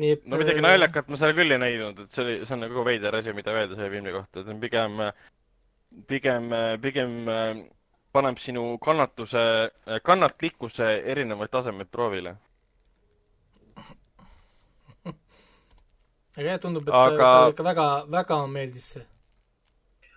nii 0.00 0.14
et 0.16 0.24
no 0.24 0.40
midagi 0.40 0.62
äh, 0.62 0.66
naljakat 0.68 1.10
ma 1.10 1.20
seal 1.20 1.34
küll 1.36 1.56
ei 1.56 1.60
näinud, 1.60 2.06
et 2.06 2.14
see 2.16 2.24
oli, 2.24 2.38
see 2.46 2.56
on 2.56 2.64
nagu 2.64 2.86
veider 2.86 3.18
asi, 3.18 3.34
mida 3.36 3.52
öelda 3.56 3.76
selle 3.76 3.90
filmi 3.92 4.14
kohta, 4.14 4.40
et 4.40 4.62
pigem, 4.62 5.02
pigem, 6.08 6.48
pigem 6.80 7.16
paneb 8.10 8.40
sinu 8.42 8.64
kannatuse, 8.82 9.42
kannatlikkuse 10.06 10.94
erinevaid 11.12 11.52
tasemeid 11.52 11.92
proovile 11.92 12.38
aga 16.40 16.46
jah, 16.46 16.60
tundub, 16.62 16.86
et 16.88 16.94
aga... 16.94 17.16
talle 17.16 17.54
ikka 17.54 17.66
väga, 17.66 17.86
väga 18.16 18.38
meeldis 18.50 18.92
see. 18.94 19.06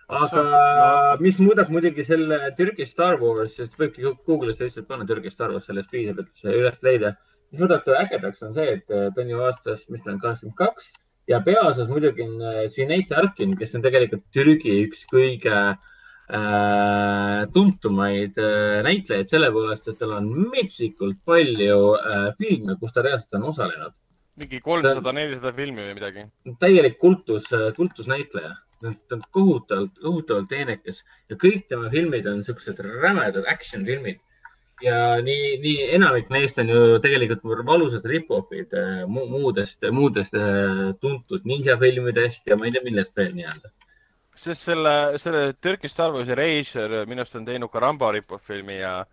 Aga 0.08 1.16
mis 1.20 1.38
muudab 1.38 1.70
muidugi 1.72 2.04
selle 2.04 2.40
Türgi 2.58 2.86
Star 2.86 3.20
Wars, 3.20 3.54
sest 3.56 3.78
võibki 3.80 4.04
Google'is 4.26 4.60
lihtsalt 4.60 4.88
panna 4.88 5.06
Türgi 5.08 5.32
Star 5.32 5.54
Wars, 5.54 5.66
sellest 5.66 5.90
piisab, 5.90 6.20
et 6.20 6.42
see 6.42 6.58
üles 6.60 6.82
leida. 6.82 7.14
mis 7.52 7.62
muudab 7.62 7.84
ta 7.84 7.96
ägedaks, 8.02 8.42
on 8.42 8.52
see, 8.54 8.78
et 8.78 8.86
ta 8.88 9.22
on 9.22 9.30
ju 9.30 9.40
aastast, 9.46 9.88
mis 9.88 10.02
ta 10.02 10.12
on, 10.12 10.20
kaheksakümmend 10.20 10.58
kaks 10.58 10.92
ja 11.30 11.40
peaosas 11.44 11.88
muidugi 11.88 12.24
on 12.24 12.38
äh, 12.42 12.62
Sinead 12.72 13.12
Arkin, 13.16 13.56
kes 13.58 13.74
on 13.76 13.84
tegelikult 13.84 14.24
Türgi 14.34 14.76
üks 14.84 15.04
kõige 15.10 15.56
äh, 15.56 17.40
tuntumaid 17.54 18.40
äh, 18.40 18.80
näitlejaid 18.86 19.32
selle 19.32 19.50
poolest, 19.54 19.88
et 19.88 20.00
tal 20.00 20.16
on 20.18 20.30
metsikult 20.52 21.20
palju 21.28 21.78
äh, 21.98 22.26
filme, 22.40 22.76
kus 22.80 22.96
ta 22.96 23.06
reaalselt 23.06 23.40
on 23.40 23.52
osalenud 23.52 23.94
mingi 24.40 24.58
kolmsada, 24.58 25.12
nelisada 25.14 25.52
filmi 25.54 25.84
või 25.84 25.92
midagi. 25.94 26.24
täielik 26.58 26.96
kultus, 26.98 27.44
kultusnäitleja. 27.76 28.56
Ta 28.80 29.16
on 29.16 29.22
kohutavalt, 29.30 29.98
kohutavalt 30.02 30.48
teenekas 30.48 31.02
ja 31.30 31.36
kõik 31.40 31.66
tema 31.68 31.90
filmid 31.92 32.26
on 32.30 32.44
siuksed 32.44 32.80
rämedad 33.02 33.44
action 33.50 33.86
filmid. 33.86 34.20
ja 34.82 35.20
nii, 35.22 35.56
nii 35.62 35.84
enamik 35.96 36.32
neist 36.34 36.58
on 36.58 36.68
ju 36.68 36.98
tegelikult 37.02 37.44
valusad 37.66 38.04
rip-off'id 38.10 38.74
äh, 38.74 39.04
mu, 39.06 39.26
muudest, 39.30 39.86
muudest 39.94 40.34
äh, 40.34 40.90
tuntud 41.00 41.46
ninja 41.46 41.78
filmidest 41.78 42.46
ja 42.50 42.58
ma 42.58 42.66
ei 42.66 42.74
tea, 42.74 42.82
millest 42.84 43.16
veel 43.16 43.32
nii-öelda 43.38 43.70
sest 44.34 44.66
selle, 44.66 44.94
selle 45.22 45.52
Turkish 45.62 45.94
Star 45.94 46.10
Warsi 46.12 46.34
reisijal 46.34 47.04
minu 47.06 47.22
arust 47.22 47.38
on 47.38 47.46
teinud 47.46 47.70
ka 47.70 47.82
Rambo 47.82 48.10
rip-off 48.12 48.50
filmi 48.50 48.80
ja 48.80 49.04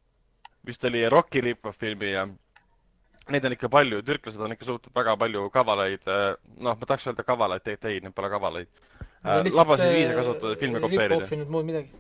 vist 0.66 0.86
oli 0.86 1.06
Rocki 1.10 1.42
rip-off 1.46 1.78
filmi 1.80 2.12
ja 2.12 2.26
Neid 3.32 3.48
on 3.48 3.56
ikka 3.56 3.70
palju, 3.72 4.02
türklased 4.06 4.44
on 4.44 4.56
ikka 4.56 4.68
suutnud 4.68 4.94
väga 4.98 5.16
palju 5.20 5.48
kavalaid, 5.54 6.06
äh, 6.10 6.30
noh, 6.60 6.78
ma 6.78 6.88
tahaks 6.88 7.08
öelda 7.10 7.26
kavalaid, 7.28 7.64
tegelikult 7.66 7.92
ei, 7.92 8.04
need 8.06 8.16
pole 8.18 8.30
kavalaid 8.34 8.70
äh,. 9.24 9.52
labaseid 9.56 9.94
viise 9.96 10.16
kasutada, 10.18 10.56
filme 10.62 10.82
kopeerida. 10.84 11.46
muud 11.56 11.68
midagi. 11.68 11.92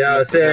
ja 0.00 0.12
see, 0.28 0.46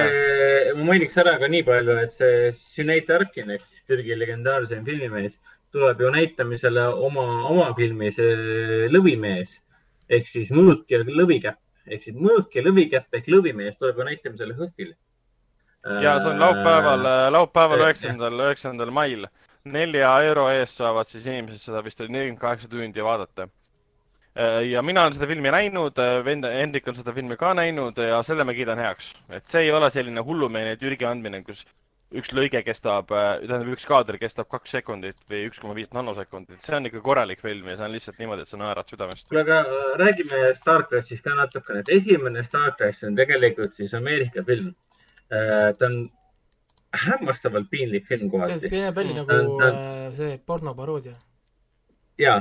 ma 0.78 0.88
mainiks 0.90 1.16
ära 1.20 1.36
ka 1.42 1.50
nii 1.52 1.64
palju, 1.68 1.96
et 2.04 2.16
see 2.16 2.50
Sinead 2.58 3.10
Arkin 3.18 3.54
ehk 3.56 3.64
siis 3.66 3.86
Türgi 3.90 4.16
legendaarsem 4.18 4.84
filmimees 4.86 5.38
tuleb 5.72 6.00
ju 6.00 6.12
näitamisele 6.14 6.86
oma, 7.08 7.26
oma 7.52 7.72
filmis 7.76 8.20
Lõvimees 8.94 9.58
ehk 10.08 10.30
siis 10.30 10.54
Mõõk 10.54 10.86
ja 10.92 11.02
lõvikäpp 11.04 11.92
ehk 11.92 12.06
siis 12.06 12.16
Mõõk 12.16 12.56
ja 12.56 12.64
lõvikäpp 12.64 13.20
ehk 13.20 13.28
lõvimees 13.34 13.76
tuleb 13.80 14.00
ju 14.00 14.08
näitamisele 14.08 14.56
HÖFFil 14.56 14.96
ja 16.02 16.18
see 16.18 16.30
on 16.32 16.40
laupäeval, 16.40 17.04
äh, 17.06 17.26
laupäeval 17.32 17.84
üheksandal, 17.86 18.40
üheksandal 18.48 18.90
mail 18.94 19.28
nelja 19.72 20.10
euro 20.26 20.48
eest 20.52 20.80
saavad 20.80 21.08
siis 21.10 21.26
inimesed 21.26 21.62
seda 21.68 21.82
vist 21.84 22.00
nelikümmend 22.00 22.40
kaheksa 22.42 22.68
tundi 22.72 23.04
vaadata. 23.04 23.48
Äh, 24.38 24.62
ja 24.70 24.82
mina 24.82 25.02
olen 25.02 25.16
seda 25.16 25.26
filmi 25.26 25.50
näinud, 25.50 25.98
äh, 25.98 26.20
vend 26.24 26.46
Hendrik 26.46 26.86
on 26.88 26.94
seda 26.94 27.14
filmi 27.16 27.36
ka 27.40 27.50
näinud 27.58 27.96
ja 27.98 28.20
selle 28.22 28.44
ma 28.46 28.54
kiidan 28.54 28.78
heaks. 28.78 29.10
et 29.34 29.46
see 29.50 29.64
ei 29.66 29.72
ole 29.74 29.90
selline 29.90 30.22
hullumeelne 30.22 30.76
Türgi 30.78 31.08
andmine, 31.08 31.40
kus 31.42 31.64
üks 32.14 32.30
lõige 32.36 32.60
kestab, 32.62 33.10
äh, 33.10 33.40
tähendab, 33.42 33.72
üks 33.74 33.88
kaader 33.88 34.18
kestab 34.20 34.46
kaks 34.52 34.76
sekundit 34.76 35.18
või 35.32 35.42
üks 35.48 35.58
koma 35.58 35.74
viis 35.74 35.90
nanosekundit, 35.96 36.60
see 36.62 36.76
on 36.76 36.86
ikka 36.86 37.02
korralik 37.08 37.42
film 37.42 37.66
ja 37.66 37.76
see 37.80 37.88
on 37.88 37.96
lihtsalt 37.96 38.22
niimoodi, 38.22 38.44
et 38.46 38.52
sa 38.52 38.60
naerad 38.60 38.92
südamest. 38.92 39.26
kuule, 39.32 39.42
aga 39.42 39.80
räägime 40.04 40.44
Star 40.60 40.86
Crashist 40.86 41.24
ka 41.24 41.34
natukene, 41.40 41.82
et 41.82 41.90
esimene 41.98 42.46
Star 42.46 42.76
Crash 42.78 43.08
on 43.08 43.18
tegelikult 43.18 43.74
siis 43.80 43.96
Ameerika 43.98 44.46
film. 44.46 44.70
ta 45.28 45.86
on 45.90 45.98
hämmastavalt 46.92 47.70
piinlik 47.70 48.06
film 48.06 48.30
kohati. 48.30 48.58
see, 48.58 48.68
see 48.68 48.82
näeb 48.82 48.96
välja 48.96 49.22
nagu 49.22 49.58
ta, 49.60 49.68
äh, 49.68 50.12
see 50.16 50.38
pornoparoodia. 50.46 51.14
jaa, 52.18 52.38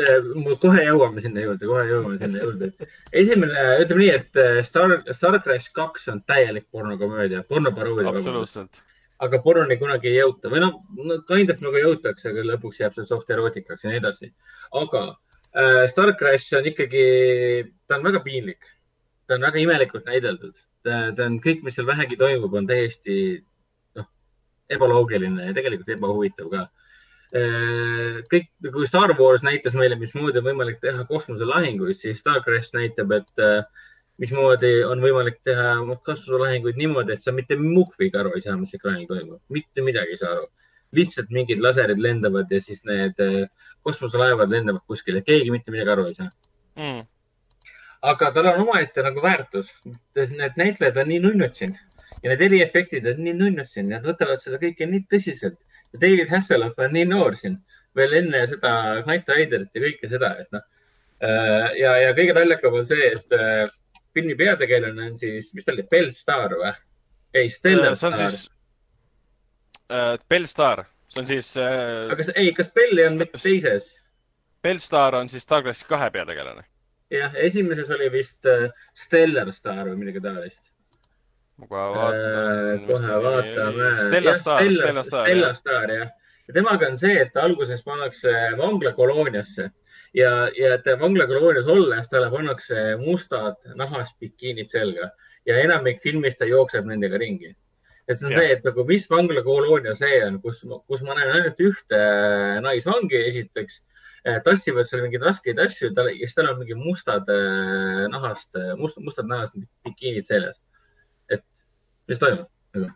äh, 0.00 0.28
kohe 0.60 0.84
jõuame 0.86 1.24
sinna 1.24 1.44
juurde, 1.44 1.66
kohe 1.68 1.86
jõuame 1.88 2.18
sinna 2.18 2.44
juurde. 2.44 2.70
esimene, 3.22 3.64
ütleme 3.84 4.04
nii, 4.04 4.12
et 4.14 4.40
äh, 4.40 4.60
Star, 4.66 4.96
Star 5.12 5.40
Crash 5.44 5.72
kaks 5.76 6.08
on 6.12 6.22
täielik 6.24 6.70
pornokomöödia, 6.72 7.42
pornoparoodia. 7.48 8.14
absoluutselt. 8.14 8.80
aga 9.20 9.42
pornoni 9.44 9.76
kunagi 9.76 10.08
ei 10.08 10.22
jõuta 10.22 10.48
või 10.48 10.62
noh, 10.64 10.80
no 10.96 11.20
kind 11.28 11.52
of 11.52 11.60
nagu 11.60 11.82
jõutakse, 11.82 12.30
aga 12.30 12.46
lõpuks 12.54 12.80
jääb 12.80 12.96
see 12.96 13.04
soft 13.04 13.30
erootikaks 13.30 13.84
ja 13.84 13.92
nii 13.92 14.00
edasi. 14.00 14.32
aga 14.80 15.04
äh, 15.52 15.84
Star 15.92 16.14
Crash 16.16 16.56
on 16.56 16.72
ikkagi, 16.72 17.04
ta 17.86 18.00
on 18.00 18.08
väga 18.08 18.24
piinlik. 18.24 18.64
ta 19.28 19.36
on 19.36 19.44
väga 19.44 19.60
imelikult 19.60 20.08
näideldud. 20.08 20.56
ta, 20.82 21.12
ta 21.12 21.28
on 21.28 21.36
kõik, 21.44 21.60
mis 21.62 21.76
seal 21.76 21.86
vähegi 21.86 22.16
toimub, 22.16 22.54
on 22.56 22.66
täiesti 22.66 23.44
ebaloogiline 24.70 25.48
ja 25.48 25.56
tegelikult 25.56 25.92
ebahuvitav 25.96 26.48
ka. 26.52 26.68
kõik, 28.30 28.48
kui 28.74 28.88
Star 28.90 29.12
Wars 29.18 29.44
näitas 29.46 29.76
meile, 29.78 29.98
mismoodi 29.98 30.40
on 30.40 30.48
võimalik 30.48 30.80
teha 30.82 31.04
kosmoselahinguid, 31.06 31.94
siis 31.98 32.18
Star 32.18 32.40
Crash 32.46 32.74
näitab, 32.74 33.12
et 33.14 33.44
mismoodi 34.18 34.72
on 34.84 35.02
võimalik 35.04 35.38
teha 35.46 35.76
kosmoselahinguid 36.06 36.80
niimoodi, 36.80 37.14
et 37.14 37.22
sa 37.22 37.32
mitte 37.32 37.58
muhviga 37.60 38.24
aru 38.24 38.34
ei 38.34 38.42
saa, 38.46 38.58
mis 38.58 38.74
ekraanil 38.74 39.06
toimub, 39.10 39.38
mitte 39.54 39.86
midagi 39.86 40.16
ei 40.16 40.24
saa 40.24 40.34
aru. 40.38 40.50
lihtsalt 40.90 41.28
mingid 41.30 41.60
laserid 41.62 42.00
lendavad 42.02 42.50
ja 42.50 42.58
siis 42.58 42.80
need 42.82 43.20
kosmoselaevad 43.86 44.50
lendavad 44.50 44.82
kuskile, 44.90 45.22
keegi 45.22 45.52
mitte 45.54 45.70
midagi 45.70 45.94
aru 45.94 46.08
ei 46.10 46.16
saa 46.18 46.30
mm 46.74 47.06
aga 48.02 48.30
tal 48.32 48.46
on 48.46 48.62
omaette 48.64 49.02
nagu 49.04 49.22
väärtus. 49.22 49.70
Need 50.16 50.56
näitlejad 50.56 51.00
on 51.02 51.10
nii 51.12 51.20
nunnud 51.24 51.56
siin 51.56 51.76
ja 52.22 52.32
need 52.32 52.44
eriefektid 52.48 53.06
on 53.10 53.22
nii 53.24 53.34
nunnud 53.38 53.68
siin, 53.68 53.90
nad 53.92 54.06
võtavad 54.06 54.42
seda 54.42 54.60
kõike 54.62 54.88
nii 54.88 55.06
tõsiselt. 55.10 55.58
David 55.96 56.30
Hasselhoff 56.30 56.78
on 56.78 56.94
nii 56.94 57.08
noor 57.10 57.36
siin, 57.38 57.56
veel 57.98 58.14
enne 58.20 58.44
seda 58.50 58.72
Knight 59.02 59.32
Riderit 59.34 59.74
ja 59.74 59.82
kõike 59.86 60.10
seda, 60.12 60.34
et 60.42 60.50
noh. 60.54 60.64
Äh, 61.20 61.66
ja, 61.80 61.96
ja 62.00 62.14
kõige 62.16 62.36
naljakam 62.36 62.78
on 62.78 62.86
see, 62.88 63.10
et 63.16 63.34
äh, 63.36 63.66
filmi 64.16 64.36
peategelane 64.38 65.10
on 65.10 65.18
siis, 65.20 65.50
mis 65.56 65.66
ta 65.66 65.74
oli, 65.74 65.84
Bellstar 65.90 66.56
või? 66.56 66.72
ei, 67.36 67.50
Stellar 67.52 67.98
Star. 67.98 68.32
Siis, 68.32 68.48
äh, 69.92 70.14
Bellstar, 70.30 70.86
see 71.12 71.22
on 71.22 71.28
siis 71.28 71.52
äh,. 71.60 72.06
aga 72.06 72.20
kas, 72.22 72.32
ei, 72.36 72.54
kas 72.56 72.72
Belli 72.74 73.04
on 73.06 73.20
mitte 73.20 73.42
teises? 73.42 73.92
Bellstar 74.64 75.16
on 75.18 75.28
siis 75.32 75.44
Starcraft 75.44 75.86
kahe 75.88 76.10
peategelane 76.14 76.64
jah, 77.10 77.34
esimeses 77.34 77.90
oli 77.90 78.08
vist 78.12 78.46
äh, 78.46 78.70
Stellar 78.94 79.52
Star 79.54 79.88
või 79.88 79.98
midagi 80.04 80.22
taolist. 80.24 80.69
Ma 81.60 81.68
kohe 81.70 81.86
vaatan 81.94 82.72
äh,. 82.72 82.86
kohe 82.88 83.18
vaatame. 83.26 83.90
Stellar 84.06 84.40
Star, 84.40 84.64
Stellar 84.64 85.04
Star, 85.04 85.26
Stellar 85.26 85.54
Star, 85.54 85.92
jah. 85.98 86.10
ja 86.48 86.56
temaga 86.56 86.90
on 86.90 86.98
see, 86.98 87.16
et 87.22 87.36
alguses 87.36 87.84
pannakse 87.86 88.34
vanglakolooniasse 88.58 89.70
ja, 90.18 90.32
ja 90.58 90.74
et 90.76 90.92
vanglakoloonias 91.00 91.68
olles 91.70 92.12
talle 92.12 92.30
pannakse 92.32 92.84
mustad 93.04 93.58
nahast 93.78 94.16
bikiinid 94.20 94.70
selga 94.70 95.10
ja 95.46 95.58
enamik 95.64 96.00
filmist 96.02 96.40
ta 96.40 96.48
jookseb 96.48 96.88
nendega 96.88 97.20
ringi 97.20 97.52
et 98.08 98.18
see 98.18 98.26
on 98.26 98.34
ja. 98.34 98.40
see, 98.40 98.56
et 98.56 98.66
nagu 98.66 98.84
mis 98.88 99.06
vanglakoloonia 99.10 99.94
see 100.00 100.18
on, 100.26 100.40
kus, 100.42 100.64
kus 100.88 101.06
ma 101.06 101.14
näen 101.14 101.36
ainult 101.36 101.62
ühte 101.68 102.02
naisvangi 102.64 103.22
esiteks 103.28 103.82
Eh, 104.20 104.36
tassivad 104.44 104.84
seal 104.84 105.00
mingeid 105.00 105.22
raskeid 105.24 105.60
asju 105.64 105.88
ja 105.96 106.02
siis 106.12 106.34
tal 106.36 106.50
on 106.50 106.58
mingi 106.60 106.74
mustad 106.76 107.28
eh, 107.32 108.02
nahast, 108.12 108.52
must, 108.76 108.98
mustad 109.00 109.30
nahast 109.30 109.56
bikiinid 109.86 110.26
seljas. 110.28 110.58
Mis 112.10 112.20
toimub 112.22 112.46
nagu? 112.76 112.90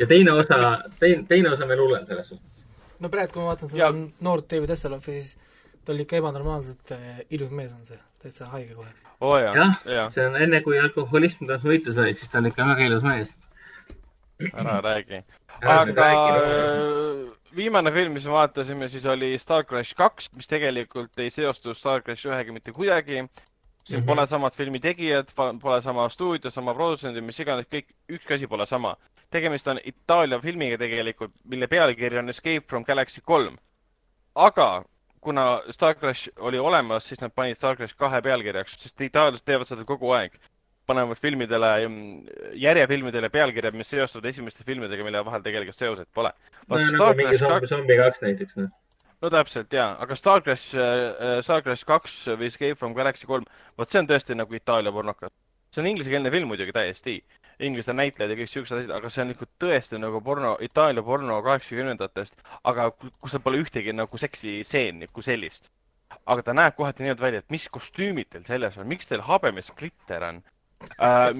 ja 0.00 0.06
teine 0.10 0.32
osa, 0.32 0.58
teine, 1.00 1.24
teine 1.28 1.50
osa 1.50 1.66
on 1.66 1.72
veel 1.72 1.82
hullem 1.82 2.06
selles 2.06 2.32
suhtes. 2.32 2.66
no 3.00 3.10
praegu, 3.12 3.34
kui 3.34 3.42
ma 3.42 3.52
vaatan 3.52 3.72
seda 3.72 3.92
noort 4.28 4.50
David 4.50 4.74
Hasselhoffi, 4.74 5.20
siis 5.20 5.54
ta 5.84 5.92
oli 5.92 6.06
ikka 6.06 6.20
ebanormaalselt 6.22 6.94
ilus 7.34 7.50
mees 7.50 7.72
on 7.76 7.84
see, 7.86 8.00
täitsa 8.22 8.50
haige 8.54 8.74
kohe. 8.74 8.90
oo 9.20 9.32
oh, 9.34 9.38
jah 9.42 9.80
ja., 9.84 10.08
see 10.14 10.26
on 10.26 10.38
enne, 10.40 10.62
kui 10.66 10.78
alkoholism 10.80 11.50
tast 11.50 11.66
võitu 11.68 11.94
sai, 11.96 12.14
siis 12.18 12.30
ta 12.30 12.40
oli 12.42 12.54
ikka 12.54 12.68
väga 12.72 12.90
ilus 12.90 13.08
mees. 13.08 13.34
ära 14.52 14.80
räägi. 14.88 15.24
aga 15.62 16.10
viimane 17.56 17.92
film, 17.94 18.14
mis 18.16 18.26
me 18.26 18.34
vaatasime, 18.34 18.88
siis 18.90 19.04
oli 19.06 19.34
Star 19.38 19.64
Crash 19.66 19.94
kaks, 19.98 20.30
mis 20.38 20.50
tegelikult 20.50 21.18
ei 21.22 21.30
seostu 21.34 21.74
Star 21.78 22.02
Crash 22.02 22.26
ühega 22.26 22.54
mitte 22.54 22.74
kuidagi. 22.74 23.24
Siin 23.84 24.00
mm 24.00 24.02
-hmm. 24.02 24.06
pole 24.06 24.26
samad 24.26 24.52
filmi 24.52 24.80
tegijad, 24.80 25.28
pole 25.62 25.80
sama 25.82 26.08
stuudio, 26.08 26.50
sama 26.50 26.74
produtsendid, 26.74 27.24
mis 27.24 27.40
iganes, 27.40 27.66
kõik, 27.66 27.92
ükski 28.08 28.34
asi 28.34 28.46
pole 28.46 28.66
sama. 28.66 28.96
tegemist 29.30 29.68
on 29.68 29.80
Itaalia 29.84 30.38
filmiga 30.38 30.78
tegelikult, 30.78 31.32
mille 31.44 31.66
pealkiri 31.66 32.18
on 32.18 32.28
Escape 32.28 32.64
from 32.68 32.84
Galaxy 32.84 33.20
kolm. 33.20 33.56
aga 34.34 34.84
kuna 35.20 35.62
Star 35.70 35.94
Crash 35.94 36.28
oli 36.38 36.58
olemas, 36.58 37.08
siis 37.08 37.20
nad 37.20 37.32
panid 37.34 37.56
Star 37.56 37.76
Crash 37.76 37.96
kahe 37.96 38.20
pealkirjaks, 38.22 38.76
sest 38.82 39.00
itaallased 39.00 39.44
teevad 39.44 39.66
seda 39.66 39.84
kogu 39.84 40.12
aeg 40.12 40.36
panevad 40.86 41.16
filmidele, 41.16 41.70
järjefilmidele 42.60 43.28
pealkirjad, 43.32 43.76
mis 43.76 43.90
seostuvad 43.90 44.28
esimeste 44.28 44.64
filmidega, 44.64 45.04
mille 45.04 45.24
vahel 45.24 45.44
tegelikult 45.44 45.80
seoseid 45.80 46.10
pole. 46.14 46.32
no 46.68 46.76
nagu 46.76 47.14
mingi 47.16 47.38
Zombie, 47.40 47.70
Zombie 47.70 47.96
kaks 48.00 48.20
näiteks, 48.24 48.56
noh. 48.60 48.68
No 49.24 49.30
täpselt 49.32 49.72
jaa, 49.72 49.94
aga 50.04 50.16
Star 50.18 50.42
Crash 50.44 50.74
äh,, 50.76 51.40
Star 51.46 51.62
Crash 51.64 51.86
kaks 51.88 52.16
või 52.36 52.50
Escape 52.50 52.76
from 52.80 52.94
Galaxy 52.96 53.28
kolm, 53.28 53.46
vot 53.78 53.90
see 53.90 54.02
on 54.02 54.10
tõesti 54.10 54.36
nagu 54.36 54.58
Itaalia 54.58 54.92
pornokas. 54.92 55.32
see 55.72 55.82
on 55.82 55.88
inglisekeelne 55.90 56.30
film 56.30 56.52
muidugi 56.52 56.74
täiesti, 56.76 57.16
inglise 57.66 57.94
näitlejad 57.96 58.30
ja 58.30 58.36
kõik 58.38 58.50
siuksed 58.52 58.78
asjad, 58.78 58.92
aga 58.94 59.10
see 59.10 59.24
on 59.24 59.32
ikka 59.34 59.48
tõesti 59.64 59.98
nagu 59.98 60.20
porno, 60.22 60.54
Itaalia 60.62 61.02
porno 61.02 61.40
kaheksakümnendatest, 61.46 62.44
aga 62.70 62.90
kus 62.94 63.32
seal 63.32 63.42
pole 63.42 63.62
ühtegi 63.64 63.94
nagu 63.96 64.20
seksistseeni 64.20 65.08
kui 65.12 65.26
sellist. 65.26 65.70
Aga 66.30 66.44
ta 66.46 66.54
näeb 66.54 66.76
kohati 66.76 67.02
niimoodi 67.02 67.24
välja, 67.24 67.42
et 67.42 67.50
mis 67.50 67.64
kostüümid 67.72 68.28
teil 68.30 68.44
selles 68.46 68.76
on, 68.78 68.86
miks 68.86 69.08
teil 69.10 69.24
habemes 69.26 69.72
klitter 69.78 70.28
on, 70.28 70.42
äh, 71.00 71.32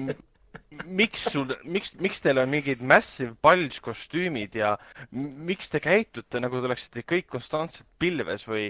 miks 0.85 1.25
sul, 1.31 1.47
miks, 1.63 1.93
miks 2.01 2.21
teil 2.23 2.39
on 2.41 2.49
mingid 2.51 2.81
massive 2.81 3.33
bulge 3.45 3.81
kostüümid 3.85 4.55
ja 4.59 4.75
miks 5.11 5.71
te 5.73 5.81
käitute 5.83 6.41
nagu 6.43 6.59
te 6.61 6.69
oleksite 6.69 7.05
kõik 7.07 7.27
konstantselt 7.35 7.87
pilves 8.01 8.47
või 8.49 8.69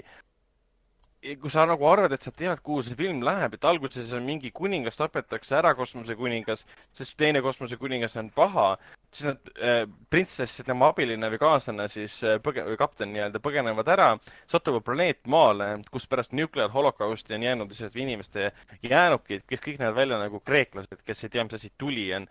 kui 1.40 1.50
sa 1.50 1.64
nagu 1.66 1.86
arvad, 1.88 2.12
et 2.14 2.22
sa 2.22 2.30
tead, 2.34 2.60
kuhu 2.64 2.82
see 2.84 2.96
film 2.98 3.22
läheb, 3.26 3.56
et 3.56 3.64
alguses 3.66 4.12
on 4.14 4.26
mingi 4.26 4.52
kuningas 4.54 4.98
tapetakse 4.98 5.56
ära, 5.58 5.72
kosmosekuningas, 5.78 6.62
sest 6.96 7.16
teine 7.18 7.42
kosmosekuningas 7.42 8.16
on 8.20 8.28
paha, 8.36 8.66
siis 9.10 9.30
nad 9.30 9.50
äh,, 9.56 9.80
printsess 10.12 10.60
ja 10.60 10.66
tema 10.68 10.90
abiline 10.92 11.30
või 11.32 11.40
kaaslane 11.42 11.88
siis 11.92 12.18
äh, 12.22 12.36
põge-, 12.44 12.66
või 12.68 12.78
kapten 12.80 13.12
nii-öelda 13.14 13.42
põgenevad 13.42 13.90
ära, 13.96 14.10
satuvad 14.50 14.84
planeet 14.86 15.22
Maale, 15.32 15.70
kus 15.90 16.06
pärast 16.10 16.36
nuclear 16.36 16.70
holokausti 16.74 17.34
on 17.34 17.48
jäänud 17.48 17.72
lihtsalt 17.72 17.96
inimeste 17.96 18.52
jäänukid, 18.84 19.46
kes 19.48 19.64
kõik 19.64 19.80
näevad 19.82 19.98
välja 20.02 20.20
nagu 20.22 20.42
kreeklased, 20.44 21.02
kes 21.06 21.24
ei 21.24 21.32
tea, 21.32 21.46
mis 21.48 21.58
asi 21.58 21.72
tuli 21.78 22.10
on. 22.14 22.28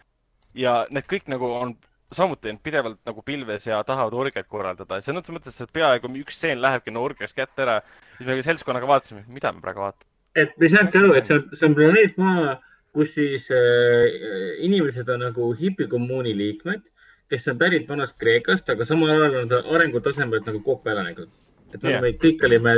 ja 0.55 0.85
need 0.89 1.09
kõik 1.11 1.27
nagu 1.27 1.49
on 1.51 1.75
samuti 2.15 2.51
on 2.53 2.59
pidevalt 2.63 2.99
nagu 3.07 3.23
pilves 3.25 3.67
ja 3.67 3.81
tahavad 3.87 4.13
orgiat 4.13 4.47
korraldada. 4.47 5.01
selles 5.01 5.29
mõttes, 5.33 5.59
et 5.61 5.73
peaaegu 5.73 6.11
üks 6.21 6.39
stseen 6.39 6.61
lähebki 6.61 6.93
no 6.93 7.03
orgiast 7.05 7.35
kätte 7.37 7.65
ära. 7.65 7.81
siis 8.17 8.27
me 8.27 8.41
seltskonnaga 8.41 8.87
vaatasime, 8.87 9.25
mida 9.27 9.51
me 9.51 9.61
praegu 9.61 9.85
vaatame. 9.85 10.09
et 10.35 10.57
me 10.59 10.69
saamegi 10.71 11.01
aru, 11.01 11.13
et 11.13 11.29
see 11.29 11.37
on, 11.37 11.45
see 11.53 11.69
on 11.69 11.77
planeet 11.77 12.17
Maa, 12.17 12.57
kus 12.95 13.13
siis 13.15 13.47
äh, 13.51 14.05
inimesed 14.67 15.09
on 15.09 15.25
nagu 15.27 15.53
hipikommuuni 15.59 16.35
liikmed, 16.37 16.83
kes 17.29 17.49
on 17.51 17.57
pärit 17.59 17.89
vanast 17.89 18.17
Kreekast, 18.21 18.69
aga 18.69 18.85
samal 18.85 19.11
ajal 19.15 19.41
on 19.41 19.49
nad 19.51 19.73
arengutasemelt 19.77 20.47
nagu 20.51 20.61
koopelanikud. 20.63 21.31
et 21.75 21.83
yeah. 21.83 21.99
me 22.01 22.13
kõik 22.15 22.43
olime 22.47 22.71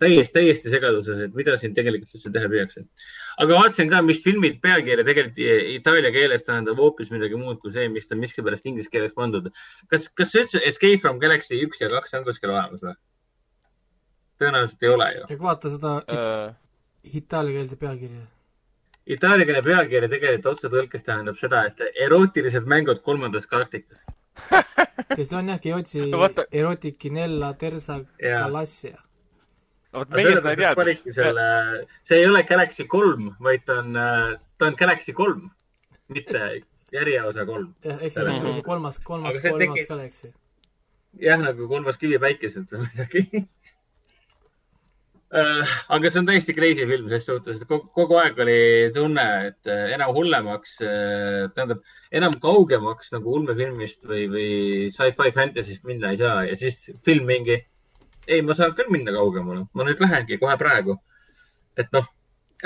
täiesti, 0.00 0.32
täiesti 0.32 0.70
segaduses, 0.72 1.18
et 1.26 1.34
mida 1.36 1.56
siin 1.60 1.74
tegelikult 1.76 2.14
üldse 2.16 2.30
teha 2.32 2.48
püüakse 2.48 2.86
aga 3.42 3.58
vaatasin 3.58 3.90
ka, 3.90 4.00
mis 4.06 4.22
filmid 4.24 4.58
pealkirja 4.64 5.04
tegelikult 5.06 5.40
itaalia 5.76 6.12
keeles 6.14 6.44
tähendab 6.46 6.80
hoopis 6.82 7.10
midagi 7.14 7.38
muud 7.40 7.60
kui 7.62 7.72
see, 7.74 7.88
mis 7.92 8.08
ta 8.08 8.18
miskipärast 8.18 8.68
inglise 8.70 8.92
keeles 8.92 9.14
pandud. 9.16 9.48
kas, 9.92 10.08
kas 10.20 10.34
üldse 10.38 10.62
Escape 10.68 11.00
from 11.02 11.18
Galaxy 11.22 11.60
üks 11.66 11.82
ja 11.82 11.90
kaks 11.92 12.14
on 12.18 12.26
kuskil 12.28 12.54
olemas 12.54 12.84
või? 12.86 12.94
tõenäoliselt 14.42 14.86
ei 14.86 14.94
ole 14.94 15.10
ju. 15.16 15.26
aga 15.30 15.48
vaata 15.48 15.74
seda 15.74 15.96
uh... 16.00 16.48
itaaliakeelse 17.20 17.78
pealkirja. 17.82 18.24
Itaaliakeelne 19.12 19.62
pealkiri 19.66 20.08
tegelikult 20.10 20.50
otsetõlkes 20.54 21.06
tähendab 21.06 21.38
seda, 21.40 21.64
et 21.66 22.02
erootilised 22.06 22.68
mängud 22.70 23.02
kolmandas 23.06 23.48
galaktikas 23.50 24.02
kes 25.16 25.32
on 25.36 25.48
jah, 25.50 25.60
Giotsi 25.60 26.04
erotikinella 26.60 27.54
terza 27.58 27.98
galassia 28.20 28.96
vot 29.92 30.12
meie 30.16 30.34
seda 30.36 30.52
ei 30.52 30.60
teadnud. 30.60 31.14
selle, 31.16 31.46
see 32.08 32.20
ei 32.20 32.28
ole 32.28 32.44
Galaxy 32.48 32.86
kolm, 32.90 33.32
vaid 33.40 33.64
ta 33.68 33.80
on, 33.82 33.96
ta 34.58 34.68
on 34.68 34.78
Galaxy 34.78 35.14
kolm, 35.16 35.48
mitte 36.12 36.44
järjeosa 36.92 37.46
kolm. 37.48 37.72
jah, 37.84 37.98
ehk 38.00 38.12
siis 38.12 38.26
on 38.26 38.36
nagu 38.36 38.62
kolmas, 38.66 39.00
kolmas, 39.02 39.40
kolmas 39.40 39.64
tegi... 39.64 39.88
Galaxy. 39.88 40.32
jah, 41.20 41.40
nagu 41.40 41.68
kolmas 41.68 41.98
kivi 42.00 42.20
päikeselt 42.22 42.72
või 42.72 42.86
midagi 42.88 43.24
uh, 45.32 45.72
aga 45.96 46.10
see 46.10 46.22
on 46.22 46.28
täiesti 46.28 46.56
crazy 46.56 46.86
film 46.88 47.08
ses 47.12 47.26
suhtes, 47.28 47.60
et 47.60 47.68
kogu, 47.68 47.88
kogu 47.96 48.20
aeg 48.20 48.40
oli 48.44 48.60
tunne, 48.96 49.26
et 49.50 49.72
uh, 49.72 49.88
enam 49.96 50.14
hullemaks 50.16 50.78
uh,, 50.84 51.50
tähendab, 51.56 51.82
enam 52.12 52.36
kaugemaks 52.42 53.12
nagu 53.14 53.36
ulmefilmist 53.38 54.08
või, 54.08 54.26
või 54.32 54.48
sci-fi 54.94 55.32
fantasy'st 55.36 55.88
minna 55.88 56.12
ei 56.12 56.20
saa 56.20 56.42
ja 56.48 56.58
siis 56.60 56.84
film 57.06 57.28
mingi 57.30 57.62
ei, 58.26 58.42
ma 58.42 58.54
saan 58.54 58.74
küll 58.78 58.90
minna 58.92 59.14
kaugemale, 59.14 59.66
ma 59.74 59.86
nüüd 59.86 60.02
lähengi 60.02 60.38
kohe 60.42 60.56
praegu. 60.60 60.98
et 61.76 61.88
noh, 61.92 62.04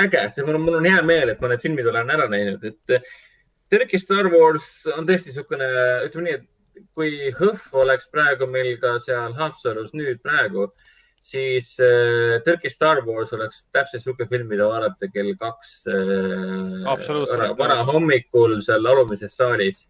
äge, 0.03 0.25
see 0.35 0.45
mul 0.45 0.59
on, 0.59 0.65
mul 0.67 0.81
on 0.81 0.89
hea 0.89 1.03
meel, 1.07 1.31
et 1.31 1.41
ma 1.41 1.53
need 1.53 1.63
filmid 1.63 1.87
olen 1.87 2.11
ära 2.11 2.27
näinud, 2.33 2.65
et 2.67 2.97
Turkey 3.71 3.99
Star 3.99 4.29
Wars 4.33 4.67
on 4.97 5.07
tõesti 5.07 5.33
niisugune, 5.33 5.69
ütleme 6.07 6.27
nii, 6.27 6.41
et 6.41 6.85
kui 6.97 7.31
Hõhv 7.39 7.81
oleks 7.83 8.11
praegu 8.13 8.49
meil 8.51 8.75
ka 8.83 8.97
seal 9.03 9.35
Haapsalus 9.39 9.95
nüüd 9.97 10.21
praegu, 10.27 10.69
siis 11.27 11.73
äh, 11.83 12.37
Turkey 12.47 12.71
Star 12.71 13.03
Wars 13.07 13.33
oleks 13.35 13.65
täpselt 13.75 14.03
niisugune 14.03 14.31
film, 14.31 14.51
mida 14.53 14.69
vaadata 14.71 15.09
kell 15.15 15.33
kaks 15.41 15.77
äh, 15.91 17.55
varahommikul 17.59 18.61
seal 18.67 18.91
alumises 18.93 19.39
saalis 19.39 19.87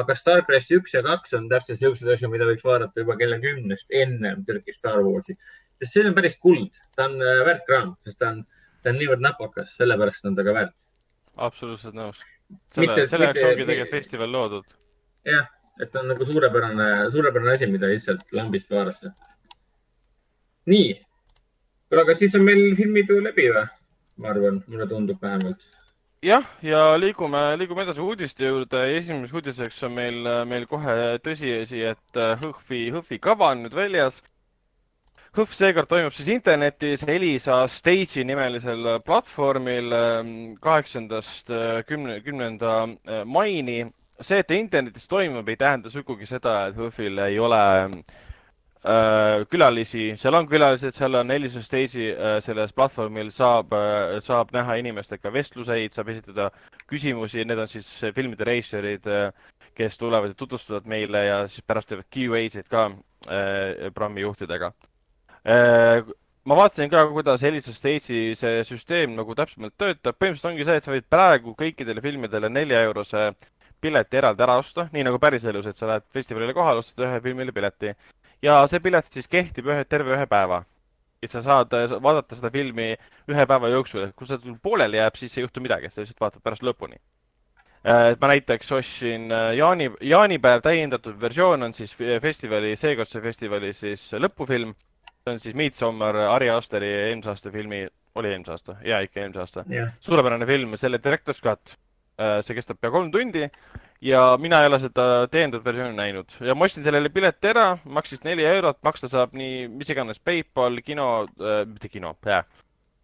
aga 0.00 0.16
Starcraft 0.16 0.74
üks 0.76 0.94
ja 0.96 1.02
kaks 1.04 1.34
on 1.38 1.48
täpselt 1.50 1.80
siuksed 1.80 2.08
asjad, 2.12 2.30
mida 2.32 2.46
võiks 2.48 2.64
vaadata 2.66 3.02
juba 3.02 3.16
kella 3.20 3.38
kümnest 3.42 3.92
ennem 3.94 4.44
Türgi 4.48 4.74
Star 4.76 5.00
Warsi. 5.04 5.36
sest 5.80 5.92
see 5.92 6.04
on 6.08 6.16
päris 6.16 6.38
kuld, 6.40 6.72
ta 6.96 7.08
on 7.08 7.20
äh, 7.20 7.42
väärt 7.48 7.64
kraam, 7.68 7.94
sest 8.06 8.20
ta 8.20 8.32
on, 8.34 8.42
ta 8.82 8.92
on 8.92 9.00
niivõrd 9.00 9.24
napakas, 9.24 9.76
sellepärast 9.76 10.28
on 10.28 10.36
ta 10.36 10.44
ka 10.46 10.56
väärt. 10.56 10.76
absoluutselt 11.48 11.96
nõus. 11.96 12.20
selle, 12.74 13.06
selle 13.10 13.30
jaoks 13.30 13.46
ongi 13.48 13.64
tegelikult 13.64 13.96
festival 13.96 14.32
loodud. 14.32 14.76
jah, 15.28 15.48
et 15.80 15.92
ta 15.92 16.02
on 16.02 16.12
nagu 16.12 16.28
suurepärane, 16.28 16.90
suurepärane 17.14 17.56
asi, 17.56 17.70
mida 17.72 17.90
lihtsalt 17.92 18.36
lambist 18.36 18.72
vaadata. 18.72 19.14
nii, 20.72 20.92
kuule, 21.88 22.04
aga 22.04 22.20
siis 22.20 22.36
on 22.36 22.44
meil 22.44 22.68
filmitöö 22.76 23.24
läbi 23.30 23.48
või? 23.56 23.66
ma 24.16 24.32
arvan, 24.32 24.62
mulle 24.66 24.88
tundub 24.88 25.20
vähemalt 25.20 25.64
jah, 26.22 26.44
ja 26.62 26.80
liigume, 26.98 27.40
liigume 27.58 27.84
edasi 27.84 28.00
uudiste 28.00 28.46
juurde. 28.46 28.80
esimeseks 28.96 29.34
uudiseks 29.34 29.82
on 29.88 29.92
meil, 29.92 30.30
meil 30.48 30.66
kohe 30.70 30.96
tõsiasi, 31.24 31.82
et 31.92 32.20
äh, 32.20 32.38
HÖFFi, 32.40 32.80
HÖFFi 32.94 33.18
kava 33.18 33.50
on 33.54 33.66
nüüd 33.66 33.76
väljas. 33.76 34.22
HÖFF 35.36 35.52
seekord 35.52 35.88
toimub 35.90 36.14
siis 36.16 36.30
internetis 36.32 37.04
Elisa 37.04 37.66
Stage'i 37.68 38.24
nimelisel 38.24 38.94
platvormil 39.04 39.92
ähm, 39.92 40.30
kaheksandast 40.60 41.52
äh, 41.52 41.82
kümne, 41.86 42.20
kümnenda 42.24 42.76
äh, 42.86 43.24
maini. 43.24 43.84
see, 44.20 44.38
et 44.40 44.50
internetis 44.50 45.04
toimub, 45.08 45.48
ei 45.48 45.58
tähenda 45.60 45.90
sugugi 45.92 46.26
seda, 46.26 46.68
et 46.70 46.76
HÖFFil 46.80 47.18
ei 47.26 47.38
ole 47.38 47.64
Äh, 47.86 48.25
külalisi, 49.50 50.12
seal 50.20 50.36
on 50.38 50.46
külalised, 50.46 50.94
seal 50.94 51.16
on 51.18 51.30
Elisa 51.34 51.62
Stage'i 51.64 52.10
äh, 52.12 52.36
selles 52.44 52.72
platvormil 52.76 53.32
saab, 53.34 53.72
äh, 53.74 54.18
saab 54.22 54.52
näha 54.54 54.76
inimestega 54.78 55.32
vestluseid, 55.34 55.94
saab 55.96 56.10
esitada 56.12 56.50
küsimusi, 56.90 57.42
need 57.44 57.58
on 57.58 57.70
siis 57.72 57.88
filmide 58.14 58.46
reisijad, 58.46 59.08
kes 59.76 59.98
tulevad 60.00 60.30
ja 60.30 60.38
tutvustavad 60.38 60.86
meile 60.88 61.24
ja 61.26 61.40
siis 61.50 61.64
pärast 61.66 61.90
teevad 61.90 62.06
Q&A-sid 62.14 62.68
ka 62.72 62.86
programmi 63.26 64.22
juhtidega. 64.22 64.70
ma 66.46 66.54
vaatasin 66.60 66.90
ka, 66.90 67.02
kuidas 67.10 67.42
Elisa 67.44 67.74
Stage'i 67.74 68.36
see 68.38 68.62
süsteem 68.64 69.16
nagu 69.18 69.34
täpsemalt 69.34 69.74
töötab, 69.78 70.14
põhimõtteliselt 70.20 70.50
ongi 70.52 70.64
see, 70.68 70.76
et 70.78 70.86
sa 70.86 70.94
võid 70.94 71.08
praegu 71.10 71.56
kõikidele 71.58 72.00
filmidele 72.04 72.48
nelja 72.54 72.84
eurose 72.86 73.32
pileti 73.82 74.16
eraldi 74.16 74.46
ära 74.46 74.56
osta, 74.62 74.86
nii 74.94 75.04
nagu 75.10 75.18
päriselus, 75.20 75.66
et 75.66 75.76
sa 75.76 75.90
lähed 75.90 76.06
festivalile 76.14 76.54
kohale, 76.56 76.80
ostad 76.84 77.02
ühe 77.04 77.18
filmile 77.24 77.52
pileti 77.52 77.92
ja 78.42 78.62
see 78.70 78.80
pilet 78.82 79.08
siis 79.12 79.28
kehtib 79.30 79.68
ühe, 79.70 79.84
terve 79.88 80.16
ühe 80.16 80.26
päeva. 80.30 80.64
et 81.22 81.32
sa 81.32 81.40
saad 81.42 81.72
äh, 81.74 81.90
vaadata 82.02 82.36
seda 82.36 82.50
filmi 82.54 82.90
ühe 83.32 83.44
päeva 83.48 83.70
jooksul, 83.72 84.04
et 84.06 84.14
kui 84.14 84.28
see 84.28 84.52
pooleli 84.62 85.00
jääb, 85.00 85.16
siis 85.18 85.36
ei 85.38 85.46
juhtu 85.46 85.62
midagi, 85.64 85.88
sa 85.90 86.02
lihtsalt 86.02 86.20
vaatad 86.20 86.42
pärast 86.44 86.62
lõpuni. 86.62 87.00
Äh, 87.86 88.12
et 88.12 88.20
ma 88.20 88.28
näiteks 88.30 88.70
ostsin 88.76 89.32
äh, 89.32 89.48
jaani, 89.58 89.88
jaanipäev 90.04 90.62
täiendatud 90.62 91.16
versioon 91.20 91.66
on 91.66 91.74
siis 91.74 91.96
festivali, 92.22 92.76
seekordse 92.76 93.22
festivali 93.24 93.72
siis 93.74 94.04
lõpufilm. 94.12 94.76
see 95.24 95.32
on 95.32 95.40
siis 95.42 95.56
Midsommar, 95.58 96.16
Ari 96.36 96.50
Asteri 96.52 96.92
eelmise 97.08 97.32
aasta 97.32 97.50
filmi, 97.50 97.86
oli 98.14 98.30
eelmise 98.30 98.52
aasta? 98.52 98.76
jaa, 98.84 99.00
ikka 99.08 99.20
eelmise 99.20 99.42
aasta 99.42 99.64
yeah.. 99.70 99.90
suurepärane 100.00 100.46
film, 100.46 100.76
selle 100.76 101.00
director's 101.02 101.42
cut. 101.42 101.74
See 102.16 102.54
kestab 102.56 102.78
pea 102.80 102.90
kolm 102.90 103.10
tundi 103.12 103.42
ja 104.00 104.36
mina 104.40 104.60
ei 104.60 104.68
ole 104.70 104.78
seda 104.80 105.06
täiendatud 105.32 105.64
versiooni 105.64 105.96
näinud. 105.96 106.36
Ja 106.40 106.54
ma 106.54 106.66
ostsin 106.68 106.84
sellele 106.84 107.10
pileti 107.12 107.50
ära, 107.52 107.66
maksis 107.84 108.22
neli 108.24 108.44
eurot, 108.46 108.78
maksta 108.86 109.08
saab 109.12 109.34
nii 109.36 109.66
mis 109.72 109.90
iganes 109.92 110.20
PayPal, 110.20 110.80
kino 110.84 111.08
äh,, 111.40 111.62
mitte 111.68 111.88
kino 111.92 112.14
äh,, 112.26 112.44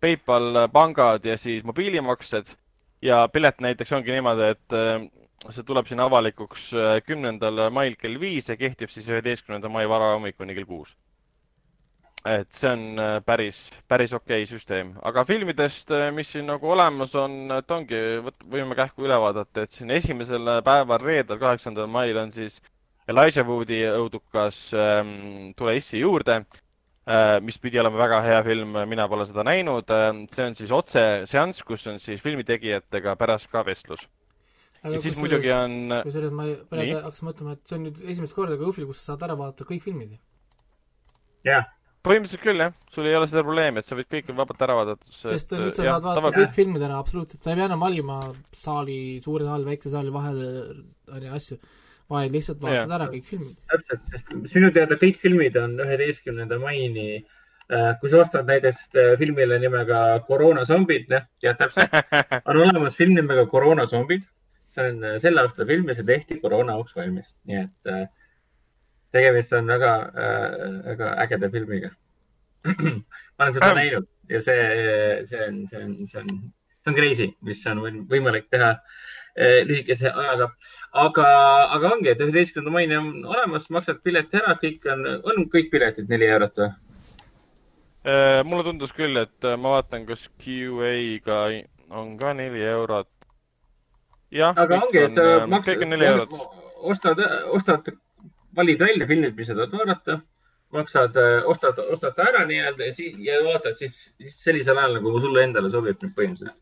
PayPal, 0.02 0.66
pangad 0.72 1.24
ja 1.24 1.36
siis 1.38 1.64
mobiilimaksed. 1.64 2.56
ja 3.02 3.28
pilet 3.28 3.58
näiteks 3.60 3.92
ongi 3.92 4.12
niimoodi, 4.14 4.50
et 4.54 4.74
äh, 4.78 5.06
see 5.50 5.64
tuleb 5.66 5.88
siin 5.90 6.00
avalikuks 6.00 6.68
äh, 6.74 6.90
kümnendal 7.06 7.64
mail 7.74 7.96
kell 7.98 8.20
viis 8.20 8.48
ja 8.48 8.56
kehtib 8.56 8.90
siis 8.94 9.08
üheteistkümnenda 9.10 9.68
mai 9.68 9.88
varahommikuni 9.90 10.54
kell 10.54 10.68
kuus 10.68 10.92
et 12.24 12.54
see 12.54 12.70
on 12.70 12.82
äh, 13.00 13.16
päris, 13.26 13.58
päris 13.90 14.12
okei 14.14 14.44
okay 14.44 14.46
süsteem. 14.46 14.92
aga 15.02 15.24
filmidest, 15.26 15.90
äh, 15.90 16.10
mis 16.14 16.30
siin 16.30 16.46
nagu 16.46 16.70
olemas 16.70 17.14
on, 17.18 17.50
et 17.50 17.70
ongi, 17.70 17.98
võime 18.50 18.76
kähku 18.78 19.06
üle 19.06 19.18
vaadata, 19.18 19.64
et 19.64 19.74
siin 19.74 19.90
esimesel 19.90 20.60
päeval, 20.64 21.02
reedel, 21.02 21.40
kaheksandal 21.40 21.90
mail 21.90 22.20
on 22.22 22.32
siis 22.32 22.60
Elijah 23.10 23.46
Woodi 23.46 23.80
õudukas 23.90 24.68
ähm, 24.78 25.50
Tule 25.58 25.74
issi 25.80 25.98
juurde 25.98 26.38
äh,, 26.38 27.40
mis 27.42 27.58
pidi 27.58 27.82
olema 27.82 27.98
väga 28.04 28.22
hea 28.28 28.40
film, 28.46 28.78
mina 28.86 29.08
pole 29.10 29.26
seda 29.26 29.42
näinud 29.48 29.90
äh,. 29.90 30.24
see 30.30 30.46
on 30.46 30.58
siis 30.58 30.70
otseseanss, 30.70 31.66
kus 31.66 31.86
on 31.90 31.98
siis 31.98 32.22
filmitegijatega 32.22 33.18
pärast 33.18 33.50
ka 33.50 33.66
vestlus. 33.66 34.06
ja 34.84 35.02
siis 35.02 35.18
muidugi 35.18 35.50
on 35.58 35.98
kusjuures 36.06 36.38
ma 36.38 36.50
praegu 36.70 37.02
hakkasin 37.02 37.32
mõtlema, 37.32 37.58
et 37.58 37.66
see 37.66 37.80
on 37.80 37.86
nüüd 37.90 38.02
esimest 38.06 38.38
korda 38.38 38.54
ka 38.54 38.70
Õhvil, 38.70 38.86
kus 38.86 39.02
sa 39.02 39.12
saad 39.12 39.26
ära 39.26 39.40
vaadata 39.42 39.66
kõik 39.66 39.82
filmid. 39.90 40.20
jah 41.42 41.58
yeah 41.58 41.70
põhimõtteliselt 42.06 42.42
küll, 42.42 42.62
jah. 42.64 42.72
sul 42.94 43.06
ei 43.08 43.16
ole 43.18 43.28
seda 43.30 43.44
probleemi, 43.46 43.82
et 43.82 43.88
sa 43.88 43.98
võid 43.98 44.08
kõik 44.10 44.32
vabalt 44.34 44.64
ära 44.66 44.78
vaadata. 44.78 45.12
sest 45.14 45.54
nüüd 45.54 45.76
sa 45.76 45.86
saad 45.86 46.06
vaadata 46.06 46.32
kõik 46.40 46.56
filmid 46.56 46.82
ära, 46.82 46.98
absoluutselt, 47.02 47.42
sa 47.44 47.52
ei 47.52 47.60
pea 47.60 47.68
enam 47.70 47.84
valima 47.84 48.18
saali, 48.56 48.96
suure 49.24 49.46
saali, 49.46 49.68
väikse 49.70 49.92
saali 49.92 50.14
vahel, 50.14 50.40
on 51.12 51.26
ju, 51.26 51.34
asju, 51.38 51.58
vaid 52.12 52.34
lihtsalt 52.34 52.62
vaatad 52.62 52.90
ja. 52.90 52.98
ära 52.98 53.08
kõik 53.12 53.28
filmid. 53.28 53.54
täpselt, 53.70 54.02
sest 54.10 54.56
minu 54.58 54.72
teada 54.74 54.98
kõik 55.00 55.22
filmid 55.22 55.58
on 55.60 55.78
üheteistkümnenda 55.84 56.58
maini 56.62 57.06
äh, 57.20 57.92
kui 58.00 58.10
sa 58.12 58.22
ostad 58.24 58.50
näiteks 58.50 58.88
äh, 58.96 59.12
filmile 59.20 59.60
nimega 59.62 60.02
Koroonazombid, 60.26 61.06
jah, 61.12 61.28
tead 61.44 61.60
täpselt, 61.62 61.94
on 62.48 62.64
olemas 62.66 62.98
film 62.98 63.14
nimega 63.18 63.46
Koroonazombid. 63.52 64.26
see 64.72 64.88
on 64.88 65.04
äh, 65.04 65.18
selle 65.20 65.44
aasta 65.44 65.68
film 65.68 65.90
ja 65.90 65.94
see 65.94 66.08
tehti 66.08 66.40
koroona 66.40 66.78
auks 66.80 66.96
valmis, 66.96 67.34
nii 67.46 67.58
et 67.62 67.92
äh, 67.92 68.06
tegemist 69.12 69.52
on 69.52 69.68
väga 69.70 69.92
äh,, 70.12 70.72
väga 70.86 71.14
ägeda 71.26 71.50
filmiga 71.50 71.92
ma 73.36 73.44
olen 73.44 73.54
seda 73.54 73.70
ähm. 73.70 73.76
näinud 73.80 74.08
ja 74.32 74.40
see, 74.40 75.24
see 75.26 75.48
on, 75.48 75.66
see 75.66 75.84
on, 75.84 75.94
see 76.06 76.20
on, 76.20 76.28
see 76.82 76.90
on 76.90 76.96
crazy, 76.96 77.28
mis 77.46 77.64
on 77.70 77.82
võimalik 78.10 78.48
teha 78.52 78.70
äh, 78.72 79.60
lühikese 79.68 80.10
ajaga. 80.10 80.48
aga, 81.04 81.26
aga 81.78 81.92
ongi, 81.96 82.12
et 82.12 82.22
üheteistkümnenda 82.24 82.74
maini 82.74 82.98
on 82.98 83.10
olemas, 83.34 83.68
maksad 83.74 84.02
pileti 84.04 84.40
ära, 84.40 84.56
kõik 84.62 84.88
on, 84.92 85.06
on 85.32 85.48
kõik 85.52 85.70
piletid 85.74 86.10
neli 86.12 86.30
eurot 86.30 86.64
või? 86.64 86.70
Äh, 88.02 88.40
mulle 88.44 88.66
tundus 88.66 88.94
küll, 88.96 89.16
et 89.20 89.46
äh, 89.46 89.58
ma 89.58 89.76
vaatan, 89.76 90.06
kas 90.08 90.26
QA-ga 90.42 91.42
on 91.94 92.16
ka 92.18 92.32
neli 92.34 92.64
eurot. 92.66 93.10
jah, 94.32 94.56
aga 94.56 94.80
ongi, 94.86 95.04
et 95.06 95.20
äh, 95.20 95.46
maksad, 95.46 96.38
ostad, 96.82 97.20
ostad 97.52 97.92
valid 98.56 98.80
välja 98.80 99.06
filmid, 99.06 99.36
mis 99.36 99.48
sa 99.48 99.56
tahad 99.56 99.74
vaadata, 99.76 100.18
maksad, 100.72 101.16
äh, 101.16 101.48
ostad, 101.48 101.78
ostad 101.92 102.16
ta 102.16 102.28
ära 102.30 102.44
nii-öelda 102.48 102.88
ja 102.88 102.94
siis, 102.96 103.16
ja 103.20 103.40
vaatad 103.44 103.76
siis, 103.78 103.98
siis 104.20 104.38
sellisel 104.44 104.78
ajal, 104.78 104.98
nagu 104.98 105.12
sulle 105.20 105.44
endale 105.46 105.70
sobib 105.72 106.00
nüüd 106.02 106.14
põhimõtteliselt. 106.16 106.58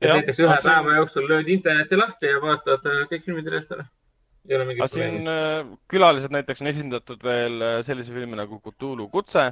et 0.00 0.12
näiteks 0.12 0.42
ühe 0.44 0.58
päeva 0.64 0.90
see... 0.90 0.98
jooksul 1.00 1.30
lööd 1.30 1.48
interneti 1.54 1.98
lahti 1.98 2.30
ja 2.32 2.42
vaatad 2.42 2.86
äh, 2.90 3.00
kõik 3.12 3.24
filmid 3.26 3.50
järjest 3.50 3.74
ära. 3.76 3.88
aga 4.58 4.90
siin 4.92 5.32
äh, 5.32 5.72
külalised 5.90 6.34
näiteks 6.34 6.62
on 6.62 6.72
esindatud 6.72 7.24
veel 7.24 7.66
sellise 7.86 8.14
filmi 8.14 8.38
nagu 8.38 8.60
Cthulhu 8.64 9.08
kutse, 9.12 9.50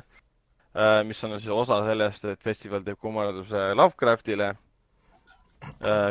mis 1.09 1.23
on 1.25 1.39
siis 1.41 1.53
osa 1.53 1.79
sellest, 1.87 2.25
et 2.29 2.43
festival 2.45 2.83
teeb 2.85 2.99
kummarduse 3.01 3.71
Lovecraftile 3.75 4.51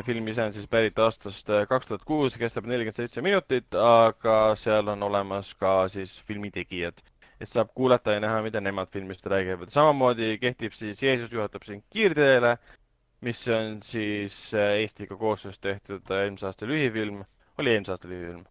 film 0.06 0.27
ise 0.27 0.44
on 0.44 0.53
siis 0.53 0.68
pärit 0.69 0.99
aastast 0.99 1.49
äh, 1.49 1.65
kaks 1.69 1.88
tuhat 1.90 2.06
kuus, 2.07 2.38
kestab 2.40 2.68
nelikümmend 2.69 2.99
seitse 2.99 3.22
minutit, 3.26 3.76
aga 3.80 4.56
seal 4.60 4.88
on 4.94 5.03
olemas 5.03 5.53
ka 5.60 5.88
siis 5.91 6.14
filmitegijad, 6.27 6.99
et 7.41 7.49
saab 7.52 7.72
kuulata 7.76 8.15
ja 8.15 8.23
näha, 8.23 8.41
mida 8.45 8.61
nemad 8.61 8.91
filmist 8.94 9.26
räägivad. 9.26 9.72
samamoodi 9.73 10.38
kehtib 10.41 10.76
siis 10.77 11.02
Jeesus 11.03 11.32
juhatab 11.32 11.64
sind 11.68 11.84
kiirteele, 11.94 12.56
mis 13.22 13.48
on 13.48 13.80
siis 13.84 14.38
äh, 14.53 14.76
Eestiga 14.82 15.15
koostöös 15.15 15.60
tehtud 15.60 16.11
eelmise 16.11 16.45
aasta 16.45 16.68
lühifilm, 16.69 17.23
oli 17.57 17.73
eelmise 17.73 17.91
aasta 17.95 18.07
lühifilm? 18.11 18.45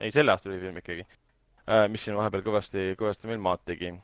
ei, 0.00 0.12
selle 0.12 0.32
aasta 0.32 0.50
lühifilm 0.50 0.82
ikkagi, 0.82 1.06
mis 1.88 2.04
siin 2.04 2.16
vahepeal 2.16 2.44
kõvasti, 2.46 2.92
kõvasti 3.00 3.30
meil 3.30 3.40
maad 3.42 3.62
tegi. 3.66 3.94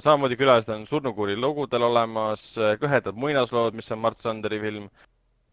Samamoodi 0.00 0.36
külalised 0.40 0.70
on 0.72 0.86
Surnukuuri 0.88 1.34
lugudel 1.36 1.82
olemas, 1.84 2.44
Kõhedad 2.80 3.18
muinaslood, 3.20 3.74
mis 3.76 3.90
on 3.92 3.98
Mart 4.00 4.22
Sanderi 4.24 4.60
film 4.62 4.86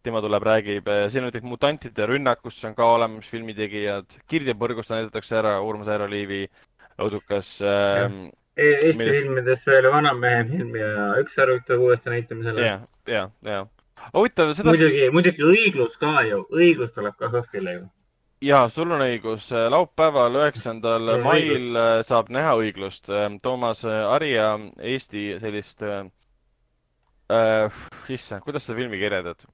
tema 0.06 0.22
tuleb, 0.22 0.44
räägib, 0.46 0.88
eh, 0.88 1.06
siin 1.10 1.24
on 1.24 1.30
näiteks 1.30 1.46
Mutantide 1.50 2.06
rünnak, 2.06 2.40
kus 2.44 2.62
on 2.64 2.74
ka 2.78 2.86
olemas 2.94 3.26
filmitegijad, 3.30 4.06
Kirdepõrgust 4.30 4.92
näidatakse 4.94 5.38
ära 5.40 5.56
Urmas 5.66 5.90
Eero 5.90 6.06
Liivi 6.10 6.44
õudukas 7.02 7.56
e. 7.60 7.72
Eesti 8.56 8.96
milles... 8.96 9.18
filmides 9.20 9.66
veel 9.68 9.90
Vanamehe 9.92 10.44
film 10.48 10.76
ja 10.80 11.10
Üks 11.20 11.34
härra 11.36 11.58
ütleb 11.58 11.82
uuesti 11.84 12.12
näitamisele. 12.12 12.62
ja, 12.64 12.78
ja, 13.10 13.26
ja. 13.44 13.66
huvitav 14.14 14.54
seda. 14.56 14.72
muidugi, 14.72 15.10
muidugi 15.12 15.44
õiglus 15.44 15.98
ka 16.00 16.22
ju, 16.24 16.40
õiglus 16.54 16.94
tuleb 16.96 17.18
ka 17.20 17.28
HÖFFile 17.34 17.74
ju. 17.74 17.82
ja, 18.46 18.62
sul 18.72 18.94
on 18.96 19.04
õigus, 19.04 19.50
laupäeval, 19.74 20.38
üheksandal 20.40 21.18
mail. 21.26 21.76
Eh, 21.82 21.98
saab 22.08 22.30
näha 22.32 22.54
õiglust. 22.62 23.12
Toomas 23.44 23.84
Arja 23.84 24.54
Eesti 24.78 25.34
sellist 25.42 25.84
äh,, 25.84 26.08
issand, 28.08 28.46
kuidas 28.46 28.64
seda 28.64 28.78
filmi 28.80 29.02
kirjeldad? 29.02 29.44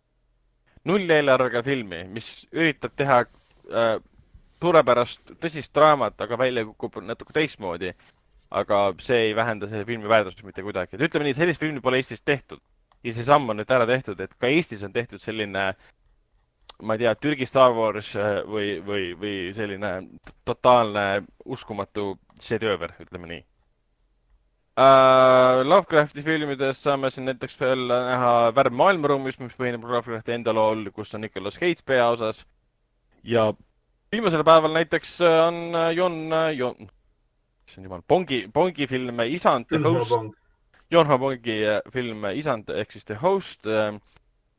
Nulleelarvega 0.89 1.63
filmi, 1.63 2.03
mis 2.11 2.29
üritab 2.53 2.95
teha 2.99 3.21
äh, 3.23 3.95
suurepärast 4.63 5.35
tõsist 5.43 5.73
draamat, 5.75 6.19
aga 6.23 6.39
välja 6.39 6.65
kukub 6.67 7.01
natuke 7.03 7.35
teistmoodi. 7.37 7.95
aga 8.53 8.79
see 9.01 9.17
ei 9.29 9.31
vähenda 9.37 9.65
selle 9.69 9.85
filmi 9.89 10.09
väärtust 10.09 10.43
mitte 10.45 10.63
kuidagi. 10.63 10.97
et 10.97 11.07
ütleme 11.09 11.25
nii, 11.25 11.35
sellist 11.35 11.61
filmi 11.61 11.81
pole 11.81 11.97
Eestis 12.03 12.21
tehtud. 12.21 12.61
ja 13.05 13.13
see 13.13 13.25
samm 13.25 13.49
on 13.51 13.57
nüüd 13.57 13.71
ära 13.71 13.87
tehtud, 13.87 14.21
et 14.21 14.35
ka 14.39 14.47
Eestis 14.47 14.83
on 14.83 14.93
tehtud 14.93 15.21
selline 15.21 15.75
ma 16.83 16.95
ei 16.95 16.99
tea, 16.99 17.15
Türgi 17.15 17.47
Star 17.47 17.73
Wars 17.73 18.15
äh, 18.17 18.43
või, 18.47 18.81
või, 18.87 19.15
või 19.19 19.55
selline 19.55 19.95
totaalne 20.45 21.25
uskumatu 21.45 22.19
šedööver, 22.43 22.95
ütleme 23.01 23.29
nii 23.31 23.43
uh,. 24.77 25.63
Lovecrafti 25.65 26.23
filmides 26.25 26.81
saame 26.83 27.11
siin 27.11 27.29
näiteks 27.29 27.59
veel 27.61 27.87
näha 27.91 28.33
Värv 28.57 28.77
maailmaruumis, 28.77 29.39
mis 29.41 29.55
põhineb 29.59 29.85
Lovecrafti 29.85 30.35
enda 30.37 30.55
lool, 30.57 30.87
kus 30.95 31.15
on 31.15 31.25
Nicolas 31.27 31.59
Cage 31.61 31.85
peaosas. 31.87 32.45
ja 33.23 33.53
viimasel 34.13 34.45
päeval 34.45 34.73
näiteks 34.75 35.21
äh, 35.21 35.41
on 35.47 35.77
Jon, 35.97 36.17
Jon, 36.57 36.89
issand 37.69 37.85
jumal, 37.87 38.03
Bongi, 38.09 38.47
Bongi 38.53 38.87
film 38.87 39.21
Isand, 39.27 39.69
The 39.69 39.79
Host. 39.79 40.39
Jonho 40.91 41.19
Bongi 41.19 41.61
film 41.93 42.25
Isand 42.35 42.69
ehk 42.69 42.91
siis 42.93 43.05
The 43.05 43.15
Host, 43.17 43.69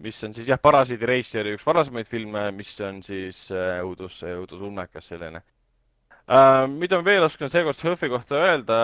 mis 0.02 0.24
on 0.24 0.34
siis 0.34 0.48
jah, 0.50 0.58
Parasiidi 0.62 1.06
reisijari 1.06 1.54
üks 1.54 1.66
varasemaid 1.66 2.08
filme, 2.10 2.48
mis 2.52 2.72
on 2.82 3.04
siis 3.06 3.46
õudus, 3.54 4.24
õudusulmekas 4.26 5.12
selline 5.12 5.44
Uh, 6.24 6.70
mida 6.72 6.96
ma 6.96 7.04
veel 7.04 7.26
oskan 7.26 7.50
seekord 7.52 7.76
Surfi 7.76 8.08
kohta 8.08 8.38
öelda, 8.40 8.76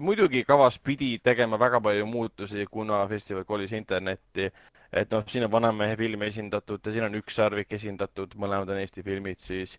muidugi 0.00 0.40
kavas 0.48 0.78
pidi 0.80 1.18
tegema 1.20 1.58
väga 1.60 1.82
palju 1.84 2.06
muutusi, 2.08 2.64
kuna 2.64 3.02
festival 3.10 3.44
kolis 3.44 3.74
internetti. 3.76 4.48
et 4.92 5.10
noh, 5.12 5.22
siin 5.28 5.44
on 5.44 5.52
Vanamehe 5.52 5.96
film 5.96 6.22
esindatud 6.22 6.80
ja 6.84 6.92
siin 6.92 7.04
on 7.04 7.14
Ükssarvik 7.20 7.76
esindatud, 7.76 8.32
mõlemad 8.40 8.72
on 8.72 8.80
Eesti 8.80 9.04
filmid 9.04 9.40
siis 9.40 9.76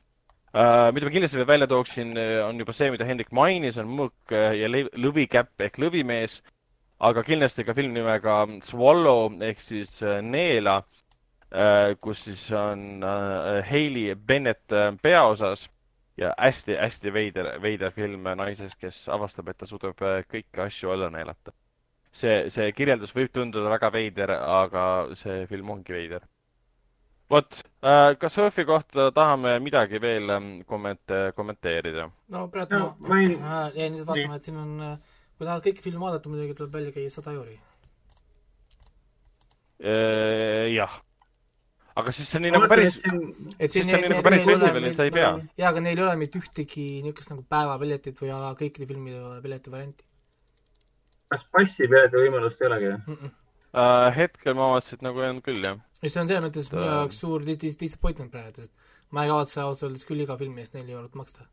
uh,. 0.53 0.94
mida 0.94 1.06
ma 1.06 1.14
kindlasti 1.14 1.38
veel 1.38 1.49
välja 1.49 1.68
tooksin, 1.74 2.14
on 2.45 2.61
juba 2.61 2.78
see, 2.78 2.91
mida 2.94 3.10
Hendrik 3.10 3.34
mainis, 3.34 3.78
on 3.82 3.90
Mõõk 3.90 4.38
ja 4.57 4.70
Lõvikäpp 4.70 5.65
ehk 5.65 5.82
Lõvimees, 5.82 6.40
aga 7.02 7.26
kindlasti 7.26 7.65
ka 7.65 7.74
film 7.74 7.98
nimega 7.98 8.44
Swallow 8.70 9.34
ehk 9.41 9.65
siis 9.65 9.98
Neela, 10.22 10.84
kus 12.02 12.26
siis 12.30 12.49
on 12.53 13.02
Hailey 13.65 14.14
Bennett 14.14 14.82
peaosas 15.02 15.70
ja 16.18 16.34
hästi-hästi 16.38 17.14
veider, 17.14 17.49
veider 17.61 17.91
film 17.91 18.27
naisest, 18.38 18.77
kes 18.80 19.07
avastab, 19.10 19.49
et 19.49 19.57
ta 19.57 19.69
suudab 19.69 20.02
äh, 20.06 20.22
kõiki 20.30 20.61
asju 20.65 20.94
alla 20.94 21.10
neelata. 21.14 21.53
see, 22.14 22.49
see 22.53 22.69
kirjeldus 22.77 23.15
võib 23.15 23.31
tunduda 23.34 23.72
väga 23.73 23.90
veider, 23.94 24.31
aga 24.31 24.84
see 25.18 25.48
film 25.49 25.72
ongi 25.73 25.94
veider. 25.95 26.27
vot 27.30 27.61
äh,, 27.81 28.14
kas 28.19 28.34
Surfi 28.34 28.65
kohta 28.65 29.10
tahame 29.11 29.57
midagi 29.60 30.02
veel 30.02 30.30
ähm, 30.30 30.52
komment-, 30.69 31.34
kommenteerida? 31.35 32.10
no 32.30 32.48
praegu 32.48 32.80
no, 32.80 32.95
ma 32.99 33.22
jäin 33.73 33.98
lihtsalt 33.98 34.07
vaatama, 34.07 34.35
et 34.35 34.49
siin 34.49 34.57
on, 34.57 34.76
äh, 34.81 34.98
kui 35.38 35.48
tahad 35.48 35.65
kõiki 35.65 35.81
filme 35.81 36.06
vaadata, 36.06 36.30
muidugi 36.30 36.60
tuleb 36.60 36.77
välja 36.77 36.94
käia 36.94 37.10
sada 37.10 37.34
euri. 37.34 37.60
Jah 39.84 40.94
aga 41.99 42.14
siis 42.15 42.30
see 42.30 42.40
on 42.40 42.45
nii 42.48 42.53
nagu 42.56 42.70
päris, 42.72 42.98
et 43.60 43.74
siis 43.74 43.86
see 43.86 43.98
on 43.98 44.03
nii 44.06 44.11
nagu 44.15 44.26
päris 44.26 44.45
festival, 44.48 44.88
et 44.90 44.98
sa 44.98 45.06
ei 45.07 45.14
pea. 45.14 45.30
jaa, 45.60 45.70
aga 45.70 45.84
neil 45.86 45.99
ei 45.99 46.06
ole 46.07 46.15
mitte 46.22 46.41
ühtegi 46.41 46.88
niisugust 47.06 47.34
nagu 47.34 47.45
päevapiletit 47.53 48.20
või 48.22 48.34
ala 48.34 48.52
kõikide 48.60 48.90
filmide 48.90 49.22
pileti 49.45 49.74
varianti. 49.74 50.06
kas 51.34 51.45
passipileti 51.56 52.22
võimalust 52.26 52.61
ei 52.61 52.70
olegi 52.72 52.91
mm? 52.95 53.15
-mm. 53.15 53.40
Uh, 53.74 54.11
hetkel 54.14 54.53
ma 54.53 54.68
vaatasin, 54.70 54.99
et 54.99 55.06
nagu 55.07 55.22
on 55.26 55.40
küll, 55.41 55.64
jah. 55.65 55.80
ja 56.02 56.10
see 56.10 56.22
on 56.22 56.28
selles 56.30 56.44
mõttes 56.45 56.68
minu 56.70 56.86
jaoks 56.86 57.22
suur 57.24 57.45
dis-, 57.45 57.57
dis-, 57.61 57.78
disappointment 57.80 58.30
praegu, 58.34 58.61
sest 58.61 58.74
ma 59.10 59.24
ei 59.26 59.32
kavatse 59.32 59.61
ausalt 59.64 59.88
öeldes 59.88 60.06
küll 60.06 60.22
iga 60.22 60.38
filmi 60.38 60.61
eest 60.61 60.78
neli 60.78 60.94
eurot 60.94 61.15
maksta. 61.18 61.48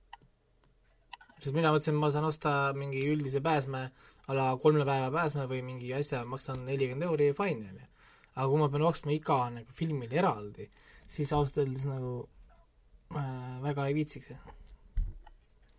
sest 1.39 1.57
mina 1.57 1.73
mõtlesin, 1.73 1.97
ma 1.97 2.11
saan 2.13 2.29
osta 2.29 2.53
mingi 2.77 3.07
üldise 3.09 3.41
pääsme, 3.41 3.87
a 4.29 4.37
la 4.37 4.51
kolme 4.61 4.85
päeva 4.85 5.09
pääsme 5.15 5.49
või 5.49 5.63
mingi 5.65 5.95
asja, 5.97 6.21
maksan 6.25 6.67
nelikümmend 6.67 7.09
euri, 7.09 7.33
fine, 7.33 7.73
on 7.73 7.81
ju 7.81 7.90
aga 8.37 8.47
kui 8.49 8.61
ma 8.61 8.69
pean 8.73 8.87
maksma 8.87 9.15
iga 9.15 9.39
nagu 9.55 9.77
filmile 9.77 10.21
eraldi, 10.23 10.69
siis 11.11 11.33
ausalt 11.33 11.61
öeldes 11.63 11.87
nagu 11.89 12.15
äh, 13.17 13.59
väga 13.65 13.89
ei 13.89 13.97
viitsiks. 13.99 14.33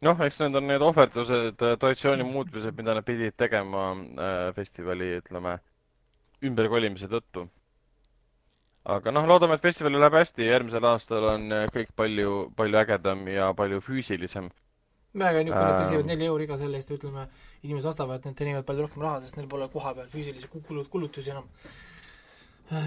noh, 0.01 0.21
eks 0.25 0.41
need 0.41 0.59
on 0.59 0.67
need 0.67 0.83
ohverdused, 0.85 1.57
traditsiooni 1.61 2.27
muutmised, 2.27 2.75
mida 2.77 2.97
nad 2.97 3.07
pidid 3.07 3.37
tegema 3.37 3.91
äh, 3.95 4.51
festivali, 4.57 5.15
ütleme, 5.21 5.57
ümberkolimise 6.43 7.09
tõttu. 7.11 7.47
aga 8.95 9.13
noh, 9.13 9.27
loodame, 9.29 9.55
et 9.55 9.67
festivalil 9.67 10.01
läheb 10.01 10.19
hästi, 10.19 10.49
järgmisel 10.49 10.89
aastal 10.93 11.29
on 11.35 11.47
äh, 11.53 11.69
kõik 11.75 11.93
palju, 11.95 12.49
palju 12.57 12.83
ägedam 12.83 13.27
ja 13.29 13.53
palju 13.53 13.81
füüsilisem 13.85 14.49
väga 15.11 15.41
niisugune 15.43 15.71
äh,, 15.75 15.81
küsivad 15.83 16.07
neli 16.07 16.27
euri 16.27 16.45
iga 16.47 16.57
selle 16.59 16.79
eest, 16.79 16.91
ütleme, 16.95 17.25
inimesed 17.65 17.89
ostavad, 17.91 18.23
need 18.25 18.37
teenivad 18.39 18.63
palju 18.67 18.85
rohkem 18.85 19.03
raha, 19.03 19.19
sest 19.23 19.35
neil 19.35 19.49
pole 19.51 19.67
koha 19.73 19.91
peal 19.97 20.07
füüsilisi 20.11 20.47
kulut-, 20.53 20.87
kulutusi 20.93 21.33
enam 21.33 21.49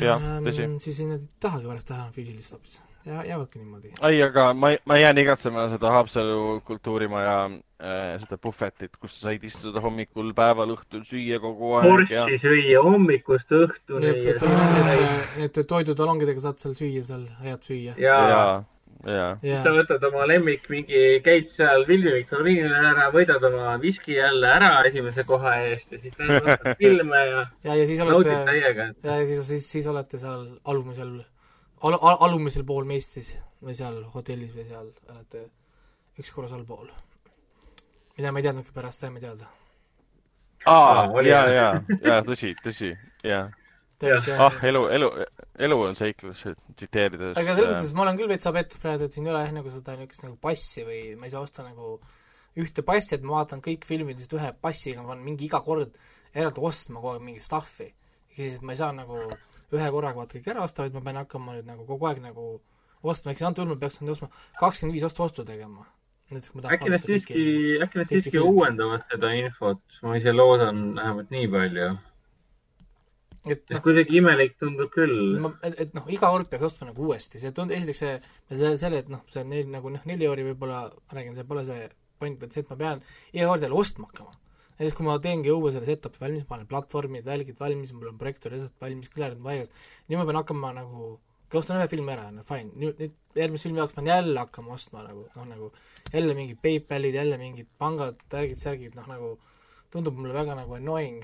jah, 0.00 0.26
tõsi. 0.44 0.66
siis 0.82 1.04
nad 1.08 1.20
ei 1.20 1.30
tahagi 1.40 1.70
pärast 1.70 1.88
teha 1.90 2.10
füüsilist 2.14 2.56
hoopis 2.56 2.80
ja 3.04 3.24
jäävadki 3.24 3.58
niimoodi. 3.58 3.92
ei, 4.02 4.22
aga 4.22 4.54
ma, 4.54 4.72
ma 4.84 4.96
jään 4.96 5.18
igatsema 5.18 5.68
seda 5.68 5.90
Haapsalu 5.90 6.60
kultuurimaja 6.64 7.38
äh, 7.44 8.20
seda 8.20 8.38
puhvetit, 8.38 8.96
kus 9.00 9.18
sa 9.18 9.28
said 9.28 9.44
istuda 9.44 9.80
hommikul, 9.84 10.32
päeval, 10.36 10.72
õhtul, 10.76 11.04
süüa 11.08 11.40
kogu 11.42 11.74
aeg. 11.80 11.90
kurssi 11.90 12.14
ja... 12.14 12.26
süüa 12.40 12.84
hommikust 12.84 13.52
õhtuni. 13.52 14.12
et 14.12 14.46
need, 14.46 15.34
need 15.42 15.64
toidutalongidega 15.68 16.46
saad 16.46 16.62
seal 16.64 16.78
süüa, 16.78 17.04
seal 17.04 17.26
head 17.44 17.68
süüa. 17.68 17.98
jaa 18.00 18.22
ja 18.30 18.46
yeah.. 19.06 19.38
siis 19.42 19.62
sa 19.64 19.72
võtad 19.74 20.04
oma 20.08 20.26
lemmik, 20.28 20.66
mingi, 20.72 21.00
käid 21.24 21.48
seal 21.52 21.84
filmiviktoriinil 21.88 22.74
ära, 22.74 23.08
võidad 23.14 23.44
oma 23.48 23.74
viski 23.82 24.16
jälle 24.18 24.50
ära 24.56 24.70
esimese 24.88 25.24
koha 25.28 25.56
eest 25.68 25.94
ja 25.94 26.00
siis 26.02 26.16
vaatad 26.18 26.74
filme 26.82 27.22
ja, 27.30 27.46
ja, 27.66 27.78
ja 27.80 27.88
siis 27.88 28.02
olete, 28.04 28.36
ja, 28.60 28.74
ja 28.74 29.18
siis, 29.26 29.42
siis, 29.50 29.66
siis 29.76 29.88
olete 29.90 30.20
seal 30.20 30.46
alumisel 30.64 31.16
al,, 31.18 31.98
al, 31.98 32.20
alumisel 32.28 32.66
pool 32.68 32.86
meist 32.88 33.18
siis 33.18 33.34
või 33.64 33.76
seal 33.78 34.00
hotellis 34.14 34.54
või 34.56 34.68
seal 34.68 34.88
olete 35.10 35.48
üks 36.20 36.30
korrus 36.30 36.54
allpool. 36.54 36.88
mida 38.16 38.30
ma 38.32 38.40
ei 38.40 38.46
teadnudki, 38.46 38.72
pärast 38.74 39.02
saime 39.02 39.20
teada. 39.20 39.50
aa, 40.70 41.10
ja, 41.26 41.44
ja, 41.50 41.68
ja 42.04 42.22
tõsi, 42.26 42.54
tõsi, 42.62 42.94
jaa 43.26 43.50
ah, 44.02 44.58
elu, 44.66 44.82
elu, 44.96 45.08
elu 45.66 45.78
on 45.86 45.96
seiklus, 45.98 46.42
tsiteerides. 46.76 47.36
aga 47.40 47.54
selles 47.54 47.70
mõttes 47.70 47.94
ma 47.96 48.04
olen 48.04 48.18
küll 48.18 48.32
veits 48.32 48.50
abett 48.50 48.76
praegu, 48.82 49.06
et 49.06 49.16
siin 49.16 49.26
ei 49.28 49.32
ole 49.32 49.44
jah 49.44 49.54
nagu 49.54 49.72
seda 49.72 49.96
niisugust 49.98 50.26
nagu 50.26 50.36
passi 50.42 50.84
või 50.86 51.00
ma 51.20 51.28
ei 51.28 51.34
saa 51.34 51.44
osta 51.44 51.64
nagu 51.66 51.96
ühte 52.60 52.84
passi, 52.86 53.16
et 53.16 53.24
ma 53.26 53.40
vaatan 53.40 53.62
kõik 53.64 53.86
filmid 53.88 54.18
lihtsalt 54.18 54.38
ühe 54.38 54.52
passiga, 54.62 55.02
ma 55.02 55.14
pean 55.14 55.24
mingi 55.26 55.48
iga 55.48 55.60
kord 55.64 55.96
eraldi 56.34 56.62
ostma 56.70 57.00
kogu 57.00 57.14
aeg 57.14 57.26
mingit 57.26 57.46
stuff'i. 57.46 57.90
ehk 58.30 58.38
siis, 58.38 58.54
et 58.58 58.62
ma 58.62 58.74
ei 58.74 58.80
saa 58.82 58.92
nagu 58.94 59.18
ühe 59.74 59.90
korraga 59.96 60.22
vaata 60.22 60.38
kõik 60.38 60.52
ära 60.54 60.64
osta, 60.66 60.84
vaid 60.84 60.94
ma 60.94 61.02
pean 61.04 61.20
hakkama 61.22 61.58
nüüd 61.58 61.68
nagu 61.70 61.86
kogu 61.88 62.10
aeg 62.10 62.22
nagu 62.22 62.46
ostma, 63.02 63.32
ehk 63.32 63.42
siis 63.42 63.48
antud 63.48 63.64
juhul 63.64 63.74
ma 63.74 63.82
peaks 63.82 64.00
nüüd 64.02 64.14
ostma 64.16 64.30
kakskümmend 64.60 64.96
viis 64.96 65.06
ostu 65.06 65.26
ostu 65.26 65.44
tegema. 65.46 65.86
äkki 66.34 66.90
nad 66.90 67.04
siiski, 67.04 67.44
äkki 67.84 68.00
nad 68.00 68.10
siiski 68.10 68.40
uuendavad 68.40 69.04
seda 69.10 69.30
infot, 69.38 69.82
ma 70.02 70.16
ise 70.18 70.32
loodan 70.32 70.86
vähemalt 70.96 71.30
nii 71.34 71.50
palju 71.52 71.90
et 73.44 73.74
noh, 73.74 73.82
kuidagi 73.84 74.18
imelik 74.20 74.54
tundub 74.60 74.92
küll. 74.94 75.36
et, 75.66 75.74
et 75.86 75.96
noh, 75.96 76.06
iga 76.12 76.30
kord 76.32 76.48
peaks 76.50 76.68
ostma 76.70 76.88
nagu 76.90 77.08
uuesti, 77.08 77.40
see 77.42 77.52
tund-, 77.56 77.74
esiteks 77.76 78.00
see, 78.00 78.14
see, 78.52 78.70
selle, 78.80 79.02
et 79.04 79.10
noh, 79.12 79.20
see 79.32 79.44
neil 79.48 79.68
nagu 79.72 79.92
noh, 79.92 80.06
neli 80.08 80.28
euri 80.28 80.46
võib-olla, 80.48 80.86
ma 80.88 81.18
räägin, 81.18 81.36
see 81.36 81.48
pole 81.50 81.66
see 81.68 81.84
point, 82.20 82.40
vaid 82.40 82.56
see, 82.56 82.64
et 82.64 82.72
ma 82.72 82.78
pean 82.80 83.04
iga 83.34 83.50
kord 83.50 83.66
jälle 83.66 83.78
ostma 83.82 84.08
hakkama. 84.08 84.34
näiteks 84.78 84.96
kui 84.98 85.06
ma 85.06 85.18
teengi 85.22 85.52
uue 85.52 85.70
selle 85.74 85.86
setup'i 85.86 86.22
valmis, 86.22 86.48
panen 86.48 86.66
platvormid, 86.70 87.26
välgid 87.26 87.60
valmis, 87.60 87.92
mul 87.94 88.10
on 88.10 88.18
projektor 88.18 88.56
asjad 88.56 88.72
valmis, 88.80 89.12
kõlarid 89.12 89.38
on 89.38 89.46
paigas, 89.50 89.70
nüüd 90.08 90.18
ma 90.18 90.26
pean 90.30 90.40
hakkama 90.40 90.72
nagu, 90.80 91.12
kui 91.46 91.60
ostan 91.60 91.78
ühe 91.78 91.86
filmi 91.92 92.10
ära, 92.16 92.30
no 92.34 92.42
fine, 92.48 92.72
nüüd, 92.80 92.98
nüüd 92.98 93.38
järgmise 93.38 93.68
filmi 93.68 93.82
jaoks 93.82 93.94
pean 93.94 94.10
jälle 94.10 94.40
hakkama 94.40 94.74
ostma 94.74 95.04
nagu, 95.06 95.28
noh 95.36 95.46
nagu 95.52 95.70
jälle 96.10 96.34
mingid 96.34 96.58
PayPalid, 96.64 97.20
jälle 97.20 97.38
mingid 97.38 97.70
pangad, 97.78 98.18
värgid, 98.32 98.58
särgid, 98.58 98.98
noh 98.98 99.06
nagu 99.10 99.34
tundub 99.94 100.18
mulle 100.18 100.34
väga 100.34 100.58
nagu 100.58 100.74
annoying 100.74 101.22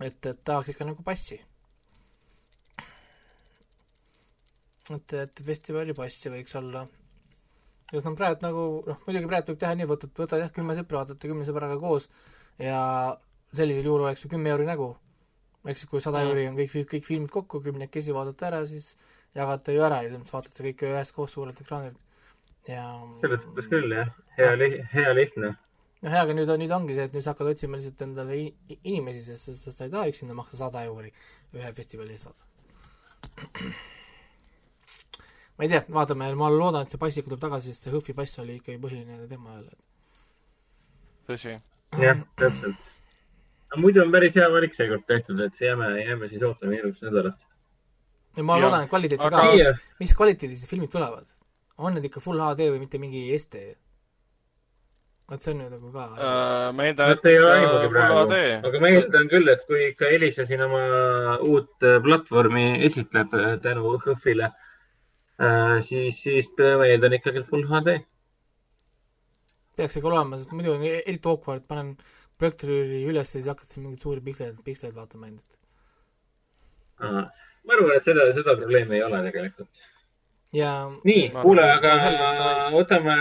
et, 0.00 0.26
et 0.26 0.40
tahaks 0.44 0.72
ikka 0.72 0.88
nagu 0.88 1.04
passi. 1.06 1.40
et, 4.94 5.12
et 5.18 5.42
festivali 5.46 5.94
passi 5.96 6.30
võiks 6.30 6.54
olla. 6.60 6.84
sest 7.90 8.06
noh, 8.06 8.14
praegu 8.18 8.44
nagu 8.44 8.66
noh, 8.86 9.02
muidugi 9.06 9.30
praegu 9.30 9.52
võib 9.52 9.62
teha 9.62 9.74
nii, 9.78 9.88
võtad, 9.90 10.14
võtad 10.18 10.44
jah, 10.44 10.52
kümme 10.54 10.76
sõpra, 10.78 11.02
vaatate 11.02 11.30
kümne 11.30 11.48
sõbraga 11.48 11.78
koos 11.82 12.08
ja 12.62 12.78
sellisel 13.54 13.90
juhul 13.90 14.06
oleks 14.06 14.24
ju 14.24 14.30
kümme 14.30 14.52
euri 14.54 14.66
nägu. 14.68 14.94
eks 15.66 15.86
kui 15.90 16.00
sada 16.00 16.22
mm. 16.22 16.30
euri 16.30 16.48
on 16.48 16.58
kõik, 16.60 16.88
kõik 16.92 17.06
filmid 17.06 17.30
kokku, 17.34 17.60
kümnekesi 17.62 18.14
vaatate 18.14 18.46
ära, 18.46 18.64
siis 18.66 18.94
jagate 19.34 19.74
ju 19.74 19.82
ära 19.82 20.02
ja 20.04 20.12
siis 20.12 20.32
vaatate 20.32 20.68
kõike 20.70 20.92
üheskoos 20.92 21.34
suurelt 21.34 21.60
ekraanilt 21.60 22.02
ja 22.70 22.84
selles 23.22 23.44
mõttes 23.46 23.68
küll 23.70 23.94
jah, 23.94 24.10
hea 24.38 24.54
li-, 24.58 24.82
hea 24.92 25.14
lihtne 25.14 25.54
noh, 26.02 26.12
jaa, 26.12 26.22
aga 26.22 26.34
nüüd, 26.36 26.50
nüüd 26.60 26.72
ongi 26.76 26.96
see, 26.96 27.06
et 27.08 27.14
nüüd 27.16 27.24
sa 27.24 27.32
hakkad 27.32 27.52
otsima 27.54 27.78
lihtsalt 27.78 28.02
endale 28.06 28.38
inimesi, 28.76 29.22
sest, 29.26 29.52
sest 29.64 29.78
sa 29.78 29.86
ei 29.86 29.92
taha 29.92 30.10
üksinda 30.12 30.36
maksta 30.36 30.60
sada 30.64 30.84
euri 30.88 31.12
ühe 31.56 31.70
festivali 31.76 32.16
eest, 32.16 32.28
vaata. 32.28 32.42
ma 35.56 35.64
ei 35.64 35.72
tea, 35.72 35.82
vaatame, 35.98 36.28
ma 36.38 36.50
loodan, 36.52 36.84
et 36.84 36.92
see 36.92 37.00
passiga 37.00 37.30
tuleb 37.30 37.42
tagasi, 37.46 37.72
sest 37.72 37.86
see 37.86 37.94
Hõhvi 37.94 38.16
pass 38.18 38.42
oli 38.42 38.58
ikkagi 38.60 38.82
põhiline 38.82 39.24
teema 39.30 39.56
jälle. 39.56 39.72
tõsi. 41.30 41.56
jah, 42.02 42.20
täpselt. 42.42 42.92
aga 43.70 43.80
muidu 43.80 44.04
on 44.04 44.12
päris 44.12 44.36
hea 44.36 44.50
valik 44.52 44.76
seekord 44.76 45.06
tehtud, 45.08 45.40
et 45.48 45.64
jääme, 45.64 45.94
jääme 46.02 46.28
siis 46.32 46.44
ootama 46.44 46.76
järgmist 46.76 47.08
nädalat. 47.08 47.40
ja 48.36 48.44
ma 48.44 48.60
ja. 48.60 48.66
loodan, 48.66 48.84
et 48.84 48.92
kvaliteeti 48.92 49.30
aga... 49.30 49.48
ka, 49.48 49.56
mis, 49.56 49.88
mis 50.04 50.14
kvaliteedis 50.20 50.62
need 50.62 50.74
filmid 50.74 50.92
tulevad? 50.92 51.32
on 51.78 51.96
need 51.96 52.06
ikka 52.08 52.20
full 52.24 52.40
HD 52.40 52.70
või 52.74 52.84
mitte 52.84 53.00
mingi 53.00 53.26
SD? 53.38 53.64
Vot 55.30 55.42
see 55.42 55.54
on 55.54 55.64
ju 55.64 55.70
nagu 55.72 55.92
ka 55.92 56.04
uh,. 56.12 56.68
ma 56.76 56.86
eeldan, 56.86 57.16
et 57.16 57.26
ei 57.30 57.40
ole 57.40 57.56
aimugi 57.56 57.90
praegu, 57.94 58.38
aga 58.70 58.80
ma 58.84 58.92
eeldan 58.94 59.32
küll, 59.32 59.50
et 59.54 59.66
kui 59.66 59.82
ikka 59.90 60.12
Elisa 60.18 60.46
siin 60.46 60.62
oma 60.68 60.84
uut 61.42 61.86
äh, 61.86 61.98
platvormi 62.04 62.68
esitleb 62.86 63.34
äh, 63.34 63.52
tänu 63.64 63.96
HÖFFile 63.96 64.50
uh,, 64.52 64.64
Äh, 65.36 65.82
siis, 65.84 66.22
siis 66.22 66.46
ma 66.56 66.86
eeldan 66.88 67.12
ikkagi 67.18 67.42
full 67.44 67.66
HD. 67.68 67.98
peaks 69.76 69.98
ikka 69.98 70.08
olema, 70.08 70.38
sest 70.40 70.54
muidu 70.56 70.72
on 70.72 70.84
eriti 70.88 71.28
awkward, 71.28 71.66
panen 71.68 71.90
projektoori 72.40 73.02
üles 73.04 73.28
ja 73.28 73.34
siis 73.34 73.48
hakkad 73.52 73.68
siin 73.68 73.84
mingeid 73.84 74.00
suuri 74.00 74.22
piksleid, 74.24 74.56
piksleid 74.64 74.94
vaatama 74.96 75.28
endast. 75.28 75.58
ma 77.02 77.76
arvan, 77.76 77.92
et 77.98 78.08
seda, 78.08 78.24
seda 78.38 78.54
probleemi 78.56 78.96
ei 78.96 79.02
ole 79.04 79.20
tegelikult. 79.26 79.84
ja. 80.56 80.72
nii, 81.04 81.28
kuule, 81.42 81.68
aga 81.74 81.92
võtame, 82.72 83.18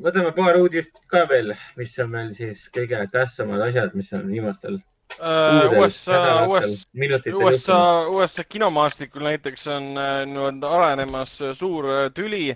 võtame 0.00 0.32
paar 0.36 0.56
uudist 0.60 0.94
ka 1.12 1.26
veel, 1.28 1.52
mis 1.76 1.98
on 1.98 2.10
meil 2.14 2.32
siis 2.38 2.68
kõige 2.72 3.04
tähtsamad 3.12 3.68
asjad, 3.68 3.94
mis 3.98 4.12
on 4.16 4.28
viimastel 4.30 4.80
Uh, 5.20 5.78
USA, 5.78 6.46
USA, 6.48 7.36
USA, 7.36 8.08
USA 8.08 8.44
kinomaastikul 8.48 9.26
näiteks 9.26 9.66
on 9.68 9.90
uh, 9.98 10.22
nüüd 10.24 10.64
arenemas 10.64 11.34
suur 11.58 11.84
uh, 11.84 11.98
tüli, 12.16 12.54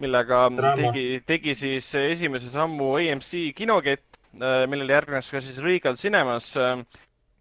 millega 0.00 0.46
Drama. 0.54 0.72
tegi, 0.78 1.20
tegi 1.28 1.54
siis 1.58 1.90
esimese 2.00 2.48
sammu 2.50 2.94
AMC 3.02 3.52
kinokett, 3.58 4.16
millele 4.34 4.96
järgnes 4.96 5.28
ka 5.30 5.42
siis 5.44 5.60
Regal 5.62 5.94
Cinemas 6.00 6.48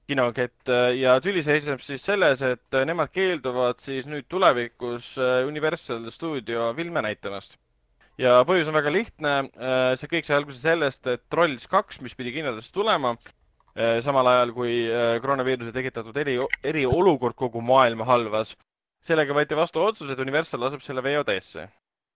kinokett 0.05 0.69
ja 0.99 1.15
tüli 1.23 1.41
seisneb 1.41 1.81
siis 1.81 2.03
selles, 2.05 2.43
et 2.45 2.77
nemad 2.85 3.09
keelduvad 3.15 3.79
siis 3.81 4.05
nüüd 4.05 4.27
tulevikus 4.29 5.15
Universal 5.47 6.05
Studio 6.13 6.67
filme 6.77 7.01
näitamast. 7.01 7.57
Ja 8.21 8.41
põhjus 8.45 8.69
on 8.69 8.77
väga 8.77 8.91
lihtne, 8.93 9.31
see 9.99 10.09
kõik 10.11 10.27
sai 10.27 10.37
alguse 10.37 10.59
sellest, 10.61 11.07
et 11.07 11.23
Trolls 11.33 11.65
kaks, 11.67 12.01
mis 12.01 12.13
pidi 12.15 12.35
kinodesse 12.35 12.71
tulema, 12.73 13.15
Äh, 13.73 14.03
samal 14.05 14.27
ajal 14.29 14.51
kui 14.53 14.73
äh, 14.85 15.15
koroonaviiruse 15.21 15.71
tekitatud 15.73 16.17
eri, 16.21 16.35
eriolukord 16.69 17.33
kogu 17.33 17.61
maailma 17.65 18.05
halvas. 18.05 18.51
sellega 19.03 19.33
võeti 19.35 19.57
vastu 19.57 19.81
otsus, 19.81 20.11
et 20.13 20.19
Universal 20.21 20.61
laseb 20.61 20.83
selle 20.85 21.01
VOD-sse. 21.01 21.65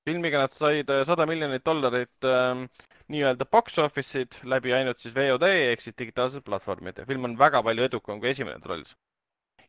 filmiga 0.05 0.43
nad 0.43 0.53
said 0.53 0.91
äh, 0.93 1.01
sada 1.09 1.25
miljonit 1.25 1.65
dollarit 1.65 2.27
äh, 2.29 2.61
nii-öelda 3.09 3.47
box 3.49 3.79
office'id 3.81 4.37
läbi 4.43 4.75
ainult 4.77 5.01
siis 5.01 5.15
VOD 5.15 5.49
ehk 5.49 5.81
siis 5.81 5.97
digitaalsed 5.97 6.45
platvormid 6.45 7.01
ja 7.01 7.05
film 7.09 7.25
on 7.25 7.35
väga 7.39 7.63
palju 7.65 7.89
edukam 7.89 8.21
kui 8.21 8.29
esimene 8.29 8.61
Trolls. 8.61 8.93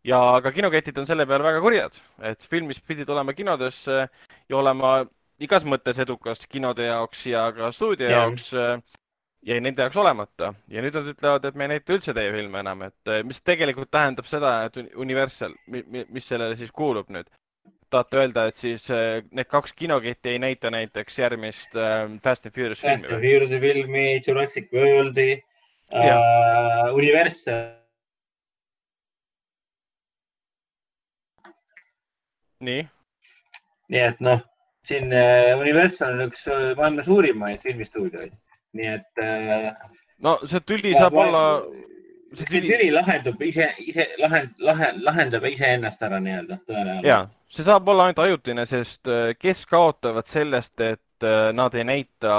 ja 0.05 0.21
ka 0.45 0.53
kinoketid 0.53 0.99
on 0.99 1.09
selle 1.09 1.27
peale 1.27 1.49
väga 1.49 1.65
kurjad, 1.65 1.97
et 2.21 2.45
film, 2.53 2.69
mis 2.69 2.85
pidi 2.85 3.09
tulema 3.09 3.33
kinodesse 3.33 3.97
ja 4.05 4.61
olema 4.61 5.07
igas 5.43 5.65
mõttes 5.65 5.99
edukas 6.03 6.47
kinode 6.51 6.89
jaoks 6.89 7.27
ja 7.31 7.49
ka 7.55 7.73
stuudio 7.75 8.09
yeah. 8.09 8.25
jaoks, 8.27 8.53
jäi 9.47 9.61
nende 9.63 9.85
jaoks 9.85 9.99
olemata 10.03 10.53
ja 10.69 10.83
nüüd 10.83 10.97
nad 10.99 11.11
ütlevad, 11.13 11.47
et 11.49 11.59
me 11.59 11.67
ei 11.67 11.75
näita 11.75 11.95
üldse 11.95 12.15
teie 12.17 12.33
filme 12.35 12.63
enam, 12.65 12.83
et 12.89 13.13
eh, 13.13 13.23
mis 13.27 13.41
tegelikult 13.47 13.91
tähendab 13.95 14.27
seda, 14.31 14.55
et 14.67 14.79
Universal, 14.99 15.55
mis 15.69 16.27
sellele 16.27 16.59
siis 16.59 16.73
kuulub 16.75 17.13
nüüd? 17.15 17.31
tahate 17.89 18.19
öelda, 18.21 18.43
et 18.51 18.59
siis 18.61 18.85
eh, 18.93 19.23
need 19.33 19.49
kaks 19.49 19.73
kinoketti 19.73 20.35
ei 20.35 20.41
näita 20.43 20.69
näiteks 20.71 21.15
järgmist 21.23 21.77
äh, 21.77 22.03
Fast 22.25 22.45
and 22.45 22.55
Furious 22.55 22.83
filmi? 22.83 23.01
Fast 23.01 23.15
and 23.15 23.23
Furious'i 23.25 23.61
filmi, 23.63 24.05
Jurassic 24.27 24.69
Worldi 24.77 25.31
uh,, 25.89 26.93
Universal. 26.93 27.65
nii? 32.61 32.85
nii 33.89 34.05
et 34.11 34.21
noh, 34.21 34.45
siin 34.89 35.13
Universal 35.61 36.17
on 36.17 36.27
üks 36.31 36.47
maailma 36.49 37.05
suurimaid 37.07 37.63
filmistuudioid 37.65 38.33
nii 38.77 38.89
et 38.95 39.23
äh,. 39.23 39.71
no 40.25 40.39
see 40.47 40.61
tüli 40.67 40.95
saab 40.97 41.17
ma, 41.17 41.25
olla. 41.25 41.43
see 42.35 42.49
tüli, 42.51 42.71
tüli 42.71 42.89
lahendub 42.93 43.43
ise, 43.45 43.71
ise 43.85 44.09
lahend, 44.21 44.55
lahend, 44.71 45.03
lahendab 45.07 45.47
iseennast 45.49 46.03
ära 46.05 46.21
nii-öelda 46.25 46.61
tõenäoliselt. 46.69 47.09
ja, 47.09 47.21
see 47.55 47.67
saab 47.69 47.89
olla 47.89 48.09
ainult 48.09 48.25
ajutine, 48.27 48.67
sest 48.69 49.11
äh, 49.13 49.33
kes 49.39 49.65
kaotavad 49.71 50.29
sellest, 50.29 50.75
et 50.81 51.27
äh, 51.27 51.51
nad 51.57 51.75
ei 51.75 51.87
näita 51.89 52.35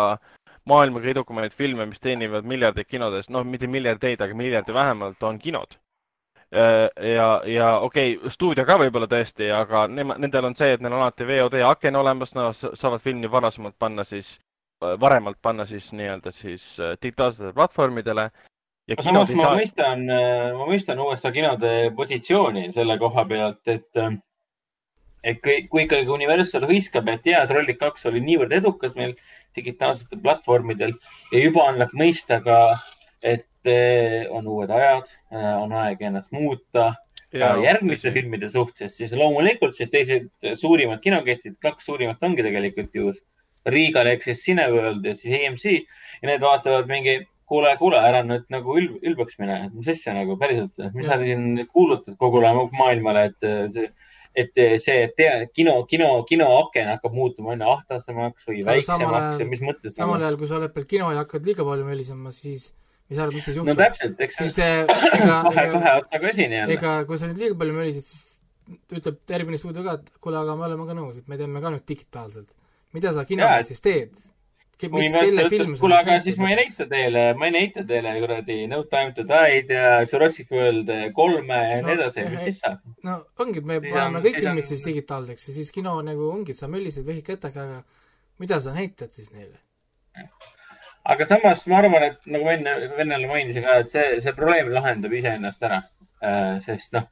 maailma 0.69 1.01
kõige 1.01 1.15
edukamaid 1.17 1.55
filme, 1.57 1.87
mis 1.89 2.01
teenivad 2.03 2.45
miljardeid 2.45 2.89
kinodes, 2.89 3.29
noh, 3.33 3.45
mitte 3.47 3.67
miljardeid, 3.67 4.21
aga 4.21 4.37
miljardi 4.37 4.75
vähemalt 4.75 5.23
on 5.25 5.39
kinod 5.41 5.73
äh, 5.73 5.88
ja, 6.51 7.27
ja 7.45 7.67
okei 7.85 8.15
okay,, 8.17 8.29
stuudio 8.33 8.65
ka 8.65 8.79
võib-olla 8.81 9.05
tõesti, 9.09 9.51
aga 9.53 9.83
nema, 9.87 10.15
nendel 10.17 10.47
on 10.49 10.55
see, 10.57 10.71
et 10.73 10.81
neil 10.81 10.95
on 10.95 11.03
alati 11.03 11.27
VOD 11.29 11.59
aken 11.67 11.99
olemas, 11.99 12.33
nad 12.33 12.57
saavad 12.57 13.03
filmi 13.03 13.29
varasemalt 13.31 13.75
panna 13.77 14.03
siis 14.07 14.39
varemalt 14.81 15.37
panna 15.41 15.65
siis 15.65 15.91
nii-öelda 15.93 16.31
siis 16.31 16.63
äh, 16.79 16.95
digitaalsetele 17.01 17.53
platvormidele. 17.53 18.29
aga 18.91 19.03
samas 19.03 19.31
ma 19.35 19.43
saa... 19.43 19.57
mõistan, 19.59 20.05
äh, 20.09 20.53
ma 20.57 20.67
mõistan 20.69 21.01
USA 21.03 21.31
kinode 21.31 21.73
positsiooni 21.95 22.71
selle 22.75 22.97
koha 22.97 23.25
pealt, 23.25 23.61
et, 23.67 23.89
äh, 23.97 24.15
et 25.23 25.41
kui, 25.43 25.67
kui 25.67 25.83
ikkagi 25.85 26.07
Universal 26.15 26.67
hõiskab, 26.69 27.11
et 27.11 27.27
jaa, 27.27 27.45
Trollid 27.47 27.79
kaks 27.81 28.07
oli 28.11 28.23
niivõrd 28.23 28.55
edukas 28.55 28.95
meil 28.95 29.17
digitaalsetel 29.57 30.23
platvormidel 30.23 30.95
ja 31.33 31.43
juba 31.43 31.67
annab 31.73 31.93
mõista 31.97 32.39
ka, 32.45 32.59
et 33.23 33.48
on 34.31 34.47
uued 34.47 34.71
ajad, 34.71 35.09
on 35.59 35.73
aeg 35.75 36.01
ennast 36.07 36.31
muuta 36.31 36.93
ja, 37.33 37.55
järgmiste 37.63 38.11
filmide 38.11 38.49
suhtes, 38.49 38.95
siis 38.97 39.11
loomulikult 39.15 39.75
siis 39.77 39.91
teised 39.91 40.29
suurimad 40.59 41.01
kinoketid, 41.03 41.57
kaks 41.61 41.89
suurimat 41.89 42.23
ongi 42.23 42.45
tegelikult 42.45 42.95
ju 42.95 43.11
Riigal 43.69 44.07
ehk 44.07 44.23
siis 44.23 44.41
Cineworld 44.45 45.05
ja 45.05 45.15
siis 45.19 45.35
AMC 45.35 45.65
ja 45.67 46.29
need 46.29 46.41
vaatavad 46.41 46.87
mingi, 46.89 47.17
kuule, 47.49 47.73
kuule, 47.77 47.99
ära 47.99 48.21
nüüd 48.25 48.45
nagu 48.53 48.77
ülb, 48.79 48.99
ülbaks 49.03 49.39
mine, 49.41 49.65
et 49.67 49.73
mis 49.75 49.89
asja 49.91 50.15
nagu 50.15 50.37
päriselt, 50.39 50.79
mis 50.95 51.09
sa 51.09 51.19
siin 51.21 51.65
kuulutad 51.67 52.15
kogu 52.21 52.41
maailmale, 52.41 53.25
et 53.29 53.49
see, 53.75 53.89
et 54.39 54.63
see 54.81 55.05
tea, 55.17 55.35
kino, 55.53 55.83
kino, 55.91 56.11
kinoaken 56.29 56.93
hakkab 56.93 57.15
muutuma 57.17 57.53
aina 57.55 57.73
ahtasemaks 57.75 58.47
või 58.47 58.63
väiksemaks 58.65 59.43
ja 59.43 59.49
mis 59.49 59.63
mõttes. 59.65 59.97
samal 59.97 60.15
nagu? 60.15 60.29
ajal, 60.29 60.39
kui 60.39 60.49
sa 60.49 60.59
oled 60.61 60.75
veel 60.75 60.89
kino 60.95 61.11
ja 61.11 61.25
hakkad 61.25 61.51
liiga 61.51 61.67
palju 61.67 61.87
mölisema, 61.89 62.31
siis 62.31 62.69
mis 63.09 63.19
arvad, 63.19 63.35
mis 63.37 63.49
siis 63.49 63.57
juhtub? 63.57 63.73
no 63.73 63.79
täpselt, 63.79 64.19
eks 64.25 64.41
siis 64.43 64.59
ega, 64.65 65.41
kahe, 65.49 65.67
kahe 65.75 65.95
otsaga 66.01 66.33
asi 66.33 66.47
nii-öelda. 66.47 66.77
ega 66.77 66.95
kui 67.09 67.21
sa 67.21 67.29
nüüd 67.29 67.43
liiga 67.43 67.59
palju 67.59 67.77
mölised, 67.77 68.05
siis 68.05 68.25
ütleb 68.93 69.21
järgmine 69.33 69.57
stuudio 69.61 69.83
ka, 69.85 69.97
et 69.97 70.09
kuule, 70.21 70.41
aga 70.41 70.55
me 70.55 70.67
oleme 70.69 70.85
ka 70.85 70.97
nõus, 70.97 71.21
et 71.21 71.29
me 71.31 71.39
teeme 71.41 71.61
ka 71.63 71.73
nüüd 71.73 71.87
digitaalselt 71.89 72.53
mida 72.93 73.13
sa 73.13 73.25
kinodes 73.25 73.69
siis 73.69 73.81
teed? 73.83 74.19
kuule, 74.79 75.97
aga 75.97 76.21
siis 76.23 76.37
ma 76.39 76.53
ei 76.53 76.57
näita 76.61 76.85
teile, 76.87 77.23
ma 77.35 77.49
ei 77.49 77.51
näita 77.51 77.83
teile 77.87 78.13
kuradi 78.21 78.59
No 78.71 78.85
Time 78.87 79.11
to 79.17 79.25
Die'd 79.27 79.73
ja 79.75 79.89
Jurassic 80.05 80.53
World 80.55 80.91
kolme 81.17 81.57
ja 81.71 81.81
nii 81.83 81.95
edasi, 81.97 82.23
mis 82.31 82.45
siis 82.47 82.61
saab? 82.63 82.79
no 83.03 83.17
ongi, 83.43 83.59
et 83.59 83.67
me 83.67 83.81
paneme 83.83 84.23
kõik 84.23 84.39
filmid 84.39 84.69
siis 84.69 84.85
digitaalseks 84.85 85.49
ja 85.49 85.57
siis 85.57 85.73
kino 85.75 85.97
nagu 86.05 86.29
ongi, 86.31 86.55
et 86.55 86.61
sa 86.63 86.71
möllised 86.71 87.03
vehiketega, 87.07 87.65
aga 87.67 88.39
mida 88.39 88.61
sa 88.63 88.75
näitad 88.77 89.11
siis 89.11 89.33
neile? 89.35 89.59
Aga 91.13 91.25
samas 91.29 91.65
ma 91.67 91.79
arvan, 91.81 92.05
et 92.11 92.19
nagu 92.33 92.45
ma 92.47 92.55
enne 92.57 92.75
vennale 92.97 93.29
mainisin 93.31 93.65
ka, 93.65 93.79
et 93.83 93.93
see, 93.93 94.19
see 94.25 94.35
probleem 94.37 94.71
lahendab 94.73 95.15
iseennast 95.21 95.65
ära. 95.69 95.83
Äh, 96.19 96.59
sest 96.65 96.93
noh 96.95 97.07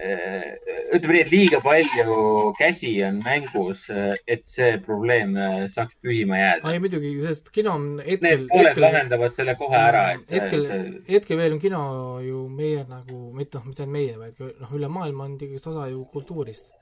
Äh, 0.00 0.54
ütleme 0.96 1.18
nii, 1.18 1.20
et 1.20 1.28
liiga 1.30 1.58
palju 1.60 2.14
käsi 2.56 2.94
on 3.04 3.18
mängus, 3.20 3.82
äh, 3.92 4.14
et 4.24 4.46
see 4.48 4.78
probleem 4.80 5.34
saaks 5.68 5.98
püsima 6.00 6.38
jääda. 6.40 6.72
ei 6.72 6.80
muidugi, 6.80 7.10
sest 7.20 7.50
kino 7.52 7.74
on 7.76 7.84
hetkel. 8.00 8.24
Need 8.24 8.46
pooled 8.54 8.80
lahendavad 8.80 9.36
selle 9.36 9.54
kohe 9.60 9.76
ära, 9.76 10.06
et 10.14 10.32
hetkel 10.32 10.64
see..., 10.70 10.86
hetkel 11.10 11.42
veel 11.42 11.58
on 11.58 11.60
kino 11.60 11.82
ju 12.24 12.46
meie 12.48 12.86
nagu, 12.88 13.18
mitte 13.36 13.60
noh, 13.60 13.68
mitte 13.68 13.84
ainult 13.84 13.98
meie, 13.98 14.16
vaid 14.16 14.40
noh, 14.64 14.72
üle 14.80 14.88
maailma 14.96 15.28
on 15.28 15.36
tegelikult 15.42 15.68
osa 15.74 15.90
ju 15.92 16.06
kultuurist. 16.16 16.72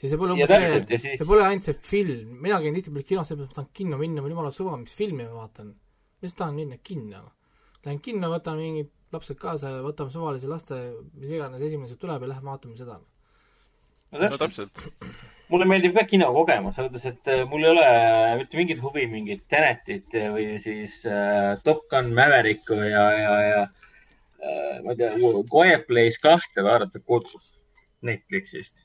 Ja 0.00 0.08
see 0.08 0.20
pole 0.20 0.36
umbes 0.36 0.48
see, 0.48 0.70
et 0.78 0.94
siis... 0.96 1.18
see 1.20 1.28
pole 1.28 1.44
ainult 1.44 1.66
see 1.68 1.76
film, 1.84 2.38
mina 2.44 2.60
käin 2.62 2.76
tihtipeale 2.76 3.06
kinos, 3.08 3.28
sellepärast 3.28 3.52
ma 3.52 3.58
tahan 3.58 3.74
kinno 3.76 3.98
minna, 4.00 4.24
mul 4.24 4.32
jumala 4.34 4.52
suva, 4.54 4.78
mis 4.80 4.94
filmi 4.96 5.26
ma 5.26 5.42
vaatan. 5.42 5.74
ma 5.74 6.24
lihtsalt 6.24 6.40
tahan 6.44 6.56
minna 6.56 6.80
kinno. 6.84 7.26
Lähen 7.84 8.00
kinno, 8.04 8.28
võtan 8.32 8.58
mingit 8.60 8.90
lapsed 9.14 9.38
kaasa 9.40 9.74
ja 9.74 9.82
võtame 9.84 10.12
suvalise 10.14 10.48
laste, 10.50 10.78
mis 11.18 11.32
iganes 11.34 11.62
esimene 11.66 11.98
tuleb 12.00 12.24
ja 12.24 12.32
lähme 12.32 12.52
vaatame 12.52 12.78
seda. 12.78 12.98
no 14.10 14.40
täpselt. 14.40 14.84
mulle 15.50 15.66
meeldib 15.66 15.94
ka 15.96 16.06
kinokogemus, 16.08 16.76
selles 16.76 16.92
mõttes, 16.92 17.06
et 17.10 17.30
äh, 17.30 17.44
mul 17.50 17.64
ei 17.64 17.72
ole 17.74 17.86
mitte 18.40 18.58
mingit 18.58 18.82
huvi 18.82 19.06
mingit 19.10 19.46
Tenetit 19.50 20.14
või 20.34 20.46
siis 20.62 21.00
äh, 21.06 21.56
Top 21.66 21.86
Gun 21.90 22.12
Mavericku 22.14 22.78
ja, 22.86 23.06
ja, 23.18 23.32
ja 23.48 23.62
äh, 23.64 24.76
ma 24.84 24.94
ei 24.94 25.00
tea, 25.00 25.14
Quiet 25.50 25.88
Place 25.90 26.22
kahte 26.22 26.64
vaadata 26.66 27.02
kodus 27.02 27.56
Netflixist. 28.06 28.84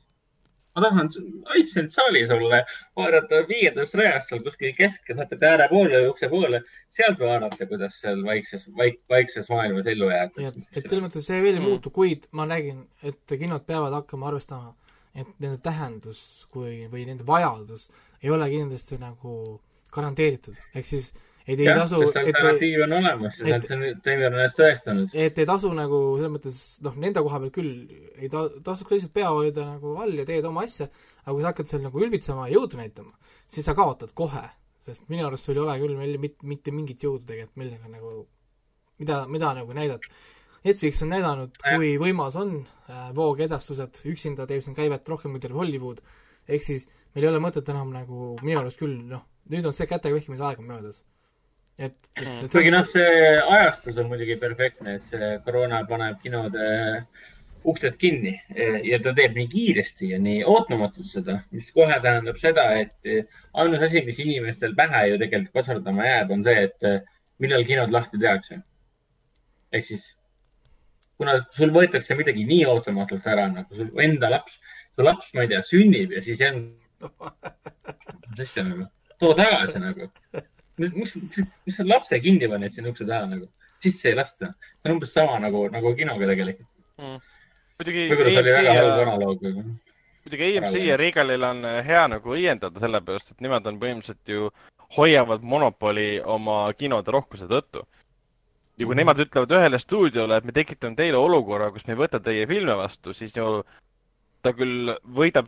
Ma 0.75 0.83
tahan 0.83 1.09
Iceland 1.55 1.91
saalis 1.93 2.31
olla, 2.35 2.61
vaadata 2.99 3.41
viiendast 3.49 3.95
rajast 3.95 4.31
seal 4.31 4.41
kuskil 4.43 4.73
keskvaate 4.77 5.37
ääre 5.49 5.67
poole, 5.71 6.01
ukse 6.09 6.29
poole, 6.29 6.61
sealt 6.95 7.19
vaadata, 7.19 7.67
kuidas 7.69 7.99
seal 8.01 8.23
vaikses, 8.25 8.67
vaik-, 8.79 9.01
vaikses 9.09 9.49
maailmas 9.49 9.87
ellu 9.93 10.09
jääb. 10.11 10.39
et 10.43 10.81
selles 10.81 11.03
mõttes 11.05 11.29
see 11.29 11.39
veel 11.41 11.55
ei 11.55 11.61
mm. 11.61 11.69
muutu, 11.69 11.93
kuid 11.95 12.27
ma 12.35 12.47
nägin, 12.49 12.83
et 13.03 13.37
kinod 13.39 13.63
peavad 13.67 13.95
hakkama 14.01 14.27
arvestama, 14.31 14.73
et 15.15 15.29
nende 15.39 15.61
tähendus 15.63 16.19
kui, 16.51 16.89
või 16.91 17.05
nende 17.07 17.27
vajadus 17.27 17.87
ei 18.23 18.33
ole 18.35 18.49
kindlasti 18.51 18.99
nagu 18.99 19.61
garanteeritud, 19.95 20.59
ehk 20.75 20.87
siis 20.87 21.13
et 21.45 21.61
ei 21.61 21.69
tasu 21.77 21.99
alternatiiv 22.01 22.83
on 22.85 22.95
olemas, 22.99 23.37
alternatiiv 23.39 24.23
on 24.25 24.37
ennast 24.37 24.59
tõestanud. 24.59 25.15
et 25.25 25.41
ei 25.41 25.47
tasu 25.47 25.71
nagu 25.77 25.99
selles 26.17 26.33
mõttes, 26.33 26.59
noh, 26.85 26.97
nende 27.01 27.21
koha 27.25 27.41
pealt 27.43 27.55
küll 27.55 27.73
ei 28.17 28.29
ta-, 28.33 28.47
tasuks 28.65 28.95
lihtsalt 28.95 29.13
pea 29.13 29.31
hoida 29.33 29.67
nagu 29.75 29.95
all 30.01 30.21
ja 30.21 30.25
teed 30.27 30.47
oma 30.49 30.65
asja, 30.65 30.89
aga 31.23 31.35
kui 31.35 31.45
sa 31.45 31.51
hakkad 31.51 31.71
seal 31.71 31.83
nagu 31.85 32.05
ülbitsema 32.05 32.47
ja 32.49 32.57
jõudu 32.57 32.81
näitama, 32.81 33.13
siis 33.45 33.67
sa 33.69 33.77
kaotad 33.77 34.15
kohe. 34.17 34.45
sest 34.85 35.07
minu 35.09 35.25
arust 35.25 35.47
sul 35.47 35.57
ei 35.57 35.63
ole 35.63 35.79
küll 35.81 35.97
meil 35.97 36.19
mitte, 36.21 36.45
mitte 36.45 36.71
mingit 36.73 37.01
jõudu 37.01 37.25
tegelikult, 37.25 37.57
millega 37.57 37.89
nagu, 37.89 38.11
mida, 39.01 39.23
mida 39.25 39.53
nagu 39.57 39.73
näidata. 39.73 40.11
Netflix 40.65 41.01
on 41.01 41.09
näidanud, 41.09 41.57
kui 41.61 41.95
võimas 42.01 42.37
on 42.37 42.53
äh, 42.89 43.07
voogedastused, 43.17 44.03
üksinda 44.13 44.45
teeb 44.49 44.61
siin 44.65 44.77
käivet 44.77 45.09
rohkem 45.09 45.33
kui 45.33 45.41
terve 45.41 45.57
Hollywood, 45.61 46.01
ehk 46.45 46.65
siis 46.65 46.85
meil 47.15 47.25
ei 47.25 47.31
ole 47.31 47.41
mõtet 47.41 47.69
enam 47.73 47.89
nagu 47.93 48.35
minu 48.43 48.61
arust 48.61 48.81
küll, 48.81 48.93
noh, 49.09 49.25
nüüd 49.49 49.65
on 49.65 49.77
see 49.77 49.89
kätega 49.89 50.17
vehkimise 50.17 50.45
aeg 50.45 50.61
on 50.61 50.69
möödas 50.69 51.01
et, 51.77 51.95
et, 52.15 52.27
et 52.45 52.51
kuigi 52.51 52.71
noh, 52.71 52.85
see 52.87 53.29
ajastus 53.41 53.97
on 54.01 54.09
muidugi 54.11 54.37
perfektne, 54.41 54.97
et 54.97 55.07
see 55.11 55.31
koroona 55.45 55.81
paneb 55.89 56.21
kinode 56.23 56.67
uksed 57.65 57.97
kinni 57.97 58.35
ja 58.85 58.99
ta 59.03 59.13
teeb 59.17 59.35
nii 59.37 59.47
kiiresti 59.49 60.11
ja 60.13 60.19
nii 60.21 60.43
ootamatult 60.47 61.09
seda, 61.09 61.39
mis 61.55 61.71
kohe 61.73 61.97
tähendab 62.03 62.37
seda, 62.41 62.67
et 62.81 63.27
ainus 63.57 63.85
asi, 63.87 64.03
mis 64.05 64.21
inimestel 64.21 64.75
pähe 64.77 65.07
ju 65.09 65.17
tegelikult 65.21 65.59
kasvardama 65.59 66.05
jääb, 66.05 66.33
on 66.35 66.45
see, 66.45 66.67
et 66.69 66.87
millal 67.41 67.65
kinod 67.67 67.93
lahti 67.95 68.21
tehakse. 68.21 68.61
ehk 69.75 69.87
siis, 69.89 70.05
kuna 71.17 71.39
sul 71.57 71.73
võetakse 71.75 72.15
midagi 72.15 72.45
nii 72.47 72.63
ootamatult 72.71 73.25
ära, 73.27 73.49
nagu 73.51 73.75
sul 73.75 73.89
enda 74.03 74.29
laps, 74.31 74.59
su 74.95 75.03
laps, 75.03 75.33
ma 75.33 75.43
ei 75.43 75.51
tea, 75.51 75.63
sünnib 75.65 76.13
ja 76.15 76.21
siis 76.23 76.39
jälle, 76.39 76.69
mis 78.29 78.45
asja 78.45 78.63
nagu, 78.63 78.87
too 79.19 79.33
tagasi 79.35 79.81
nagu 79.81 80.11
mis, 80.77 80.93
mis, 80.95 81.15
mis 81.65 81.77
sa 81.77 81.85
lapse 81.87 82.19
kinni 82.23 82.49
paned 82.51 82.75
sinna 82.75 82.91
ukse 82.91 83.07
taha 83.07 83.29
nagu, 83.31 83.47
sisse 83.83 84.11
ei 84.11 84.19
lasta. 84.19 84.51
see 84.51 84.89
on 84.89 84.97
umbes 84.97 85.13
sama 85.13 85.39
nagu, 85.39 85.65
nagu 85.71 85.95
kinoga 85.95 86.29
tegelikult 86.31 86.67
mm.. 87.01 87.19
muidugi. 87.79 88.05
võib-olla 88.11 88.31
see 88.35 88.43
oli 88.43 88.55
väga 88.57 88.77
halb 88.79 89.01
analoog. 89.05 89.43
muidugi 89.49 90.51
AMC 90.51 90.79
ja 90.83 90.99
Regalil 91.01 91.49
on 91.49 91.65
äh, 91.69 91.81
hea 91.87 92.05
nagu 92.15 92.37
õiendada, 92.37 92.81
sellepärast 92.83 93.35
et 93.35 93.45
nemad 93.45 93.67
on 93.71 93.81
põhimõtteliselt 93.81 94.35
ju, 94.35 94.49
hoiavad 94.97 95.43
monopoli 95.43 96.09
oma 96.37 96.65
kinode 96.77 97.13
rohkuse 97.15 97.49
tõttu. 97.51 97.85
ja 98.77 98.85
kui 98.85 98.93
mm. 98.93 99.01
nemad 99.03 99.25
ütlevad 99.25 99.57
ühele 99.59 99.81
stuudiole, 99.81 100.37
et 100.37 100.47
me 100.47 100.55
tekitame 100.55 100.99
teile 100.99 101.19
olukorra, 101.21 101.71
kus 101.71 101.87
me 101.87 101.95
ei 101.95 102.03
võta 102.03 102.19
teie 102.23 102.47
filme 102.47 102.75
vastu, 102.77 103.13
siis 103.13 103.35
ju 103.35 103.61
ta 104.43 104.53
küll 104.53 104.91
võidab, 105.17 105.47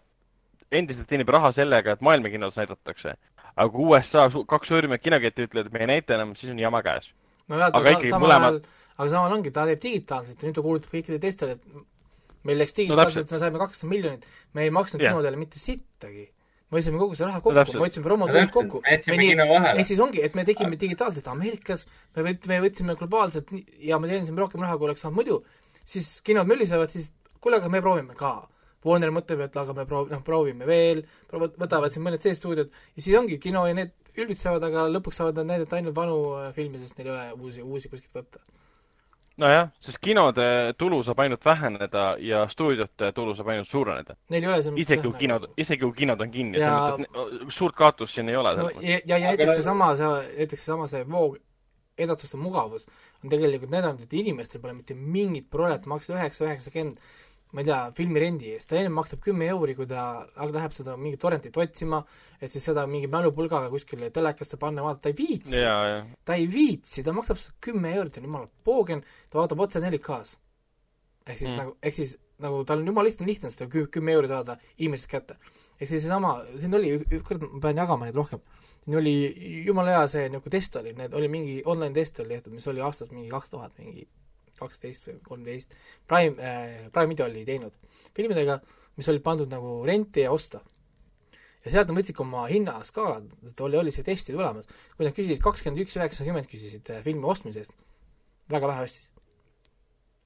endiselt 0.73 1.07
teenib 1.09 1.29
raha 1.29 1.51
sellega, 1.55 1.93
et 1.93 2.01
maailmakinos 2.03 2.55
näidatakse 2.57 3.13
aga 3.57 3.69
kui 3.73 3.89
USA 3.89 4.29
kaks 4.29 4.69
suurimat 4.71 5.01
kinoketti 5.03 5.49
ütlevad, 5.49 5.67
et 5.69 5.73
me 5.73 5.85
ei 5.85 5.91
näita 5.97 6.15
enam, 6.15 6.35
siis 6.37 6.53
on 6.53 6.59
jama 6.61 6.83
käes. 6.85 7.11
no 7.49 7.59
jaa, 7.59 7.71
aga 7.73 7.95
ikkagi 7.97 8.13
mõlemad 8.21 8.65
aga 8.97 9.11
samal 9.11 9.35
ongi, 9.37 9.53
ta 9.53 9.65
teeb 9.69 9.83
digitaalselt 9.83 10.41
ja 10.41 10.49
nüüd 10.49 10.57
ta 10.57 10.63
kuulutab 10.65 10.93
kõikidele 10.93 11.21
teistele, 11.21 11.57
et 11.57 12.47
meil 12.47 12.59
läks 12.61 12.73
digitaalselt 12.77 13.29
no,, 13.29 13.35
me 13.35 13.43
saime 13.43 13.61
kakssada 13.61 13.91
miljonit, 13.91 14.25
me 14.57 14.65
ei 14.65 14.73
maksnud 14.73 15.03
yeah. 15.03 15.13
kinodele 15.13 15.39
mitte 15.39 15.61
sittagi. 15.61 16.25
me 16.67 16.79
võtsime 16.79 16.99
kogu 16.99 17.15
selle 17.15 17.29
raha 17.31 17.43
kokku 17.43 17.55
no,, 17.55 17.65
me 17.77 17.83
võtsime 17.85 18.07
promotulud 18.07 18.51
kokku. 18.55 18.81
ehk 18.89 19.85
siis 19.87 20.01
ongi, 20.03 20.23
et 20.25 20.37
me 20.37 20.45
tegime 20.47 20.79
digitaalselt 20.81 21.29
Ameerikas, 21.31 21.85
me 22.17 22.25
võt-, 22.29 22.49
me 22.49 22.59
võtsime 22.65 22.97
globaalselt 22.99 23.53
ja 23.85 24.01
me 24.01 24.09
teenisime 24.09 24.41
rohkem 24.41 24.65
raha, 24.65 24.79
kui 24.79 24.89
oleks 24.89 25.05
saanud 25.05 25.21
muidu, 25.21 25.41
siis 25.85 26.17
kinod 26.25 26.49
möllisevad, 26.49 26.93
siis 26.93 27.11
kuule, 27.39 27.61
aga 27.61 27.69
me 27.71 27.83
proovime 27.85 28.17
ka 28.17 28.39
Warner 28.87 29.13
mõtleb, 29.13 29.45
et 29.47 29.57
aga 29.59 29.75
me 29.77 29.85
proov-, 29.89 30.11
noh, 30.13 30.21
proovime 30.25 30.67
veel, 30.69 31.03
proov-, 31.29 31.55
võtavad 31.59 31.93
siin 31.93 32.05
mõned 32.05 32.23
C-stuudiod 32.23 32.69
ja 32.71 33.03
siis 33.03 33.17
ongi 33.19 33.39
kino 33.43 33.65
ja 33.67 33.75
need 33.77 33.95
ülbitsevad, 34.17 34.63
aga 34.65 34.87
lõpuks 34.91 35.19
saavad 35.21 35.41
nad 35.41 35.51
näidata 35.53 35.77
ainult 35.77 35.97
vanu 35.97 36.21
äh, 36.39 36.53
filme, 36.55 36.79
sest 36.81 36.97
neil 36.97 37.11
ei 37.11 37.15
ole 37.15 37.25
uusi, 37.37 37.65
uusi 37.65 37.91
kuskilt 37.91 38.15
võtta. 38.17 38.41
nojah, 39.37 39.67
sest 39.85 39.99
kinode 40.01 40.47
tulu 40.81 41.03
saab 41.05 41.19
ainult 41.21 41.43
väheneda 41.45 42.05
ja 42.25 42.45
stuudiote 42.49 43.11
tulu 43.13 43.35
saab 43.37 43.51
ainult 43.53 43.69
suureneda. 43.69 44.15
Neil 44.33 44.47
ei 44.47 44.49
ole 44.49 44.61
selles 44.61 44.73
mõttes 44.73 44.87
isegi 44.87 45.05
kui 45.05 45.19
kinod, 45.25 45.49
isegi 45.57 45.83
kui 45.83 45.97
kinod 45.99 46.23
on 46.25 46.31
kinni 46.33 46.63
ja..., 46.63 46.71
selles 46.71 47.03
mõttes, 47.03 47.59
suurt 47.59 47.77
kaotust 47.77 48.17
siin 48.17 48.33
ei 48.33 48.39
ole. 48.39 48.55
no 48.57 48.71
ja, 48.81 48.97
ja, 49.03 49.17
ja 49.17 49.35
näiteks 49.35 49.59
seesama, 49.59 49.91
see, 49.99 50.15
näiteks 50.39 50.65
seesama 50.65 50.89
see 50.89 51.05
voog 51.05 51.37
edatuste 51.97 52.37
mugavus 52.37 52.85
on 53.23 53.31
tegelikult 53.31 53.71
näidanud, 53.73 54.03
et 54.05 54.13
inimestel 54.13 54.61
pole 54.61 54.75
mitte 54.77 54.95
mingit 54.97 55.47
prolet 55.49 55.85
maksta 55.89 56.13
üheksa, 56.17 56.45
üheksakümmend 56.45 56.99
ma 57.55 57.63
ei 57.63 57.67
tea, 57.67 57.77
filmirendi 57.95 58.51
eest, 58.55 58.67
ta 58.69 58.75
ennem 58.79 58.97
maksab 58.97 59.21
kümme 59.23 59.47
euri, 59.53 59.75
kui 59.77 59.87
ta 59.87 60.25
läheb 60.35 60.73
seda 60.75 60.97
mingit 60.99 61.21
torrentit 61.23 61.55
otsima, 61.57 62.01
et 62.41 62.51
siis 62.51 62.65
seda 62.67 62.83
mingi 62.89 63.07
mälupulgaga 63.11 63.69
kuskile 63.71 64.09
telekasse 64.13 64.59
panna, 64.59 64.83
vaadata, 64.83 65.07
ta 65.07 65.13
ei 65.13 65.17
viitsi. 65.17 65.61
ta 66.27 66.35
ei 66.35 66.49
viitsi, 66.51 67.05
ta 67.07 67.15
maksab 67.15 67.39
kümme 67.63 67.93
eurot, 67.95 68.19
on 68.19 68.27
jumala 68.27 68.51
poogen, 68.67 69.03
ta 69.31 69.39
vaatab 69.39 69.63
otse 69.63 69.83
4K-s. 69.83 70.35
ehk 71.27 71.39
siis 71.39 71.51
mm. 71.53 71.57
nagu, 71.61 71.77
ehk 71.83 71.95
siis 71.95 72.17
nagu 72.43 72.61
tal 72.67 72.83
on 72.83 72.91
jumala 72.91 73.07
lihtne, 73.07 73.27
lihtne 73.27 73.51
seda 73.53 73.69
kümme 73.71 74.13
euri 74.15 74.29
saada 74.31 74.57
inimesest 74.77 75.11
kätte. 75.11 75.39
ehk 75.79 75.87
siis 75.87 76.03
seesama, 76.03 76.41
siin 76.59 76.75
oli, 76.75 76.97
ükskord 76.99 77.47
ma 77.47 77.63
pean 77.63 77.79
jagama 77.79 78.09
neid 78.09 78.19
rohkem, 78.19 78.43
siin 78.83 78.99
oli 78.99 79.15
jumala 79.65 79.95
hea 79.95 80.05
see 80.11 80.27
niisugune 80.27 80.59
test 80.59 80.75
oli, 80.83 80.93
need 80.99 81.15
oli 81.15 81.31
mingi 81.31 81.57
online 81.65 81.95
test 81.95 82.19
oli 82.19 82.35
tehtud, 82.35 82.59
mis 82.59 82.67
oli 82.67 82.83
aastast 82.83 83.15
mingi 83.15 83.31
kaks 83.31 83.55
tuhat 83.55 83.79
mingi 83.79 84.03
kaksteist 84.59 85.07
või 85.09 85.19
kolmteist, 85.25 85.75
Prime 86.09 86.41
äh,, 86.41 86.87
Prime 86.93 87.13
Video 87.13 87.27
oli 87.29 87.45
teinud 87.47 87.75
filmidega, 88.17 88.59
mis 88.97 89.09
olid 89.11 89.23
pandud 89.25 89.51
nagu 89.51 89.79
renti 89.87 90.25
ja 90.25 90.31
osta. 90.33 90.61
ja 91.65 91.73
sealt 91.73 91.89
nad 91.89 91.97
võtsid 91.99 92.21
oma 92.23 92.45
hinnaskaalad, 92.47 93.27
et 93.49 93.61
oli, 93.65 93.77
oli 93.77 93.91
see 93.91 94.05
testi 94.07 94.35
tulemas, 94.35 94.69
kui 94.95 95.07
nad 95.07 95.15
küsisid 95.15 95.43
kakskümmend 95.43 95.83
üks, 95.83 95.97
üheksakümmend 95.99 96.47
küsisid 96.49 96.93
äh, 96.93 97.03
filmi 97.03 97.27
ostmise 97.27 97.63
eest, 97.63 97.75
väga 98.51 98.69
vähe 98.71 98.87
ostis. 98.87 99.09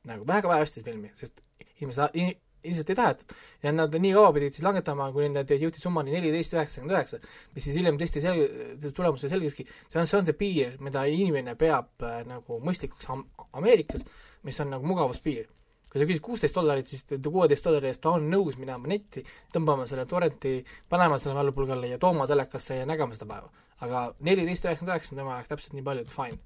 nagu 0.07 0.27
väga 0.27 0.49
vähe 0.51 0.67
ostis 0.67 0.85
filmi, 0.85 1.11
sest 1.17 1.41
inimesed, 1.79 2.17
ilmselt 2.63 2.89
ei 2.89 2.95
tahetud. 2.95 3.33
ja 3.63 3.71
nad 3.73 3.95
nii 4.03 4.13
kaua 4.15 4.33
pidid 4.35 4.55
siis 4.55 4.65
langetama, 4.65 5.09
kuni 5.15 5.29
nad 5.33 5.49
jõudsid 5.49 5.83
summani 5.83 6.13
neliteist 6.15 6.53
üheksakümmend 6.55 6.95
üheksa, 6.95 7.21
mis 7.55 7.65
siis 7.67 7.77
hiljem 7.77 7.97
testi 8.01 8.21
selge, 8.23 8.91
tulemuse 8.97 9.29
selgiski, 9.31 9.65
see 9.87 10.01
on, 10.01 10.09
see 10.09 10.19
on 10.19 10.27
see 10.27 10.37
piir, 10.37 10.75
mida 10.83 11.05
inimene 11.09 11.55
peab 11.59 12.05
äh, 12.07 12.21
nagu 12.27 12.59
mõistlikuks 12.65 13.09
am 13.13 13.25
Ameerikas, 13.57 14.05
mis 14.47 14.59
on 14.63 14.71
nagu 14.75 14.87
mugavuspiir. 14.87 15.49
kui 15.91 15.99
sa 15.99 16.07
küsid 16.07 16.23
kuusteist 16.23 16.55
dollarit, 16.55 16.87
siis 16.87 17.03
kuueteist 17.03 17.65
dollari 17.67 17.89
eest 17.89 18.01
ta 18.03 18.13
on 18.15 18.29
nõus 18.31 18.55
minema 18.59 18.87
netti, 18.87 19.25
tõmbama 19.51 19.87
selle 19.89 20.05
torrenti, 20.07 20.61
panema 20.89 21.17
selle 21.19 21.35
mälupulgale 21.35 21.89
ja 21.91 21.97
tooma 21.99 22.27
telekasse 22.27 22.79
ja 22.79 22.85
nägema 22.87 23.17
seda 23.17 23.27
päeva. 23.33 23.51
aga 23.81 24.05
neliteist 24.19 24.69
üheksakümmend 24.69 24.95
üheksa 24.95 25.13
on 25.15 25.23
tema 25.23 25.35
jaoks 25.35 25.51
täpselt 25.51 25.75
nii 25.75 25.89
palju, 25.89 26.07
fine 26.15 26.39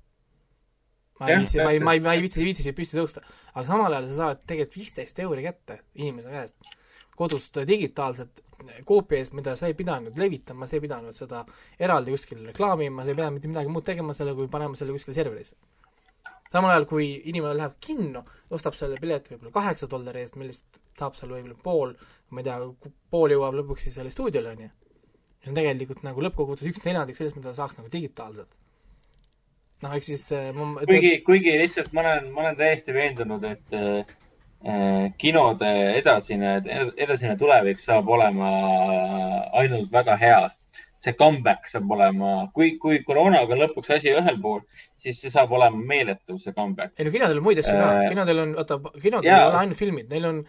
ma 1.19 1.29
ei 1.29 1.37
viitsi, 1.41 1.61
ma 1.61 1.71
ei, 1.71 1.79
ma 1.79 1.93
ei, 1.95 2.01
ma 2.03 2.15
ei 2.15 2.23
viitsi, 2.25 2.43
viitsi 2.43 2.65
siit 2.65 2.75
püsti 2.77 2.97
tõusta. 2.97 3.23
aga 3.53 3.67
samal 3.67 3.93
ajal 3.93 4.09
sa 4.09 4.17
saad 4.21 4.41
tegelikult 4.47 4.81
viisteist 4.81 5.21
euri 5.23 5.45
kätte 5.45 5.79
inimese 5.95 6.33
käest 6.33 6.75
kodust 7.15 7.57
digitaalset 7.67 8.43
koopi 8.87 9.19
eest, 9.19 9.33
mida 9.37 9.55
sa 9.55 9.69
ei 9.69 9.75
pidanud 9.77 10.17
levitama, 10.19 10.67
sa 10.67 10.77
ei 10.77 10.83
pidanud 10.83 11.15
seda 11.15 11.43
eraldi 11.79 12.13
kuskil 12.15 12.43
reklaamima, 12.49 13.03
sa 13.03 13.11
ei 13.11 13.17
pidanud 13.17 13.37
mitte 13.37 13.51
midagi 13.51 13.71
muud 13.71 13.85
tegema 13.87 14.15
selle, 14.15 14.35
kui 14.37 14.49
panema 14.51 14.79
selle 14.79 14.95
kuskile 14.95 15.15
serverisse. 15.17 15.55
samal 16.51 16.71
ajal, 16.71 16.85
kui 16.87 17.07
inimene 17.31 17.55
läheb 17.57 17.77
kinno, 17.83 18.23
ostab 18.53 18.75
selle 18.77 18.99
pileti 19.01 19.33
võib-olla 19.33 19.53
kaheksa 19.55 19.89
dollari 19.91 20.23
eest, 20.23 20.37
millest 20.39 20.79
saab 20.97 21.17
seal 21.17 21.33
võib-olla 21.35 21.57
pool, 21.63 21.95
ma 22.31 22.43
ei 22.43 22.47
tea, 22.47 22.59
pool 23.11 23.33
jõuab 23.35 23.57
lõpuks 23.59 23.87
siis 23.87 23.97
selle 23.99 24.13
stuudiole, 24.13 24.53
on 24.55 24.67
ju. 24.67 24.69
see 25.43 25.51
on 25.51 25.59
tegelikult 25.59 26.05
nagu 26.05 26.23
lõppkokkuvõttes 26.27 26.71
üks 26.71 26.85
neljandik 26.85 27.17
sellest, 27.17 27.39
mida 27.39 27.53
saaks 27.57 27.79
nagu 27.79 27.91
digitaalselt 27.91 28.55
noh, 29.83 29.95
ehk 29.95 30.05
siis 30.05 30.27
äh, 30.35 30.51
ma 30.55 30.85
kuigi, 30.87 31.17
kuigi 31.25 31.55
lihtsalt 31.59 31.93
ma 31.95 32.03
olen, 32.05 32.29
ma 32.33 32.45
olen 32.45 32.59
täiesti 32.59 32.95
veendunud, 32.95 33.43
et 33.49 33.75
äh, 33.75 34.13
äh, 34.65 35.07
kinode 35.21 35.71
edasine, 36.01 36.57
edasine 36.97 37.35
tulevik 37.39 37.83
saab 37.83 38.09
olema 38.17 38.51
ainult 39.63 39.91
väga 39.93 40.19
hea. 40.21 40.43
see 41.05 41.13
comeback 41.13 41.67
saab 41.69 41.91
olema, 41.93 42.29
kui, 42.49 42.79
kui 42.81 42.95
koroonaga 43.05 43.53
on 43.53 43.59
lõpuks 43.61 43.91
asi 43.93 44.09
ühel 44.09 44.39
pool, 44.41 44.63
siis 44.97 45.19
see 45.21 45.29
saab 45.29 45.51
olema 45.53 45.77
meeletu, 45.77 46.39
see 46.41 46.53
comeback. 46.55 46.95
ei 46.97 47.05
no 47.05 47.11
kinodel 47.13 47.37
on 47.37 47.45
muid 47.45 47.61
asju 47.61 47.75
ka 47.77 47.89
äh,, 47.91 48.07
kinodel 48.09 48.41
on, 48.41 48.55
vaata, 48.57 48.79
kinodel 49.03 49.29
ei 49.29 49.43
ole 49.51 49.59
ainult 49.59 49.77
filmid, 49.77 50.07
neil 50.09 50.25
on 50.31 50.39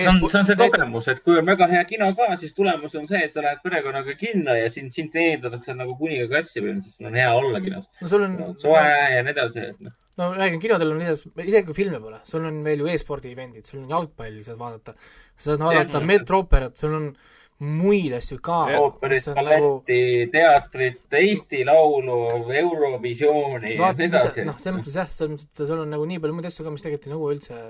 see 0.00 0.08
on, 0.12 0.22
see 0.30 0.40
on 0.40 0.48
see 0.48 0.56
kogemus, 0.60 1.08
et 1.12 1.20
kui 1.26 1.36
on 1.40 1.46
väga 1.48 1.68
hea 1.70 1.82
kino 1.88 2.08
ka, 2.18 2.30
siis 2.40 2.56
tulemus 2.56 2.96
on 2.98 3.06
see, 3.10 3.20
et 3.26 3.34
sa 3.34 3.44
lähed 3.44 3.62
perekonnaga 3.64 4.16
kinno 4.18 4.56
ja 4.56 4.70
sind, 4.72 4.94
sind 4.96 5.12
teenindatakse 5.14 5.76
nagu 5.76 5.96
kuniga 6.00 6.26
kassi 6.32 6.64
või 6.64 6.78
sest 6.80 7.04
on 7.06 7.16
hea 7.18 7.28
olla 7.34 7.62
kinos 7.64 7.86
no,. 7.86 8.10
sul 8.10 8.26
on 8.26 8.34
no, 8.40 8.50
soe 8.62 8.82
no, 8.82 8.98
ja 9.14 9.22
nii 9.26 9.34
edasi, 9.36 9.68
et 9.70 9.86
noh. 9.86 9.94
no 10.20 10.32
räägin, 10.34 10.60
kinodel 10.64 10.92
on 10.94 11.00
lisaks, 11.04 11.30
isegi 11.44 11.64
kui 11.70 11.78
filme 11.78 12.02
pole, 12.02 12.20
sul 12.28 12.44
on 12.48 12.60
veel 12.66 12.84
ju 12.84 12.92
e-spordi 12.92 13.32
event'id, 13.36 13.68
sul 13.68 13.84
on 13.84 13.96
jalgpalli 13.96 14.44
saad 14.46 14.60
vaadata, 14.60 14.96
sa 15.36 15.52
saad 15.52 15.64
vaadata 15.66 16.04
Metrooperat, 16.12 16.76
sul 16.80 17.00
on 17.00 17.10
muid 17.58 18.12
asju 18.12 18.36
ka. 18.44 18.58
ooperit, 18.76 19.24
balletti 19.34 19.96
nagu..., 19.96 20.32
teatrit, 20.32 21.04
Eesti 21.20 21.64
Laulu, 21.64 22.18
Eurovisiooni 22.52 23.76
ja 23.78 23.92
nii 23.96 24.10
edasi. 24.10 24.44
noh, 24.44 24.58
selles 24.60 24.80
mõttes 24.80 24.98
jah, 25.00 25.08
selles 25.08 25.38
mõttes, 25.38 25.48
et 25.54 25.62
sul 25.64 25.80
on 25.80 25.94
nagu 25.94 26.04
nii 26.08 26.20
palju 26.20 26.36
muid 26.36 26.48
asju 26.50 26.66
ka, 26.66 26.74
mis 26.74 26.84
tegelikult 26.84 27.08
ei 27.08 27.14
nõua 27.14 27.32
üldse 27.32 27.62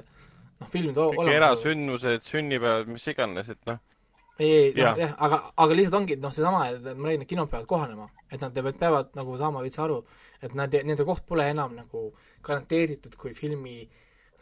noh, 0.61 0.71
filmide 0.73 1.03
olemasolu. 1.03 1.35
erasündmused, 1.37 2.25
sünnipäevad, 2.31 2.89
mis 2.93 3.07
iganes, 3.13 3.51
et 3.53 3.71
noh. 3.71 3.83
ei, 4.39 4.51
ei, 4.51 4.71
noh 4.79 5.03
jah, 5.03 5.15
aga, 5.27 5.43
aga 5.65 5.79
lihtsalt 5.79 6.01
ongi 6.01 6.19
noh, 6.23 6.35
seesama, 6.35 6.65
et 6.73 6.89
ma 6.93 7.11
räägin, 7.11 7.27
et 7.27 7.33
kinod 7.33 7.53
peavad 7.53 7.69
kohanema, 7.71 8.09
et 8.31 8.41
nad 8.41 8.55
peavad, 8.55 8.81
peavad 8.81 9.15
nagu 9.19 9.37
saama 9.41 9.65
veits 9.65 9.83
aru, 9.83 10.01
et 10.43 10.57
nad, 10.59 10.75
nende 10.89 11.07
koht 11.09 11.27
pole 11.29 11.47
enam 11.53 11.77
nagu 11.77 12.09
garanteeritud 12.47 13.17
kui 13.21 13.35
filmi 13.35 13.81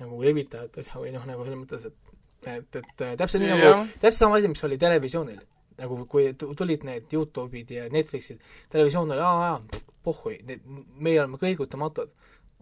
nagu 0.00 0.22
levitajad 0.26 0.80
või 0.98 1.14
noh, 1.14 1.26
nagu 1.28 1.46
selles 1.46 1.60
mõttes, 1.60 1.88
et 1.90 2.00
et, 2.44 2.76
et 2.76 3.02
täpselt 3.16 3.40
nii 3.40 3.54
nagu, 3.54 3.86
täpselt 3.96 4.20
sama 4.20 4.38
asi, 4.38 4.50
mis 4.52 4.64
oli 4.66 4.78
televisioonil. 4.80 5.40
nagu 5.74 5.96
kui 6.06 6.28
tulid 6.38 6.84
need 6.86 7.10
Youtube'id 7.10 7.70
ja 7.74 7.88
Netflixid, 7.90 8.38
televisioon 8.70 9.10
oli 9.10 9.22
aa, 9.26 9.48
aa, 9.48 9.80
pohhui, 10.06 10.36
meie 11.00 11.18
oleme 11.22 11.40
kõigutamatud. 11.40 12.12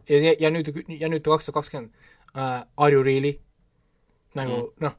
ja, 0.09 0.19
ja, 0.19 0.33
ja 0.41 0.51
nüüd, 0.51 0.71
ja 0.89 1.11
nüüd 1.13 1.27
kaks 1.27 1.49
tuhat 1.49 1.59
kakskümmend 1.59 1.93
uh, 2.37 2.63
Are 2.77 2.93
you 2.93 3.03
really? 3.03 3.39
nagu 4.39 4.59
mm. 4.59 4.85
noh, 4.85 4.95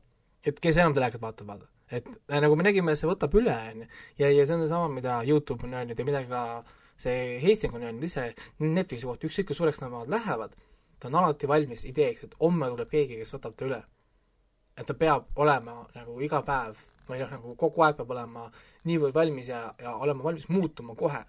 et 0.46 0.60
kes 0.62 0.78
enam 0.78 0.94
telekat 0.94 1.22
vaatab, 1.22 1.48
vaata. 1.50 1.70
et 1.90 2.06
äh, 2.08 2.42
nagu 2.42 2.56
me 2.56 2.68
nägime, 2.68 2.96
see 3.00 3.10
võtab 3.10 3.34
üle, 3.40 3.56
on 3.72 3.86
ju. 3.86 3.90
ja, 4.22 4.30
ja 4.30 4.46
see 4.46 4.58
on 4.58 4.66
seesama, 4.66 4.92
mida 4.94 5.22
Youtube 5.26 5.66
on 5.66 5.74
öelnud 5.80 6.00
ja 6.00 6.06
mida 6.06 6.22
ka 6.30 6.44
see 7.00 7.40
Hastings 7.42 7.80
on 7.80 7.88
öelnud 7.88 8.06
ise 8.06 8.30
Netflixi 8.62 9.10
kohta, 9.10 9.28
ükskõik 9.28 9.50
kui 9.50 9.58
suureks 9.58 9.82
nemad 9.82 10.12
lähevad, 10.14 10.54
ta 11.00 11.10
on 11.10 11.18
alati 11.24 11.50
valmis 11.50 11.88
ideeks, 11.90 12.28
et 12.28 12.38
homme 12.42 12.70
tuleb 12.76 12.94
keegi, 12.94 13.18
kes 13.24 13.34
võtab 13.38 13.58
ta 13.58 13.70
üle 13.70 13.82
et 14.78 14.88
ta 14.88 14.96
peab 14.98 15.38
olema 15.42 15.84
nagu 15.96 16.16
iga 16.26 16.42
päev 16.46 16.80
või 17.08 17.20
noh, 17.22 17.34
nagu 17.36 17.56
kogu 17.60 17.84
aeg 17.86 17.98
peab 18.00 18.14
olema 18.16 18.48
niivõrd 18.88 19.16
valmis 19.16 19.50
ja, 19.52 19.66
ja 19.82 19.96
olema 20.02 20.24
valmis 20.26 20.48
muutuma 20.50 20.96
kohe. 20.96 21.24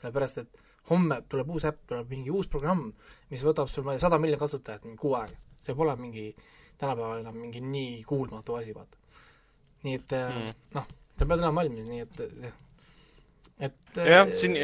sellepärast, 0.00 0.38
et 0.38 0.58
homme 0.90 1.22
tuleb 1.32 1.48
uus 1.50 1.64
äpp, 1.64 1.80
tuleb 1.88 2.10
mingi 2.12 2.30
uus 2.30 2.48
programm, 2.52 2.90
mis 3.30 3.42
võtab 3.44 3.70
sul, 3.72 3.86
ma 3.86 3.94
ei 3.94 3.98
tea, 3.98 4.04
sada 4.04 4.18
miljonit 4.20 4.42
kasutajat 4.42 4.84
mingi 4.84 5.00
kuu 5.00 5.14
aega. 5.16 5.38
See 5.64 5.78
pole 5.78 5.96
mingi 6.00 6.28
tänapäeval 6.80 7.22
enam 7.24 7.40
mingi 7.40 7.62
nii 7.64 8.02
kuulmatu 8.08 8.58
asi, 8.60 8.74
vaata. 8.76 9.00
nii 9.84 9.96
et 10.00 10.14
mm. 10.18 10.52
noh, 10.76 10.92
sa 11.14 11.26
pead 11.26 11.40
olema 11.40 11.62
valmis, 11.62 11.88
nii 11.88 12.04
et 12.04 12.22
jah. 12.44 12.60
et 13.68 14.04
jah, 14.12 14.36
siin 14.40 14.56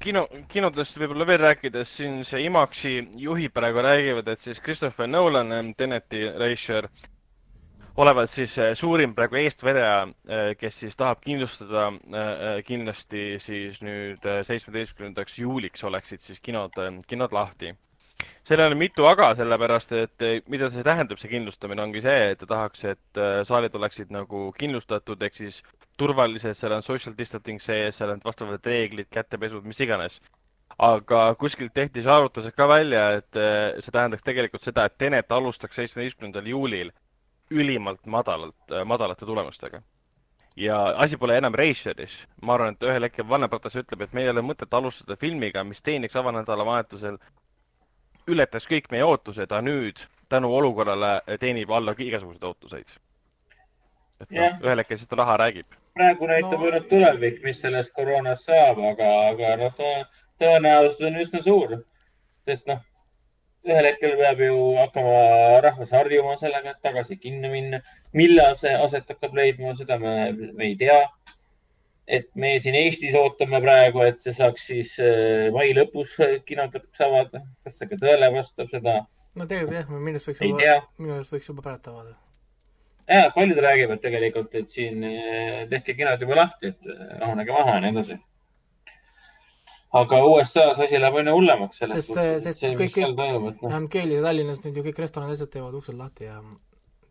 kino, 0.00 0.24
kinodest 0.52 0.98
võib-olla 1.00 1.26
veel 1.28 1.40
rääkides, 1.44 1.94
siin 1.98 2.20
see 2.26 2.44
IMAX-i 2.46 2.94
juhid 3.20 3.52
praegu 3.54 3.82
räägivad, 3.84 4.28
et 4.32 4.42
siis 4.42 4.60
Christopher 4.64 5.08
Nolan, 5.08 5.74
Teneti 5.76 6.22
reisijal, 6.40 6.88
olevat 8.00 8.30
siis 8.30 8.56
äh, 8.58 8.72
suurim 8.78 9.14
praegu 9.16 9.40
eestvedaja, 9.40 10.02
äh, 10.06 10.46
kes 10.60 10.80
siis 10.84 10.96
tahab 10.96 11.20
kindlustada 11.24 11.88
äh, 11.90 12.48
kindlasti 12.66 13.24
siis 13.42 13.80
nüüd 13.84 14.24
seitsmeteistkümnendaks 14.46 15.38
juuliks 15.42 15.84
oleksid 15.84 16.24
siis 16.24 16.40
kinod, 16.42 16.78
kinod 17.10 17.36
lahti. 17.36 17.74
Sellel 18.48 18.74
on 18.74 18.80
mitu 18.80 19.06
aga, 19.06 19.32
sellepärast 19.38 19.92
et 19.98 20.24
mida 20.50 20.70
see 20.72 20.84
tähendab, 20.86 21.20
see 21.20 21.30
kindlustamine, 21.32 21.82
ongi 21.82 22.02
see, 22.04 22.32
et 22.32 22.40
ta 22.40 22.48
tahaks, 22.54 22.84
et 22.94 23.22
saalid 23.48 23.76
oleksid 23.76 24.12
nagu 24.14 24.48
kindlustatud, 24.58 25.22
ehk 25.22 25.38
siis 25.38 25.62
turvalised, 26.00 26.56
seal 26.56 26.74
on 26.76 26.82
social 26.82 27.16
distancing 27.16 27.60
sees, 27.62 27.98
seal 27.98 28.14
on 28.14 28.22
vastavad 28.24 28.64
reeglid, 28.66 29.10
kätepesud, 29.12 29.66
mis 29.68 29.80
iganes 29.84 30.20
aga 30.80 31.34
kuskilt 31.40 31.74
tehti 31.76 32.02
see 32.02 32.12
arvutused 32.12 32.54
ka 32.56 32.66
välja, 32.68 33.04
et 33.20 33.38
see 33.84 33.92
tähendaks 33.92 34.24
tegelikult 34.24 34.64
seda, 34.64 34.86
et 34.86 34.96
Tenet 34.98 35.32
alustaks 35.32 35.76
seitsmeteistkümnendal 35.76 36.46
juulil 36.48 36.92
ülimalt 37.50 38.06
madalalt, 38.06 38.76
madalate 38.84 39.26
tulemustega. 39.26 39.82
ja 40.56 40.76
asi 40.96 41.16
pole 41.16 41.36
enam 41.38 41.54
Reisieris. 41.54 42.16
ma 42.42 42.54
arvan, 42.54 42.74
et 42.74 42.82
ühel 42.82 43.02
hetkel 43.02 43.28
Vannepratas 43.28 43.76
ütleb, 43.76 44.02
et 44.02 44.12
meil 44.12 44.26
ei 44.26 44.30
ole 44.30 44.42
mõtet 44.42 44.74
alustada 44.74 45.16
filmiga, 45.16 45.64
mis 45.64 45.82
teeniks 45.82 46.16
avanädalavahetusel, 46.16 47.18
ületas 48.28 48.66
kõik 48.68 48.90
meie 48.90 49.04
ootused, 49.04 49.50
aga 49.50 49.62
nüüd 49.64 50.02
tänu 50.30 50.50
olukorrale 50.54 51.20
teenib 51.40 51.70
alla 51.70 51.94
igasuguseid 51.98 52.44
ootuseid. 52.44 52.88
et 54.20 54.30
noh, 54.36 54.58
ühel 54.62 54.82
hetkel 54.82 54.98
seda 54.98 55.16
raha 55.22 55.36
räägib. 55.40 55.66
praegu 55.94 56.26
näitab 56.26 56.58
no. 56.58 56.66
ainult 56.66 56.88
tulevik, 56.88 57.42
mis 57.44 57.60
sellest 57.60 57.92
koroonast 57.96 58.44
saab, 58.44 58.78
aga, 58.92 59.08
aga 59.30 59.56
noh, 59.64 59.82
tõenäosus 60.42 61.06
on 61.06 61.18
üsna 61.24 61.42
suur. 61.42 61.76
sest 62.48 62.68
noh, 62.68 62.84
ühel 63.68 63.90
hetkel 63.90 64.16
peab 64.20 64.40
ju 64.44 64.60
hakkama 64.76 65.16
rahvas 65.66 65.90
harjuma 65.96 66.36
sellega, 66.40 66.76
et 66.76 66.82
tagasi 66.82 67.16
kinno 67.16 67.50
minna. 67.52 67.80
millal 68.12 68.56
see 68.56 68.74
aset 68.86 69.08
hakkab 69.08 69.34
leidma, 69.34 69.74
seda 69.76 69.98
me, 69.98 70.14
me 70.32 70.64
ei 70.72 70.76
tea. 70.76 71.00
Et 72.10 72.28
me 72.34 72.54
siin 72.62 72.76
Eestis 72.78 73.14
ootame 73.18 73.60
praegu, 73.62 74.02
et 74.06 74.22
see 74.24 74.34
saaks 74.36 74.66
siis 74.72 74.96
äh, 75.02 75.50
mai 75.54 75.70
lõpus 75.76 76.16
kinod 76.48 76.74
lõpuks 76.76 77.04
avada. 77.06 77.44
kas 77.64 77.78
see 77.78 77.90
ka 77.90 78.00
tõele 78.00 78.32
vastab, 78.34 78.70
seda? 78.72 78.96
no 79.38 79.46
tegelikult 79.46 79.78
jah, 79.78 79.92
minu 79.92 80.16
arust 80.16 80.30
võiks 80.30 80.42
juba, 80.46 80.80
minu 80.98 81.14
arust 81.18 81.36
võiks 81.36 81.52
juba 81.52 81.66
praegu 81.66 81.94
avada. 81.94 82.16
ja, 83.06 83.28
paljud 83.36 83.62
räägivad 83.66 84.02
tegelikult, 84.02 84.56
et 84.58 84.74
siin 84.74 85.06
äh, 85.06 85.62
tehke 85.70 85.94
kinod 85.98 86.26
juba 86.26 86.42
lahti, 86.42 86.74
et 86.74 86.90
äh, 86.90 87.06
rahunege 87.22 87.56
maha 87.56 87.78
ja 87.78 87.86
nii 87.86 87.94
edasi 87.96 88.18
aga 90.00 90.20
USA-s 90.22 90.78
asi 90.86 90.98
läheb 91.02 91.16
aina 91.18 91.34
hullemaks 91.34 91.80
selles 91.82 91.98
sest, 91.98 92.12
suhtes, 92.12 92.42
sest 92.44 92.62
see, 92.62 92.74
kõik, 92.78 92.92
kõik, 92.94 93.16
vähemalt 93.18 93.62
noh. 93.64 93.78
Keelis 93.90 94.20
ja 94.20 94.26
Tallinnas 94.26 94.60
nüüd 94.62 94.78
ju 94.78 94.84
kõik 94.86 95.00
restoranid, 95.02 95.34
asjad 95.34 95.50
teevad 95.54 95.78
uksed 95.80 95.98
lahti 95.98 96.28
ja 96.28 96.38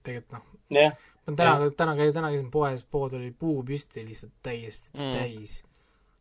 tegelikult 0.06 0.38
noh 0.38 0.46
yeah.. 0.72 0.96
Täna, 1.38 1.72
täna 1.78 1.96
käisin, 2.00 2.14
täna 2.18 2.32
käisin 2.34 2.52
poes, 2.54 2.84
pood 2.84 3.16
oli 3.18 3.32
puu 3.32 3.64
püsti 3.68 4.06
lihtsalt 4.06 4.36
täiesti 4.46 4.94
mm. 4.98 5.18
täis. 5.18 5.58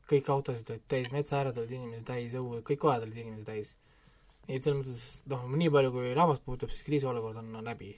kõik 0.09 0.30
autosid 0.32 0.70
olid 0.72 0.85
täis, 0.89 1.12
metsa 1.12 1.39
ääred 1.40 1.59
olid 1.60 1.76
inimesi 1.76 2.05
täis, 2.09 2.35
õue, 2.40 2.62
kõik 2.66 2.82
kohad 2.85 3.06
olid 3.06 3.16
inimesi 3.16 3.47
täis. 3.47 3.72
nii 4.48 4.59
et 4.59 4.64
selles 4.64 4.80
mõttes, 4.80 5.09
noh, 5.28 5.48
nii 5.62 5.72
palju 5.72 5.94
kui 5.94 6.12
rahvast 6.16 6.44
puutub, 6.44 6.72
siis 6.72 6.86
kriisiolukord 6.86 7.40
on, 7.40 7.59
läbi 7.64 7.94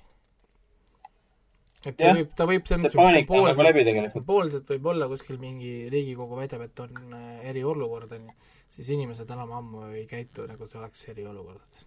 et 1.88 1.96
ta 1.96 2.10
võib, 2.12 2.32
ta 2.36 2.46
võib 2.48 2.66
selles 2.68 2.82
mõttes 2.82 3.26
poolselt, 3.28 4.24
poolselt 4.26 4.72
võib 4.74 4.88
olla 4.92 5.08
kuskil 5.08 5.38
mingi 5.40 5.72
Riigikogu 5.92 6.36
väidab, 6.36 6.66
et 6.66 6.82
on 6.84 7.14
äh, 7.16 7.28
eriolukord, 7.52 8.12
on 8.16 8.26
ju, 8.28 8.34
siis 8.76 8.90
inimesed 8.96 9.30
enam 9.32 9.54
ammu 9.56 9.86
ei 9.94 10.04
käitu 10.10 10.44
nagu 10.50 10.68
see 10.68 10.80
oleks 10.80 11.06
eriolukord. 11.14 11.86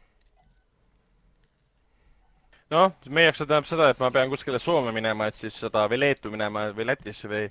Noh, 2.74 2.92
meie 3.10 3.30
jaoks 3.30 3.42
see 3.42 3.50
tähendab 3.50 3.70
seda, 3.70 3.90
et 3.94 4.02
ma 4.04 4.12
pean 4.16 4.32
kuskile 4.32 4.60
Soome 4.62 4.94
minema, 4.96 5.30
et 5.30 5.40
siis 5.40 5.58
seda 5.62 5.86
või 5.92 6.02
Leetu 6.04 6.32
minema 6.34 6.68
või 6.76 6.88
Lätisse 6.90 7.30
või 7.32 7.48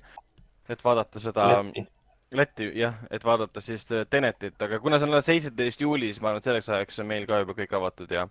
et 0.69 0.83
vaadata 0.83 1.21
seda 1.23 1.47
Lätti, 1.61 1.85
Lätti, 2.33 2.69
jah, 2.79 2.99
et 3.13 3.25
vaadata 3.25 3.61
siis 3.61 3.87
äh, 3.91 4.05
Tenetit, 4.09 4.59
aga 4.61 4.79
kuna 4.83 4.99
see 4.99 5.09
on 5.09 5.15
alles 5.15 5.29
seitseteist 5.29 5.81
juulis, 5.81 6.21
ma 6.21 6.31
arvan, 6.31 6.43
et 6.43 6.51
selleks 6.51 6.69
ajaks 6.69 7.01
on 7.03 7.09
meil 7.09 7.27
ka 7.29 7.43
juba 7.43 7.57
kõik 7.57 7.75
avatud 7.79 8.11
ja 8.11 8.27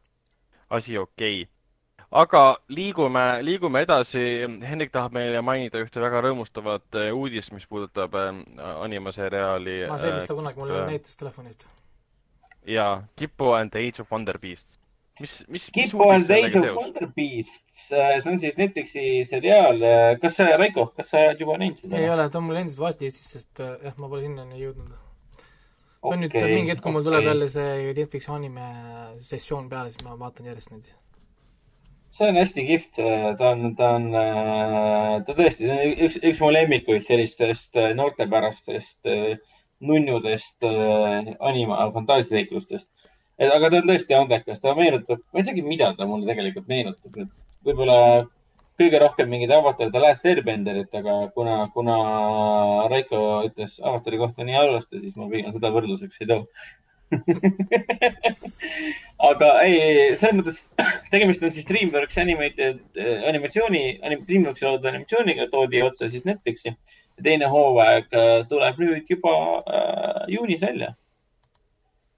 asi 0.70 0.98
okei 0.98 1.42
okay 1.42 1.50
aga 2.12 2.42
liigume, 2.68 3.24
liigume 3.44 3.82
edasi. 3.86 4.22
Hendrik 4.68 4.92
tahab 4.94 5.16
meile 5.16 5.40
mainida 5.44 5.80
ühte 5.82 6.02
väga 6.02 6.22
rõõmustavat 6.26 7.00
eh, 7.00 7.10
uudist, 7.16 7.52
mis 7.56 7.66
puudutab 7.68 8.16
äh, 8.18 8.30
animaseriaali. 8.84 9.78
aa, 9.88 9.98
see, 10.02 10.12
mis 10.16 10.28
ta 10.28 10.36
kunagi 10.36 10.60
mulle 10.60 10.82
äh, 10.82 10.90
näitas 10.92 11.16
telefonist. 11.18 11.66
jaa, 12.68 13.02
Kipo 13.16 13.54
and 13.56 13.72
the 13.72 13.86
Age 13.86 14.04
of 14.04 14.12
Wonder 14.12 14.38
Beasts. 14.38 14.81
Mis, 15.22 15.36
mis, 15.48 15.68
mis 15.74 15.94
Age 15.94 16.58
of 16.60 16.68
Wonder 16.76 17.08
Beasts, 17.16 17.86
see 17.92 18.32
on 18.32 18.40
siis 18.42 18.58
Netflixi 18.58 19.06
seriaal. 19.30 19.80
kas 20.22 20.36
sa, 20.40 20.50
Raiko, 20.60 20.90
kas 20.96 21.12
sa 21.12 21.22
oled 21.28 21.46
juba 21.46 21.56
näinud 21.62 21.80
seda? 21.82 22.00
ei 22.00 22.10
ole, 22.12 22.28
ta 22.28 22.42
on 22.42 22.50
mul 22.50 22.60
endiselt 22.62 22.84
vastistis, 22.84 23.30
sest 23.36 23.62
jah, 23.62 23.96
ma 23.96 24.10
pole 24.10 24.26
sinnani 24.26 24.60
jõudnud 24.62 24.92
see 26.02 26.16
on 26.16 26.24
okay, 26.26 26.42
nüüd 26.42 26.56
mingi 26.58 26.74
hetk, 26.74 26.82
kui 26.82 26.94
mul 26.96 27.06
tuleb 27.06 27.28
jälle 27.30 27.46
see 27.52 27.92
Netflixi 27.94 28.34
anime 28.34 28.66
sessioon 29.22 29.70
peale, 29.70 29.94
siis 29.94 30.02
ma 30.06 30.18
vaatan 30.18 30.50
järjest 30.50 30.74
neid 30.74 30.90
see 32.18 32.28
on 32.28 32.36
hästi 32.36 32.64
kihvt, 32.68 32.98
ta 33.38 33.48
on, 33.54 33.74
ta 33.76 33.94
on, 33.96 34.10
ta 35.26 35.36
tõesti, 35.36 35.64
see 35.64 35.76
on 35.76 36.04
üks, 36.06 36.18
üks 36.30 36.42
mu 36.42 36.50
lemmikuid 36.52 37.06
sellistest 37.06 37.78
äh, 37.80 37.92
noortepärastest 37.96 39.08
äh, 39.08 39.38
nunnudest 39.80 40.66
äh, 40.68 41.32
anima, 41.40 41.80
fantaasiareiklustest. 43.42 43.56
aga 43.56 43.70
ta 43.70 43.80
on 43.80 43.90
tõesti 43.90 44.18
andekas, 44.18 44.62
ta 44.62 44.76
meenutab, 44.78 45.24
ma 45.32 45.42
ei 45.42 45.48
teagi, 45.48 45.64
mida 45.66 45.90
ta 45.98 46.06
mulle 46.06 46.28
tegelikult 46.28 46.70
meenutab, 46.70 47.18
et 47.24 47.66
võib-olla 47.66 47.98
kõige 48.80 49.00
rohkem 49.02 49.30
mingit 49.30 49.50
Avatar 49.54 49.90
The 49.90 50.02
Last 50.02 50.26
Airbenderit, 50.26 50.94
aga 50.94 51.16
kuna, 51.34 51.58
kuna 51.74 51.96
Raiko 52.90 53.24
ütles 53.48 53.80
Avatari 53.82 54.22
kohta 54.22 54.46
nii 54.46 54.58
halvasti, 54.58 55.02
siis 55.02 55.18
ma 55.18 55.28
pigem 55.30 55.54
seda 55.54 55.74
võrdluseks 55.74 56.22
ei 56.22 56.30
too 56.30 56.46
aga 59.30 59.48
ei, 59.66 60.16
selles 60.16 60.36
mõttes 60.38 60.58
tegemist 61.12 61.44
on 61.44 61.52
siis 61.54 61.66
DreamWorks 61.68 62.18
animated 62.22 62.78
äh, 62.96 63.24
animatsiooni 63.28 63.82
anim,, 64.06 64.20
DreamWorksi 64.28 64.66
loodud 64.66 64.88
animatsiooniga 64.90 65.44
toodi 65.52 65.78
otse 65.84 66.04
siis 66.12 66.24
Netflixi. 66.28 66.70
teine 67.22 67.46
hooaeg 67.52 68.06
äh, 68.16 68.46
tuleb 68.50 68.76
nüüd 68.82 69.04
juba 69.10 69.34
äh, 69.60 70.22
juunis 70.32 70.62
välja. 70.64 70.88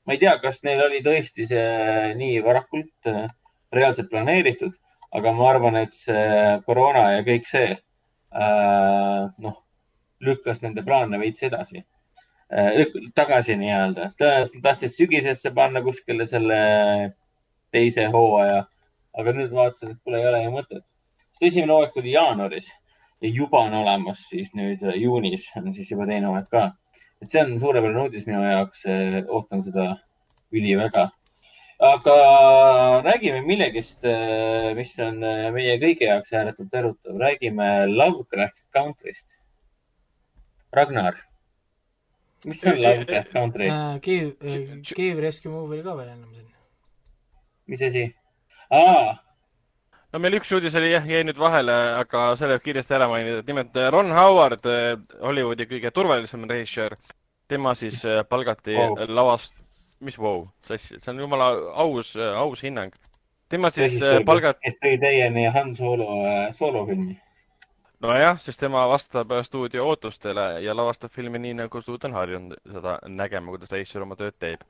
Ma 0.05 0.15
ei 0.15 0.21
tea, 0.21 0.37
kas 0.43 0.63
neil 0.67 0.83
oli 0.85 1.01
tõesti 1.05 1.47
see 1.49 2.13
nii 2.19 2.41
varakult 2.45 3.11
äh, 3.11 3.27
reaalselt 3.75 4.11
planeeritud, 4.13 4.75
aga 5.15 5.33
ma 5.35 5.51
arvan, 5.51 5.79
et 5.81 5.97
see 5.97 6.29
koroona 6.67 7.07
ja 7.17 7.25
kõik 7.27 7.49
see 7.49 7.73
äh, 7.75 9.21
noh, 9.47 9.59
lükkas 10.25 10.63
nende 10.65 10.85
plaane 10.87 11.19
veits 11.21 11.45
edasi 11.47 11.81
äh,, 11.81 12.85
tagasi 13.15 13.57
nii-öelda. 13.61 14.13
tõenäoliselt 14.21 14.63
tahtsid 14.65 14.95
sügisesse 14.95 15.53
panna 15.55 15.83
kuskile 15.85 16.27
selle 16.31 16.61
teise 17.75 18.07
hooaja, 18.13 18.65
aga 19.19 19.35
nüüd 19.35 19.53
vaatasid, 19.55 19.97
et 19.97 20.01
kuule, 20.03 20.21
ei 20.21 20.31
ole 20.31 20.43
ju 20.45 20.55
mõtet. 20.55 20.87
esimene 21.41 21.73
hooaeg 21.73 21.95
tuli 21.95 22.15
jaanuaris 22.15 22.71
ja 23.25 23.31
juba 23.33 23.65
on 23.67 23.75
olemas 23.83 24.27
siis 24.29 24.53
nüüd 24.55 24.83
juunis 25.01 25.49
on 25.57 25.73
siis 25.75 25.91
juba 25.91 26.07
teine 26.11 26.29
hooaeg 26.31 26.51
ka. 26.51 26.71
Et 27.25 27.33
see 27.33 27.43
on 27.43 27.59
suurepärane 27.61 28.07
uudis 28.07 28.29
minu 28.29 28.45
jaoks, 28.45 28.85
ootan 29.33 29.65
seda 29.65 29.91
üliväga 30.55 31.09
aga 31.85 32.15
räägime 33.05 33.41
millegist, 33.47 34.05
mis 34.77 34.93
on 35.03 35.19
meie 35.55 35.77
kõigi 35.83 36.09
jaoks 36.09 36.33
ääretult 36.33 36.75
erutav. 36.75 37.19
räägime 37.19 37.87
Lovecraft 37.91 38.67
Country'st. 38.77 39.39
Ragnar, 40.73 41.19
mis 42.45 42.65
on 42.67 42.81
Lovecraft 42.83 43.33
Country 43.33 43.69
uh,? 43.71 43.99
Cave 44.03 44.35
uh,, 44.41 44.81
Cave 44.95 45.21
Rescue 45.21 45.53
Movie 45.53 45.79
oli 45.79 45.85
ka 45.87 45.97
veel 45.97 46.09
ennem 46.09 46.33
siin. 46.35 46.49
mis 47.67 47.83
asi? 47.83 48.05
aa 48.71 49.24
no 50.15 50.23
meil 50.23 50.39
üks 50.39 50.55
uudis 50.55 50.79
oli 50.79 50.93
jah, 50.93 51.11
jäi 51.11 51.25
nüüd 51.27 51.41
vahele, 51.43 51.75
aga 51.99 52.31
selle 52.39 52.57
võib 52.57 52.69
kiiresti 52.69 52.95
ära 52.95 53.11
mainida. 53.11 53.43
nimelt 53.47 53.77
Ron 53.91 54.15
Howard, 54.15 54.71
Hollywoodi 55.21 55.67
kõige 55.75 55.91
turvalisem 55.91 56.47
režissöör, 56.51 56.97
tema 57.51 57.75
siis 57.75 57.99
palgati 58.31 58.79
oh. 58.79 59.05
lavast 59.11 59.59
mis 60.05 60.19
vau 60.19 60.39
wow,, 60.39 60.49
sassi, 60.69 60.99
see 61.01 61.11
on 61.13 61.21
jumala 61.21 61.51
aus, 61.85 62.15
aus 62.17 62.63
hinnang. 62.63 62.93
tema 63.49 63.71
siis 63.71 63.97
palgati. 64.27 64.61
kes 64.67 64.81
tõi 64.83 64.99
teieni 65.01 65.47
Han 65.55 65.75
Solo 65.77 66.09
äh, 66.29 66.51
soolofilmi. 66.59 67.17
nojah, 68.05 68.39
sest 68.41 68.61
tema 68.61 68.87
vastab 68.91 69.33
stuudio 69.47 69.87
ootustele 69.89 70.47
ja 70.65 70.77
lavastab 70.77 71.13
filmi 71.13 71.39
nii, 71.39 71.55
nagu 71.63 71.83
stuudio 71.83 72.11
on 72.11 72.19
harjunud 72.19 72.73
seda 72.77 72.99
nägema, 73.09 73.55
kuidas 73.55 73.73
režissöör 73.73 74.05
oma 74.09 74.19
tööd 74.21 74.37
teeb. 74.39 74.67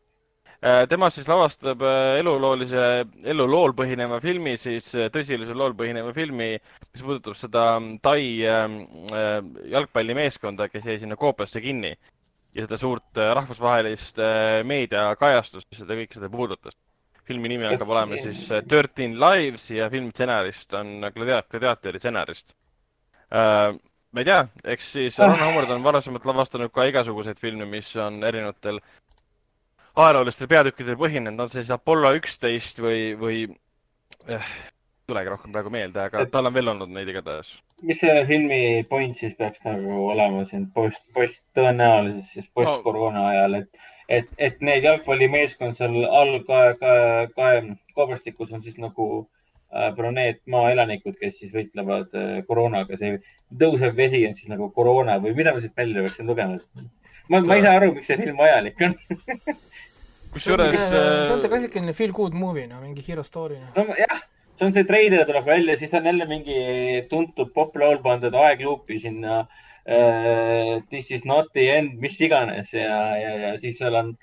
Äh, 0.62 0.84
tema 0.88 1.10
siis 1.10 1.28
lavastab 1.28 1.82
äh, 1.82 2.18
eluloolise, 2.20 3.04
elulool 3.24 3.74
põhineva 3.76 4.20
filmi, 4.22 4.56
siis 4.60 4.90
tõsilisel 5.12 5.56
lool 5.58 5.74
põhineva 5.78 6.12
filmi, 6.16 6.54
mis 6.92 7.02
puudutab 7.02 7.36
seda 7.38 7.66
Tai 8.02 8.20
jalgpallimeeskonda, 9.74 10.68
kes 10.72 10.84
jäi 10.86 10.98
sinna 11.02 11.16
koopasse 11.20 11.60
kinni 11.64 11.94
ja 12.54 12.64
seda 12.64 12.78
suurt 12.78 13.18
äh, 13.18 13.32
rahvusvahelist 13.36 14.18
äh, 14.22 14.60
meediakajastust, 14.66 15.68
mis 15.70 15.80
seda 15.82 15.96
kõike 15.98 16.18
seda 16.18 16.30
puudutas. 16.30 16.76
filmi 17.24 17.48
nimi 17.48 17.64
hakkab 17.64 17.88
olema 17.88 18.18
siis 18.20 18.50
äh, 18.52 18.60
Thirteen 18.68 19.16
Lives 19.20 19.70
ja 19.72 19.88
filmi 19.90 20.12
stsenarist 20.12 20.74
on 20.76 21.06
gladiaatori 21.14 21.98
stsenarist. 21.98 22.54
ma 24.14 24.20
ei 24.20 24.26
tea, 24.28 24.42
eks 24.74 24.92
siis 24.92 25.18
Ron 25.22 25.40
Howard 25.40 25.70
on 25.74 25.82
varasemalt 25.82 26.26
lavastanud 26.28 26.70
ka 26.70 26.84
igasuguseid 26.90 27.40
filme, 27.40 27.66
mis 27.66 27.90
on 27.96 28.22
erinevatel 28.22 28.78
ajaloolistel 29.96 30.50
peatükkidel 30.50 30.98
põhinenud, 30.98 31.44
on 31.44 31.50
see 31.50 31.62
siis 31.62 31.74
Apollo 31.74 32.14
üksteist 32.18 32.80
või, 32.82 33.02
või 33.18 33.42
eh, 34.28 34.48
tulegi 35.08 35.32
rohkem 35.32 35.52
praegu 35.54 35.72
meelde, 35.72 36.06
aga 36.08 36.24
et, 36.24 36.32
tal 36.32 36.48
on 36.48 36.54
veel 36.54 36.72
olnud 36.72 36.92
neid 36.94 37.10
igatahes. 37.12 37.54
mis 37.82 38.00
selle 38.00 38.24
filmi 38.28 38.60
point 38.88 39.16
siis 39.18 39.34
peaks 39.38 39.60
nagu 39.66 40.06
olema 40.10 40.44
siin 40.50 40.66
post, 40.74 41.04
post, 41.16 41.42
tõenäoliselt 41.58 42.30
siis 42.32 42.48
post-koroona 42.56 43.26
ajal, 43.32 43.60
et, 43.60 43.86
et, 44.08 44.34
et 44.48 44.64
need 44.64 44.88
jalgpallimeeskond 44.88 45.78
seal 45.78 46.00
all 46.08 46.40
kae, 46.48 46.74
kae, 46.80 47.28
kae, 47.36 47.62
koobastikus 47.94 48.52
on 48.56 48.64
siis 48.64 48.80
nagu 48.82 49.08
äh, 49.20 49.92
broneet 49.96 50.42
maaelanikud, 50.50 51.18
kes 51.20 51.38
siis 51.42 51.54
võitlevad 51.54 52.16
äh, 52.18 52.34
koroonaga. 52.48 52.98
see 52.98 53.20
tõusev 53.60 53.96
vesi 54.00 54.24
on 54.26 54.34
siis 54.34 54.50
nagu 54.50 54.70
koroona 54.74 55.20
või 55.22 55.36
mida 55.38 55.54
ma 55.54 55.62
siit 55.62 55.76
välja 55.76 56.02
peaksin 56.02 56.32
lugema? 56.32 56.58
Ma, 57.28 57.40
ma 57.40 57.56
ei 57.56 57.64
saa 57.64 57.78
aru, 57.80 57.92
miks 57.96 58.10
see 58.10 58.20
film 58.20 58.38
vajalik 58.40 58.84
on 58.88 58.94
kusjuures 60.34 60.76
see 60.76 61.02
on 61.32 61.40
see 61.40 61.48
äh, 61.48 61.50
klassikaline 61.50 61.96
feel 61.96 62.12
good 62.12 62.34
movie, 62.34 62.66
no 62.70 62.80
mingi 62.82 63.04
hero 63.06 63.24
story 63.26 63.60
no.. 63.62 63.88
nojah 63.90 64.22
see 64.54 64.66
on 64.68 64.74
see 64.76 64.86
treiler 64.88 65.26
tuleb 65.28 65.46
välja, 65.46 65.76
siis 65.80 65.94
on 65.94 66.06
jälle 66.10 66.26
mingi 66.30 66.58
tuntud 67.10 67.52
poplaul 67.54 68.00
pandud 68.04 68.34
aegluupi 68.46 69.00
sinna 69.06 69.44
uh,. 69.44 70.80
This 70.88 71.10
is 71.10 71.24
not 71.28 71.50
the 71.52 71.68
end, 71.76 71.98
mis 72.00 72.16
iganes 72.20 72.72
ja, 72.72 73.00
ja, 73.20 73.32
ja 73.42 73.50
siis 73.60 73.76
seal 73.78 73.94
on 73.98 74.14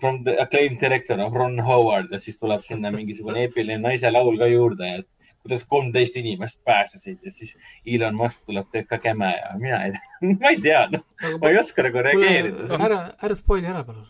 from 0.00 0.22
the 0.24 0.36
acclaimed 0.40 0.80
director 0.80 1.20
of 1.20 1.34
Ron 1.34 1.60
Howard 1.60 2.12
ja 2.12 2.20
siis 2.20 2.38
tuleb 2.40 2.64
sinna 2.64 2.90
mingisugune 2.94 3.44
eepiline 3.44 3.82
naise 3.82 4.10
laul 4.10 4.38
ka 4.40 4.48
juurde, 4.50 4.88
et 5.00 5.08
kuidas 5.46 5.64
kolmteist 5.70 6.18
inimest 6.18 6.60
pääsesid 6.66 7.22
ja 7.22 7.32
siis 7.32 7.54
Elon 7.86 8.18
Musk 8.18 8.42
tuleb, 8.46 8.68
teeb 8.72 8.90
ka 8.90 8.98
käme 9.02 9.30
ja 9.36 9.54
mina 9.60 9.84
ei 9.86 9.94
tea 9.94 10.34
ma 10.40 10.52
ei 10.52 10.60
tea, 10.64 10.82
noh, 10.92 11.06
ma 11.40 11.52
ei 11.52 11.62
oska 11.62 11.86
nagu 11.86 12.04
reageerida. 12.08 12.68
ära, 12.90 13.00
ära 13.22 13.38
spoil'i 13.38 13.72
ära, 13.72 13.86
palun 13.86 14.04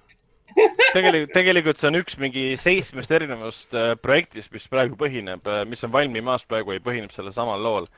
tegelikult, 0.96 1.34
tegelikult 1.36 1.80
see 1.80 1.90
on 1.90 2.00
üks 2.00 2.18
mingi 2.20 2.48
seitsmest 2.60 3.12
erinevast 3.12 3.76
äh, 3.76 3.92
projektist, 4.00 4.50
mis 4.56 4.66
praegu 4.72 4.98
põhineb 4.98 5.46
äh,, 5.52 5.62
mis 5.68 5.84
on 5.84 5.92
valmimas 5.92 6.48
praegu 6.48 6.76
ja 6.76 6.84
põhineb 6.84 7.12
sellel 7.12 7.34
samal 7.36 7.60
lool 7.62 7.88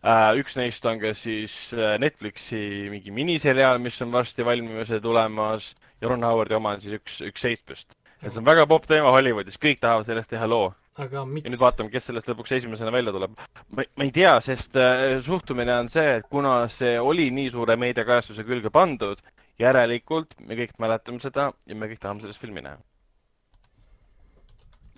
äh,. 0.00 0.32
üks 0.40 0.56
neist 0.56 0.86
on 0.88 1.00
ka 1.02 1.12
siis 1.18 1.54
Netflixi 2.02 2.88
mingi 2.92 3.14
miniseriaal, 3.14 3.80
mis 3.82 4.00
on 4.02 4.14
varsti 4.14 4.46
valmimas 4.48 4.90
ja 4.90 5.00
tulemas 5.04 5.74
ja 6.02 6.08
Ron 6.08 6.24
Howardi 6.24 6.56
oma 6.58 6.76
on 6.76 6.80
siis 6.82 6.96
üks, 6.98 7.20
üks 7.24 7.44
seitsmest. 7.44 7.92
et 8.22 8.30
see 8.30 8.40
on 8.40 8.46
väga 8.46 8.66
popp 8.70 8.88
teema 8.90 9.12
Hollywoodis, 9.14 9.60
kõik 9.60 9.80
tahavad 9.82 10.08
sellest 10.08 10.32
teha 10.32 10.48
loo. 10.48 10.72
Aga 11.00 11.24
miks? 11.24 11.46
ja 11.46 11.52
nüüd 11.52 11.62
vaatame, 11.62 11.90
kes 11.92 12.08
sellest 12.08 12.28
lõpuks 12.28 12.52
esimesena 12.58 12.92
välja 12.92 13.14
tuleb. 13.14 13.38
ma, 13.76 13.84
ei 14.04 14.12
tea, 14.14 14.34
sest 14.44 14.76
äh, 14.76 15.18
suhtumine 15.24 15.74
on 15.80 15.88
see, 15.92 16.18
et 16.18 16.28
kuna 16.30 16.56
see 16.72 16.98
oli 17.00 17.30
nii 17.34 17.50
suure 17.54 17.76
meediakajastuse 17.80 18.44
külge 18.48 18.72
pandud, 18.74 19.22
järelikult 19.60 20.34
me 20.40 20.58
kõik 20.58 20.76
mäletame 20.82 21.22
seda 21.22 21.50
ja 21.66 21.76
me 21.78 21.88
kõik 21.90 22.02
tahame 22.02 22.24
sellest 22.24 22.42
filmi 22.42 22.64
näha. 22.64 22.78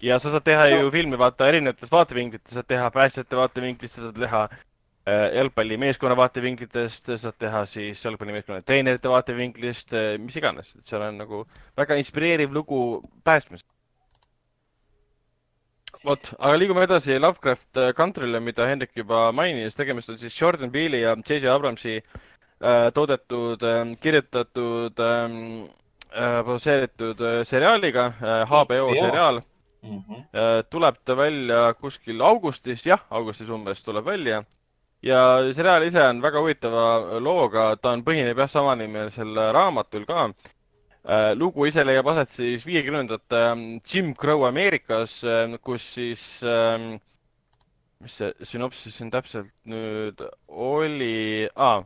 ja 0.02 0.18
sa 0.18 0.34
saad 0.34 0.44
teha 0.46 0.68
no. 0.68 0.84
ju 0.84 0.92
filmi 0.94 1.18
vaata 1.20 1.48
erinevatest 1.52 1.92
vaatevinklitest, 1.92 2.54
saad 2.58 2.70
teha 2.70 2.90
päästjate 2.94 3.38
vaatevinklist, 3.38 3.94
sa 3.94 4.08
saad 4.08 4.18
teha 4.26 4.42
äh, 4.50 5.28
jalgpallimeeskonna 5.38 6.16
vaatevinklitest, 6.18 7.14
saad 7.22 7.38
teha 7.38 7.64
siis 7.70 8.02
jalgpallimeeskonna 8.04 8.66
treenerite 8.66 9.12
vaatevinklist 9.12 9.94
äh,, 9.94 10.16
mis 10.18 10.36
iganes. 10.42 10.74
seal 10.88 11.06
on 11.06 11.22
nagu 11.22 11.44
väga 11.78 12.00
inspireeriv 12.02 12.52
lugu 12.52 12.80
päästmisest. 13.24 13.73
Vot, 16.04 16.34
aga 16.38 16.56
liigume 16.58 16.84
edasi 16.84 17.18
Lovecraft 17.18 17.80
Country'le, 17.96 18.40
mida 18.40 18.66
Hendrik 18.68 18.92
juba 18.96 19.32
mainis. 19.32 19.74
tegemist 19.74 20.10
on 20.10 20.18
siis 20.18 20.40
Jordan 20.40 20.70
Peele'i 20.70 21.00
ja 21.00 21.16
J.J. 21.16 21.48
Abramsi 21.48 21.96
äh, 21.96 22.20
Äh, 22.64 22.90
toodetud, 22.94 23.62
ähm, 23.62 23.96
kirjutatud, 24.00 24.98
ähm, 24.98 25.68
äh, 26.12 26.42
produtseeritud 26.44 27.20
äh, 27.20 27.44
seriaaliga, 27.44 28.12
HBO 28.46 28.94
seriaal 28.94 29.40
mm. 29.82 29.98
-hmm. 29.98 30.62
tuleb 30.70 30.96
ta 31.04 31.16
välja 31.16 31.74
kuskil 31.74 32.22
augustis, 32.22 32.86
jah, 32.86 33.00
augustis 33.10 33.48
umbes 33.48 33.82
tuleb 33.82 34.04
välja. 34.04 34.44
ja 35.02 35.52
seriaal 35.52 35.82
ise 35.82 36.00
on 36.02 36.22
väga 36.22 36.40
huvitava 36.40 37.20
looga, 37.20 37.76
ta 37.76 37.90
on, 37.90 38.04
põhineb 38.04 38.38
jah, 38.38 38.48
samanimelisel 38.48 39.34
raamatul 39.52 40.06
ka. 40.06 40.30
Lugu 41.36 41.66
ise 41.68 41.84
leiab 41.84 42.06
aset 42.14 42.30
siis 42.32 42.62
viiekümnendate 42.64 43.40
ähm, 43.50 43.64
Jim 43.84 44.14
Crow 44.16 44.46
Ameerikas, 44.48 45.18
kus 45.60 45.88
siis 45.96 46.22
mis 48.04 48.16
see 48.20 48.46
sünopsis 48.48 48.96
siin 48.98 49.10
täpselt 49.12 49.50
nüüd 49.68 50.20
oli 50.48 51.48
ah,, 51.56 51.84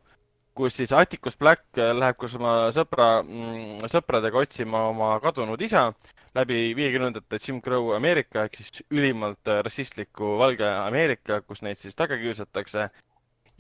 kus 0.59 0.78
siis 0.78 0.93
Atticus 0.95 1.36
Black 1.39 1.78
läheb 1.78 2.19
koos 2.19 2.35
oma 2.39 2.55
sõbra, 2.74 3.09
mm, 3.23 3.90
sõpradega 3.93 4.40
otsima 4.43 4.86
oma 4.90 5.12
kadunud 5.23 5.61
isa 5.62 5.89
läbi 6.36 6.73
viiekümnendate 6.78 7.39
Jim 7.45 7.61
Crow 7.65 7.93
Ameerika 7.97 8.45
ehk 8.47 8.59
siis 8.61 8.82
ülimalt 8.90 9.53
rassistliku 9.66 10.35
valge 10.40 10.66
Ameerika, 10.69 11.40
kus 11.47 11.62
neid 11.62 11.78
siis 11.81 11.97
taga 11.99 12.19
kiusatakse. 12.20 12.89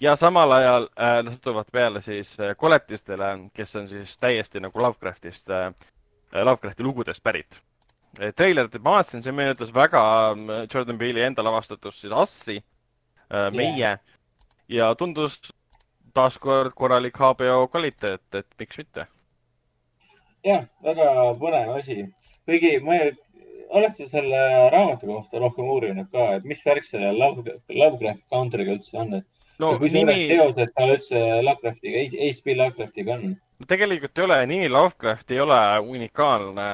Ja 0.00 0.16
samal 0.16 0.52
ajal 0.52 0.88
äh, 1.00 1.22
nad 1.24 1.32
satuvad 1.32 1.70
peale 1.72 2.00
siis 2.00 2.40
äh, 2.40 2.56
koletistele, 2.56 3.24
kes 3.54 3.76
on 3.76 3.88
siis 3.88 4.16
täiesti 4.18 4.60
nagu 4.60 4.82
Lovecraftist 4.82 5.50
äh,, 5.50 5.72
Lovecrafti 6.32 6.82
lugudest 6.82 7.22
pärit. 7.22 7.60
treilerit 8.36 8.74
ma 8.82 8.90
vaatasin, 8.90 9.22
see 9.22 9.32
meenutas 9.32 9.74
väga 9.74 10.02
äh, 10.30 10.66
Jordan 10.74 10.98
Peele'i 10.98 11.22
enda 11.26 11.44
lavastatust 11.44 12.00
siis 12.00 12.12
Assi 12.12 12.56
äh,, 12.56 13.50
Meie 13.52 13.78
yeah. 13.78 13.98
ja 14.68 14.94
tundus 14.94 15.40
taaskord 16.14 16.72
korralik 16.74 17.18
HBO 17.18 17.68
kvaliteet, 17.68 18.22
et 18.34 18.46
miks 18.58 18.78
mitte. 18.78 19.06
jah, 20.44 20.66
väga 20.82 21.08
põnev 21.40 21.74
asi. 21.78 22.04
kuigi 22.46 22.78
ma 22.80 22.94
ei, 22.94 23.12
oled 23.68 23.96
sa 23.96 24.06
selle 24.08 24.40
raamatu 24.72 25.06
kohta 25.06 25.42
rohkem 25.42 25.68
uurinud 25.74 26.08
ka, 26.12 26.30
et 26.36 26.44
mis 26.44 26.62
värk 26.64 26.86
selle 26.88 27.12
Love, 27.12 27.58
Lovecraft 27.68 28.24
Country'ga 28.32 28.78
üldse 28.78 28.96
on, 28.98 29.14
et 29.20 29.37
no, 29.62 29.74
kui 29.78 29.90
nimi... 29.94 30.26
seosed 30.30 30.72
tal 30.74 30.94
üldse 30.94 31.22
Lovecraftiga, 31.44 32.04
H.P. 32.28 32.56
Lovecraftiga 32.58 33.16
on? 33.18 33.34
no 33.58 33.70
tegelikult 33.70 34.18
ei 34.18 34.26
ole, 34.28 34.38
nimi 34.50 34.68
Lovecraft 34.70 35.34
ei 35.34 35.40
ole 35.44 35.58
unikaalne 35.96 36.68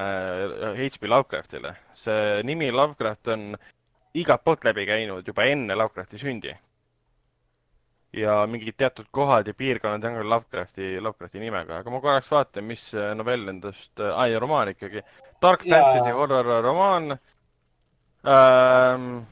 H.P. 0.75 1.09
Lovecraftile. 1.09 1.75
see 2.05 2.43
nimi 2.45 2.69
Lovecraft 2.71 3.33
on 3.33 3.49
igalt 4.15 4.43
poolt 4.45 4.63
läbi 4.67 4.85
käinud 4.87 5.27
juba 5.27 5.49
enne 5.49 5.75
Lovecrafti 5.75 6.21
sündi 6.21 6.53
ja 8.15 8.35
mingid 8.47 8.77
teatud 8.77 9.07
kohad 9.11 9.47
ja 9.47 9.53
piirkonnad 9.53 10.03
on 10.07 10.17
ka 10.19 10.29
Lovecrafti, 10.29 11.01
Lovecrafti 11.01 11.39
nimega, 11.39 11.81
aga 11.81 11.91
ma 11.91 12.01
korraks 12.01 12.31
vaatan, 12.31 12.63
mis 12.63 12.83
novell 13.15 13.49
endast 13.51 13.99
äh,, 13.99 14.13
ai, 14.15 14.39
romaan 14.39 14.71
ikkagi. 14.71 15.03
Dark 15.41 15.65
ja. 15.65 15.75
Fantasy 15.75 16.13
horror 16.15 16.63
romaan 16.63 17.17
ähm, 18.23 19.25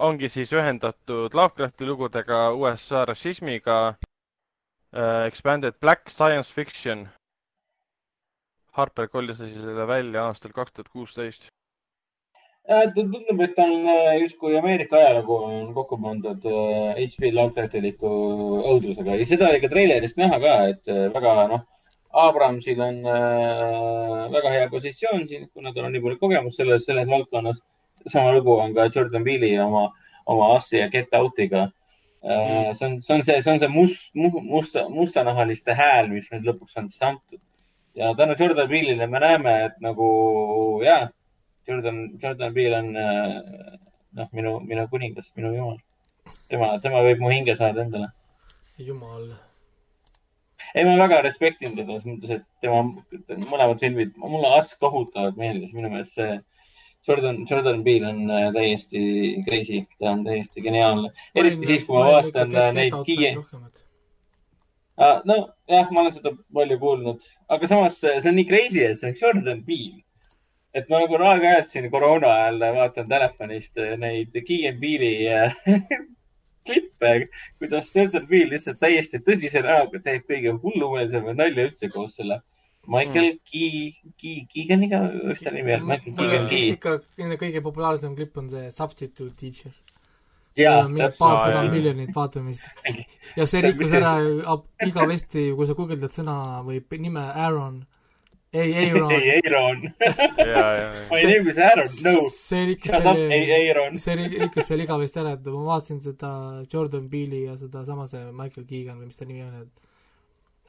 ongi 0.00 0.28
siis 0.32 0.52
ühendatud 0.56 1.34
Lovecrafti 1.36 1.86
lugudega, 1.88 2.40
USA 2.56 3.04
rassismiga 3.04 3.78
äh,, 3.90 5.26
expanded 5.26 5.78
black 5.80 6.10
science 6.10 6.52
fiction. 6.52 7.08
Harper 8.72 9.08
kollis 9.08 9.38
selle 9.38 9.86
välja 9.86 10.26
aastal 10.26 10.52
kaks 10.56 10.72
tuhat 10.72 10.92
kuusteist 10.92 11.50
tundub, 12.94 13.40
et 13.40 13.58
on 13.58 13.88
äh, 13.88 14.20
justkui 14.20 14.56
Ameerika 14.58 14.96
ajalugu 14.96 15.34
on 15.34 15.74
kokku 15.74 15.98
pandud 15.98 16.44
HP 16.44 17.26
äh, 17.26 17.34
Lovecraftiliku 17.34 18.10
õudusega 18.72 19.16
ja 19.18 19.26
seda 19.26 19.48
oli 19.48 19.60
ka 19.60 19.70
treilerist 19.72 20.20
näha 20.20 20.38
ka, 20.42 20.54
et 20.74 20.92
äh, 20.92 21.08
väga 21.14 21.34
noh, 21.50 21.64
Abramsil 22.10 22.80
on 22.82 23.02
äh, 23.06 24.30
väga 24.32 24.54
hea 24.54 24.68
positsioon 24.70 25.26
siin, 25.28 25.48
kuna 25.54 25.72
tal 25.74 25.88
on 25.88 25.92
nii 25.94 26.04
palju 26.04 26.18
kogemust 26.22 26.58
selles, 26.60 26.86
selles 26.86 27.10
valdkonnas. 27.10 27.62
Sama 28.06 28.32
lugu 28.36 28.56
on 28.56 28.74
ka 28.74 28.88
Jordan 28.94 29.24
Peele'i 29.24 29.58
oma, 29.60 29.90
oma 30.26 30.54
Assi 30.56 30.78
ja 30.78 30.88
Get 30.88 31.14
Out'iga 31.16 31.68
äh,. 32.24 32.74
see 32.74 32.86
on, 32.86 33.00
see 33.00 33.14
on 33.14 33.22
see, 33.22 33.42
see 33.42 33.52
on 33.52 33.58
see 33.58 33.68
must, 33.68 34.10
musta, 34.14 34.88
mustanahaliste 34.88 35.74
hääl, 35.74 36.08
mis 36.12 36.28
nüüd 36.32 36.48
lõpuks 36.48 36.76
on 36.76 36.90
siis 36.90 37.02
antud. 37.02 37.40
ja 37.94 38.14
tänu 38.14 38.36
Jordan 38.38 38.68
Peele'ile 38.68 39.06
me 39.06 39.20
näeme, 39.20 39.56
et 39.64 39.80
nagu 39.80 40.10
jah 40.84 41.08
Jordan, 41.68 42.18
Jordan 42.22 42.54
Peele 42.54 42.78
on 42.78 42.96
äh, 42.96 43.78
noh, 44.12 44.28
minu, 44.32 44.56
minu 44.60 44.86
kuningas, 44.90 45.30
minu 45.36 45.52
jumal. 45.54 45.78
tema, 46.50 46.72
tema 46.82 47.02
võib 47.06 47.22
mu 47.22 47.30
hinge 47.32 47.54
saada 47.58 47.84
endale. 47.84 48.10
jumal. 48.78 49.28
ei, 50.74 50.84
ma 50.86 50.96
väga 51.02 51.22
respektin 51.26 51.76
teda 51.76 51.98
selles 51.98 52.06
mõttes, 52.08 52.40
et 52.40 52.46
tema 52.64 52.82
mõlemad 53.50 53.82
filmid, 53.82 54.14
mulle 54.22 54.54
As 54.58 54.72
kohutavalt 54.78 55.38
meeldis, 55.40 55.74
minu 55.76 55.90
meelest 55.92 56.18
see 56.18 56.38
Jordan, 57.08 57.46
Jordan 57.50 57.84
Peele 57.84 58.08
on 58.08 58.30
äh, 58.30 58.50
täiesti 58.52 59.00
crazy, 59.46 59.84
ta 59.98 60.12
on 60.12 60.24
täiesti 60.24 60.62
geniaalne. 60.64 61.12
eriti 61.34 61.66
siis, 61.66 61.86
kui 61.88 61.96
ma 61.96 62.12
vaatan 62.12 62.56
äh, 62.56 62.72
neid 62.76 62.98
Kiie. 63.06 63.32
nojah, 65.00 65.90
ma 65.90 66.02
olen 66.04 66.12
seda 66.12 66.34
palju 66.54 66.78
kuulnud, 66.78 67.26
aga 67.48 67.72
samas 67.72 68.00
see 68.02 68.20
on 68.20 68.36
nii 68.36 68.48
crazy, 68.52 68.84
et 68.84 69.00
see 69.00 69.12
on 69.12 69.20
Jordan 69.22 69.64
Peele 69.64 70.02
et 70.74 70.86
ma 70.90 71.00
nagu 71.02 71.18
aeg-ajalt 71.18 71.70
siin 71.72 71.88
koroona 71.90 72.30
ajal 72.36 72.60
vaatan 72.76 73.08
telefonist 73.10 73.80
neid 73.98 74.36
Key 74.46 74.68
and 74.68 74.78
Peele'i 74.82 75.26
äh, 75.34 75.56
klippe, 76.66 77.28
kuidas 77.58 77.90
Jordan 77.96 78.28
Peele 78.30 78.54
lihtsalt 78.54 78.78
täiesti 78.82 79.22
tõsise 79.26 79.64
näoga 79.66 80.02
teeb 80.04 80.28
kõige 80.30 80.54
hullumeelsemat 80.62 81.38
nalja 81.40 81.66
üldse 81.70 81.90
koos 81.94 82.14
selle 82.20 82.40
Michael 82.90 83.28
mm. 83.34 83.38
Key, 83.46 83.92
Key, 84.18 84.46
Keeganiga, 84.50 85.04
mis 85.28 85.44
ta 85.44 85.52
nimi 85.54 85.76
on? 85.76 85.86
Michael 85.86 86.16
Keegan 86.16 86.48
Key. 86.50 86.72
ikka 86.74 86.96
kõige 87.38 87.62
populaarsem 87.62 88.16
klipp 88.18 88.40
on 88.42 88.50
see 88.50 88.70
Substitute 88.74 89.36
Teacher. 89.38 89.76
jaa, 90.58 90.82
täpselt. 90.88 91.16
paarsada 91.20 91.62
miljonit 91.70 92.10
vaatamist. 92.16 92.66
ja 93.38 93.46
see 93.46 93.62
rikkus 93.68 93.94
ära 93.94 94.16
igavesti, 94.86 95.52
kui 95.56 95.70
sa 95.70 95.78
guugeldad 95.78 96.14
sõna 96.14 96.36
või 96.66 96.82
nime 96.98 97.22
Aaron 97.30 97.80
ei, 98.52 98.90
Aaron. 98.90 99.12
ei, 99.12 99.40
Aaron 99.46 99.80
My 101.10 101.22
name 101.22 101.50
is 101.50 101.58
Aaron, 101.58 101.86
no. 102.02 102.14
see 102.34 102.64
rikkus 102.72 102.96
selle, 102.96 103.98
see 104.02 104.16
rikkus 104.18 104.66
selle 104.66 104.88
igavesti 104.88 105.22
ära, 105.22 105.36
et 105.38 105.46
ma 105.46 105.62
vaatasin 105.68 106.02
seda 106.02 106.32
Jordan 106.72 107.06
Peele'i 107.12 107.44
ja 107.44 107.54
sedasama 107.60 108.08
see 108.10 108.24
Michael 108.32 108.66
Keegan 108.66 108.98
või 108.98 109.12
mis 109.12 109.22
ta 109.22 109.28
nimi 109.28 109.46
on, 109.46 109.62
et 109.62 109.89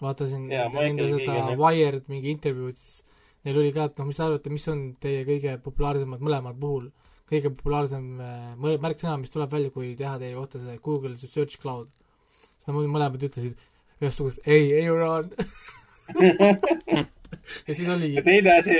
vaatasin 0.01 0.47
nende 0.49 1.07
seda 1.11 1.55
Wired 1.59 2.09
mingi 2.11 2.33
intervjuud, 2.33 2.77
siis 2.77 3.05
neil 3.45 3.59
oli 3.61 3.71
ka, 3.75 3.87
et 3.89 4.01
noh, 4.01 4.09
mis 4.09 4.19
te 4.19 4.25
arvate, 4.25 4.53
mis 4.53 4.67
on 4.71 4.83
teie 5.01 5.23
kõige 5.27 5.55
populaarsemad 5.65 6.23
mõlemal 6.23 6.55
puhul, 6.61 6.89
kõige 7.31 7.53
populaarsem 7.55 8.07
äh, 8.21 8.77
märksõna, 8.83 9.17
mis 9.21 9.33
tuleb 9.33 9.53
välja, 9.53 9.73
kui 9.73 9.93
teha 9.99 10.17
teie 10.21 10.35
kohta 10.37 10.61
see 10.61 10.77
Google 10.83 11.15
Search 11.17 11.61
Cloud. 11.61 11.89
siis 12.57 12.69
nad 12.69 12.77
mõlemad 12.77 13.21
ütlesid 13.21 13.57
ühesugust 14.01 14.41
ei, 14.49 14.73
Aaron 14.85 15.29
ja 17.67 17.73
siis 17.73 17.87
oligi. 17.89 18.21
teine 18.25 18.57
asi, 18.57 18.75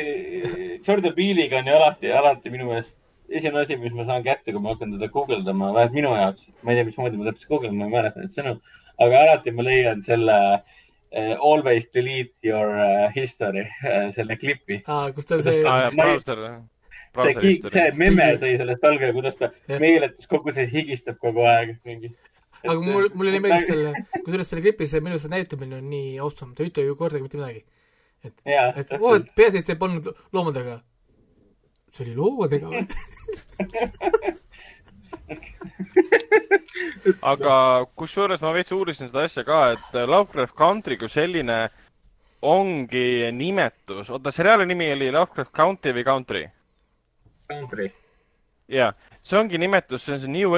Jordan 0.87 1.15
Peele'iga 1.15 1.61
on 1.61 1.69
ju 1.69 1.77
alati, 1.77 2.11
alati 2.11 2.53
minu 2.53 2.67
meelest 2.69 2.97
esimene 3.31 3.63
asi, 3.63 3.77
mis 3.79 3.93
ma 3.95 4.05
saan 4.09 4.25
kätte, 4.25 4.51
kui 4.51 4.61
ma 4.61 4.73
hakkan 4.73 4.97
teda 4.97 5.07
guugeldama, 5.13 5.71
vähemalt 5.75 5.95
minu 5.95 6.11
jaoks, 6.17 6.49
ma 6.61 6.73
ei 6.73 6.79
tea, 6.79 6.87
mismoodi 6.89 7.19
ma 7.19 7.29
täpselt 7.29 7.49
guugeldan, 7.53 7.77
ma 7.79 7.87
ei 7.87 7.93
mäleta 7.95 8.19
neid 8.19 8.33
sõnu, 8.33 8.55
aga 9.05 9.21
alati 9.25 9.53
ma 9.55 9.65
leian 9.65 10.01
selle 10.05 10.37
uh, 10.57 10.80
always 11.39 11.87
delete 11.93 12.33
your 12.43 12.69
uh, 12.79 13.11
history 13.15 13.65
uh,, 13.83 14.11
selle 14.15 14.37
klipi. 14.39 14.81
kus 15.15 15.25
tal 15.25 15.43
see 15.43 15.63
ah,. 15.67 15.89
brauser, 15.95 16.39
see, 17.41 17.59
see 17.69 17.87
memme 17.99 18.37
sai 18.39 18.55
sellest 18.57 18.83
alga, 18.87 19.11
kuidas 19.13 19.35
ta 19.39 19.51
meeletus 19.79 20.27
kogu 20.31 20.53
see 20.55 20.67
higistab 20.71 21.19
kogu 21.19 21.43
aeg 21.43 21.75
mingi 21.85 22.13
aga 22.63 22.79
mul, 22.79 23.09
mulle 23.17 23.31
nii 23.35 23.43
meeldis 23.43 23.67
selle, 23.67 23.91
kusjuures 24.23 24.49
selle 24.53 24.63
klipis 24.63 24.95
minu 24.99 25.15
arust 25.15 25.27
see 25.27 25.35
näitamine 25.35 25.75
on 25.81 25.87
nii 25.91 26.09
awesome, 26.23 26.55
ta 26.55 26.63
ei 26.63 26.71
ütle 26.71 26.87
ju 26.87 26.95
kordagi 26.99 27.23
mitte 27.25 27.39
midagi 27.41 27.61
et, 28.23 28.35
et 28.45 28.95
oo, 28.99 29.15
et 29.17 29.27
peaasi, 29.35 29.57
et 29.61 29.67
see 29.71 29.79
polnud 29.81 30.05
loomadega. 30.31 30.75
see 31.91 32.05
oli 32.05 32.15
loomadega 32.15 32.67
või 32.71 32.83
aga 37.33 37.55
kusjuures 37.99 38.41
ma 38.41 38.53
veits 38.55 38.71
uurisin 38.75 39.09
seda 39.09 39.25
asja 39.27 39.43
ka, 39.47 39.61
et 39.75 39.95
Lovecraft 40.07 40.55
Country 40.57 40.97
kui 40.97 41.11
selline 41.11 41.61
ongi 42.41 43.29
nimetus, 43.35 44.09
oota, 44.09 44.31
seriaali 44.33 44.65
nimi 44.65 44.91
oli 44.95 45.11
Lovecraft 45.11 45.53
County 45.55 45.93
või 45.93 46.05
Country? 46.07 46.43
Country. 47.51 47.91
jaa, 48.71 48.91
see 49.21 49.39
ongi 49.39 49.59
nimetus, 49.61 50.05
see 50.05 50.15
on 50.15 50.21
see 50.23 50.31
New, 50.31 50.55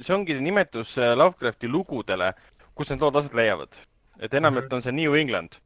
see 0.00 0.14
ongi 0.14 0.36
nimetus 0.40 0.96
Lovecrafti 0.96 1.70
lugudele, 1.72 2.32
kus 2.76 2.92
need 2.92 3.02
lood 3.02 3.16
aset 3.22 3.34
leiavad. 3.34 3.78
et 4.20 4.34
enamjaolt 4.34 4.70
-hmm. 4.70 4.76
on 4.76 4.82
see 4.82 4.92
New 4.92 5.14
England 5.14 5.58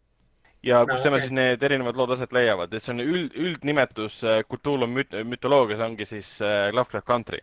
ja 0.63 0.85
kus 0.87 0.99
no, 0.99 1.03
tema 1.03 1.17
okay. 1.17 1.27
siis 1.27 1.33
need 1.33 1.63
erinevad 1.63 1.97
lood 1.97 2.11
aset 2.11 2.33
leiavad, 2.33 2.73
et 2.73 2.83
see 2.83 2.93
on 2.93 3.01
üld, 3.01 3.35
üldnimetus 3.35 4.25
äh, 4.25 4.43
Cthulhu 4.45 4.87
müt-, 4.87 5.17
mütoloogias 5.25 5.81
ongi 5.81 6.07
siis 6.07 6.41
äh, 6.43 6.73
Lovecraft 6.73 7.07
Country 7.07 7.41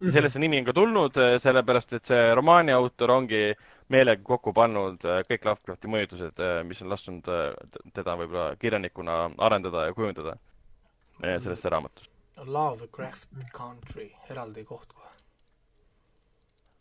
-hmm. 0.00 0.12
sellest 0.12 0.36
see 0.36 0.40
nimi 0.40 0.58
on 0.58 0.64
ka 0.64 0.72
tulnud, 0.72 1.16
äh, 1.16 1.38
sellepärast 1.42 1.92
et 1.92 2.06
see 2.06 2.34
romaani 2.34 2.72
autor 2.72 3.10
ongi 3.10 3.42
meelega 3.88 4.22
kokku 4.22 4.52
pannud 4.52 5.00
kõik 5.00 5.44
Lovecrafti 5.48 5.88
mõjutused, 5.88 6.42
mis 6.68 6.82
on 6.82 6.90
lasknud 6.92 7.30
teda 7.96 8.16
võib-olla 8.20 8.56
kirjanikuna 8.60 9.30
arendada 9.38 9.86
ja 9.86 9.94
kujundada 9.96 10.36
sellesse 11.22 11.72
raamatust. 11.72 12.10
Lovecraft 12.44 13.28
Country, 13.56 14.10
eraldi 14.30 14.64
koht 14.64 14.92
kohe 14.92 15.08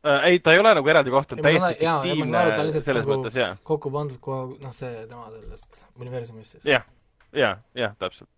äh,. 0.04 0.24
ei, 0.24 0.40
ta 0.40 0.52
ei 0.52 0.60
ole 0.60 0.74
nagu 0.78 0.90
eraldi 0.90 1.14
koht, 1.14 1.30
ta 1.32 1.38
on 1.38 1.44
täiesti 1.48 1.80
fiktiivne 1.80 2.44
selles 2.52 2.92
nagu 3.00 3.14
mõttes, 3.14 3.40
jah. 3.40 3.58
kokku 3.64 3.92
pandud 3.94 4.20
kohe, 4.24 4.58
noh, 4.62 4.76
see 4.76 5.08
tema 5.08 5.30
sellest 5.32 5.88
universumist 5.96 6.58
siis. 6.58 6.68
jah, 6.70 6.86
ja, 7.34 7.56
jah, 7.78 7.96
täpselt. 8.00 8.30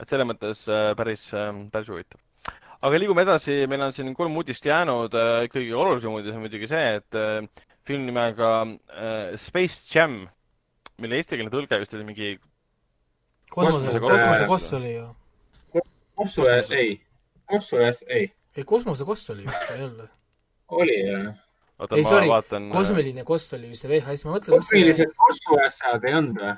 et 0.00 0.12
selles 0.12 0.28
mõttes 0.28 0.62
päris 1.00 1.26
päris 1.72 1.90
huvitav. 1.92 2.25
Aga 2.86 3.00
liigume 3.02 3.24
edasi, 3.26 3.62
meil 3.70 3.86
on 3.86 3.94
siin 3.94 4.12
kolm 4.16 4.36
uudist 4.40 4.66
jäänud 4.66 5.14
äh,, 5.18 5.46
kõige 5.52 5.74
olulisem 5.74 6.14
uudis 6.14 6.36
on 6.36 6.44
muidugi 6.44 6.68
see, 6.70 6.98
et 7.00 7.18
äh, 7.18 7.66
film 7.86 8.06
nimega 8.08 8.50
äh, 8.64 9.36
Space 9.40 9.86
Jam, 9.92 10.24
mille 11.02 11.20
eestikeelne 11.20 11.52
tõlge 11.52 11.80
vist 11.82 11.96
oli 11.96 12.06
mingi 12.08 12.34
kosmose, 13.52 13.96
kosmose 14.02 14.50
koss 14.50 14.76
oli 14.78 14.92
ju. 14.94 15.08
kosmose, 16.18 16.78
ei, 16.78 17.00
kosmose, 17.50 18.06
ei. 18.06 18.30
ei, 18.56 18.68
kosmosekoss 18.68 19.34
oli 19.34 19.48
vist, 19.48 19.74
ei 19.74 19.88
olnud 19.88 20.14
oli 20.68 20.96
jah? 21.06 21.34
oota, 21.78 21.96
ma 21.96 22.08
sorry, 22.08 22.28
vaatan. 22.30 22.68
kosmiline 22.72 23.24
kost 23.24 23.54
oli 23.54 23.70
vist 23.70 23.84
see 23.84 23.92
VHS, 23.92 24.26
ma 24.26 24.36
mõtlen. 24.36 24.58
kosmilised 24.58 25.14
kossuasjad 25.22 26.08
ei 26.08 26.18
olnud 26.18 26.42
või? 26.42 26.56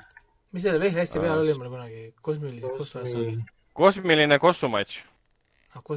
mis 0.55 0.65
selle 0.65 0.81
VHS-i 0.81 1.21
peal 1.21 1.43
oli 1.43 1.55
mul 1.57 1.71
kunagi, 1.73 2.03
kosmilised 2.25 2.77
kossuasjad? 2.77 3.39
kosmiline 3.79 4.39
kossumatš. 4.41 5.01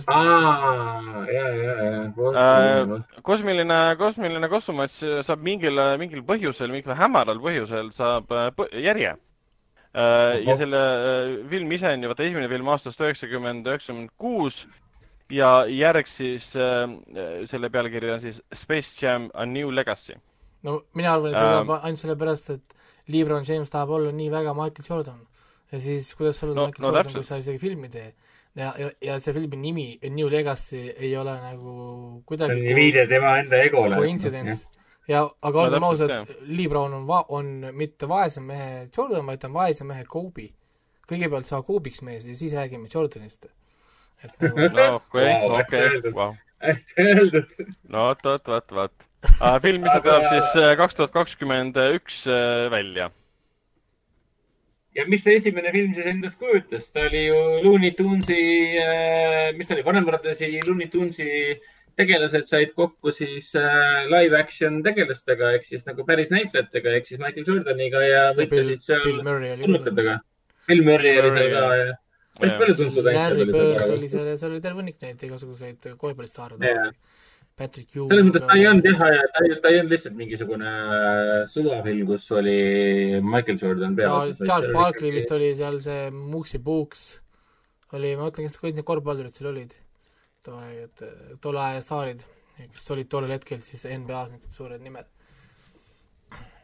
Aa, 0.07 1.25
ja, 1.33 1.49
ja, 1.49 1.75
ja. 1.89 3.01
kosmiline, 3.23 3.81
kosmiline 4.01 4.49
kossumatš 4.53 5.03
saab 5.27 5.43
mingil, 5.45 5.81
mingil 6.01 6.25
põhjusel, 6.29 6.73
mingil 6.75 6.97
hämaral 6.99 7.41
põhjusel 7.43 7.93
saab 7.97 8.31
põ 8.31 8.69
järje. 8.79 9.17
ja 9.93 10.55
selle 10.57 10.83
film 11.51 11.73
ise 11.77 11.91
on 11.91 12.07
ju, 12.07 12.13
vaata 12.13 12.25
esimene 12.25 12.49
film 12.49 12.71
aastast 12.73 13.03
üheksakümmend, 13.05 13.67
üheksakümmend 13.69 14.15
kuus 14.17 14.63
ja 15.33 15.51
järg 15.69 16.09
siis 16.11 16.53
äh,, 16.57 16.87
selle 17.51 17.71
pealkiri 17.73 18.13
on 18.13 18.21
siis 18.23 18.41
Space 18.55 19.01
Jam 19.01 19.31
A 19.35 19.47
New 19.47 19.73
Legacy. 19.75 20.17
no 20.63 20.83
mina 20.95 21.15
arvan, 21.15 21.33
et 21.33 21.39
see 21.39 21.53
saab 21.57 21.75
ainult 21.79 22.03
sellepärast, 22.03 22.51
et 22.57 22.77
Lebron 23.13 23.47
James 23.49 23.71
tahab 23.71 23.97
olla 23.99 24.13
nii 24.15 24.31
väga 24.31 24.55
Michael 24.55 24.89
Jordan. 24.89 25.21
ja 25.73 25.81
siis 25.81 26.15
kuidas 26.15 26.39
sa 26.39 26.47
oled 26.47 26.57
no, 26.57 26.67
Michael 26.67 26.87
no, 26.87 26.93
Jordan, 26.93 27.15
kui 27.15 27.27
sa 27.27 27.41
isegi 27.41 27.59
filmi 27.59 27.89
ei 27.89 27.97
tee. 27.97 28.13
Ja, 28.55 28.73
ja, 28.79 28.91
ja 29.01 29.19
see 29.23 29.35
filmi 29.37 29.59
nimi 29.61 29.87
New 30.11 30.31
Legacy 30.31 30.83
ei 30.93 31.13
ole 31.17 31.35
nagu 31.41 31.75
kuidagi 32.29 32.61
see 32.61 32.73
on 32.75 32.81
viide 32.81 33.05
tema 33.11 33.37
enda 33.41 33.61
egole. 33.65 33.97
coincidence, 33.97 34.69
ja 35.09 35.23
aga 35.25 35.67
olgem 35.67 35.87
ausad, 35.89 36.35
Lee 36.49 36.69
Brown 36.69 36.95
on 37.01 37.07
va-, 37.09 37.25
on 37.33 37.53
mitte 37.77 38.09
vaese 38.09 38.43
mehe 38.45 38.89
Jordan, 38.97 39.27
vaid 39.29 39.43
ta 39.43 39.51
on 39.51 39.57
vaese 39.57 39.89
mehe 39.89 40.05
Kobe. 40.09 40.51
kõigepealt 41.09 41.49
saa 41.49 41.65
Kobe'iks 41.67 42.05
mees 42.07 42.29
ja 42.29 42.37
siis 42.39 42.53
räägime 42.57 42.91
Jordanist. 42.93 43.49
et 44.23 44.45
nagu 44.45 44.69
no 44.77 44.89
okei, 45.01 45.33
okei, 45.63 46.13
vau. 46.15 46.37
hästi 46.63 47.09
öeldud. 47.09 47.57
no 47.89 48.07
vot, 48.11 48.29
vot, 48.29 48.55
vot, 48.55 48.77
vot. 48.83 49.09
film, 49.63 49.83
mis 49.87 49.99
tuleb 50.03 50.29
siis 50.29 50.61
äh, 50.61 50.77
kaks 50.77 51.01
tuhat 51.01 51.17
kakskümmend 51.17 51.81
üks 51.97 52.25
äh, 52.29 52.69
välja 52.71 53.11
ja 54.97 55.07
mis 55.09 55.23
see 55.25 55.37
esimene 55.41 55.73
film 55.75 55.95
siis 55.97 56.09
endast 56.11 56.39
kujutas, 56.41 56.89
ta 56.93 57.07
oli 57.09 57.27
ju 57.27 57.39
Looney 57.65 57.95
Tunesi, 57.97 58.41
äh, 58.83 59.53
mis 59.57 59.69
ta 59.69 59.77
oli, 59.77 59.85
Vanemradasi 59.87 60.51
Looney 60.67 60.91
Tunesi 60.93 61.31
tegelased 61.99 62.47
said 62.49 62.73
kokku 62.77 63.13
siis 63.13 63.51
äh, 63.59 64.05
live 64.11 64.37
action 64.39 64.81
tegelastega 64.85 65.53
ehk 65.57 65.67
siis 65.69 65.85
nagu 65.89 66.07
päris 66.09 66.31
näitlejatega 66.33 66.95
ehk 66.99 67.09
siis 67.09 67.21
Michael 67.21 67.49
Jordaniga 67.49 68.05
ja 68.05 68.23
võitlesid 68.37 68.85
seal 68.85 69.21
tulnukatega. 69.21 70.21
Bill 70.69 70.87
Murray 70.87 71.19
oli 71.21 71.33
seal 71.37 71.53
ka 71.53 71.65
ja 71.77 71.89
päris 72.39 72.59
palju 72.61 72.77
tuntud 72.81 73.09
näitlejaid 73.09 73.43
oli 73.43 73.77
seal. 73.77 73.97
oli 73.99 74.13
seal 74.15 74.31
ja 74.31 74.37
seal 74.41 74.55
oli 74.55 74.65
terve 74.65 74.81
hunnik 74.81 75.05
neid 75.05 75.25
igasuguseid 75.29 75.93
korvpallistaare. 76.01 76.73
Patrick 77.59 77.97
Ewing. 77.97 78.09
selles 78.11 78.29
mõttes 78.29 78.45
ta 78.49 78.57
ei 78.57 78.67
olnud 78.69 78.87
jah, 78.89 79.01
ta 79.03 79.43
ei, 79.45 79.57
ta 79.61 79.71
ei 79.73 79.81
olnud 79.83 79.93
lihtsalt 79.93 80.15
mingisugune 80.17 80.71
äh, 80.73 81.33
suvafilm, 81.53 82.07
kus 82.09 82.29
oli 82.33 82.59
Michael 83.21 83.59
Jordan 83.61 83.97
peal. 83.99 84.33
Charles 84.41 84.73
Barkley 84.73 85.13
vist 85.15 85.33
oli 85.37 85.53
seal 85.59 85.81
see 85.85 86.07
Mooksi 86.17 86.63
Books 86.65 87.03
oli, 87.97 88.15
ma 88.17 88.29
mõtlen, 88.29 88.49
kes 88.49 88.61
kõik 88.61 88.77
need 88.79 88.89
korvpallurid 88.89 89.37
seal 89.37 89.51
olid. 89.53 89.75
et 90.83 91.03
tolle 91.45 91.61
aja 91.63 91.83
staarid, 91.85 92.23
kes 92.73 92.89
olid 92.95 93.11
tollel 93.11 93.37
hetkel 93.37 93.61
siis 93.63 93.85
NBA-s 93.87 94.33
need 94.33 94.57
suured 94.57 94.81
nimed. 94.83 95.11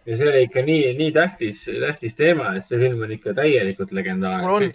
ja 0.08 0.16
see 0.16 0.30
oli 0.30 0.40
ikka 0.46 0.64
nii, 0.64 0.88
nii 0.98 1.12
tähtis, 1.12 1.66
tähtis 1.68 2.16
teema, 2.16 2.54
et 2.56 2.64
see 2.66 2.80
film 2.80 3.04
on 3.04 3.12
ikka 3.12 3.36
täielikult 3.36 3.92
legendaarne. 3.92 4.72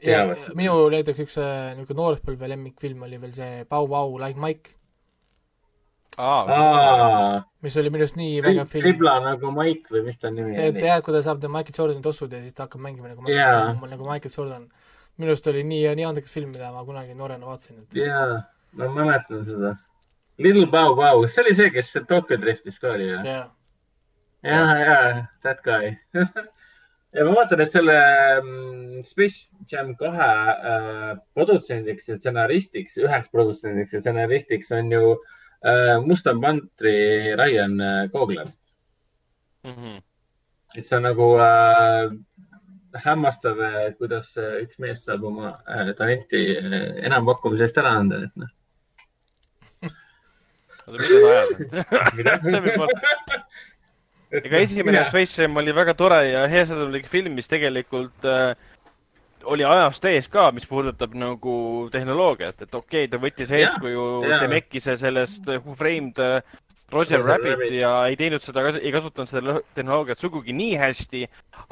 minu 0.54 0.78
näiteks 0.94 1.26
üks 1.26 1.42
äh, 1.42 1.74
niisugune 1.74 2.00
noorespõlve 2.04 2.54
lemmikfilm 2.54 3.04
oli 3.10 3.20
veel 3.26 3.34
see 3.34 3.66
Bow 3.66 3.90
Wow 3.90 4.16
Like 4.22 4.40
Mike 4.40 4.78
mis 7.64 7.78
oli 7.78 7.90
minu 7.90 8.06
arust 8.06 8.18
nii 8.20 8.42
vägev 8.46 8.70
film. 8.70 8.86
Tribla 8.86 9.16
nagu 9.24 9.52
Mike 9.56 9.94
või 9.94 10.04
mis 10.08 10.20
ta 10.22 10.30
nimi 10.30 10.54
see, 10.54 10.70
oli? 10.70 10.84
see, 10.84 10.98
kui 11.06 11.16
ta 11.16 11.22
saab 11.26 11.42
need 11.42 11.54
Michael 11.54 11.78
Jordani 11.80 12.06
tossud 12.06 12.36
ja 12.36 12.42
siis 12.44 12.54
ta 12.54 12.68
hakkab 12.68 12.84
mängima 12.86 13.10
nagu 13.10 13.24
Michael, 13.24 13.40
yeah. 13.40 13.80
nagu 13.90 14.06
Michael 14.06 14.36
Jordan. 14.36 14.68
minu 15.18 15.34
arust 15.34 15.50
oli 15.50 15.64
nii, 15.66 15.82
nii 15.98 16.06
andekas 16.10 16.34
film, 16.34 16.54
mida 16.54 16.70
ma 16.74 16.86
kunagi 16.86 17.18
noorena 17.18 17.50
vaatasin 17.50 17.82
et.... 17.82 17.98
jaa, 17.98 18.44
ma 18.78 18.92
mäletan 18.94 19.46
seda. 19.50 19.76
Little 20.42 20.66
Bow 20.70 20.96
Wow, 20.98 21.26
see 21.28 21.44
oli 21.46 21.58
see, 21.58 21.74
kes 21.74 21.94
Tokyo 22.10 22.38
Driftis 22.42 22.80
ka 22.82 22.94
oli, 22.94 23.10
jah? 23.10 23.26
jah, 23.26 23.50
jah, 24.46 24.74
jah, 24.86 25.22
that 25.46 25.66
guy 25.66 25.96
ja 27.16 27.26
ma 27.26 27.38
vaatan, 27.40 27.62
et 27.66 27.74
selle 27.74 28.00
mm, 28.42 29.06
Space 29.10 29.50
Jam 29.72 29.96
kahe 29.98 30.34
äh, 30.54 31.14
produtsendiks 31.34 32.10
ja 32.10 32.22
stsenaristiks, 32.22 33.02
üheks 33.02 33.34
produtsendiks 33.34 33.98
ja 33.98 34.02
stsenaristiks 34.02 34.74
on 34.78 34.94
ju 34.94 35.16
äh, 35.16 35.40
Äh, 35.64 36.00
Musta 36.06 36.34
mantri 36.34 37.36
Ryan 37.40 37.80
äh, 37.80 38.10
Coogler 38.12 38.48
mm. 39.64 39.72
-hmm. 39.72 40.02
et 40.76 40.86
see 40.86 40.98
on 40.98 41.04
nagu 41.04 41.40
äh, 41.40 42.12
hämmastav, 43.06 43.58
kuidas 43.98 44.38
üks 44.38 44.80
mees 44.80 45.06
saab 45.06 45.24
oma 45.24 45.58
äh, 45.68 45.94
talenti 45.98 46.58
enampakkumise 47.08 47.64
eest 47.64 47.78
ära 47.78 47.90
anda, 48.00 48.16
et 48.26 48.36
noh. 48.36 48.48
mida 52.18 52.40
sa 52.44 52.52
ajad? 52.52 52.90
ega 54.34 54.62
esimene 54.66 55.04
Space 55.10 55.42
Jam 55.42 55.58
oli 55.58 55.74
väga 55.76 55.94
tore 55.98 56.20
ja 56.28 56.46
heasõnumlik 56.50 57.08
film, 57.10 57.36
mis 57.38 57.50
tegelikult 57.52 58.26
äh, 58.26 58.56
oli 59.44 59.66
ajast 59.68 60.06
ees 60.10 60.28
ka, 60.32 60.50
mis 60.56 60.66
puudutab 60.70 61.16
nagu 61.18 61.56
tehnoloogiat, 61.94 62.62
et 62.66 62.76
okei 62.76 63.06
okay,, 63.06 63.12
ta 63.12 63.20
võttis 63.22 63.54
eeskuju 63.54 64.06
Zemeckise 64.40 64.98
sellest 65.00 65.48
Who 65.48 65.76
Framed 65.80 66.20
uh, 66.22 66.40
Roger 66.94 67.24
Rabbit 67.26 67.74
ja 67.74 67.92
ei 68.06 68.18
teinud 68.20 68.44
seda, 68.46 68.68
ei 68.78 68.92
kasutanud 68.94 69.30
seda 69.30 69.56
tehnoloogiat 69.74 70.22
sugugi 70.22 70.54
nii 70.54 70.76
hästi, 70.78 71.24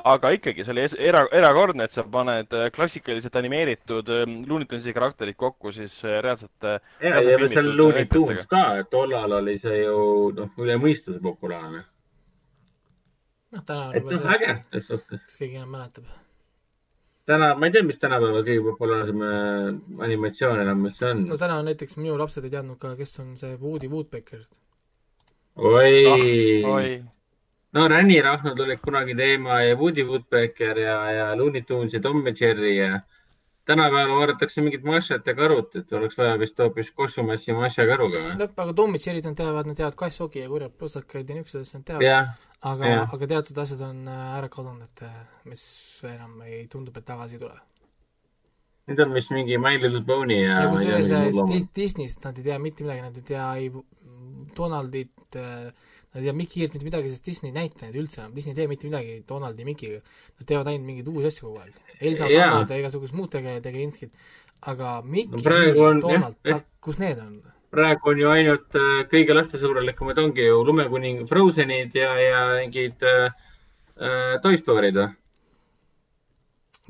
aga 0.10 0.32
ikkagi 0.38 0.66
see 0.66 0.74
oli 0.74 0.88
era, 1.12 1.22
erakordne, 1.38 1.86
et 1.86 1.94
sa 1.96 2.06
paned 2.16 2.56
uh, 2.58 2.68
klassikaliselt 2.74 3.38
animeeritud 3.38 4.10
um, 4.16 4.40
Looney 4.50 4.70
Tunesi 4.70 4.96
karakterid 4.98 5.38
kokku 5.38 5.74
siis 5.76 6.00
reaalselt. 6.04 6.58
ja, 6.64 7.22
ja 7.22 7.38
seal 7.54 7.72
Looney 7.78 8.10
Tunes 8.12 8.50
ka, 8.50 8.66
tollal 8.92 9.38
oli 9.42 9.58
see 9.62 9.84
ju 9.84 10.32
noh, 10.38 10.52
üle 10.64 10.80
mõistuse 10.82 11.22
populaarne. 11.22 11.86
noh, 13.52 13.64
täna 13.68 13.92
on 13.92 13.96
juba 14.02 14.82
see, 14.82 15.00
kas 15.14 15.38
keegi 15.38 15.62
enam 15.62 15.78
mäletab 15.78 16.10
täna, 17.30 17.54
ma 17.56 17.68
ei 17.68 17.76
tea, 17.76 17.86
mis 17.86 18.00
tänapäeval 18.02 18.44
kõige 18.48 18.64
populaarsem 18.66 19.24
äh, 19.28 19.70
animatsioon 20.08 20.62
enam 20.64 20.86
üldse 20.90 21.08
on. 21.12 21.24
no 21.30 21.38
täna 21.42 21.62
näiteks 21.68 21.98
minu 22.00 22.18
lapsed 22.20 22.46
ei 22.48 22.54
teadnud 22.54 22.80
ka, 22.82 22.96
kes 23.00 23.18
on 23.24 23.36
see 23.40 23.56
Woody 23.62 23.90
Woodpecker. 23.92 24.44
oi 25.56 26.06
oh,, 26.10 26.74
oi. 26.76 26.92
no 27.78 27.88
ränirahnud 27.94 28.60
olid 28.66 28.84
kunagi 28.84 29.16
teema 29.18 29.62
ja 29.66 29.78
Woody 29.80 30.06
Woodpecker 30.08 30.80
ja, 30.80 30.98
ja 31.12 31.32
Looney 31.38 31.66
Tunes 31.68 31.94
ja 31.94 32.02
Tom 32.02 32.26
ja 32.28 32.34
Jerry 32.40 32.76
ja 32.78 33.02
tänapäeval 33.66 34.18
vaadatakse 34.18 34.62
mingit 34.62 34.84
Mašat 34.84 35.28
ja 35.28 35.36
Karut, 35.36 35.76
et 35.76 35.94
oleks 35.94 36.18
vaja 36.18 36.38
vist 36.40 36.60
hoopis 36.60 36.92
Kossumassi 36.92 37.54
Maša 37.54 37.86
Karuga 37.90 38.22
või? 38.26 38.38
lõpp, 38.42 38.62
aga 38.64 38.88
Jerry'd 39.06 39.28
nad 39.30 39.38
teavad, 39.38 39.70
nad 39.70 39.78
teavad 39.78 39.98
kassogi 40.00 40.42
ja 40.42 40.50
kurjad 40.50 40.74
plussakaid 40.78 41.30
ja 41.30 41.38
niisuguseid 41.38 41.68
asju 41.68 41.82
nad 41.82 41.90
teavad. 41.90 42.48
aga, 42.72 42.94
aga 43.18 43.30
teatud 43.36 43.62
asjad 43.66 43.84
on 43.90 44.08
äh, 44.08 44.24
ära 44.38 44.50
kadunud, 44.50 44.88
et 44.90 45.04
äh, 45.08 45.20
mis 45.46 45.64
enam 46.10 46.42
ei, 46.48 46.66
tundub, 46.72 46.98
et 46.98 47.06
tagasi 47.06 47.38
ei 47.38 47.44
tule. 47.46 47.60
Need 48.90 49.00
on 49.00 49.14
vist 49.14 49.32
mingi 49.32 49.58
My 49.62 49.78
Little 49.78 50.02
Pony 50.04 50.42
ja 50.42 50.64
ja 50.64 50.70
kusjuures 50.74 51.70
Disneyst 51.76 52.26
nad 52.26 52.38
ei 52.38 52.50
tea 52.50 52.60
mitte 52.60 52.84
midagi, 52.84 53.06
nad 53.06 53.18
ei 53.18 53.28
tea 53.30 53.48
ei 53.62 53.72
Donaldit 54.58 55.38
äh, 55.38 55.70
Nad 56.12 56.20
ei 56.20 56.28
tea 56.28 56.36
Mikilt 56.36 56.74
mitte 56.76 56.88
midagi, 56.90 57.14
sest 57.14 57.26
Disney 57.30 57.54
näitlejaid 57.56 57.96
üldse 57.96 58.20
enam, 58.20 58.34
Disney 58.36 58.52
ei 58.52 58.58
tee 58.58 58.68
mitte 58.68 58.90
midagi 58.90 59.22
Donaldi 59.28 59.68
Mikiga. 59.68 60.02
Nad 60.40 60.50
teevad 60.50 60.68
ainult 60.68 60.90
mingeid 60.90 61.08
uusi 61.08 61.32
asju 61.32 61.48
kogu 61.48 61.62
aeg. 61.64 61.78
Elsa 62.02 62.28
yeah., 62.28 62.52
Donald 62.52 62.74
ja 62.74 62.82
igasugused 62.82 63.16
muud 63.16 63.32
tegelejad 63.32 63.70
ja 63.70 63.86
Inskid. 63.86 64.12
aga 64.62 65.02
Miki 65.02 65.42
no, 65.42 65.88
on, 65.88 66.02
Donald, 66.04 66.36
ta, 66.44 66.60
kus 66.82 67.00
need 67.02 67.18
on? 67.20 67.40
praegu 67.72 68.12
on 68.12 68.20
ju 68.20 68.28
ainult 68.30 68.76
äh, 68.76 68.90
kõige 69.12 69.36
lastesõbralikumad 69.38 70.20
ongi 70.22 70.44
ju 70.44 70.60
Lumekuning 70.68 71.24
Frozenid 71.30 71.96
ja, 71.96 72.12
ja 72.20 72.42
mingid 72.60 73.06
äh, 73.08 73.32
äh 73.96 74.36
Toy 74.44 74.60
Story'd 74.60 75.00
või? 75.00 75.08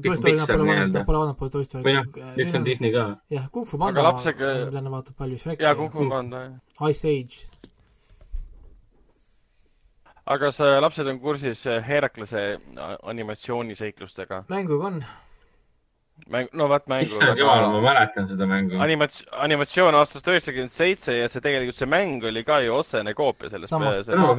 Toy 0.02 0.18
Story 0.18 0.36
nad 0.40 0.50
pole 0.50 0.66
vaadanud, 0.66 0.98
pole 1.06 1.22
vaadanud 1.22 1.40
pole 1.40 1.54
Toy 1.54 1.68
Story't. 1.68 1.86
või 1.86 1.96
noh, 2.00 2.36
üks 2.42 2.58
on 2.58 2.66
Disney 2.66 2.94
ka. 2.96 3.06
jah, 3.30 3.48
Kung 3.54 3.70
Fu 3.70 3.78
Panda, 3.78 4.04
lapsega... 4.08 4.52
mida 4.72 4.84
vaatab 4.90 5.16
palju, 5.22 5.38
Shrek. 5.44 5.62
jaa, 5.62 5.78
Kung 5.78 5.94
Fu 5.94 6.10
Panda, 6.10 6.44
jah. 6.48 6.90
Ice 6.90 7.08
Age 7.08 7.51
aga 10.32 10.48
kas 10.48 10.62
lapsed 10.84 11.10
on 11.12 11.20
kursis 11.20 11.66
Heraklase 11.88 12.46
animatsiooniseiklustega? 13.12 14.46
mänguga 14.52 14.88
on. 14.88 15.04
mäng, 16.32 16.52
no 16.56 16.68
vaat 16.72 16.88
mängu. 16.92 17.10
issand 17.10 17.40
jumal, 17.42 17.66
ma 17.74 17.82
mäletan 17.84 18.28
seda 18.30 18.48
mängu. 18.48 18.78
animats-, 18.86 19.24
animatsioon 19.46 19.98
aastast 20.00 20.28
üheksakümmend 20.32 20.72
seitse 20.76 21.18
ja 21.18 21.30
see 21.32 21.44
tegelikult, 21.44 21.80
see 21.80 21.90
mäng 21.90 22.24
oli 22.30 22.46
ka 22.48 22.62
ju 22.64 22.76
otsene 22.78 23.16
koopia 23.18 23.52
sellest. 23.52 23.74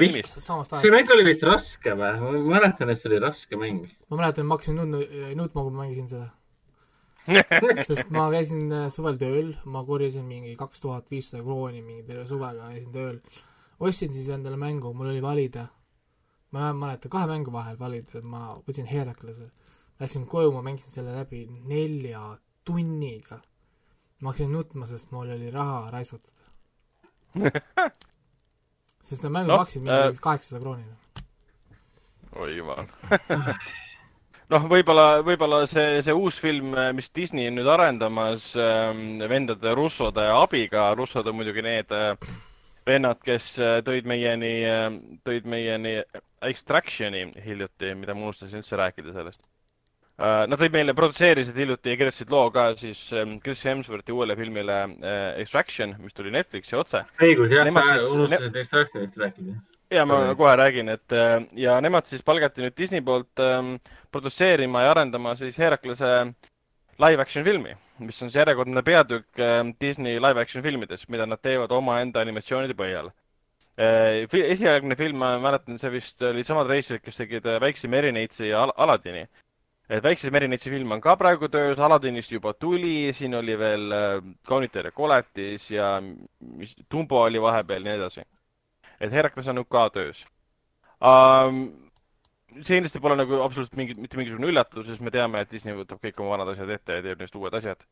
filmist. 0.00 0.38
see 0.46 0.94
mäng 0.94 1.10
oli 1.16 1.26
vist 1.28 1.44
raske 1.48 1.96
või? 1.98 2.14
ma 2.22 2.54
mäletan, 2.54 2.92
et 2.94 3.02
see 3.02 3.10
oli 3.12 3.20
raske 3.26 3.60
mäng. 3.60 3.90
ma 4.08 4.22
mäletan, 4.22 4.48
ma 4.48 4.56
hakkasin 4.56 4.80
nutma, 4.80 5.02
nutma, 5.42 5.66
kui 5.66 5.74
ma 5.74 5.84
mängisin 5.84 6.08
seda 6.14 6.30
sest 7.86 8.08
ma 8.10 8.26
käisin 8.32 8.72
äh, 8.74 8.88
suvel 8.90 9.18
tööl, 9.20 9.52
ma 9.70 9.84
korjasin 9.86 10.24
mingi 10.26 10.56
kaks 10.58 10.82
tuhat 10.82 11.06
viissada 11.12 11.42
krooni 11.44 11.82
mingi 11.84 12.02
terve 12.08 12.24
suvega, 12.26 12.72
käisin 12.72 12.90
tööl. 12.94 13.20
ostsin 13.78 14.10
siis 14.14 14.32
endale 14.34 14.58
mängu, 14.58 14.90
mul 14.94 15.12
oli 15.12 15.22
valida 15.22 15.68
ma 16.52 16.68
ei 16.68 16.76
mäleta, 16.76 17.08
kahe 17.12 17.26
mängu 17.30 17.52
vahel 17.52 17.78
valida, 17.80 18.20
ma 18.22 18.52
võtsin 18.66 18.88
Heraklase. 18.88 19.48
Läksin 20.00 20.26
koju, 20.26 20.52
ma 20.52 20.62
mängisin 20.64 20.92
selle 20.92 21.14
läbi 21.16 21.46
nelja 21.68 22.36
tunniga. 22.64 23.40
ma 24.22 24.30
hakkasin 24.30 24.52
nutma, 24.54 24.86
sest 24.86 25.10
mul 25.10 25.32
oli 25.34 25.50
raha 25.50 25.90
raisatud 25.90 26.42
sest 29.02 29.22
need 29.22 29.32
mängud 29.32 29.50
no, 29.50 29.60
maksid 29.62 29.82
mingi 29.84 29.98
äh... 29.98 30.20
kaheksasada 30.20 30.60
krooni. 30.62 30.84
oi 32.38 32.56
jumal 32.56 32.84
noh, 34.52 34.68
võib-olla, 34.70 35.06
võib-olla 35.26 35.62
see, 35.70 36.02
see 36.04 36.14
uus 36.16 36.38
film, 36.42 36.76
mis 36.96 37.10
Disney 37.16 37.48
on 37.50 37.58
nüüd 37.58 37.70
arendamas 37.72 38.52
ähm, 38.60 39.22
vendade 39.30 39.74
Russode 39.78 40.28
abiga, 40.36 40.90
Russod 40.98 41.28
on 41.30 41.38
muidugi 41.40 41.64
need 41.64 41.94
äh, 41.96 42.12
vennad, 42.86 43.20
kes 43.24 43.54
äh, 43.62 43.78
tõid 43.86 44.06
meieni, 44.08 44.52
äh, 44.68 44.90
tõid 45.26 45.48
meieni 45.48 45.96
Extractioni 46.42 47.28
hiljuti, 47.44 47.92
mida 47.98 48.14
ma 48.16 48.28
unustasin 48.28 48.62
üldse 48.62 48.78
rääkida 48.78 49.14
sellest. 49.14 49.42
Äh, 50.22 50.44
nad 50.50 50.60
tõid 50.60 50.74
meile, 50.74 50.94
produtseerisid 50.98 51.58
hiljuti 51.58 51.92
ja 51.92 51.98
kirjutasid 52.00 52.32
loo 52.32 52.48
ka 52.54 52.68
siis 52.78 53.04
ähm, 53.16 53.38
Chris 53.44 53.62
Hemsworthi 53.66 54.14
uuele 54.14 54.36
filmile 54.38 54.78
Extraction, 55.40 55.94
mis 56.02 56.16
tuli 56.16 56.34
Netflixi 56.34 56.78
otse. 56.78 57.04
õigus, 57.22 57.54
jah, 57.54 57.70
sa 57.70 58.08
unustasid 58.10 58.58
Extractionist 58.64 59.20
rääkida. 59.22 59.56
ja 59.92 60.06
ma 60.08 60.20
mm. 60.20 60.36
kohe 60.40 60.56
räägin, 60.56 60.88
et 60.92 61.16
ja 61.58 61.78
nemad 61.84 62.08
siis 62.08 62.22
palgati 62.24 62.64
nüüd 62.64 62.76
Disney 62.78 63.04
poolt 63.04 63.42
ähm, 63.44 63.76
produtseerima 64.12 64.84
ja 64.86 64.94
arendama 64.96 65.34
siis 65.38 65.58
Heraklase 65.58 66.12
live 67.02 67.22
action 67.22 67.44
filmi, 67.44 67.76
mis 67.98 68.22
on 68.22 68.30
siis 68.30 68.40
järjekordne 68.40 68.82
peatükk 68.82 69.40
ähm, 69.40 69.74
Disney 69.80 70.20
live 70.20 70.40
action 70.40 70.64
filmides, 70.64 71.08
mida 71.08 71.26
nad 71.26 71.42
teevad 71.42 71.72
omaenda 71.76 72.20
animatsioonide 72.20 72.76
põhjal 72.78 73.12
äh,. 73.78 74.26
esialgne 74.42 74.96
film, 74.96 75.18
ma 75.18 75.36
mäletan, 75.42 75.78
see 75.78 75.92
vist 75.92 76.22
olid 76.22 76.48
samad 76.48 76.70
reisijaid, 76.72 77.04
kes 77.04 77.20
tegid 77.20 77.46
äh, 77.46 77.60
Väikse 77.60 77.88
merineitsi 77.88 78.48
ja 78.48 78.62
Al 78.66 78.74
Aladini. 78.76 79.26
et 79.88 80.04
Väikse 80.04 80.30
merineitsi 80.30 80.70
film 80.70 80.92
on 80.92 81.00
ka 81.00 81.16
praegu 81.16 81.48
töös, 81.48 81.78
Aladinist 81.78 82.32
juba 82.32 82.54
tuli, 82.54 83.12
siin 83.12 83.34
oli 83.34 83.58
veel 83.58 83.92
äh, 83.92 84.20
Kaunitar 84.48 84.88
ja 84.88 84.92
koletis 84.92 85.70
ja 85.70 85.98
mis, 86.00 86.76
Tumbo 86.88 87.22
oli 87.22 87.40
vahepeal 87.42 87.84
ja 87.84 87.92
nii 87.92 88.00
edasi 88.00 88.24
et 89.02 89.12
Herakles 89.12 89.48
on 89.50 89.58
nüüd 89.60 89.70
ka 89.70 89.88
töös 89.94 90.24
um,. 91.02 91.64
See 92.60 92.78
kindlasti 92.78 93.00
pole 93.02 93.16
nagu 93.18 93.40
absoluutselt 93.44 93.78
mingi, 93.80 93.96
mitte 94.00 94.18
mingisugune 94.18 94.50
üllatus, 94.52 94.86
sest 94.88 95.04
me 95.04 95.12
teame, 95.14 95.42
et 95.42 95.52
Disney 95.52 95.76
võtab 95.76 96.00
kõik 96.02 96.20
oma 96.20 96.36
vanad 96.36 96.52
asjad 96.52 96.72
ette 96.74 96.98
ja 96.98 97.04
teeb 97.04 97.22
neist 97.22 97.36
uued 97.38 97.54
asjad 97.58 97.84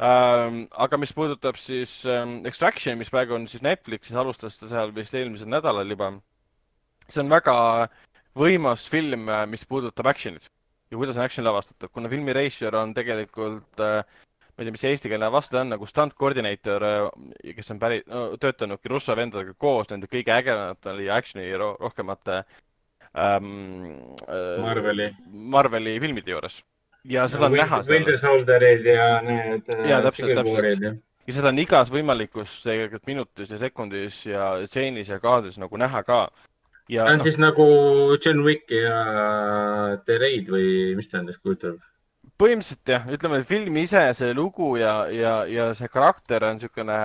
um,. 0.00 0.62
aga 0.86 1.00
mis 1.00 1.12
puudutab 1.16 1.58
siis 1.60 1.92
um, 2.08 2.38
Extraction, 2.48 2.98
mis 3.00 3.12
praegu 3.12 3.36
on 3.36 3.48
siis 3.50 3.64
Netflixis, 3.66 4.16
alustas 4.16 4.56
ta 4.60 4.70
seal 4.70 4.94
vist 4.96 5.14
eelmisel 5.14 5.50
nädalal 5.52 5.92
juba. 5.92 6.14
see 7.08 7.22
on 7.24 7.32
väga 7.32 7.54
võimas 8.38 8.86
film, 8.88 9.28
mis 9.50 9.66
puudutab 9.66 10.08
action'it 10.12 10.48
ja 10.90 10.98
kuidas 10.98 11.16
on 11.16 11.24
action 11.26 11.44
lavastatud, 11.46 11.90
kuna 11.92 12.10
filmi 12.10 12.32
reisijal 12.34 12.74
on 12.80 12.94
tegelikult 12.94 13.82
äh, 13.84 14.02
ma 14.60 14.62
ei 14.62 14.66
tea, 14.66 14.74
mis 14.74 14.82
see 14.84 14.94
eestikeelne 14.94 15.30
vaste 15.32 15.56
on, 15.56 15.70
nagu 15.72 15.86
stunt 15.88 16.16
coordinator, 16.18 16.84
äh, 16.84 17.52
kes 17.56 17.70
on 17.74 17.78
päri- 17.82 18.02
no,, 18.06 18.24
töötanudki 18.40 18.90
Russo 18.92 19.14
vendadega 19.16 19.54
koos 19.58 19.88
nende 19.92 20.10
kõige 20.10 20.34
ägedamate 20.34 20.96
ja 21.04 21.16
action'i 21.20 21.46
ro 21.56 21.70
rohkemate 21.80 22.42
ähm, 23.16 23.98
äh, 24.26 24.58
Marveli. 24.62 25.10
Marveli 25.30 25.98
filmide 26.00 26.30
juures. 26.36 26.60
ja 27.04 27.28
seda 27.28 27.48
no, 27.48 27.54
on 27.54 27.60
näha. 27.62 27.82
Winter 27.88 28.18
Soldierid 28.18 28.86
ja 28.86 29.08
need 29.24 29.70
äh, 29.72 29.88
ja 29.88 30.02
täpselt, 30.04 30.34
täpselt. 30.36 31.02
ja 31.26 31.34
seda 31.34 31.52
on 31.52 31.58
igas 31.62 31.90
võimalikus 31.92 32.60
tegelikult 32.62 33.06
minutis 33.08 33.50
ja 33.50 33.58
sekundis 33.58 34.24
ja 34.26 34.52
stseenis 34.66 35.08
ja 35.08 35.20
kaadris 35.20 35.58
nagu 35.58 35.80
näha 35.80 36.02
ka. 36.04 36.24
Ta 36.90 37.04
on 37.06 37.20
no, 37.20 37.24
siis 37.24 37.38
nagu 37.38 37.64
John 38.18 38.42
Wick 38.42 38.70
ja 38.74 38.96
The 40.04 40.18
Raid 40.18 40.50
või 40.50 40.96
mis 40.98 41.08
ta 41.08 41.22
endast 41.22 41.42
kujutab? 41.42 41.78
põhimõtteliselt 42.40 42.88
jah, 42.88 43.06
ütleme 43.12 43.42
film 43.44 43.76
ise, 43.82 44.02
see 44.16 44.34
lugu 44.36 44.74
ja, 44.80 44.94
ja, 45.12 45.34
ja 45.44 45.70
see 45.76 45.90
karakter 45.92 46.46
on 46.48 46.56
niisugune 46.56 46.96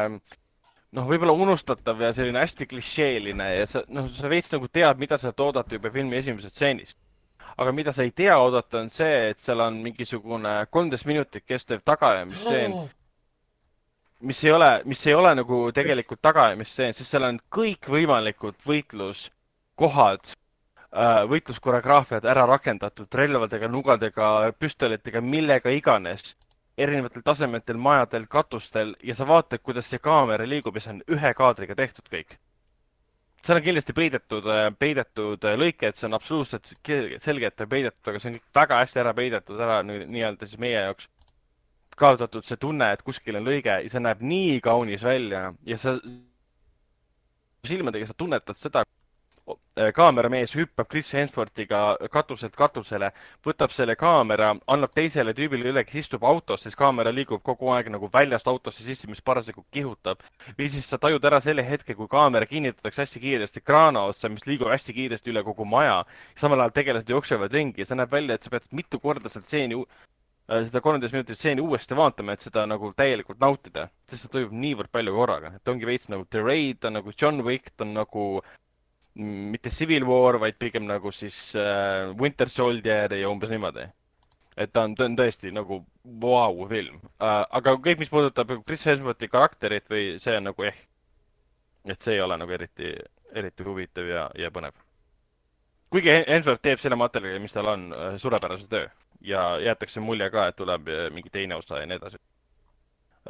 noh, 0.95 1.07
võib-olla 1.09 1.35
unustatav 1.45 2.01
ja 2.01 2.11
selline 2.15 2.41
hästi 2.41 2.67
klišeeline 2.71 3.49
ja 3.51 3.65
sa, 3.69 3.83
noh, 3.93 4.09
sa 4.15 4.31
veits 4.31 4.51
nagu 4.53 4.69
tead, 4.71 5.01
mida 5.01 5.19
sa 5.21 5.33
oodata 5.35 5.77
juba 5.77 5.91
filmi 5.93 6.19
esimesest 6.21 6.55
stseenist. 6.55 6.97
aga 7.57 7.71
mida 7.71 7.93
sa 7.95 8.03
ei 8.03 8.11
tea 8.11 8.35
oodata, 8.39 8.81
on 8.83 8.89
see, 8.91 9.29
et 9.31 9.39
seal 9.39 9.63
on 9.63 9.79
mingisugune 9.83 10.55
kolmteist 10.71 11.05
minutit 11.07 11.45
kestev 11.47 11.83
tagaajamistseen 11.87 12.73
oh., 12.73 12.87
mis 14.25 14.43
ei 14.43 14.51
ole, 14.51 14.69
mis 14.85 15.05
ei 15.07 15.13
ole 15.13 15.35
nagu 15.35 15.59
tegelikult 15.75 16.21
tagaajamistseen, 16.23 16.95
sest 16.97 17.11
seal 17.11 17.27
on 17.27 17.39
kõikvõimalikud 17.53 18.57
võitluskohad 18.65 20.35
Äh, 20.95 21.25
võitluskoreograafiad 21.27 22.23
ära 22.31 22.45
rakendatud 22.47 23.15
relvadega, 23.19 23.67
nugadega, 23.67 24.27
püstolitega, 24.55 25.19
millega 25.19 25.73
iganes, 25.75 26.29
erinevatel 26.77 27.23
tasemetel, 27.23 27.77
majadel, 27.79 28.25
katustel 28.27 28.95
ja 29.03 29.15
sa 29.15 29.27
vaatad, 29.27 29.61
kuidas 29.63 29.87
see 29.89 30.01
kaamera 30.03 30.47
liigub 30.47 30.75
ja 30.75 30.83
see 30.83 30.97
on 30.97 31.01
ühe 31.17 31.31
kaadriga 31.37 31.75
tehtud 31.75 32.09
kõik. 32.11 32.37
seal 33.45 33.59
on 33.59 33.63
kindlasti 33.63 33.93
peidetud, 33.93 34.47
äh, 34.49 34.69
peidetud 34.79 35.43
äh, 35.45 35.57
lõiked, 35.61 35.95
see 35.99 36.07
on 36.09 36.17
absoluutselt 36.17 36.71
selge, 37.21 37.47
et 37.47 37.55
ta 37.55 37.67
on 37.67 37.69
peidetud, 37.69 38.07
aga 38.11 38.19
see 38.19 38.33
on 38.33 38.39
väga 38.59 38.79
hästi 38.83 39.03
ära 39.03 39.13
peidetud 39.13 39.59
ära 39.67 39.81
nii-öelda 39.85 40.49
siis 40.49 40.59
meie 40.59 40.79
jaoks 40.87 41.09
kaotatud 41.95 42.43
see 42.43 42.57
tunne, 42.59 42.91
et 42.91 43.03
kuskil 43.05 43.39
on 43.39 43.45
lõige 43.47 43.77
ja 43.85 43.91
see 43.91 44.01
näeb 44.03 44.23
nii 44.25 44.59
kaunis 44.65 45.03
välja 45.05 45.45
ja 45.63 45.77
sa 45.79 45.95
silmadega 47.65 48.09
sa 48.09 48.17
tunnetad 48.17 48.59
seda, 48.59 48.83
kaameramees 49.93 50.55
hüppab 50.55 50.87
Chris 50.89 51.11
Hemsworthiga 51.13 51.79
katuselt 52.11 52.55
katusele, 52.57 53.11
võtab 53.45 53.73
selle 53.75 53.95
kaamera, 53.99 54.53
annab 54.71 54.93
teisele 54.95 55.35
tüübile 55.37 55.69
üle, 55.69 55.83
kes 55.85 55.99
istub 56.05 56.23
autos, 56.25 56.63
siis 56.63 56.77
kaamera 56.79 57.11
liigub 57.13 57.43
kogu 57.45 57.69
aeg 57.75 57.91
nagu 57.93 58.09
väljast 58.13 58.47
autosse 58.47 58.85
sisse, 58.85 59.09
mis 59.11 59.21
parasjagu 59.21 59.65
kihutab. 59.75 60.23
või 60.57 60.69
siis 60.71 60.89
sa 60.89 60.97
tajud 60.97 61.25
ära 61.25 61.41
selle 61.43 61.67
hetke, 61.67 61.93
kui 61.93 62.07
kaamera 62.07 62.47
kinnitatakse 62.49 63.03
hästi 63.03 63.19
kiiresti 63.27 63.61
kraana 63.61 64.07
otsa, 64.09 64.29
mis 64.29 64.47
liigub 64.47 64.71
hästi 64.71 64.93
kiiresti 64.93 65.35
üle 65.35 65.43
kogu 65.43 65.65
maja. 65.65 66.03
samal 66.35 66.59
ajal 66.59 66.75
tegelased 66.79 67.09
jooksevad 67.09 67.53
ringi 67.53 67.81
ja 67.81 67.85
see 67.85 68.01
näeb 68.01 68.11
välja, 68.11 68.35
et 68.35 68.43
sa 68.43 68.49
pead 68.49 68.65
mitu 68.71 68.99
korda 68.99 69.29
sealt 69.29 69.45
stseeni 69.45 69.75
äh, 69.75 70.65
seda 70.65 70.81
kolmteist 70.81 71.13
minutit 71.13 71.37
stseeni 71.37 71.61
uuesti 71.61 71.95
vaatama, 71.95 72.33
et 72.33 72.41
seda 72.41 72.65
nagu 72.65 72.93
täielikult 72.95 73.39
nautida, 73.39 73.89
sest 74.07 74.25
see 74.25 74.31
toimub 74.39 74.55
niivõrd 74.65 74.89
palju 74.91 75.13
korraga, 75.13 75.53
et 75.59 75.67
ongi 75.67 75.85
veits 75.85 76.09
nagu 76.09 76.25
The 76.29 76.41
Raid, 76.41 76.79
ta 76.79 76.87
on 76.87 77.01
nagu 77.01 77.11
John 77.21 77.43
Wick, 77.43 77.75
ta 77.75 77.83
on 77.83 77.93
nagu 77.93 78.29
mitte 79.15 79.69
Civil 79.69 80.03
War, 80.05 80.39
vaid 80.39 80.57
pigem 80.59 80.87
nagu 80.87 81.11
siis 81.11 81.37
äh, 81.55 82.11
Winter 82.19 82.49
Soldier 82.49 83.13
ja 83.15 83.29
umbes 83.29 83.49
niimoodi. 83.49 83.87
et 84.57 84.71
ta 84.71 84.85
on, 84.87 84.95
ta 84.95 85.03
on 85.03 85.15
tõesti 85.19 85.51
nagu 85.51 85.81
vau 86.21 86.53
wow, 86.55 86.67
film 86.69 86.99
äh,. 87.19 87.45
aga 87.59 87.75
kõik, 87.75 87.99
mis 87.99 88.11
puudutab 88.11 88.51
Chris 88.67 88.85
Hemsworthi 88.87 89.27
karakterit 89.27 89.89
või 89.91 90.19
see 90.19 90.35
on 90.37 90.47
nagu 90.49 90.63
eh. 90.63 90.77
et 91.85 92.01
see 92.01 92.15
ei 92.15 92.21
ole 92.23 92.37
nagu 92.39 92.51
eriti, 92.51 92.93
eriti 93.33 93.63
huvitav 93.63 94.07
ja, 94.07 94.29
ja 94.39 94.51
põnev. 94.51 94.75
kuigi 95.91 96.11
Hemsworth 96.11 96.63
teeb 96.63 96.79
selle 96.83 96.99
materjaliga, 96.99 97.43
mis 97.43 97.55
tal 97.55 97.71
on, 97.71 97.89
äh, 97.95 98.15
suurepärase 98.19 98.67
töö 98.67 98.87
ja 99.21 99.49
jäetakse 99.63 100.03
mulje 100.03 100.29
ka, 100.31 100.47
et 100.47 100.59
tuleb 100.59 100.87
äh, 100.91 101.09
mingi 101.11 101.31
teine 101.31 101.55
osa 101.55 101.79
ja 101.79 101.87
nii 101.87 101.99
edasi 102.01 102.19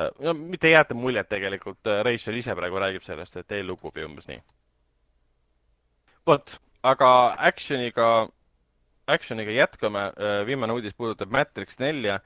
äh, 0.01 0.09
no 0.19 0.33
mitte 0.33 0.69
ei 0.69 0.77
jäeta 0.77 0.97
muljet 0.97 1.29
tegelikult, 1.29 1.93
Rachel 2.09 2.41
ise 2.41 2.57
praegu 2.57 2.81
räägib 2.81 3.05
sellest, 3.05 3.37
et 3.37 3.51
ei 3.51 3.63
lugu 3.65 3.93
või 3.93 4.09
umbes 4.09 4.29
nii 4.33 4.41
vot, 6.25 6.57
aga 6.85 7.09
action'iga, 7.49 8.09
action'iga 9.07 9.53
jätkame. 9.55 10.05
Äh, 10.17 10.41
viimane 10.47 10.73
uudis 10.73 10.95
puudutab 10.97 11.31
Matrix 11.33 11.79
nelja, 11.81 12.19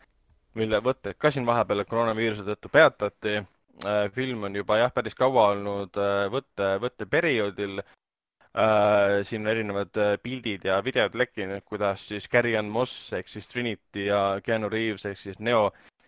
mille 0.60 0.80
võtted 0.84 1.18
ka 1.20 1.32
siin 1.34 1.48
vahepeal 1.48 1.86
koroonaviiruse 1.88 2.46
tõttu 2.48 2.72
peatati. 2.72 3.40
Äh, 3.86 4.02
film 4.16 4.48
on 4.48 4.56
juba 4.56 4.80
jah, 4.80 4.94
päris 4.96 5.16
kaua 5.20 5.50
olnud 5.54 6.00
äh, 6.00 6.28
võtte, 6.32 6.76
võtteperioodil. 6.86 7.82
siin 9.30 9.44
on 9.46 9.48
erinevad 9.52 9.98
pildid 10.24 10.64
ja 10.66 10.80
videod 10.84 11.14
lekkinud, 11.16 11.62
kuidas 11.70 12.08
siis 12.10 12.26
Carrie-Anne 12.28 12.72
Moss 12.74 13.14
ehk 13.14 13.28
siis 13.30 13.46
Trinity 13.48 14.08
ja 14.08 14.42
Keanu 14.44 14.72
Reaves 14.74 15.06
ehk 15.06 15.20
siis 15.22 15.38
Neo 15.40 15.68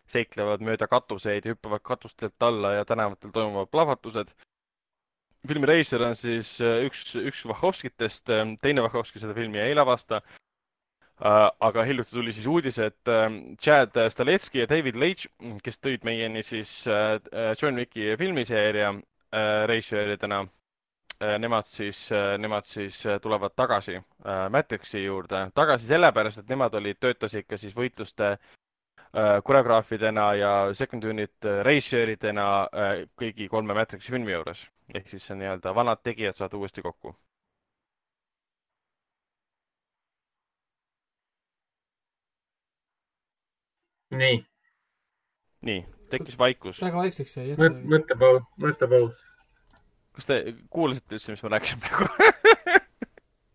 seiklevad 0.09 0.63
mööda 0.65 0.87
katuseid 0.89 1.45
ja 1.45 1.53
hüppavad 1.53 1.83
katustelt 1.85 2.43
alla 2.43 2.73
ja 2.79 2.85
tänavatel 2.89 3.29
toimuvad 3.31 3.69
plahvatused 3.71 4.33
filmi 5.47 5.67
reisijal 5.67 6.05
on 6.05 6.15
siis 6.17 6.53
äh, 6.61 6.83
üks, 6.85 7.15
üks 7.17 7.43
Vahhovskitest, 7.49 8.29
äh, 8.29 8.45
teine 8.61 8.83
Vahhovski 8.85 9.21
seda 9.21 9.35
filmi 9.37 9.61
ei 9.61 9.75
lavasta. 9.75 10.21
Äh, 11.21 11.49
aga 11.61 11.85
hiljuti 11.85 12.15
tuli 12.15 12.33
siis 12.33 12.47
uudis, 12.49 12.79
et 12.81 13.11
Chad 13.61 13.97
Stahelski 14.13 14.63
ja 14.63 14.69
David 14.69 14.97
Leitch, 14.97 15.29
kes 15.63 15.77
tõid 15.77 16.05
meieni 16.07 16.41
siis 16.43 16.71
John 17.61 17.77
Wicki 17.77 18.15
filmiseeria 18.17 18.95
reisijatena, 19.69 20.41
nemad 21.39 21.69
siis, 21.69 21.99
nemad 22.41 22.65
siis 22.65 22.97
tulevad 23.21 23.53
tagasi 23.55 23.99
Matrixi 24.51 25.03
juurde, 25.05 25.45
tagasi 25.55 25.87
sellepärast, 25.87 26.41
et 26.41 26.49
nemad 26.49 26.73
olid, 26.75 26.97
töötasid 26.99 27.45
ka 27.47 27.61
siis 27.61 27.77
võitluste 27.77 28.33
koreograafidena 29.43 30.27
ja 30.39 30.51
second 30.73 31.03
unit 31.03 31.47
reisijatena 31.67 32.45
kõigi 33.19 33.49
kolme 33.51 33.75
Matrixi 33.75 34.13
filmi 34.13 34.31
juures 34.31 34.61
ehk 34.95 35.11
siis 35.11 35.25
see 35.27 35.35
nii-öelda 35.39 35.73
vanad 35.75 35.99
tegijad 36.03 36.37
saavad 36.39 36.59
uuesti 36.59 36.81
kokku. 36.85 37.15
nii. 44.11 44.45
nii, 45.61 45.85
tekkis 46.09 46.37
vaikus. 46.39 46.81
väga 46.81 46.97
vaikseks 46.97 47.37
jäi. 47.37 47.55
mõttepaus, 47.93 48.43
mõttepaus. 48.59 49.13
kas 50.17 50.27
te 50.27 50.41
kuulasite 50.69 51.15
üldse, 51.15 51.31
mis 51.31 51.43
ma 51.43 51.53
rääkisin 51.55 51.79
praegu 51.79 52.09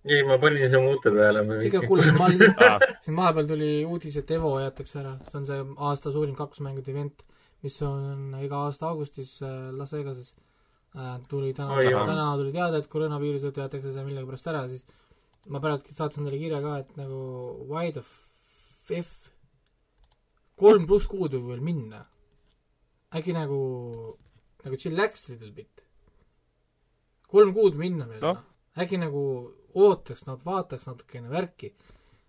ei, 0.07 0.23
ma 0.27 0.39
panin 0.43 0.69
selle 0.71 0.83
muute 0.87 1.13
peale. 1.15 1.45
ikka 1.69 1.85
kuulasin, 1.87 2.19
ma 2.19 2.29
lihtsalt, 2.33 2.99
siin 3.05 3.19
vahepeal 3.19 3.53
tuli 3.53 3.71
uudis, 3.85 4.19
et 4.23 4.35
Evo 4.39 4.57
jäetakse 4.63 5.01
ära, 5.03 5.17
see 5.31 5.41
on 5.41 5.47
see 5.49 5.63
aasta 5.91 6.15
suurim 6.15 6.37
kaklusmängude 6.39 6.95
event, 6.95 7.27
mis 7.67 7.79
on 7.83 8.37
iga 8.43 8.67
aasta 8.67 8.91
augustis 8.91 9.37
äh, 9.43 9.71
Las 9.77 9.95
Vegases 9.97 10.35
Äh, 10.97 11.21
tuli 11.29 11.53
täna 11.53 11.75
oh,, 11.75 12.07
täna 12.09 12.27
tuli 12.41 12.53
teade, 12.55 12.79
et 12.81 12.87
koroonaviiruse 12.89 13.51
tõttu 13.51 13.61
jäetakse 13.61 13.91
see 13.93 14.05
millegipärast 14.07 14.47
ära, 14.49 14.63
siis 14.71 14.87
ma 15.53 15.61
pärast 15.61 15.91
saatsin 15.93 16.25
talle 16.25 16.39
kirja 16.41 16.61
ka, 16.65 16.77
et 16.81 16.95
nagu 16.97 17.19
why 17.69 17.91
the 17.93 18.01
f 18.97 19.11
kolm 20.57 20.87
pluss 20.89 21.05
kuud 21.11 21.35
võib 21.37 21.51
veel 21.51 21.65
minna. 21.67 22.01
äkki 23.13 23.35
nagu, 23.37 23.59
nagu 24.65 24.79
chillax 24.81 25.29
little 25.35 25.53
bit. 25.53 25.85
kolm 27.29 27.53
kuud 27.53 27.77
minna 27.77 28.09
veel 28.09 28.23
no., 28.25 28.33
noh. 28.33 28.41
äkki 28.81 28.97
nagu 29.03 29.27
ootaks 29.77 30.27
nad, 30.27 30.43
vaataks 30.45 30.89
natukene 30.89 31.31
värki. 31.33 31.73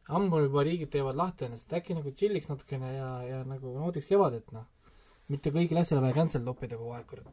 ammu 0.07 0.39
juba 0.45 0.63
riigid 0.63 0.89
teevad 0.91 1.17
lahti 1.19 1.45
ennast, 1.49 1.73
äkki 1.75 1.95
nagu 1.97 2.11
chilliks 2.15 2.47
natukene 2.47 2.93
ja, 2.93 3.09
ja 3.27 3.41
nagu 3.43 3.73
naudiks 3.75 4.07
kevadet, 4.07 4.45
noh. 4.55 4.63
mitte 5.27 5.51
kõigile 5.51 5.83
asjale 5.83 6.01
vaja 6.05 6.15
cancel 6.15 6.45
toppida 6.45 6.79
kogu 6.79 6.95
aeg, 6.95 7.05
kurat. 7.09 7.27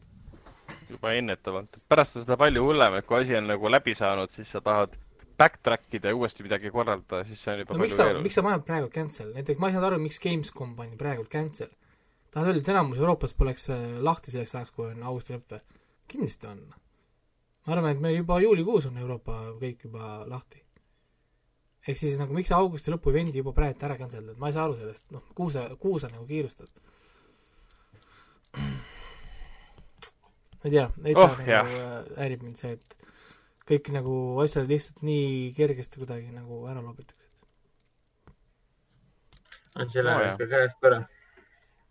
juba 0.91 1.15
ennetavalt. 1.15 1.79
pärast 1.89 2.19
on 2.19 2.27
seda 2.27 2.39
palju 2.41 2.65
hullem, 2.67 2.99
et 2.99 3.07
kui 3.07 3.21
asi 3.21 3.39
on 3.39 3.47
nagu 3.53 3.71
läbi 3.71 3.95
saanud, 3.95 4.35
siis 4.35 4.51
sa 4.51 4.63
tahad 4.65 4.99
backtrack 5.39 5.95
ida 5.99 6.11
ja 6.11 6.19
uuesti 6.19 6.47
midagi 6.47 6.71
korraldada, 6.71 7.25
siis 7.29 7.43
see 7.43 7.55
on 7.55 7.63
juba 7.63 7.75
no, 7.75 7.85
palju 7.85 7.97
keerulisem. 7.97 8.27
miks 8.27 8.39
sa 8.39 8.47
paned 8.47 8.67
praegu 8.67 8.91
cancel, 8.99 9.33
näiteks 9.39 9.63
ma 9.63 9.71
ei 9.71 9.77
saanud 9.77 9.91
aru, 9.93 10.03
miks 10.03 10.23
Gamescom 10.23 10.77
pani 10.79 10.99
praegu 10.99 11.27
cancel. 11.31 11.71
tahad 12.35 12.51
öelda, 12.51 12.63
et 12.63 12.73
enamus 12.75 13.03
Euroopas 13.03 13.35
poleks 13.39 13.69
äh, 13.71 13.85
lahti 14.03 14.35
selleks 14.35 14.55
ajaks, 14.55 14.75
kui 14.75 14.91
on 14.91 15.03
augusti 15.03 15.35
lõpp 15.37 15.57
või? 15.57 15.63
kindlasti 16.11 16.51
on 16.51 16.65
ma 17.65 17.73
arvan, 17.73 17.95
et 17.95 18.01
meil 18.01 18.19
juba 18.21 18.41
juulikuus 18.43 18.89
on 18.91 18.99
Euroopa 19.01 19.39
kõik 19.61 19.87
juba 19.89 20.25
lahti. 20.29 20.61
ehk 21.89 21.99
siis 22.01 22.19
nagu 22.21 22.33
miks 22.33 22.49
sa 22.49 22.61
augusti 22.63 22.93
lõpu 22.93 23.13
event'i 23.13 23.41
juba 23.41 23.53
praegu 23.57 23.85
ära 23.85 23.97
cancel 24.01 24.27
dad, 24.27 24.39
ma 24.41 24.49
ei 24.49 24.57
saa 24.57 24.65
aru 24.65 24.77
sellest, 24.81 25.07
noh, 25.13 25.25
kuhu 25.37 25.51
sa, 25.53 25.67
kuhu 25.81 25.99
sa 26.01 26.09
nagu 26.13 26.27
kiirustad? 26.29 26.69
ma 30.61 30.65
ei 30.65 30.71
tea, 30.77 30.87
täitsa 31.03 31.27
oh, 31.27 31.37
nagu 31.41 31.81
äh, 31.81 31.99
häirib 32.21 32.47
mind 32.47 32.61
see, 32.61 32.73
et 32.79 32.97
kõik 33.69 33.93
nagu 33.97 34.15
asjad 34.45 34.69
lihtsalt 34.69 35.05
nii 35.05 35.53
kergesti 35.57 36.01
kuidagi 36.01 36.33
nagu 36.33 36.65
ära 36.69 36.81
loobitakse. 36.85 37.29
on 39.81 39.91
see 39.93 40.05
läheb 40.05 40.35
ikka 40.35 40.47
käest 40.53 40.89
ära 40.91 41.03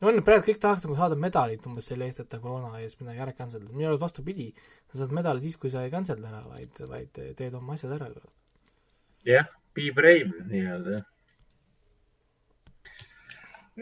on, 0.09 0.21
praegu 0.25 0.47
kõik 0.49 0.61
tahaks 0.63 0.85
nagu 0.85 0.97
saada 0.99 1.17
medalit 1.19 1.65
umbes 1.69 1.87
selle 1.91 2.07
eest, 2.09 2.21
et 2.23 2.29
ta 2.31 2.39
koroona 2.43 2.81
ees 2.81 2.95
midagi 3.01 3.23
ära 3.25 3.35
cancel 3.37 3.63
dada, 3.63 3.75
minu 3.75 3.89
arust 3.89 4.03
vastupidi, 4.03 4.49
sa 4.91 5.01
saad 5.01 5.15
medali 5.15 5.43
siis, 5.45 5.57
kui 5.59 5.71
sa 5.73 5.85
ei 5.85 5.93
cancel 5.93 6.23
ära, 6.29 6.43
vaid, 6.49 6.83
vaid 6.89 7.21
teed 7.39 7.59
oma 7.59 7.77
asjad 7.77 7.95
ära. 7.97 8.09
jah 9.23 9.33
yeah,, 9.33 9.53
be 9.75 9.91
brave 9.95 10.47
nii-öelda, 10.49 11.03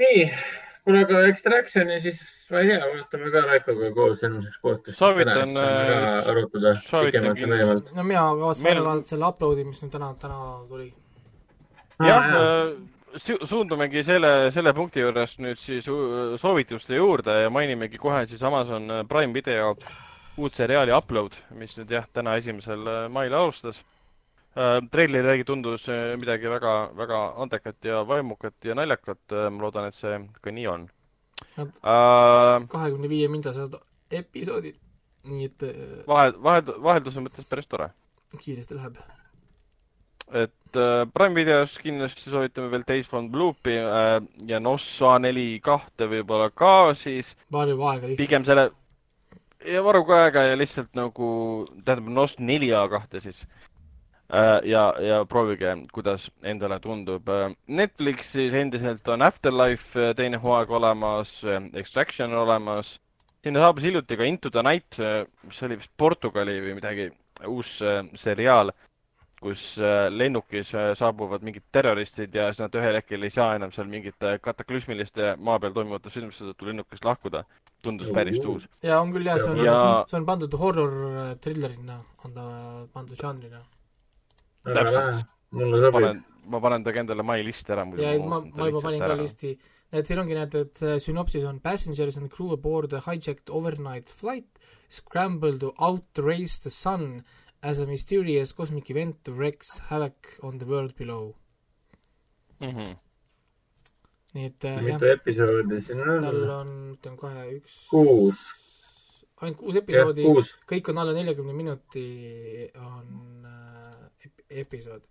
nii, 0.01 0.27
kuule 0.85 1.03
aga 1.05 1.25
Extractioni 1.31 1.99
siis 2.03 2.21
ma 2.51 2.61
ei 2.61 2.71
tea, 2.71 2.79
vaatame 2.93 3.31
ka 3.33 3.43
Raikoga 3.47 3.89
koos 3.95 4.23
eelmiseks 4.25 4.61
podcast'iks. 4.63 4.99
soovitan 4.99 5.57
äh,, 5.57 6.31
arutada 6.31 6.73
pikemalt 6.91 7.39
ja 7.39 7.51
laiemalt. 7.51 7.91
no 7.95 8.05
mina 8.07 8.23
kavatsen 8.41 8.67
Meil... 8.67 9.03
selle 9.07 9.29
upload'i, 9.29 9.67
mis 9.67 9.83
nüüd 9.83 9.93
täna, 9.95 10.11
täna 10.21 10.39
tuli. 10.69 10.89
jah 12.07 12.09
ja,, 12.09 12.41
äh, 12.41 12.73
suundumegi 13.19 14.03
selle, 14.03 14.51
selle 14.55 14.73
punkti 14.73 15.03
juures 15.03 15.37
nüüd 15.43 15.59
siis 15.59 15.85
soovituste 16.41 16.95
juurde 16.95 17.41
ja 17.43 17.49
mainimegi 17.49 17.99
kohe 18.01 18.25
siis 18.25 18.43
Amazon 18.43 18.87
Prime 19.09 19.33
video 19.33 19.75
uut 20.37 20.55
seriaali 20.55 20.93
Upload, 20.95 21.35
mis 21.59 21.73
nüüd 21.77 21.91
jah, 21.91 22.07
täna 22.13 22.35
esimesel 22.39 22.87
äh, 22.87 23.03
mail 23.13 23.33
alustas 23.35 23.81
äh,. 24.55 24.79
treileri 24.91 25.33
järgi 25.33 25.47
tundus 25.47 25.87
äh, 25.91 26.13
midagi 26.21 26.49
väga, 26.49 26.73
väga 26.97 27.21
andekat 27.43 27.85
ja 27.85 28.01
vaimukat 28.07 28.55
ja 28.65 28.75
naljakat. 28.75 29.21
Äh, 29.31 29.49
ma 29.51 29.65
loodan, 29.65 29.89
et 29.91 29.97
see 29.97 30.19
ka 30.41 30.53
nii 30.55 30.67
on. 30.71 30.89
kahekümne 31.55 33.09
viie 33.09 33.27
mindased 33.31 33.79
episoodid, 34.11 34.77
nii 35.27 35.49
et 35.49 35.65
vahe, 36.07 36.35
vahe, 36.43 36.61
vahelduse 36.89 37.23
mõttes 37.23 37.49
päris 37.49 37.67
tore. 37.67 37.91
kiiresti 38.37 38.77
läheb 38.77 39.01
et 40.31 40.79
äh, 40.79 41.05
Prime 41.13 41.35
videos 41.35 41.77
kindlasti 41.81 42.29
soovitame 42.29 42.71
veel 42.71 42.85
Days 42.87 43.07
from 43.09 43.29
Bluepi 43.31 43.75
äh, 43.77 44.19
ja 44.47 44.59
Nossa 44.59 45.17
neli 45.19 45.59
kahte 45.63 46.07
võib-olla 46.11 46.51
ka 46.55 46.93
siis. 46.95 47.33
varuge 47.51 47.83
aega 47.83 48.07
lihtsalt. 48.07 48.21
pigem 48.21 48.45
selle, 48.47 48.69
ja 49.67 49.83
varuge 49.83 50.15
aega 50.15 50.45
ja 50.51 50.59
lihtsalt 50.59 50.95
nagu, 50.97 51.31
tähendab 51.83 52.13
Nos 52.15 52.37
neli 52.39 52.71
A 52.73 52.87
kahte 52.91 53.21
siis 53.23 53.43
äh,. 54.31 54.59
ja, 54.63 54.93
ja 55.03 55.23
proovige, 55.25 55.75
kuidas 55.93 56.29
endale 56.43 56.79
tundub 56.79 57.29
äh,. 57.29 57.51
Netflixis 57.67 58.53
endiselt 58.53 59.07
on 59.07 59.21
Afterlife 59.27 59.99
äh, 59.99 60.15
teine 60.15 60.39
hooaeg 60.39 60.71
olemas 60.71 61.41
äh,, 61.43 61.59
Extraction 61.73 62.31
on 62.31 62.45
olemas. 62.47 62.99
sinna 63.43 63.59
saabus 63.59 63.83
hiljuti 63.83 64.17
ka 64.17 64.23
Into 64.23 64.49
the 64.49 64.63
Night, 64.63 64.99
äh, 64.99 65.25
mis 65.43 65.63
oli 65.63 65.81
vist 65.81 65.91
Portugali 65.97 66.61
või 66.61 66.77
midagi, 66.79 67.11
uus 67.47 67.81
äh, 67.81 68.05
seriaal 68.15 68.71
kus 69.41 69.61
äh, 69.81 70.05
lennukis 70.13 70.69
äh, 70.77 70.91
saabuvad 70.97 71.43
mingid 71.45 71.65
terroristid 71.73 72.35
ja 72.37 72.47
siis 72.51 72.61
nad 72.61 72.75
ühel 72.77 72.97
hetkel 72.99 73.25
ei 73.25 73.33
saa 73.33 73.55
enam 73.57 73.73
seal 73.73 73.89
mingite 73.89 74.35
kataklüsmiliste 74.45 75.33
maa 75.41 75.57
peal 75.63 75.73
toimuvate 75.73 76.13
sündmuste 76.13 76.51
tõttu 76.51 76.69
lennukist 76.69 77.05
lahkuda. 77.07 77.43
tundus 77.81 78.11
päris 78.13 78.37
uus. 78.45 78.67
ja 78.85 78.99
on 79.01 79.09
küll 79.13 79.25
jah, 79.25 79.39
see 79.41 79.49
on 79.49 79.63
ja..., 79.65 79.77
see 80.09 80.19
on 80.19 80.27
pandud 80.29 80.53
horror 80.61 80.93
äh, 81.09 81.31
thrillerina, 81.41 81.97
on 82.25 82.35
ta 82.37 82.45
pandud 82.93 83.17
žanrina. 83.17 83.63
täpselt. 84.69 85.25
mulle 85.57 85.81
sobib. 85.87 86.23
ma 86.45 86.61
panen 86.61 86.85
ta 86.85 86.93
ka 86.93 87.01
endale 87.01 87.25
my 87.25 87.41
listi 87.49 87.73
ära 87.73 87.85
muidu. 87.89 88.05
ja, 88.05 88.13
ma, 88.21 88.43
ma 88.45 88.69
juba 88.69 88.85
panin 88.85 89.01
ka 89.01 89.17
listi. 89.17 89.55
et 89.91 90.05
siin 90.05 90.21
ongi 90.21 90.37
näed, 90.37 90.53
et 90.61 90.85
sünopsis 91.01 91.49
on 91.49 91.59
passengers 91.59 92.21
and 92.21 92.29
crew 92.29 92.53
aboard 92.53 92.93
a 92.93 93.01
hijacked 93.09 93.49
overnight 93.49 94.13
flight 94.21 94.61
scramble 94.91 95.57
to 95.57 95.73
outrace 95.79 96.61
the 96.61 96.69
sun 96.69 97.23
as 97.61 97.79
a 97.79 97.85
mysterious 97.85 98.53
cosmic 98.53 98.89
event 98.89 99.17
wreaks 99.27 99.79
havoc 99.89 100.37
on 100.41 100.57
the 100.57 100.65
world 100.65 100.95
below 100.97 101.35
mm. 102.59 102.71
-hmm. 102.71 102.95
nii 104.33 104.45
et 104.45 104.65
äh, 104.65 104.81
mitu 104.81 105.05
episoodi 105.05 105.81
siin 105.81 106.09
on? 106.09 106.21
tal 106.23 106.49
on, 106.49 106.73
ütleme 106.95 107.17
kohe 107.17 107.45
üks 107.57 107.77
kuus. 107.89 108.35
ainult 109.41 109.57
kuus 109.57 109.75
episoodi, 109.75 110.25
kõik 110.73 110.91
on 110.91 111.01
alla 111.01 111.13
neljakümne 111.13 111.53
minuti, 111.53 112.05
on 112.75 113.07
äh, 113.45 114.05
ep 114.25 114.45
episoodid. 114.49 115.09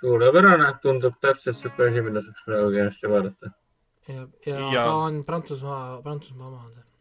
suurepärane, 0.00 0.72
tundub 0.82 1.20
täpselt 1.20 1.56
siuke 1.60 1.88
asi, 1.88 2.02
mida 2.08 2.24
saaks 2.24 2.48
praegu 2.48 2.72
kenasti 2.78 3.12
vaadata. 3.16 3.52
ja, 4.08 4.26
ja, 4.46 4.58
ja 4.58 4.82
ta 4.84 4.98
on 5.06 5.24
Prantsusmaa, 5.24 6.02
Prantsusmaa 6.02 6.48
oma 6.48 6.64
on 6.64 6.74
see 6.74 6.93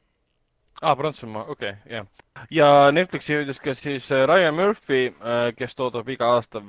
aa 0.84 0.92
ah,, 0.92 0.98
Prantsusmaa, 0.98 1.44
okei 1.44 1.70
okay,, 1.70 1.96
jah. 1.96 2.08
ja 2.52 2.68
Netflixi 2.92 3.34
jõudis 3.34 3.60
ka 3.64 3.74
siis 3.78 4.10
äh, 4.12 4.26
Ryan 4.28 4.56
Murphy, 4.58 5.06
äh, 5.08 5.46
kes 5.56 5.76
toodab 5.80 6.10
iga 6.12 6.34
aasta 6.36 6.62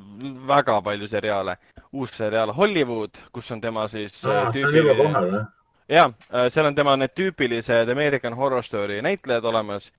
väga 0.51 0.78
palju 0.86 1.09
seriaale. 1.11 1.57
uus 1.93 2.15
seriaal 2.15 2.53
Hollywood, 2.55 3.19
kus 3.32 3.51
on 3.51 3.61
tema 3.61 3.89
siis 3.89 4.20
aa, 4.24 4.53
ta 4.53 4.62
on 4.69 4.78
juba 4.78 4.95
kohal 5.03 5.28
või? 5.32 5.43
jaa, 5.97 6.07
äh, 6.31 6.47
seal 6.55 6.70
on 6.70 6.78
tema 6.78 6.97
need 6.97 7.15
tüüpilised 7.19 7.91
American 7.91 8.39
Horror 8.39 8.62
Story 8.62 9.03
näitlejad 9.03 9.45
olemas 9.45 9.93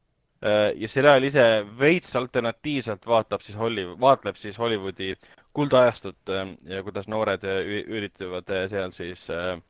ja 0.75 0.87
seriaal 0.91 1.23
ise 1.23 1.43
veits 1.79 2.15
alternatiivselt 2.15 3.07
vaatab 3.07 3.41
siis 3.41 3.55
Hollywood, 3.57 3.97
vaatleb 3.99 4.35
siis 4.37 4.59
Hollywoodi 4.59 5.15
kuldajastut 5.55 6.33
ja 6.69 6.83
kuidas 6.83 7.07
noored 7.09 7.47
üritavad 7.87 8.51
seal 8.69 8.91
siis 8.93 9.23
äh, 9.31 9.55
Äh, 9.55 9.61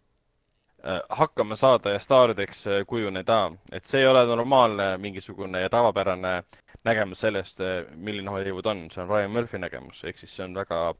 hakkama 1.10 1.56
saada 1.56 1.90
ja 1.90 2.00
staarideks 2.00 2.68
äh, 2.68 2.86
kujuneda. 2.88 3.52
et 3.72 3.86
see 3.86 4.02
ei 4.02 4.08
ole 4.08 4.26
normaalne 4.26 4.98
mingisugune 4.98 5.62
ja 5.62 5.70
tavapärane 5.70 6.44
nägemus 6.84 7.20
sellest, 7.20 7.60
äh, 7.60 7.86
milline 7.96 8.30
Hollywood 8.30 8.66
on, 8.66 8.88
see 8.92 9.04
on 9.04 9.10
Ryan 9.10 9.32
Murphy 9.32 9.58
nägemus, 9.58 10.04
ehk 10.04 10.20
siis 10.20 10.36
see 10.36 10.46
on 10.46 10.54
väga 10.54 10.94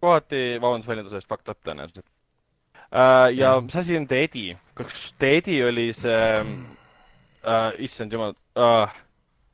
kohati, 0.00 0.60
vabandust 0.60 0.88
väljenduse 0.88 1.18
eest, 1.18 1.28
fucked 1.28 1.50
up 1.50 1.58
tõenäoliselt. 1.66 2.06
ja 3.34 3.60
mis 3.60 3.76
asi 3.76 3.96
on 3.96 4.06
The 4.06 4.22
Eddie? 4.22 4.56
kas 4.74 5.14
The 5.18 5.36
Eddie 5.36 5.66
oli 5.66 5.92
see 5.92 6.22
äh,, 6.38 7.72
issand 7.78 8.12
jumal 8.12 8.36
äh,, 8.54 8.94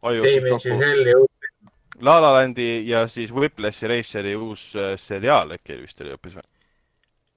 aju 0.02 0.24
jooksis 0.24 0.68
kokku. 0.68 1.26
La 2.00 2.20
La 2.20 2.32
Landi 2.32 2.88
ja 2.88 3.06
siis 3.08 3.32
Whiplashi 3.32 3.88
Raceri 3.88 4.36
uus 4.36 4.72
seriaal 4.96 5.52
äkki 5.56 5.76
vist 5.82 6.00
oli 6.00 6.12
hoopis 6.12 6.36
või? 6.36 6.48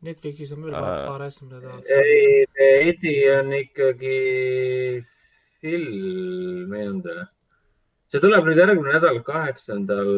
Netflixis 0.03 0.51
on 0.55 0.65
veel 0.65 0.75
paar, 0.75 1.05
paar 1.07 1.21
asja, 1.27 1.45
mida 1.47 1.61
tahaks. 1.63 1.91
ei, 1.95 2.43
Edi 2.89 3.13
on 3.31 3.53
ikkagi 3.55 4.17
film, 5.63 6.73
või? 6.73 7.23
see 8.11 8.21
tuleb 8.23 8.49
nüüd 8.49 8.59
järgmine 8.59 8.97
nädal, 8.97 9.21
kaheksandal, 9.25 10.11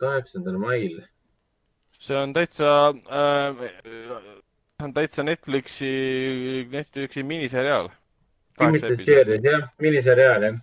kaheksandal 0.00 0.58
mail. 0.60 0.98
see 2.02 2.18
on 2.18 2.34
täitsa 2.34 2.72
äh,, 2.90 3.62
on 4.82 4.94
täitsa 4.94 5.22
Netflixi, 5.26 6.66
Netflixi 6.70 7.22
miniseriaal. 7.22 7.88
Limited 8.58 9.00
series, 9.04 9.44
jah, 9.46 9.68
miniseriaal, 9.78 10.48
jah 10.50 10.58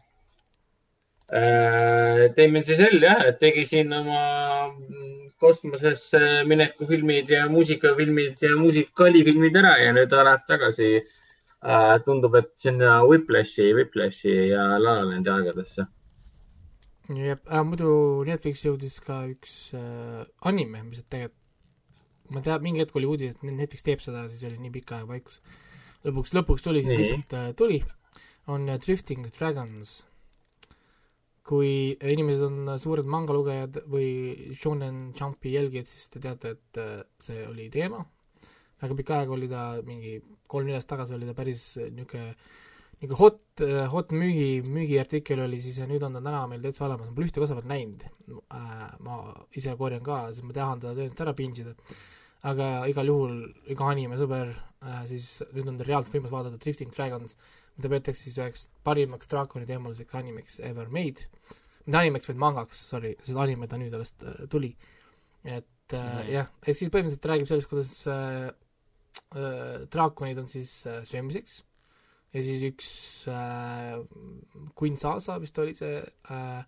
äh,. 1.32 2.28
Damien 2.36 2.64
Chazelle, 2.68 3.00
jah, 3.08 3.26
et 3.32 3.40
tegi 3.40 3.66
siin 3.72 3.96
oma 3.96 4.22
kosmosesse 5.40 6.20
mineku 6.48 6.88
filmid 6.88 7.30
ja 7.30 7.48
muusikafilmid 7.52 8.42
ja 8.42 8.56
muusikalifilmid 8.60 9.58
ära 9.62 9.76
ja 9.82 9.92
nüüd 9.96 10.10
ta 10.12 10.24
läheb 10.24 10.46
tagasi 10.48 10.90
äh,. 11.00 11.98
tundub, 12.06 12.36
et 12.40 12.52
sinna 12.62 13.02
Whiplashi, 13.04 13.74
Whiplashi 13.76 14.36
ja 14.52 14.68
La 14.80 14.96
La 15.00 15.04
Landi 15.10 15.30
aegadesse. 15.30 15.88
jah 17.10 17.40
äh,, 17.52 17.66
muidu 17.68 18.24
Netflix 18.28 18.64
jõudis 18.66 19.02
ka 19.04 19.26
üks 19.32 19.76
äh, 19.76 20.24
anime, 20.42 20.84
mis 20.88 21.04
tegelikult, 21.04 21.42
ma 22.32 22.42
tean, 22.42 22.64
mingi 22.64 22.82
hetk 22.82 22.96
oli 22.96 23.12
uudis, 23.12 23.36
et 23.36 23.44
Netflix 23.44 23.86
teeb 23.86 24.02
seda, 24.02 24.26
siis 24.32 24.48
oli 24.48 24.58
nii 24.64 24.74
pikka 24.80 25.00
aega 25.00 25.12
vaikus. 25.14 25.42
lõpuks, 26.08 26.34
lõpuks 26.38 26.66
tuli, 26.66 26.82
siis 26.86 27.02
lihtsalt 27.02 27.38
äh, 27.38 27.52
tuli, 27.60 27.84
on 28.48 28.70
äh, 28.70 28.80
Drifting 28.82 29.28
Dragons 29.38 30.00
kui 31.46 31.94
inimesed 31.94 32.44
on 32.48 32.74
suured 32.82 33.08
mangalugejad 33.10 33.84
või 33.92 34.52
Shonen 34.58 35.12
Jumpi 35.18 35.54
jälgijad, 35.54 35.90
siis 35.90 36.10
te 36.10 36.22
teate, 36.24 36.56
et 36.56 36.80
äh, 36.82 37.02
see 37.22 37.46
oli 37.46 37.70
teema. 37.74 38.02
väga 38.82 38.96
pikka 38.98 39.20
aega 39.20 39.34
oli 39.34 39.48
ta, 39.50 39.66
mingi 39.86 40.18
kolm-neli 40.52 40.76
aastat 40.76 40.96
tagasi 40.96 41.16
oli 41.16 41.30
ta 41.30 41.36
päris 41.38 41.62
niisugune, 41.78 42.34
niisugune 43.00 43.20
hot, 43.20 43.44
äh, 43.62 43.86
hot 43.92 44.12
müügi, 44.18 44.66
müügiartikkel 44.74 45.44
oli 45.46 45.62
siis 45.62 45.78
ja 45.80 45.88
nüüd 45.90 46.04
on 46.04 46.18
ta 46.18 46.24
täna 46.26 46.42
meil 46.50 46.66
täitsa 46.66 46.88
olemas, 46.90 47.12
ma 47.12 47.18
pole 47.20 47.30
ühtegi 47.30 47.46
osa 47.46 47.60
veel 47.60 47.70
näinud 47.70 48.08
äh,. 48.50 48.90
ma 49.06 49.22
ise 49.54 49.78
korjan 49.78 50.04
ka, 50.04 50.26
sest 50.34 50.48
ma 50.48 50.58
tahan 50.58 50.82
teda 50.82 50.96
tõenäoliselt 50.98 51.26
ära 51.28 51.36
pinge 51.38 51.62
ida. 51.62 51.76
aga 52.50 52.72
igal 52.90 53.14
juhul 53.14 53.38
iga 53.70 53.92
animesõber 53.94 54.56
äh,, 54.82 55.06
siis 55.14 55.30
nüüd 55.54 55.70
on 55.70 55.80
reaalselt 55.86 56.18
võimas 56.18 56.34
vaadata 56.34 56.62
Drifting 56.66 56.94
Dragons 56.96 57.38
mida 57.78 57.92
peetakse 57.92 58.24
siis 58.24 58.40
üheks 58.40 58.66
parimaks 58.88 59.30
draakoni 59.32 59.68
teemaliseks 59.70 60.18
animeks 60.20 60.60
ever 60.64 60.90
made. 60.90 61.28
mitte 61.86 62.00
animeks, 62.00 62.30
vaid 62.30 62.42
mangaks, 62.42 62.82
sorry, 62.90 63.16
sest 63.24 63.38
anime 63.38 63.68
ta 63.70 63.78
nüüd 63.78 63.94
alles 63.94 64.14
äh, 64.24 64.46
tuli. 64.50 64.76
et 65.44 65.94
äh, 65.94 66.00
mm 66.00 66.20
-hmm. 66.20 66.32
jah, 66.34 66.48
ja 66.68 66.74
siis 66.74 66.90
põhimõtteliselt 66.90 67.30
räägib 67.30 67.48
sellest, 67.48 67.70
kuidas 67.70 68.08
äh, 68.08 68.48
äh, 69.36 69.88
draakonid 69.94 70.38
on 70.38 70.48
siis 70.48 70.86
äh, 70.88 71.04
söömiseks 71.04 71.64
ja 72.34 72.44
siis 72.44 72.64
üks 72.64 72.90
äh, 73.28 74.02
Queen 74.76 74.98
Sasa 74.98 75.38
vist 75.42 75.58
oli 75.60 75.76
see 75.76 76.02
äh, 76.30 76.64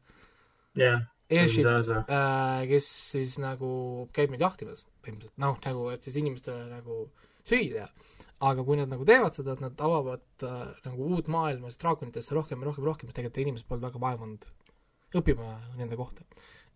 yeah, 0.77 1.01
airship, 1.29 1.65
äh, 1.65 2.67
kes 2.67 2.87
siis 3.11 3.37
nagu 3.41 4.07
käib 4.15 4.31
meid 4.31 4.41
jahtimas 4.45 4.85
põhimõtteliselt, 5.01 5.37
noh, 5.43 5.57
nagu 5.65 5.89
et 5.89 6.03
siis 6.03 6.15
inimestele 6.21 6.69
nagu 6.71 7.09
süüa 7.47 7.73
teha 7.73 7.89
aga 8.39 8.63
kui 8.63 8.77
nad 8.77 8.91
nagu 8.91 9.05
teevad 9.07 9.33
seda, 9.33 9.55
et 9.55 9.63
nad 9.63 9.81
avavad 9.81 10.45
äh, 10.45 10.67
nagu 10.85 11.09
uut 11.15 11.29
maailma 11.33 11.71
siis 11.71 11.81
draakonitesse 11.81 12.35
rohkem 12.37 12.61
ja 12.61 12.69
rohkem 12.69 12.85
ja 12.85 12.91
rohkem, 12.91 13.09
siis 13.09 13.17
tegelikult 13.17 13.43
inimesed 13.43 13.69
pole 13.69 13.81
väga 13.81 14.01
vaevanud 14.01 14.45
õppima 15.17 15.55
nende 15.77 15.97
kohta. 15.97 16.25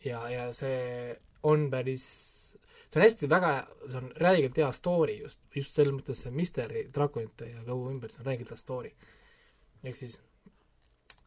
ja, 0.06 0.24
ja 0.32 0.48
see 0.58 1.14
on 1.46 1.68
päris, 1.70 2.06
see 2.90 2.98
on 2.98 3.06
hästi 3.06 3.30
väga, 3.30 3.54
see 3.88 4.00
on 4.02 4.12
räigelt 4.24 4.58
hea 4.58 4.72
story 4.74 5.20
just, 5.22 5.42
just 5.56 5.78
selles 5.78 5.94
mõttes 5.94 6.24
see 6.24 6.34
Misteri 6.34 6.88
draakonite 6.94 7.52
ja 7.52 7.66
kõhu 7.68 7.92
ümber, 7.94 8.14
see 8.14 8.24
on 8.24 8.32
räigelt 8.32 8.54
hea 8.54 8.62
story. 8.62 8.94
ehk 9.84 9.98
siis 9.98 10.18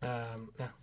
ähm, 0.03 0.49
jah, 0.59 0.75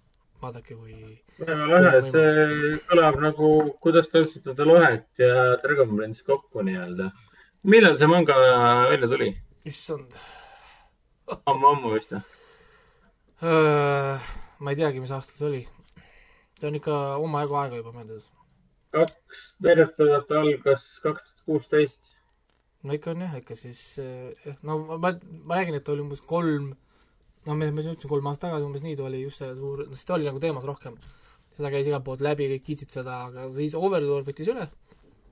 vaadake, 0.42 0.78
kui 0.80 0.96
väga 1.44 1.68
lahe, 1.74 2.02
see 2.08 2.80
kõlab 2.88 3.20
nagu, 3.24 3.52
kuidas 3.84 4.08
te 4.08 4.24
otsustate 4.24 4.68
lohet 4.68 5.10
ja 5.20 5.58
Dragon 5.64 5.92
Prince 5.98 6.24
kokku 6.24 6.64
nii-öelda 6.64 7.12
millal 7.64 7.98
see 7.98 8.08
manga 8.08 8.36
välja 8.90 9.08
tuli? 9.08 9.30
issand. 9.66 10.16
ammu-ammu 11.46 11.94
vist 11.94 12.14
või? 12.16 12.22
ma 14.62 14.74
ei 14.74 14.80
teagi, 14.80 15.02
mis 15.04 15.14
aastal 15.14 15.38
see 15.38 15.50
oli. 15.50 15.62
see 16.58 16.70
on 16.70 16.80
ikka 16.80 16.98
omajagu 17.22 17.60
aega 17.62 17.82
juba 17.82 17.94
möödas. 18.00 18.26
kaks, 18.98 19.44
veeretavat 19.62 20.34
algas 20.42 20.88
kaks 21.06 21.22
tuhat 21.22 21.46
kuusteist. 21.46 22.16
no 22.84 22.98
ikka 22.98 23.14
on 23.14 23.26
jah, 23.28 23.38
ikka 23.38 23.58
siis 23.60 23.82
jah, 24.00 24.58
no 24.66 24.80
ma, 24.98 25.14
ma 25.46 25.62
räägin, 25.62 25.78
et 25.78 25.94
oli 25.94 26.06
umbes 26.06 26.26
kolm, 26.26 26.72
no 27.46 27.56
me, 27.56 27.70
me 27.70 27.86
ütlesin 27.86 28.10
kolm 28.10 28.30
aastat 28.32 28.50
tagasi 28.50 28.70
umbes 28.72 28.86
nii, 28.86 28.98
ta 28.98 29.06
oli 29.06 29.22
just 29.22 29.44
see 29.44 29.54
suur, 29.54 29.86
no 29.86 29.94
siis 29.94 30.10
ta 30.10 30.18
oli 30.18 30.30
nagu 30.30 30.42
teemas 30.42 30.66
rohkem. 30.66 30.98
seda 31.54 31.70
käis 31.70 31.86
igalt 31.86 32.08
poolt 32.10 32.26
läbi, 32.26 32.50
kõik 32.56 32.70
kiitsid 32.72 33.02
seda, 33.02 33.26
aga 33.30 33.52
siis 33.54 33.78
Overlord 33.78 34.26
võttis 34.26 34.50
üle 34.50 34.66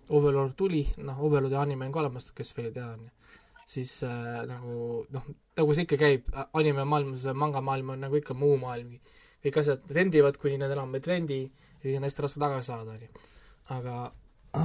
Overlord 0.10 0.56
tuli, 0.58 0.84
noh, 1.06 1.18
Overlordi 1.26 1.58
anime 1.60 1.88
on 1.88 1.94
ka 1.94 2.02
olemas, 2.04 2.32
kes 2.36 2.52
veel 2.58 2.70
ei 2.70 2.76
tea, 2.76 2.88
on 2.96 3.06
ju, 3.06 3.34
siis 3.70 3.92
äh, 4.08 4.40
nagu 4.50 5.04
noh, 5.14 5.28
nagu 5.60 5.76
see 5.76 5.86
ikka 5.86 6.00
käib, 6.02 6.32
anime 6.58 6.86
maailmas, 6.90 7.28
manga 7.38 7.62
maailm 7.66 7.94
on 7.96 8.02
nagu 8.08 8.18
ikka 8.20 8.38
muu 8.38 8.58
maailm. 8.62 8.98
kõik 9.44 9.60
asjad 9.62 9.92
rendivad, 9.96 10.36
kuni 10.36 10.58
nad 10.60 10.72
enam 10.74 10.96
ei 10.98 11.04
trendi 11.04 11.44
ja 11.46 11.84
siis 11.84 12.00
on 12.00 12.04
hästi 12.04 12.24
raske 12.26 12.42
tagasi 12.44 12.68
saada, 12.72 12.98
on 12.98 13.06
ju. 13.06 13.30
aga, 13.76 14.00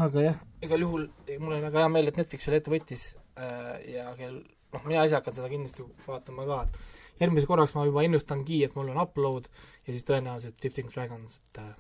aga 0.01 0.25
jah, 0.25 0.41
igal 0.67 0.83
juhul 0.87 1.07
mul 1.39 1.55
on 1.59 1.69
väga 1.69 1.85
hea 1.85 1.93
meel, 1.93 2.11
et 2.11 2.19
Netflix 2.19 2.49
selle 2.49 2.59
ette 2.63 2.73
võttis 2.73 3.05
äh, 3.39 3.77
ja 3.93 4.09
kell, 4.19 4.41
noh, 4.75 4.89
mina 4.89 5.05
ise 5.07 5.21
hakkan 5.21 5.37
seda 5.37 5.53
kindlasti 5.53 5.87
vaatama 6.09 6.49
ka, 6.49 6.61
et 6.65 7.23
järgmise 7.23 7.47
korraks 7.51 7.77
ma 7.77 7.87
juba 7.87 8.03
ennustangi, 8.09 8.65
et 8.67 8.75
mul 8.75 8.91
on 8.95 9.03
upload 9.05 9.47
ja 9.85 9.93
siis 9.93 10.07
tõenäoliselt 10.09 10.59
Drifting 10.59 10.91
Dragons, 10.91 11.39
et 11.39 11.63
äh, 11.63 11.75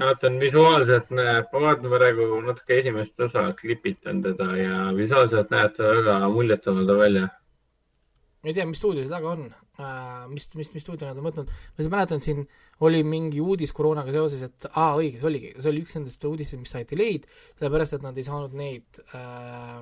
vaatan 0.00 0.38
visuaalselt 0.40 1.10
näeb, 1.14 1.50
praegu 1.52 2.40
natuke 2.44 2.78
esimest 2.80 3.20
osa, 3.20 3.46
klipitan 3.60 4.22
teda 4.24 4.48
ja 4.58 4.78
visuaalselt 4.96 5.52
näeb 5.54 5.76
ta 5.76 5.90
väga 5.98 6.18
muljetavaldav 6.34 6.98
välja. 7.04 7.28
ei 8.44 8.52
tea, 8.52 8.66
mis 8.68 8.78
stuudio 8.78 9.04
see 9.04 9.12
taga 9.12 9.30
on. 9.30 9.46
Äh,, 9.80 10.26
mis, 10.30 10.44
mis, 10.54 10.68
mis 10.74 10.82
stuudio 10.84 11.08
nad 11.08 11.18
on 11.18 11.24
võtnud, 11.26 11.48
ma 11.50 11.82
siis 11.82 11.90
mäletan, 11.90 12.20
siin 12.22 12.44
oli 12.86 13.00
mingi 13.02 13.40
uudis 13.42 13.72
koroonaga 13.74 14.12
seoses, 14.14 14.44
et 14.46 14.66
aa, 14.70 14.92
õige, 15.00 15.18
see 15.18 15.30
oligi, 15.30 15.54
see 15.56 15.70
oli 15.72 15.82
üks 15.82 15.96
nendest 15.96 16.26
uudistest, 16.28 16.60
mis 16.60 16.74
sai 16.76 16.84
delay'd, 16.86 17.24
sellepärast 17.58 17.96
et 17.96 18.04
nad 18.06 18.20
ei 18.20 18.26
saanud 18.26 18.54
neid 18.54 19.00
äh,, 19.16 19.80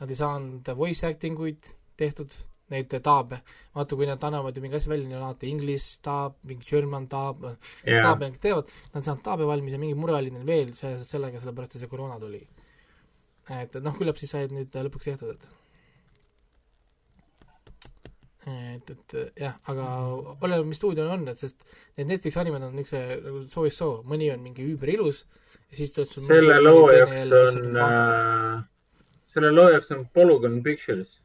nad 0.00 0.14
ei 0.14 0.16
saanud 0.16 0.72
voice 0.78 1.04
acting 1.10 1.42
uid 1.44 1.74
tehtud 2.00 2.32
neid 2.70 2.96
taabe. 3.02 3.40
vaata, 3.74 3.96
kui 3.96 4.08
nad 4.08 4.24
annavad 4.26 4.56
ju 4.56 4.62
mingi 4.64 4.78
asja 4.78 4.90
välja, 4.92 5.08
neil 5.08 5.20
on 5.20 5.28
alati 5.28 5.50
English 5.50 6.00
taab, 6.06 6.36
mingi 6.46 6.66
German 6.66 7.06
taab 7.10 7.44
yeah., 7.44 8.02
taabe 8.02 8.28
nad 8.28 8.40
teevad, 8.42 8.70
nad 8.94 9.06
saavad 9.06 9.22
taabe 9.26 9.46
valmis 9.48 9.76
ja 9.76 9.82
mingi 9.82 9.98
mure 9.98 10.16
oli 10.18 10.32
neil 10.34 10.46
veel 10.46 10.74
seoses 10.78 11.10
sellega, 11.10 11.42
sellepärast 11.42 11.76
et 11.76 11.84
see 11.84 11.90
koroona 11.90 12.18
tuli. 12.22 12.42
et 13.50 13.80
noh, 13.82 13.96
küllap 13.98 14.18
siis 14.20 14.30
said 14.34 14.54
nüüd 14.54 14.74
lõpuks 14.86 15.10
tehtud, 15.10 15.34
et 15.34 15.48
et, 18.48 18.90
et 18.90 19.14
jah, 19.42 19.56
aga 19.68 19.86
oleneb, 20.40 20.66
mis 20.70 20.78
stuudio 20.80 21.04
on, 21.12 21.26
et 21.28 21.38
sest 21.38 21.60
need 21.98 22.08
Netflixi 22.08 22.40
animed 22.40 22.64
on 22.64 22.76
niisuguse 22.78 23.20
nagu 23.26 23.42
soo 23.52 23.66
is 23.68 23.76
soo, 23.76 24.00
mõni 24.08 24.30
on 24.32 24.40
mingi 24.44 24.64
üüberilus 24.64 25.24
ja 25.70 25.78
siis 25.78 25.92
tuleb 25.94 26.14
selle 26.30 26.60
loojaks 26.64 27.34
on 27.40 27.80
äh,, 27.84 28.62
selle 29.34 29.52
loojaks 29.52 29.92
on 29.96 30.06
Polygon 30.14 30.62
Pictures 30.64 31.18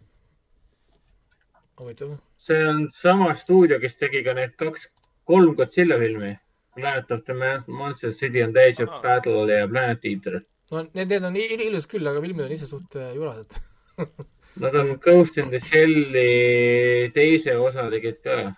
huvitav. 1.83 2.17
see 2.37 2.67
on 2.69 2.89
sama 3.01 3.33
stuudio, 3.35 3.79
kes 3.79 3.95
tegi 3.95 4.23
ka 4.23 4.33
need 4.33 4.55
kaks, 4.57 4.87
kolm 5.25 5.55
Godzilla 5.55 5.97
filmi. 5.99 6.35
Planet 6.75 7.11
of 7.11 7.23
the 7.25 7.33
Monster 7.67 8.11
City 8.11 8.43
on 8.43 8.53
Days 8.53 8.79
of 8.79 8.89
Battle 9.01 9.47
ja 9.51 9.67
Planet 9.67 10.05
Eater. 10.05 10.41
no 10.71 10.81
need, 10.93 11.07
need 11.07 11.23
on 11.23 11.35
ilusad 11.35 11.89
küll, 11.89 12.07
aga 12.07 12.21
filmid 12.21 12.45
on 12.45 12.51
ise 12.51 12.67
suht 12.67 12.95
äh, 12.95 13.13
jurased 13.15 13.59
Nad 14.61 14.75
on 14.75 14.95
Ghost 15.03 15.37
in 15.37 15.49
the 15.49 15.59
Shell'i 15.59 17.11
teise 17.13 17.57
osa 17.59 17.89
tegid 17.91 18.21
ka, 18.23 18.55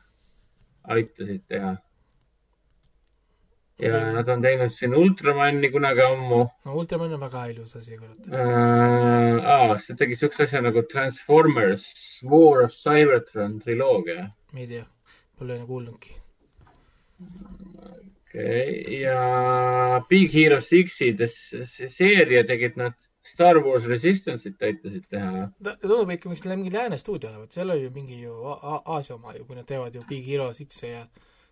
aitasid 0.94 1.44
teha 1.50 1.76
ja 3.80 4.00
nad 4.14 4.30
on 4.30 4.42
teinud 4.42 4.74
siin 4.74 4.96
Ultramani 4.98 5.70
kunagi 5.72 6.02
ammu. 6.02 6.40
no 6.66 6.76
Ultraman 6.82 7.14
on 7.14 7.22
väga 7.22 7.46
ilus 7.54 7.76
asi, 7.76 7.98
kurat 7.98 8.18
äh,. 8.34 9.50
aa, 9.56 9.80
see 9.86 9.98
tegi 10.00 10.18
siukse 10.18 10.48
asja 10.48 10.62
nagu 10.66 10.84
Transformers 10.92 11.90
War 12.26 12.64
of 12.66 12.74
Cybertron 12.74 13.60
triloogia. 13.62 14.30
ma 14.54 14.64
ei 14.64 14.68
tea, 14.68 14.86
pole 15.38 15.58
enne 15.58 15.70
kuulnudki. 15.70 16.16
okei 17.22 18.72
okay., 18.72 19.02
ja 19.04 20.02
Big 20.10 20.34
Hero 20.34 20.62
Six'i 20.62 21.14
seeria 21.90 22.44
tegid 22.48 22.82
nad 22.82 22.98
Star 23.28 23.60
Wars 23.60 23.86
Resistance'it 23.86 24.62
aitasid 24.64 25.06
teha. 25.12 25.48
tundub 25.82 26.12
ikka, 26.16 26.30
miks 26.34 26.46
neil 26.46 26.58
mingi 26.58 26.74
lääne 26.74 26.98
stuudio 26.98 27.30
olevat, 27.30 27.54
seal 27.54 27.70
oli 27.76 27.90
mingi 27.94 28.22
ju 28.24 28.34
Aasia 28.50 29.16
oma 29.16 29.38
ju, 29.38 29.46
kui 29.46 29.58
nad 29.58 29.68
teevad 29.70 29.96
ju 29.96 30.06
Big 30.10 30.26
Hero 30.26 30.50
Six'e 30.58 30.94
ja 30.96 31.08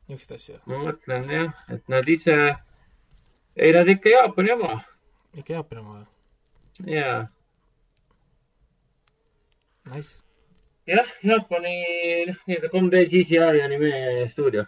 niisuguseid 0.08 0.40
asju. 0.40 0.60
ma 0.70 0.82
mõtlen 0.84 1.32
jah, 1.32 1.64
et 1.74 1.88
nad 1.92 2.10
ise, 2.10 2.36
ei 3.56 3.74
nad 3.74 3.90
ikka 3.90 4.14
Jaapani 4.14 4.54
oma. 4.58 4.78
ikka 5.38 5.58
Jaapani 5.58 5.82
oma 5.82 5.98
või? 6.00 6.96
jaa. 6.96 7.26
Nice. 9.92 10.16
jah, 10.90 11.12
Jaapani 11.24 11.76
noh, 12.32 12.40
nii-öelda 12.48 12.72
3D 12.74 13.06
CGI 13.12 13.62
anime 13.66 13.92
stuudio. 14.30 14.66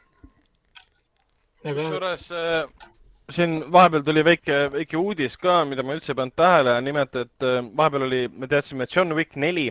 kusjuures 1.64 2.30
äh, 2.32 2.92
siin 3.32 3.60
vahepeal 3.72 4.06
tuli 4.08 4.24
väike, 4.26 4.60
väike 4.72 4.98
uudis 4.98 5.38
ka, 5.38 5.64
mida 5.66 5.84
ma 5.84 5.98
üldse 5.98 6.14
ei 6.14 6.20
pannud 6.22 6.38
tähele, 6.40 6.78
nimelt 6.82 7.16
et 7.16 7.44
äh, 7.46 7.60
vahepeal 7.78 8.08
oli, 8.08 8.24
me 8.34 8.48
teadsime, 8.48 8.88
et 8.88 8.96
John 8.96 9.14
Wick 9.18 9.36
neli 9.36 9.70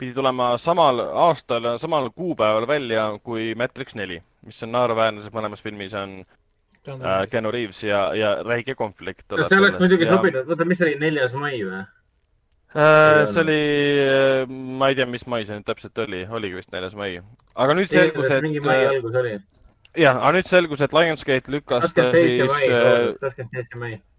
pidi 0.00 0.14
tulema 0.16 0.54
samal 0.58 1.00
aastal 1.26 1.64
ja 1.68 1.78
samal 1.78 2.08
kuupäeval 2.10 2.66
välja 2.66 3.04
kui 3.22 3.54
Matrix 3.54 3.94
neli, 3.94 4.22
mis 4.46 4.62
on 4.64 4.72
naeruväärne, 4.74 5.22
sest 5.22 5.34
mõlemas 5.36 5.62
filmis 5.64 5.94
on 5.96 6.20
äh, 6.22 7.24
Keanu 7.30 7.52
Reaves 7.54 7.82
ja, 7.84 8.10
ja 8.16 8.34
räige 8.46 8.74
konflikt. 8.78 9.26
kas 9.28 9.48
see 9.50 9.60
oleks 9.60 9.80
muidugi 9.82 10.06
ja... 10.08 10.16
sobinud, 10.16 10.48
oota, 10.48 10.66
mis 10.68 10.80
see 10.80 10.90
oli, 10.90 11.00
neljas 11.02 11.34
mai 11.36 11.58
või? 11.60 11.82
Äh, 12.70 13.24
see 13.26 13.42
oli, 13.42 13.60
äh, 14.06 14.44
ma 14.48 14.90
ei 14.90 14.98
tea, 14.98 15.06
mis 15.10 15.26
mai 15.26 15.42
see 15.46 15.58
nüüd 15.58 15.66
täpselt 15.66 15.98
oli, 16.04 16.22
oligi 16.30 16.60
vist 16.60 16.70
neljas 16.74 16.94
mai. 16.98 17.16
aga 17.58 17.74
nüüd 17.74 17.90
selgus, 17.90 18.28
et. 18.30 18.44
mingi 18.46 18.62
mai 18.64 18.78
äh, 18.84 18.92
algus 18.94 19.16
oli. 19.18 19.32
jah, 19.98 20.20
aga 20.20 20.36
nüüd 20.38 20.50
selgus, 20.50 20.84
et 20.86 20.94
Lionsgate 20.94 21.50
lükkas 21.50 21.90
ta 21.96 22.06
siis. 22.14 22.38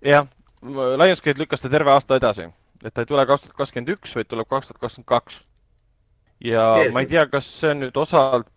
jah, 0.04 0.28
Lionsgate 0.62 1.40
lükkas 1.40 1.64
ta 1.64 1.72
terve 1.72 1.96
aasta 1.96 2.20
edasi, 2.20 2.50
et 2.84 2.94
ta 2.94 3.06
ei 3.06 3.10
tule 3.10 3.26
kaks 3.30 3.48
tuhat 3.48 3.64
kakskümmend 3.64 3.96
üks, 3.96 4.18
vaid 4.20 4.28
tuleb 4.28 4.52
kaks 4.52 4.68
tuhat 4.70 4.84
kakskümmend 4.84 5.10
kaks 5.16 5.40
ja 6.44 6.68
Kees. 6.82 6.94
ma 6.94 7.06
ei 7.06 7.10
tea, 7.10 7.26
kas 7.32 7.48
see 7.62 7.72
on 7.72 7.86
nüüd 7.86 7.98
osalt 8.04 8.52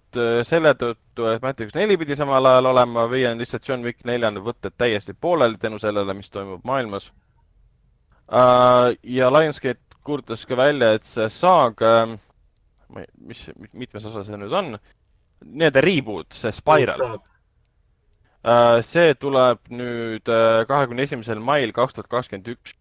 selle 0.49 0.75
tõttu, 0.79 1.27
et 1.31 1.43
Matrix 1.43 1.75
neli 1.77 1.97
pidi 2.01 2.17
samal 2.19 2.47
ajal 2.51 2.71
olema 2.73 3.07
või 3.11 3.25
on 3.29 3.41
lihtsalt 3.41 3.69
John 3.69 3.85
Wick 3.87 4.05
neljane 4.09 4.43
võtted 4.45 4.77
täiesti 4.79 5.15
pooleli 5.15 5.59
tänu 5.61 5.79
sellele, 5.83 6.15
mis 6.15 6.31
toimub 6.31 6.65
maailmas 6.65 7.11
uh,. 8.29 8.95
ja 9.03 9.31
Lionsgate 9.33 9.81
kuulutas 10.05 10.45
ka 10.47 10.57
välja, 10.57 10.95
et 10.99 11.09
see 11.09 11.29
saag 11.33 11.81
mis, 13.19 13.45
mitmes 13.73 14.05
osa 14.05 14.25
see 14.27 14.39
nüüd 14.41 14.53
on, 14.55 14.75
nii-öelda 15.45 15.83
reboot, 15.85 16.37
see 16.37 16.53
Spiral 16.55 17.05
uh,, 17.15 18.81
see 18.85 19.15
tuleb 19.21 19.63
nüüd 19.73 20.33
kahekümne 20.69 21.07
esimesel 21.09 21.41
mail 21.43 21.73
kaks 21.77 21.97
tuhat 21.97 22.11
kakskümmend 22.13 22.53
üks 22.57 22.77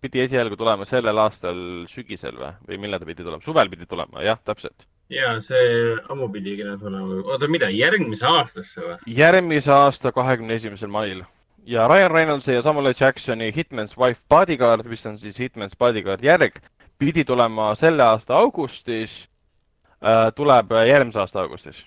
pidi 0.00 0.22
esialgu 0.22 0.56
tulema 0.56 0.86
sellel 0.86 1.18
aastal 1.24 1.58
sügisel 1.90 2.38
või, 2.38 2.52
või 2.68 2.78
millal 2.84 3.02
ta 3.02 3.08
pidi 3.08 3.24
tulema, 3.24 3.42
suvel 3.44 3.70
pidi 3.72 3.88
tulema, 3.90 4.22
jah, 4.26 4.38
täpselt. 4.46 4.86
Ja 5.12 5.38
see 5.44 5.96
ammu 6.12 6.28
pidi 6.32 6.56
kino 6.60 6.76
tulema, 6.80 7.20
oota, 7.24 7.48
mida, 7.48 7.70
järgmise 7.72 8.26
aastasse 8.28 8.84
või? 8.84 8.96
järgmise 9.18 9.72
aasta 9.72 10.12
kahekümne 10.12 10.58
esimesel 10.60 10.92
mail 10.92 11.22
ja 11.66 11.88
Ryan 11.88 12.10
Reynoldsi 12.10 12.52
ja 12.52 12.62
Samuel 12.62 12.94
Jacksoni 13.00 13.52
Hitman's 13.56 13.96
Wife 13.98 14.20
Bodyguard, 14.28 14.86
mis 14.86 15.06
on 15.06 15.18
siis 15.18 15.40
Hitman's 15.40 15.76
Bodyguard 15.78 16.24
järg, 16.24 16.60
pidi 16.98 17.24
tulema 17.24 17.74
selle 17.74 18.04
aasta 18.04 18.36
augustis 18.36 19.20
äh,, 20.04 20.28
tuleb 20.34 20.72
järgmise 20.88 21.20
aasta 21.24 21.40
augustis. 21.40 21.84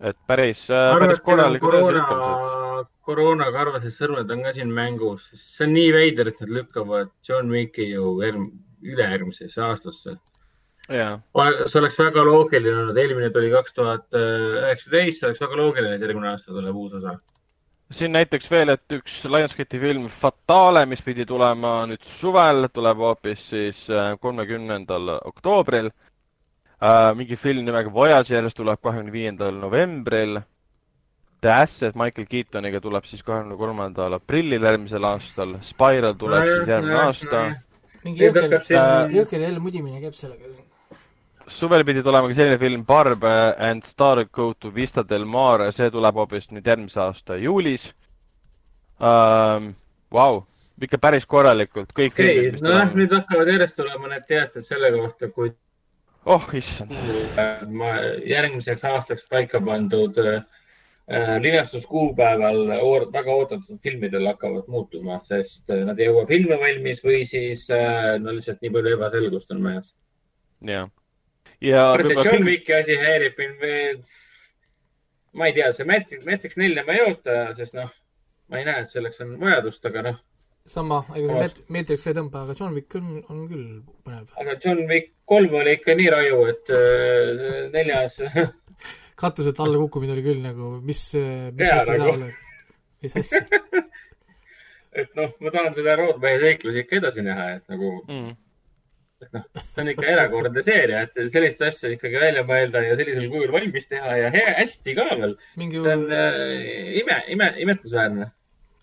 et 0.00 0.16
päris 0.26 0.68
äh,, 0.70 0.98
päris 0.98 1.20
korralikud 1.20 1.74
edasilükkamised 1.74 2.62
koroonaga 3.04 3.60
arvasid 3.66 3.92
sõrmed 3.92 4.30
on 4.32 4.42
ka 4.46 4.52
siin 4.56 4.70
mängus. 4.72 5.26
see 5.34 5.66
on 5.66 5.74
nii 5.76 5.90
veider, 5.92 6.30
et 6.30 6.40
nad 6.40 6.52
lükkavad 6.58 7.10
John 7.28 7.50
Wicki 7.52 7.90
ju 7.90 8.14
ülejärgmisesse 8.22 9.62
aastasse. 9.62 10.16
Yeah. 10.90 11.20
see 11.32 11.80
oleks 11.80 11.96
väga 11.96 12.24
loogiline 12.28 12.76
olnud, 12.82 12.98
eelmine 13.00 13.30
tuli 13.32 13.48
kaks 13.52 13.72
tuhat 13.72 14.18
üheksateist, 14.18 15.20
see 15.20 15.28
oleks 15.30 15.40
väga 15.40 15.56
loogiline, 15.56 15.94
et 15.96 16.04
järgmine 16.04 16.28
aasta 16.34 16.52
tuleb 16.52 16.76
uus 16.76 16.98
osa. 16.98 17.14
siin 17.94 18.12
näiteks 18.12 18.50
veel, 18.52 18.74
et 18.74 18.96
üks 18.98 19.22
Lionsgate'i 19.24 19.80
film 19.80 20.08
Fatale, 20.12 20.84
mis 20.90 21.00
pidi 21.04 21.24
tulema 21.28 21.76
nüüd 21.88 22.04
suvel, 22.18 22.68
tuleb 22.74 23.00
hoopis 23.00 23.46
siis 23.54 23.84
äh, 23.88 24.12
kolmekümnendal 24.20 25.14
oktoobril. 25.22 25.88
Äh, 26.84 27.12
mingi 27.16 27.36
film 27.40 27.64
nimega 27.64 27.92
Voyagers 27.92 28.56
tuleb 28.58 28.82
kahekümne 28.84 29.12
viiendal 29.14 29.56
novembril 29.56 30.42
The 31.44 31.52
Asset 31.52 31.94
Michael 31.94 32.24
Keatoniga 32.24 32.80
tuleb 32.80 33.04
siis 33.04 33.20
kahekümne 33.22 33.58
kolmandal 33.60 34.16
aprillil 34.16 34.62
järgmisel 34.64 35.04
aastal, 35.04 35.58
Spiral 35.60 36.14
tuleb 36.16 36.46
siis 36.48 36.70
järgmine 36.72 37.00
aasta. 37.02 37.42
mingi 38.04 38.24
jõhker, 38.24 38.54
jõhker 39.12 39.44
jälle 39.44 39.60
mudimine 39.60 40.00
käib 40.00 40.16
sellega. 40.16 40.48
Suvel 41.48 41.84
pidi 41.84 42.02
tulema 42.02 42.28
ka 42.30 42.36
selline 42.38 42.58
film 42.58 42.84
Barb 42.84 43.24
and 43.24 43.84
Star 43.84 44.24
Go 44.24 44.52
to 44.54 44.70
Vista 44.74 45.02
del 45.02 45.24
Mare, 45.24 45.70
see 45.72 45.90
tuleb 45.90 46.16
hoopis 46.20 46.50
nüüd 46.52 46.66
järgmise 46.66 47.00
aasta 47.04 47.40
juulis 47.40 47.90
um,. 49.00 49.74
Vau, 50.14 50.44
ikka 50.78 50.98
päris 51.02 51.24
korralikult, 51.26 51.88
kõik 51.96 52.12
okay,, 52.14 52.50
nojah, 52.62 52.92
nüüd 52.94 53.10
hakkavad 53.16 53.48
järjest 53.50 53.74
tulema 53.74 54.10
need 54.12 54.26
teated 54.28 54.66
selle 54.68 54.92
kohta, 54.94 55.26
kui 55.34 55.50
oh 56.30 56.44
issand. 56.54 56.94
ma 57.70 57.94
järgmiseks 58.28 58.84
aastaks 58.88 59.26
paika 59.30 59.60
pandud 59.64 60.20
äh, 60.22 60.44
linastuskuupäeval 61.42 62.60
väga 63.12 63.34
oodatud 63.34 63.80
filmidel 63.82 64.28
hakkavad 64.30 64.68
muutuma, 64.70 65.18
sest 65.26 65.72
nad 65.84 65.98
ei 65.98 66.08
jõua 66.12 66.26
filme 66.30 66.58
valmis 66.60 67.02
või 67.04 67.24
siis 67.28 67.66
äh, 67.74 68.14
no 68.22 68.36
lihtsalt 68.36 68.62
nii 68.62 68.74
palju 68.76 68.94
ebaselgust 68.98 69.50
on 69.56 69.64
majas. 69.66 69.96
jah. 70.62 70.88
Ja. 71.64 71.86
see 72.02 72.20
John 72.20 72.46
Wicki 72.46 72.76
asi 72.76 72.98
häirib 73.00 73.40
mind 73.40 73.62
veel. 73.62 73.98
ma 75.34 75.48
ei 75.50 75.56
tea, 75.56 75.72
see 75.74 75.88
Matrix, 75.88 76.22
Matrix 76.28 76.60
nelja 76.60 76.84
ma 76.86 76.94
ei 76.94 77.02
oota, 77.08 77.40
sest 77.58 77.74
noh, 77.78 77.90
ma 78.52 78.60
ei 78.60 78.68
näe, 78.68 78.84
et 78.84 78.92
selleks 78.94 79.22
on 79.24 79.34
vajadust, 79.40 79.88
aga 79.90 80.04
noh. 80.08 80.20
sama, 80.74 81.00
ega 81.18 81.40
see 81.48 81.66
Matrix 81.76 82.04
ka 82.04 82.12
ei 82.12 82.18
tõmba, 82.20 82.44
aga 82.46 82.58
John 82.60 82.76
Wick 82.76 82.98
on, 83.00 83.16
on 83.32 83.42
küll 83.50 83.66
põnev. 84.06 84.30
aga 84.42 84.58
John 84.62 84.84
Wick 84.90 85.14
kolm 85.28 85.58
oli 85.60 85.74
ikka 85.78 85.96
nii 85.98 86.12
raju, 86.14 86.44
et 86.52 86.74
äh, 86.76 87.58
neljas 87.74 88.20
katuselt 89.24 89.60
alla 89.62 89.80
kukkumine 89.82 90.14
oli 90.14 90.26
küll 90.26 90.42
nagu, 90.44 90.76
mis, 90.84 91.06
mis 91.14 91.68
asja 91.70 91.98
nagu. 91.98 92.06
sa 92.06 92.16
oled, 92.18 92.40
mis 93.04 93.18
asja 93.20 93.42
et 95.00 95.10
noh, 95.18 95.34
ma 95.42 95.50
tahan 95.54 95.74
seda 95.76 95.96
roadmehe 95.98 96.40
seiklusi 96.42 96.84
ikka 96.84 97.00
edasi 97.00 97.24
näha, 97.26 97.50
et 97.58 97.70
nagu 97.72 97.90
mm., 98.06 98.32
et 99.24 99.36
noh, 99.36 99.44
see 99.64 99.82
on 99.82 99.90
ikka 99.94 100.06
erakordne 100.12 100.64
seeria, 100.66 101.02
et 101.06 101.18
sellist 101.34 101.64
asja 101.66 101.90
ikkagi 101.94 102.20
välja 102.22 102.44
mõelda 102.48 102.84
ja 102.84 102.96
sellisel 103.00 103.28
kujul 103.32 103.52
valmis 103.54 103.90
teha 103.90 104.16
ja 104.20 104.30
hea, 104.34 104.54
hästi 104.60 104.96
ka 105.00 105.08
veel 105.12 105.36
Mingi.... 105.60 105.82
see 105.82 105.98
on 105.98 106.06
äh, 106.14 106.48
ime, 107.02 107.20
ime, 107.36 107.50
imetlusväärne. 107.66 108.30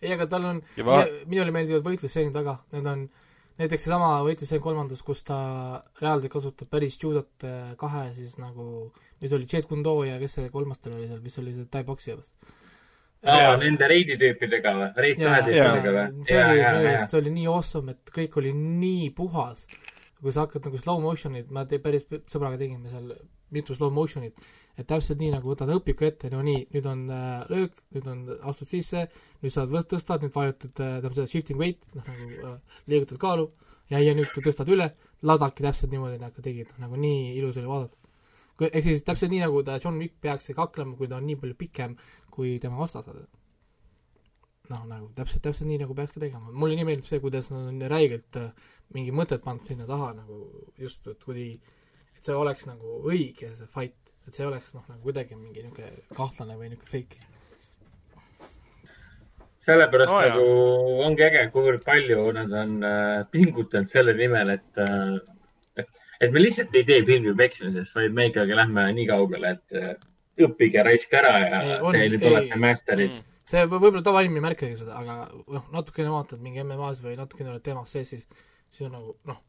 ei, 0.01 0.13
aga 0.17 0.27
tal 0.31 0.49
on, 0.51 0.63
minule 0.81 1.55
meeldivad 1.55 1.85
võitlusstseenid 1.87 2.35
väga, 2.35 2.57
need 2.75 2.89
on 2.89 3.05
näiteks 3.61 3.85
seesama 3.85 4.17
võitlusstseen 4.25 4.63
kolmandas, 4.63 5.05
kus 5.05 5.23
ta 5.27 5.37
reaalselt 6.01 6.33
kasutab 6.33 6.71
päris 6.73 6.97
judot 7.01 7.47
äh, 7.47 7.71
kahe 7.79 8.09
siis 8.17 8.37
nagu 8.41 8.91
mis 9.21 9.33
oli 9.33 9.45
Jet 9.53 9.67
Kundo 9.69 10.03
ja 10.03 10.17
kes 10.19 10.39
see 10.39 10.49
kolmas 10.53 10.81
tal 10.81 10.97
oli 10.97 11.07
seal, 11.07 11.21
mis 11.23 11.37
oli 11.41 11.53
see 11.55 11.69
tai-poksija 11.71 12.17
vist? 12.17 12.57
aa, 13.29 13.53
nende 13.61 13.89
reidi 13.89 14.17
tüüpidega 14.21 14.73
või? 14.77 14.89
reid 15.05 15.19
kahe 15.21 15.41
tüüpidega 15.47 15.93
või? 15.97 16.25
see 16.29 16.41
oli 16.41 16.95
see 17.03 17.19
oli 17.21 17.33
nii 17.37 17.49
awesome, 17.51 17.97
et 17.97 18.13
kõik 18.15 18.37
oli 18.41 18.53
nii 18.57 19.11
puhas. 19.17 19.67
Kui 20.21 20.33
sa 20.33 20.45
hakkad 20.45 20.67
nagu 20.67 20.79
slow 20.81 21.01
motion'it, 21.03 21.51
me 21.53 21.65
te, 21.69 21.79
päris 21.83 22.07
sõbraga 22.31 22.59
tegime 22.61 22.91
seal 22.91 23.13
mitu 23.51 23.75
slow 23.75 23.91
motion'it, 23.93 24.37
et 24.79 24.87
täpselt 24.87 25.19
nii 25.19 25.31
nagu 25.33 25.51
võtad 25.51 25.71
õpiku 25.73 26.07
ette, 26.07 26.29
no 26.33 26.43
nii, 26.45 26.67
nüüd 26.75 26.89
on 26.91 27.07
äh, 27.11 27.31
löök, 27.51 27.81
nüüd 27.95 28.11
on, 28.11 28.21
astud 28.51 28.69
sisse, 28.71 29.07
nüüd 29.41 29.53
saad 29.53 29.73
võt-, 29.73 29.89
tõstad, 29.91 30.23
nüüd 30.23 30.35
vajutad 30.35 30.71
äh,, 30.71 30.93
tähendab 30.99 31.17
seda 31.17 31.31
shifting 31.31 31.59
weight, 31.61 31.83
noh 31.97 32.07
nagu 32.07 32.53
äh, 32.53 32.77
liigutad 32.91 33.19
kaalu 33.21 33.49
ja, 33.91 33.99
ja 33.99 34.13
nüüd 34.17 34.31
tõstad 34.37 34.69
üle, 34.71 34.93
ladaki 35.27 35.65
täpselt 35.67 35.91
niimoodi 35.91 36.21
nagu 36.21 36.45
tegid, 36.45 36.71
nagu 36.81 36.99
nii 36.99 37.33
ilus 37.41 37.59
oli 37.59 37.69
vaadata 37.69 38.01
ehk 38.69 38.85
siis 38.85 39.05
täpselt 39.05 39.31
nii, 39.33 39.41
nagu 39.45 39.61
ta 39.65 39.79
John 39.81 39.99
Wick 40.01 40.19
peakski 40.21 40.53
kaklema, 40.57 40.95
kui 40.97 41.09
ta 41.09 41.17
on 41.17 41.25
nii 41.25 41.37
palju 41.41 41.55
pikem 41.57 41.95
kui 42.31 42.57
tema 42.63 42.79
vastased. 42.79 43.23
noh, 44.71 44.83
nagu 44.87 45.09
täpselt, 45.17 45.41
täpselt 45.43 45.67
nii, 45.67 45.81
nagu 45.81 45.95
peaks 45.97 46.13
ka 46.15 46.21
tegema. 46.23 46.51
mulle 46.51 46.77
nii 46.77 46.87
meeldib 46.87 47.09
see, 47.09 47.19
kuidas 47.23 47.49
nad 47.51 47.71
on 47.71 47.81
räigelt 47.91 48.37
äh, 48.39 48.51
mingi 48.95 49.13
mõtet 49.15 49.43
pannud 49.43 49.67
sinna 49.67 49.87
taha 49.89 50.11
nagu 50.19 50.43
just, 50.79 51.07
et 51.07 51.23
kui, 51.23 51.49
et 52.15 52.23
see 52.23 52.37
oleks 52.37 52.67
nagu 52.69 53.01
õige, 53.07 53.51
see 53.57 53.69
fight, 53.71 53.97
et 54.27 54.37
see 54.37 54.47
oleks 54.47 54.73
noh, 54.77 54.85
nagu 54.89 55.01
kuidagi 55.05 55.37
mingi 55.37 55.65
niisugune 55.65 56.15
kahtlane 56.17 56.57
või 56.59 56.71
niisugune 56.73 56.95
fake. 56.95 57.27
Sellepärast 59.61 60.09
oh, 60.09 60.21
nagu 60.25 60.45
ongi 61.05 61.21
äge, 61.27 61.43
kuivõrd 61.53 61.83
palju 61.85 62.31
nad 62.33 62.53
on 62.63 62.79
äh, 62.81 63.19
pingutanud 63.29 63.91
selle 63.93 64.15
nimel, 64.17 64.55
et 64.55 64.81
äh, 64.81 65.19
et 66.21 66.31
me 66.33 66.41
lihtsalt 66.41 66.73
ei 66.77 66.85
tee 66.85 67.01
filmi 67.05 67.33
peksmisest, 67.37 67.93
vaid 67.97 68.15
me 68.17 68.27
ikkagi 68.29 68.57
lähme 68.57 68.85
nii 68.97 69.07
kaugele, 69.09 69.55
et 69.57 69.77
äh, 69.77 69.91
õppige 70.45 70.85
raisk 70.85 71.13
ära 71.17 71.33
ja 71.41 71.61
te 71.81 72.05
nüüd 72.13 72.25
olete 72.29 72.59
master'id. 72.61 73.17
Mm. 73.17 73.27
see 73.51 73.65
võib-olla 73.67 74.03
tavainimene 74.05 74.39
ei 74.39 74.45
märkagi 74.45 74.77
seda, 74.79 75.01
aga 75.01 75.15
noh, 75.33 75.65
natukene 75.73 76.13
vaatad 76.13 76.41
mingi 76.43 76.63
MM-as 76.63 77.01
või 77.03 77.17
natukene 77.19 77.51
oled 77.51 77.65
teemas 77.65 77.91
sees, 77.91 78.13
siis, 78.13 78.27
siis 78.71 78.87
on 78.87 78.97
nagu 78.97 79.15
noh, 79.29 79.41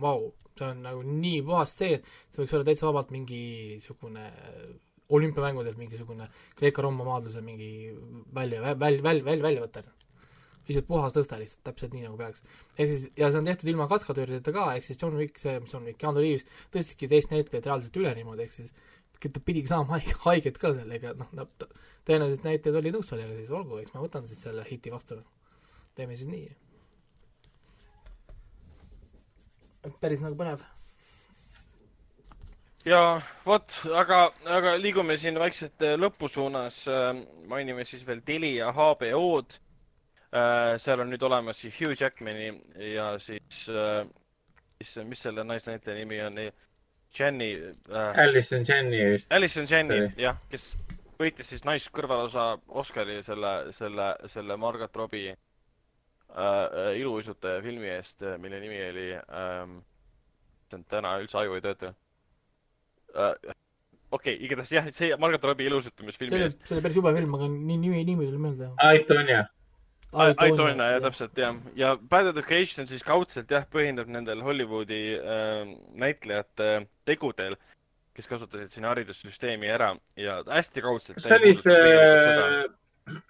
vau, 0.00 0.30
see 0.58 0.68
on 0.68 0.84
nagu 0.86 1.04
nii 1.06 1.40
puhas 1.46 1.76
see, 1.76 2.00
see 2.32 2.42
võiks 2.42 2.56
olla 2.56 2.68
täitsa 2.68 2.88
vabalt 2.88 3.12
mingisugune 3.14 4.26
olümpiamängudel 5.10 5.78
mingisugune 5.78 6.28
Kreeka-Rooma 6.58 7.06
maadluse 7.06 7.42
mingi 7.42 7.90
välja, 8.34 8.62
välja, 8.62 9.02
välja, 9.02 9.24
välja, 9.24 9.42
väljavõte 9.48 9.82
lihtsalt 10.70 10.86
puhas 10.86 11.14
tõste 11.14 11.38
lihtsalt, 11.40 11.62
täpselt 11.66 11.94
nii, 11.96 12.04
nagu 12.06 12.18
peaks. 12.20 12.44
ehk 12.76 12.90
siis, 12.92 13.08
ja 13.18 13.30
see 13.30 13.40
on 13.40 13.48
tehtud 13.48 13.70
ilma 13.72 13.88
kaskadöörideta 13.90 14.54
ka, 14.54 14.68
ehk 14.76 14.86
siis 14.86 15.00
John 15.00 15.18
Wick, 15.18 15.38
see, 15.42 15.56
mis 15.62 15.74
John 15.74 15.86
Wick, 15.88 15.98
Keanu 16.00 16.22
Reaves 16.22 16.46
tõstiski 16.74 17.08
teist 17.10 17.32
näitlejat 17.32 17.66
reaalselt 17.66 18.00
üle 18.00 18.14
niimoodi, 18.18 18.46
ehk 18.46 18.54
siis 18.54 18.72
ta 19.20 19.42
pidigi 19.44 19.68
saama 19.72 19.92
haige, 19.96 20.16
haiget 20.24 20.58
ka 20.60 20.72
sellega, 20.76 21.14
noh, 21.18 21.54
tõenäoliselt 22.08 22.46
näitlejad 22.46 22.80
olid 22.80 22.96
nõus 22.96 23.10
sellega, 23.12 23.36
siis 23.36 23.52
olgu, 23.56 23.80
eks 23.82 23.94
ma 23.96 24.04
võtan 24.04 24.28
siis 24.28 24.42
selle 24.46 24.64
hiti 24.68 24.92
vastu. 24.94 25.20
teeme 25.98 26.16
siis 26.16 26.30
nii. 26.30 26.48
Päris 30.00 30.20
nagu 30.24 30.36
põnev 30.38 30.62
ja 32.88 33.00
vot, 33.46 33.80
aga, 34.02 34.20
aga 34.58 34.76
liigume 34.80 35.16
siin 35.20 35.38
vaikselt 35.38 35.82
lõpu 36.00 36.28
suunas. 36.32 36.84
mainime 37.48 37.84
siis 37.84 38.06
veel 38.06 38.22
Telia 38.24 38.72
HBO-d 38.72 39.60
Äh, 40.30 40.76
seal 40.78 41.00
on 41.02 41.08
nüüd 41.10 41.24
olemas 41.26 41.58
siis 41.58 41.74
Hugh 41.74 41.96
Jackmani 41.98 42.52
ja 42.92 43.16
siis, 43.18 43.64
äh, 43.66 44.04
siis 44.78 45.06
mis 45.08 45.22
selle 45.26 45.42
naisnäitleja 45.44 45.98
nimi 45.98 46.20
on? 46.22 46.38
Jenny 47.18 47.48
äh,. 47.90 48.18
Alison 48.22 48.62
Jenny 48.68 49.00
vist. 49.12 49.26
Alison 49.34 49.66
Jenny, 49.66 50.04
jah, 50.16 50.36
kes 50.52 50.76
võitis 51.18 51.50
siis 51.50 51.66
naiskõrvalosa 51.66 52.44
Oscari 52.68 53.18
selle, 53.26 53.72
selle, 53.74 54.12
selle 54.30 54.56
Margot 54.56 54.94
Robbie 55.02 55.34
äh, 56.34 56.92
iluuisutaja 57.00 57.62
filmi 57.64 57.90
eest, 57.94 58.24
mille 58.38 58.60
nimi 58.62 58.82
oli 58.88 59.06
ähm,, 59.18 59.78
täna 60.88 61.16
üldse 61.22 61.40
aju 61.40 61.56
ei 61.56 61.64
tööta 61.64 61.92
äh,. 63.14 63.54
okei 64.10 64.34
okay,, 64.34 64.36
igatahes 64.46 64.74
jah, 64.74 64.90
see 64.96 65.16
Margot 65.20 65.44
Robbie 65.50 65.70
ilusutamisfilmi 65.70 66.44
eest. 66.46 66.60
see 66.66 66.76
oli 66.76 66.84
päris 66.86 67.00
jube 67.00 67.14
film, 67.16 67.34
aga 67.38 67.48
nii, 67.54 67.80
nimi, 67.86 68.04
nimi 68.04 68.28
tuli 68.28 68.44
meelde. 68.48 68.70
Aitonia. 68.86 69.46
Aitonia, 70.10 70.86
jah, 70.96 71.02
täpselt, 71.04 71.36
jah. 71.38 71.58
ja 71.78 71.92
Bad 72.10 72.32
Education 72.32 72.88
siis 72.90 73.04
kaudselt 73.06 73.50
jah, 73.50 73.66
põhineb 73.70 74.10
nendel 74.10 74.42
Hollywoodi 74.42 75.02
äh, 75.18 75.60
näitlejate 76.02 76.70
tegudel, 77.06 77.54
kes 78.16 78.26
kasutasid 78.30 78.74
siin 78.74 78.88
haridussüsteemi 78.90 79.70
ära 79.70 79.92
ja 80.18 80.40
hästi 80.48 80.82
kaudselt. 80.82 81.20
kas 81.20 81.30
see 81.30 81.38
oli 81.38 81.54
see, 81.62 83.20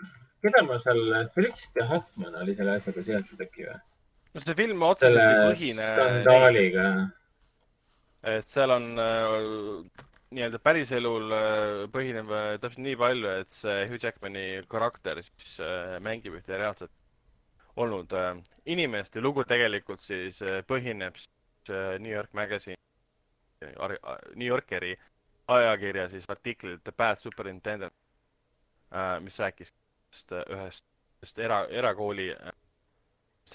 keda 0.45 0.63
ma 0.67 0.79
seal, 0.83 1.01
Fritz 1.35 1.71
de 1.77 1.87
Hackmann 1.87 2.39
oli 2.43 2.57
selle 2.59 2.77
asjaga 2.81 3.07
seotud 3.07 3.47
äkki 3.47 3.67
või? 3.69 3.81
no 4.35 4.45
see 4.45 4.59
film 4.59 4.85
otseselt 4.87 5.25
ei 5.25 5.49
põhine. 5.51 5.89
skandaaliga. 5.97 6.87
et 8.37 8.49
seal 8.53 8.77
on 8.77 8.93
äh, 8.99 10.07
nii-öelda 10.31 10.61
päriselul 10.63 11.33
äh, 11.35 11.85
põhineb 11.91 12.31
äh, 12.31 12.53
täpselt 12.63 12.85
nii 12.85 12.97
palju, 12.99 13.31
et 13.43 13.55
see 13.55 13.87
Hugh 13.91 14.05
Jackmani 14.05 14.45
karakter 14.71 15.19
siis 15.27 15.57
äh, 15.65 15.97
mängib 16.03 16.37
ühte 16.39 16.55
reaalset 16.55 16.93
olnud 17.81 18.13
inimest 18.71 19.15
ja 19.17 19.23
lugu 19.23 19.45
tegelikult 19.49 20.03
siis 20.05 20.39
põhineb 20.69 21.17
New 22.03 22.11
York 22.11 22.33
Magazine, 22.35 22.77
New 23.63 24.47
Yorkeri 24.47 24.91
ajakirja 25.55 26.09
siis 26.11 26.27
artiklil 26.29 26.81
The 26.85 26.93
Bad 26.93 27.21
Superintendent, 27.21 27.95
mis 29.23 29.39
rääkis 29.39 29.71
ühest, 30.13 30.85
ühest 31.23 31.39
era, 31.39 31.65
erakooli 31.69 32.31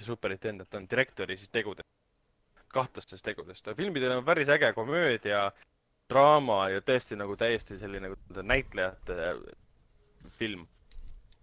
superintendent 0.04 0.74
on 0.74 0.88
direktori 0.90 1.38
siis 1.38 1.50
tegudest, 1.50 1.90
kahtlastest 2.68 3.24
tegudest. 3.24 3.68
filmidel 3.78 4.18
on 4.18 4.26
päris 4.26 4.50
äge 4.50 4.74
komöödia 4.74 5.52
draama 6.10 6.70
ja 6.70 6.82
tõesti 6.82 7.18
nagu 7.18 7.36
täiesti 7.38 7.80
selline 7.80 8.10
nagu 8.10 8.44
näitlejate 8.44 9.16
äh, 9.30 9.40
film, 10.40 10.68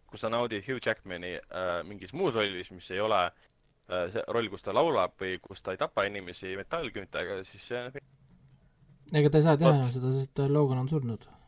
kus 0.06 0.20
sa 0.20 0.30
naudid 0.30 0.64
Hugh 0.68 0.86
Jackmani 0.86 1.34
äh, 1.36 1.72
mingis 1.88 2.12
muus 2.12 2.34
rollis, 2.34 2.70
mis 2.70 2.90
ei 2.90 3.00
ole 3.00 3.24
äh, 3.26 4.08
see 4.12 4.24
roll, 4.28 4.50
kus 4.52 4.62
ta 4.62 4.74
laulab 4.74 5.16
või 5.20 5.38
kus 5.42 5.62
ta 5.62 5.74
ei 5.74 5.80
tapa 5.80 6.06
inimesi 6.06 6.56
metallküüntega, 6.60 7.42
siis 7.50 7.68
see 7.68 7.84
on 7.86 8.02
ega 9.12 9.30
ta 9.30 9.40
ei 9.40 9.46
saa 9.46 9.58
teha 9.60 9.76
enam 9.78 9.92
seda, 9.92 10.12
sest 10.18 10.44
Logan 10.48 10.84
on 10.84 10.88
surnud 10.88 11.26
äh,. 11.28 11.41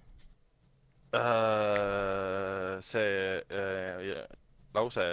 See 2.84 3.38
äh, 3.50 4.24
lause 4.74 5.06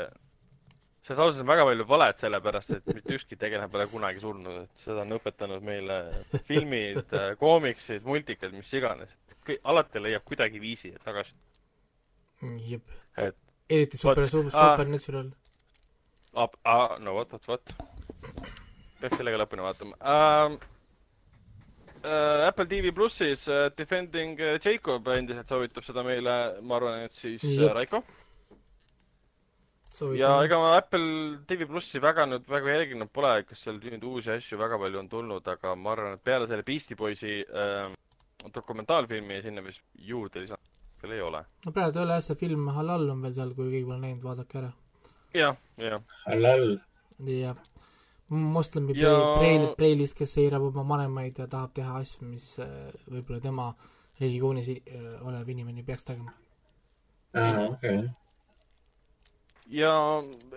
selles 1.01 1.17
lauses 1.17 1.41
on 1.41 1.47
väga 1.49 1.65
palju 1.65 1.85
valet, 1.89 2.19
sellepärast 2.21 2.73
et 2.77 2.89
mitte 2.93 3.15
ükski 3.17 3.37
tegelane 3.39 3.69
pole 3.73 3.87
kunagi 3.89 4.21
surnud, 4.21 4.61
et 4.63 4.83
seda 4.83 5.01
on 5.01 5.15
õpetanud 5.17 5.63
meile 5.65 5.97
filmid, 6.49 7.15
koomiksid, 7.41 8.05
multikad, 8.05 8.53
mis 8.53 8.73
iganes. 8.77 9.09
alati 9.63 10.03
leiab 10.03 10.23
kuidagi 10.23 10.61
viisi, 10.61 10.93
et 10.93 11.03
tagasi. 11.03 11.33
jep. 12.67 12.83
eriti 13.69 13.97
super, 13.97 14.27
super, 14.27 14.51
supernatural. 14.51 15.31
no 16.99 17.13
vot, 17.17 17.31
vot, 17.31 17.47
vot. 17.47 17.73
peaks 19.01 19.17
sellega 19.17 19.41
lõpuni 19.41 19.65
vaatama 19.65 19.97
uh,. 19.97 20.70
Uh, 22.01 22.47
Apple 22.47 22.65
TV 22.65 22.89
plussis 22.95 23.43
uh, 23.51 23.67
Defending 23.77 24.39
Jacob 24.57 25.05
endiselt 25.13 25.51
soovitab 25.51 25.85
seda 25.85 26.01
meile, 26.05 26.37
ma 26.65 26.79
arvan, 26.79 27.03
et 27.05 27.13
siis 27.13 27.43
uh, 27.45 27.67
Raiko 27.75 28.01
ja 30.17 30.31
ega 30.45 30.57
ma 30.59 30.75
Apple 30.77 31.41
TV 31.47 31.67
plussi 31.69 32.01
väga 32.01 32.25
nüüd 32.29 32.47
väga 32.49 32.75
jälginud 32.75 33.11
pole, 33.13 33.33
kas 33.47 33.61
seal 33.65 33.77
nüüd 33.81 34.03
uusi 34.07 34.31
asju 34.33 34.57
väga 34.59 34.79
palju 34.81 35.01
on 35.01 35.09
tulnud, 35.11 35.49
aga 35.53 35.75
ma 35.77 35.93
arvan, 35.93 36.15
et 36.17 36.23
peale 36.25 36.47
selle 36.49 36.65
Beastie 36.65 36.97
Boysi 36.97 37.41
äh, 37.43 37.91
dokumentaalfilmi 38.55 39.41
sinna 39.45 39.63
vist 39.65 39.83
juurde 40.11 40.41
lisanud 40.41 40.69
veel 41.03 41.17
ei 41.17 41.21
ole. 41.25 41.43
no 41.65 41.73
praegu 41.75 41.99
ei 41.99 42.05
ole 42.05 42.17
jah, 42.17 42.25
see 42.29 42.39
film 42.39 42.69
Halal 42.77 43.09
on 43.13 43.21
veel 43.25 43.35
seal, 43.37 43.53
kui 43.57 43.69
keegi 43.73 43.85
pole 43.89 44.01
näinud, 44.01 44.23
vaadake 44.25 44.61
ära 44.63 44.71
ja,. 45.33 45.53
jah, 45.77 45.91
jah. 45.91 46.01
Halal. 46.25 46.67
jah. 47.27 47.70
Moslemi 48.31 48.95
ja... 48.95 49.13
preil, 49.37 49.67
preilist, 49.77 50.17
kes 50.17 50.37
eirab 50.43 50.69
oma 50.71 50.85
vanemaid 50.95 51.43
ja 51.43 51.47
tahab 51.51 51.75
teha 51.75 51.99
asju, 51.99 52.25
mis 52.31 52.53
äh, 52.63 52.89
võib-olla 53.11 53.41
tema 53.43 53.69
religioonis 54.21 54.71
äh, 54.71 55.05
olev 55.27 55.49
inimene 55.49 55.83
peaks 55.83 56.07
tegema. 56.07 56.33
aa, 57.33 57.67
okei 57.67 57.97
okay 57.97 58.09
ja 59.71 59.91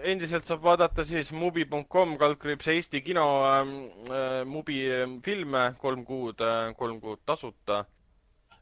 endiselt 0.02 0.46
saab 0.46 0.62
vaadata 0.64 1.04
siis 1.06 1.30
mubi.com 1.32 2.16
kaldkriips 2.18 2.68
Eesti 2.72 3.00
kino 3.04 3.26
ähm, 3.46 3.74
äh, 4.10 4.40
mubi 4.46 4.80
ähm, 4.90 5.18
filme 5.22 5.74
kolm 5.78 6.04
kuud 6.04 6.40
äh,, 6.42 6.72
kolm 6.78 7.00
kuud 7.00 7.22
tasuta 7.26 7.84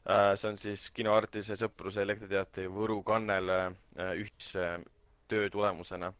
äh,. 0.05 0.35
see 0.37 0.49
on 0.51 0.59
siis 0.61 0.89
Kinoartise 0.93 1.57
Sõpruse 1.57 2.03
Elektriteatri 2.05 2.67
Võru 2.69 3.01
kannel 3.03 3.49
äh, 3.49 3.71
ühise 4.19 4.67
töö 5.27 5.49
tulemusena, 5.49 6.11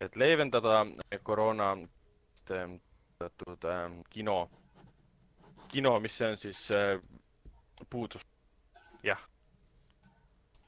et 0.00 0.16
leevendada 0.16 0.84
koroona 1.22 1.72
teatud 2.50 3.64
äh, 3.68 3.84
kino, 4.10 4.38
kino, 5.72 5.94
mis 6.00 6.16
see 6.18 6.30
on 6.32 6.40
siis 6.40 6.64
äh, 6.74 6.98
puudus. 7.90 8.26
jah. 9.06 9.20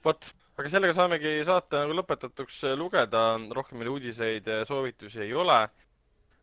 vot 0.04 0.32
aga 0.60 0.70
sellega 0.72 0.94
saamegi 0.96 1.30
saate 1.48 1.78
nagu 1.80 1.94
lõpetatuks 1.96 2.58
lugeda, 2.80 3.20
rohkem 3.58 3.80
meil 3.80 3.88
uudiseid 3.94 4.48
ja 4.52 4.64
soovitusi 4.68 5.22
ei 5.26 5.32
ole. 5.44 5.56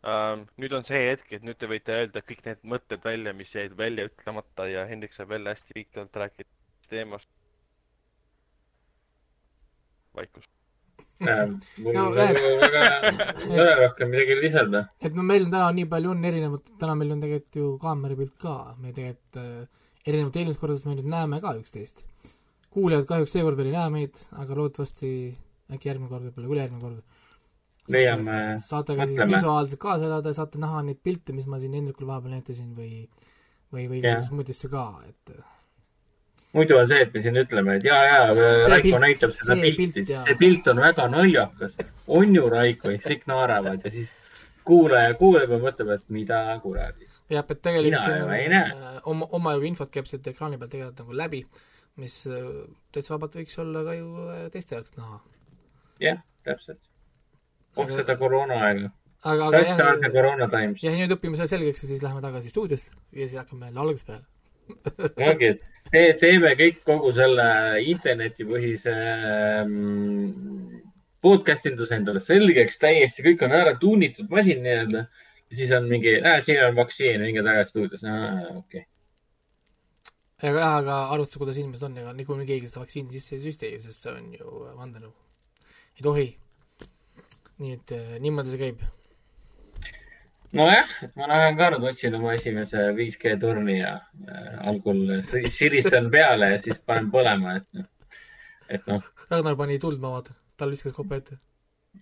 Ähm, 0.10 0.46
nüüd 0.64 0.74
on 0.78 0.86
see 0.88 1.02
hetk, 1.10 1.28
et 1.36 1.44
nüüd 1.44 1.60
te 1.60 1.68
võite 1.72 1.96
öelda 1.98 2.22
kõik 2.24 2.46
need 2.46 2.62
mõtted 2.74 3.04
välja, 3.04 3.34
mis 3.36 3.52
jäid 3.56 3.76
välja 3.80 4.08
ütlemata 4.10 4.68
ja 4.72 4.86
Hendrik 4.90 5.14
saab 5.16 5.34
jälle 5.36 5.52
hästi 5.56 5.76
pikalt 5.82 6.16
rääkida 6.24 6.50
teemast. 6.90 7.30
vaikus 10.16 10.46
äh,. 10.48 10.59
Mul 11.20 11.94
no, 11.94 12.06
äh, 12.16 12.32
väga 12.62 12.84
ei 13.50 13.60
ole 13.60 13.76
rohkem 13.82 14.12
midagi 14.14 14.38
lisada. 14.40 14.86
et 15.02 15.16
no 15.16 15.26
meil 15.28 15.46
on 15.48 15.52
täna 15.52 15.68
nii 15.76 15.90
palju 15.92 16.14
on 16.14 16.26
erinevat, 16.32 16.72
täna 16.80 16.96
meil 16.96 17.12
on 17.16 17.24
tegelikult 17.24 17.60
ju 17.60 17.74
kaamerapilt 17.82 18.36
ka, 18.40 18.56
me 18.80 18.94
tegelikult 18.96 19.42
äh, 19.44 19.68
erinevalt 20.08 20.40
eelmist 20.40 20.62
kordadest 20.62 20.88
me 20.88 20.96
nüüd 20.96 21.12
näeme 21.12 21.42
ka 21.44 21.54
üksteist. 21.60 22.06
Kuulajad 22.74 23.08
kahjuks 23.10 23.36
seekord 23.36 23.60
veel 23.60 23.72
ei 23.72 23.76
näe 23.76 23.94
meid, 23.94 24.20
aga 24.40 24.58
loodetavasti 24.58 25.12
äkki 25.74 25.90
järgmine 25.90 26.12
kord, 26.12 26.28
võib-olla 26.30 26.54
ülejärgmine 26.56 26.84
kord. 26.86 27.04
leiame, 27.90 28.40
saate 28.62 28.96
ka 28.96 29.08
siis 29.10 29.22
visuaalselt 29.34 29.82
kaasa 29.82 30.06
elada, 30.06 30.34
saate 30.38 30.62
näha 30.62 30.84
neid 30.86 31.00
pilte, 31.04 31.34
mis 31.34 31.48
ma 31.50 31.60
siin 31.60 31.74
Hendrikule 31.74 32.12
vahepeal 32.12 32.38
näitasin 32.38 32.76
või, 32.78 33.02
või, 33.74 33.88
või 33.92 34.04
muid 34.38 34.52
asju 34.54 34.70
ka, 34.72 34.86
et 35.10 35.34
muidu 36.54 36.78
on 36.78 36.88
see, 36.90 37.02
et 37.06 37.14
me 37.14 37.24
siin 37.26 37.42
ütleme, 37.44 37.78
et 37.78 37.88
jaa, 37.88 38.00
jaa, 38.06 38.30
Raiko 38.34 38.84
pilt, 38.88 39.02
näitab 39.06 39.36
seda 39.38 39.60
pilti, 39.62 40.06
see 40.10 40.38
pilt 40.40 40.68
on 40.72 40.82
väga 40.86 41.08
naljakas. 41.12 41.78
on 42.08 42.36
ju, 42.36 42.50
Raiko, 42.50 42.96
ja 42.96 43.04
kõik 43.06 43.28
naeravad 43.30 43.86
ja 43.86 43.94
siis 43.94 44.12
kuulaja 44.66 45.14
kuuleb 45.18 45.56
ja 45.56 45.62
mõtleb, 45.62 45.96
et 45.96 46.06
mida 46.14 46.44
kuradi. 46.64 47.10
jah, 47.30 47.46
et 47.46 47.62
tegelikult 47.62 48.10
äh, 48.10 49.02
oma, 49.06 49.30
omajagu 49.40 49.70
infot 49.70 49.92
käib 49.94 50.10
siit 50.10 50.28
ekraani 50.28 50.58
peal 50.58 50.72
tegelikult 50.72 51.04
nagu 51.06 51.20
läbi 51.24 51.44
mis 52.00 52.16
äh, 52.28 52.48
täitsa 52.94 53.16
vabalt 53.16 53.36
võiks 53.40 53.60
olla 53.62 53.84
ka 53.88 53.98
ju 53.98 54.08
äh, 54.30 54.48
teiste 54.54 54.78
jaoks 54.78 54.96
näha. 54.98 55.20
jah, 56.04 56.24
täpselt. 56.48 56.82
oh 57.78 57.94
seda 57.94 58.16
koroona 58.20 58.60
aega. 58.68 58.92
aga, 59.24 59.50
aga 59.50 59.64
jah, 59.66 59.82
jah, 60.86 61.00
nüüd 61.02 61.16
õpime 61.18 61.40
selle 61.40 61.54
selgeks 61.56 61.86
ja 61.86 61.94
siis 61.94 62.04
läheme 62.06 62.24
tagasi 62.26 62.54
stuudiosse 62.54 62.94
ja 62.94 63.26
siis 63.26 63.40
hakkame 63.42 63.70
jälle 63.70 63.84
algusest 63.86 64.08
peale 64.08 64.39
ongi, 65.30 65.54
et 65.54 65.64
te, 65.92 66.04
teeme 66.22 66.54
kõik 66.60 66.84
kogu 66.88 67.14
selle 67.16 67.48
internetipõhise 67.94 68.94
ähm, 69.64 70.78
podcast 71.24 71.66
induse 71.70 71.98
endale 71.98 72.22
selgeks 72.24 72.80
täiesti, 72.82 73.26
kõik 73.26 73.44
on 73.48 73.58
ära 73.58 73.76
tuunitud 73.82 74.30
masin 74.32 74.64
nii-öelda. 74.66 75.08
ja 75.50 75.58
siis 75.58 75.74
on 75.76 75.90
mingi 75.90 76.20
äh,, 76.22 76.40
siin 76.46 76.64
on 76.68 76.78
vaktsiin, 76.78 77.22
minge 77.26 77.44
tagasi 77.44 77.76
stuudiosse, 77.76 78.16
okei 78.54 78.58
okay 78.62 78.88
aga 80.40 80.60
jah, 80.60 80.76
aga 80.80 80.98
arvutuse, 81.14 81.40
kuidas 81.42 81.58
inimesed 81.60 81.84
on, 81.90 81.98
ega 82.00 82.14
niikuinii 82.16 82.48
keegi 82.48 82.70
seda 82.70 82.84
vaktsiini 82.86 83.12
sisse 83.12 83.36
ei 83.36 83.42
süsti, 83.44 83.72
sest 83.84 84.06
see 84.06 84.14
on 84.14 84.30
ju 84.38 84.62
vandenõu. 84.78 85.12
ei 85.98 86.06
tohi. 86.06 86.28
nii 87.60 87.74
et 87.76 87.92
äh, 87.92 88.14
niimoodi 88.24 88.54
see 88.54 88.62
käib. 88.62 88.86
Nojah, 90.56 90.90
et 91.06 91.12
ma 91.20 91.28
lähen 91.30 91.58
ka 91.60 91.70
nüüd 91.74 91.86
otsin 91.92 92.16
oma 92.18 92.34
esimese 92.38 92.90
5G 92.98 93.36
turni 93.42 93.80
ja 93.80 93.94
äh, 94.30 94.56
algul 94.72 95.20
siristan 95.26 96.10
peale 96.14 96.54
ja 96.56 96.62
siis 96.64 96.80
panen 96.86 97.12
põlema, 97.14 97.60
et 97.60 97.68
noh, 97.78 97.86
et 98.70 98.90
noh. 98.90 99.06
Ragnar 99.30 99.58
pani 99.60 99.78
tuld, 99.82 100.02
ma 100.02 100.16
vaatan, 100.16 100.38
tal 100.58 100.74
viskas 100.74 100.96
kopa 100.96 101.20
ette 101.22 101.40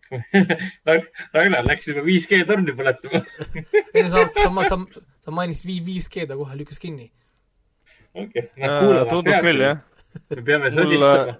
Ragnar 1.35 1.67
läks 1.67 1.89
juba 1.91 2.05
5G 2.07 2.43
torni 2.47 2.75
põletama 2.75 3.23
ei 3.95 4.05
no 4.05 4.11
sa, 4.13 4.25
sa, 4.31 4.49
sa, 4.71 4.79
sa 5.27 5.35
mainisid 5.35 5.83
5G, 5.87 6.27
ta 6.29 6.39
kohe 6.39 6.59
lükkas 6.59 6.79
kinni 6.83 7.11
okei 8.13 8.47
okay., 8.47 8.63
nad 8.63 8.79
kuulavad. 8.79 9.11
tundub 9.11 9.47
küll, 9.49 9.63
jah. 9.65 9.83
me 10.31 10.43
peame 10.49 10.71
sodistama. 10.75 11.39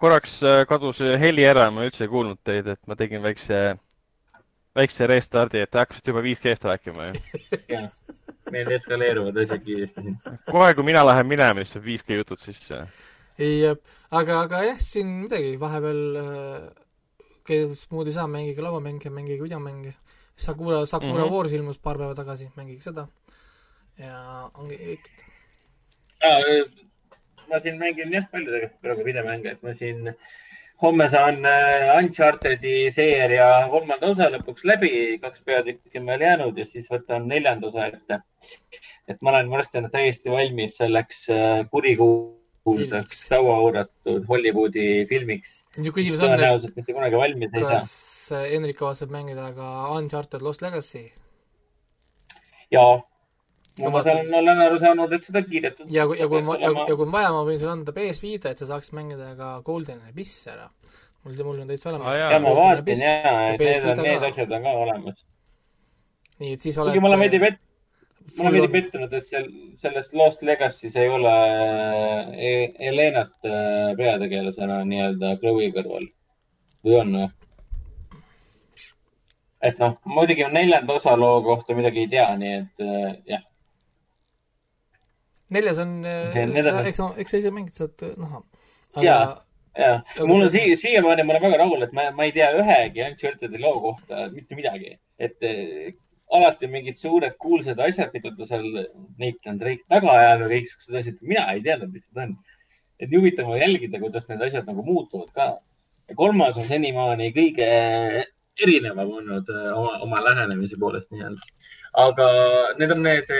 korraks 0.00 0.38
äh, 0.44 0.62
kadus 0.68 1.00
heli 1.20 1.44
ära, 1.48 1.68
ma 1.72 1.84
üldse 1.88 2.08
ei 2.08 2.12
kuulnud 2.12 2.40
teid, 2.44 2.72
et 2.72 2.80
ma 2.88 2.96
tegin 2.96 3.24
väikse 3.24 3.76
väikse 4.76 5.08
restardi, 5.10 5.62
et 5.64 5.70
te 5.72 5.80
hakkasite 5.80 6.12
juba 6.12 6.22
5G-st 6.26 6.70
rääkima 6.70 7.08
ju. 7.08 7.20
jah, 7.74 7.90
meil 8.54 8.72
eskaleeruvad 8.76 9.42
asjad 9.42 9.62
kiiresti 9.66 10.16
kohe, 10.50 10.72
kui 10.78 10.86
mina 10.86 11.04
lähen 11.06 11.28
minema, 11.30 11.64
siis 11.64 11.76
saab 11.76 11.86
5G 11.90 12.18
jutud 12.20 12.42
sisse. 12.42 12.82
ei, 13.38 13.62
aga, 13.66 14.40
aga 14.40 14.64
jah, 14.70 14.82
siin 14.82 15.12
midagi, 15.26 15.54
vahepeal 15.60 16.02
äh, 16.22 16.66
kes 17.46 17.86
muud 17.92 18.10
ei 18.10 18.16
saa, 18.16 18.26
mängige 18.30 18.64
lauamänge, 18.64 19.10
mängige 19.10 19.42
videomänge. 19.42 19.94
Sakura, 20.36 20.86
Sakura 20.86 21.12
mm 21.12 21.20
-hmm. 21.20 21.32
Wars 21.32 21.52
ilmus 21.52 21.78
paar 21.78 21.96
päeva 21.96 22.14
tagasi, 22.14 22.50
mängige 22.56 22.82
seda. 22.82 23.06
ja 23.98 24.50
ongi 24.54 24.76
kõik 24.76 25.06
ma 27.48 27.60
siin 27.62 27.78
mängin 27.78 28.12
jah, 28.12 28.26
palju 28.30 28.50
tegelikult 28.50 28.82
praegu 28.82 29.06
videomänge, 29.06 29.54
et 29.54 29.62
ma 29.62 29.74
siin 29.78 30.10
homme 30.82 31.08
saan 31.10 31.44
äh, 31.48 31.96
Uncharted'i 31.98 32.90
seeria 32.94 33.48
kolmanda 33.72 34.10
osa 34.12 34.28
lõpuks 34.32 34.64
läbi, 34.68 34.90
kaks 35.22 35.42
peatükki 35.46 36.00
on 36.00 36.10
veel 36.10 36.24
jäänud 36.26 36.58
ja 36.60 36.66
siis 36.68 36.88
võtan 36.92 37.28
neljanda 37.30 37.70
osa 37.70 37.86
ette. 37.88 38.20
et 39.08 39.22
ma 39.22 39.30
olen 39.30 39.50
varsti 39.50 39.82
täiesti 39.92 40.30
valmis 40.30 40.76
selleks 40.76 41.28
äh, 41.30 41.64
kurikuulsaks 41.70 43.26
sauaoodatud 43.30 44.24
Hollywoodi 44.28 45.06
filmiks. 45.08 45.62
tõenäoliselt 45.78 46.76
mitte 46.76 46.92
kunagi 46.92 47.16
valmis 47.16 47.54
ei 47.54 47.64
saa. 47.64 47.80
kas 47.80 48.50
Hendrik 48.52 48.76
kavatseb 48.76 49.10
mängida 49.10 49.52
ka 49.54 49.90
Uncharted 49.96 50.42
Lost 50.42 50.62
Legacy? 50.62 51.08
jaa 52.70 53.00
ma 53.84 54.02
saan, 54.04 54.32
olen 54.34 54.62
aru 54.64 54.78
saanud, 54.80 55.12
et 55.12 55.26
seda 55.28 55.42
kiidetud. 55.44 55.88
ja, 55.92 56.06
ja 56.18 56.28
kui 56.30 56.40
ma, 56.44 56.56
ja, 56.60 56.70
ja 56.72 56.94
kui 56.96 57.04
on 57.04 57.12
vaja, 57.12 57.32
ma 57.34 57.42
võin 57.44 57.60
sulle 57.60 57.74
anda 57.74 57.92
PS5-e, 57.96 58.52
et 58.54 58.62
sa 58.62 58.68
saaksid 58.70 58.96
mängida 58.96 59.34
ka 59.38 59.50
Golden 59.66 60.00
Abyss 60.08 60.48
ära. 60.52 60.70
mul, 61.24 61.36
mul 61.44 61.60
on 61.60 61.70
täitsa 61.72 61.90
olemas 61.92 62.08
ah,. 62.08 62.32
ja 62.32 62.40
ma 62.40 62.54
vaatasin 62.56 63.04
jaa, 63.04 63.36
et 63.52 63.64
need 63.64 63.88
on, 63.92 64.02
need 64.06 64.26
asjad 64.30 64.52
on 64.56 64.66
ka 64.66 64.74
olemas. 64.84 65.22
nii, 66.40 66.52
et 66.56 66.64
siis 66.64 66.78
oled 66.80 66.94
kuigi 66.94 67.04
ma 67.04 67.10
olen 67.12 67.24
veidi 67.26 67.40
pet-, 67.42 67.58
ma 68.38 68.46
olen 68.46 68.56
veidi 68.56 68.70
pettunud, 68.78 69.16
et 69.18 69.28
seal, 69.28 69.48
selles 69.82 70.08
Lost 70.16 70.46
Legacy's 70.48 70.96
ei 70.96 71.10
ole 71.12 71.34
e 72.50 72.52
Helenat 72.78 73.34
äh, 73.44 73.90
peategelasena 73.98 74.78
nii-öelda 74.88 75.34
Chloe 75.42 75.68
kõrval. 75.74 76.06
või 76.86 76.96
on 77.02 77.18
või? 77.18 77.28
et 79.66 79.84
noh, 79.84 79.98
muidugi 80.08 80.48
neljanda 80.48 80.96
osa 80.96 81.12
loo 81.18 81.42
kohta 81.44 81.76
midagi 81.76 82.06
ei 82.06 82.10
tea, 82.16 82.30
nii 82.40 82.56
et 82.62 82.86
äh, 82.86 83.12
jah 83.34 83.44
neljas 85.54 85.78
on, 85.82 85.98
äh, 86.04 86.38
eks, 86.88 87.02
eks 87.22 87.34
sa 87.34 87.40
ise 87.40 87.52
mängid, 87.54 87.76
saad 87.76 88.02
näha. 88.18 88.42
ja, 89.04 89.18
ja, 89.78 89.92
mul 90.24 90.46
on 90.46 90.50
sii-, 90.52 90.76
siiamaani 90.80 91.26
ma 91.26 91.36
olen 91.36 91.46
väga 91.46 91.60
rahul, 91.62 91.84
et 91.86 91.94
ma, 91.96 92.08
ma 92.16 92.26
ei 92.26 92.34
tea 92.34 92.48
ühegi 92.58 93.04
Uncharted'i 93.06 93.60
loo 93.62 93.78
kohta 93.84 94.26
mitte 94.32 94.58
midagi. 94.58 94.96
et 95.18 95.46
äh, 95.46 95.94
alati 96.34 96.66
mingid 96.70 96.98
suured 96.98 97.36
kuulsad 97.42 97.78
asjad, 97.80 98.10
mida 98.14 98.32
ta 98.34 98.48
seal 98.48 98.66
Nathan 99.20 99.60
Drake 99.60 99.86
taga 99.92 100.16
ajab 100.16 100.44
ja 100.44 100.50
kõiksugused 100.54 101.00
asjad, 101.00 101.20
mina 101.22 101.46
ei 101.52 101.62
teadnud, 101.62 101.92
mis 101.92 102.04
need 102.08 102.24
on. 102.24 102.36
et 102.96 103.10
nii 103.10 103.20
huvitav 103.20 103.50
on 103.52 103.60
jälgida, 103.60 104.00
kuidas 104.02 104.26
need 104.30 104.42
asjad 104.42 104.66
nagu 104.66 104.82
muutuvad 104.82 105.30
ka. 105.36 105.46
ja 106.08 106.18
kolmas 106.18 106.58
on 106.58 106.66
senimaani 106.66 107.30
kõige 107.36 107.70
erinevam 108.62 109.10
olnud 109.20 109.50
äh, 109.52 109.70
oma, 109.76 109.98
oma 110.08 110.24
lähenemise 110.24 110.80
poolest 110.80 111.10
nii-öelda. 111.14 111.52
aga 112.06 112.28
need 112.80 112.96
on 112.96 113.02
need 113.06 113.32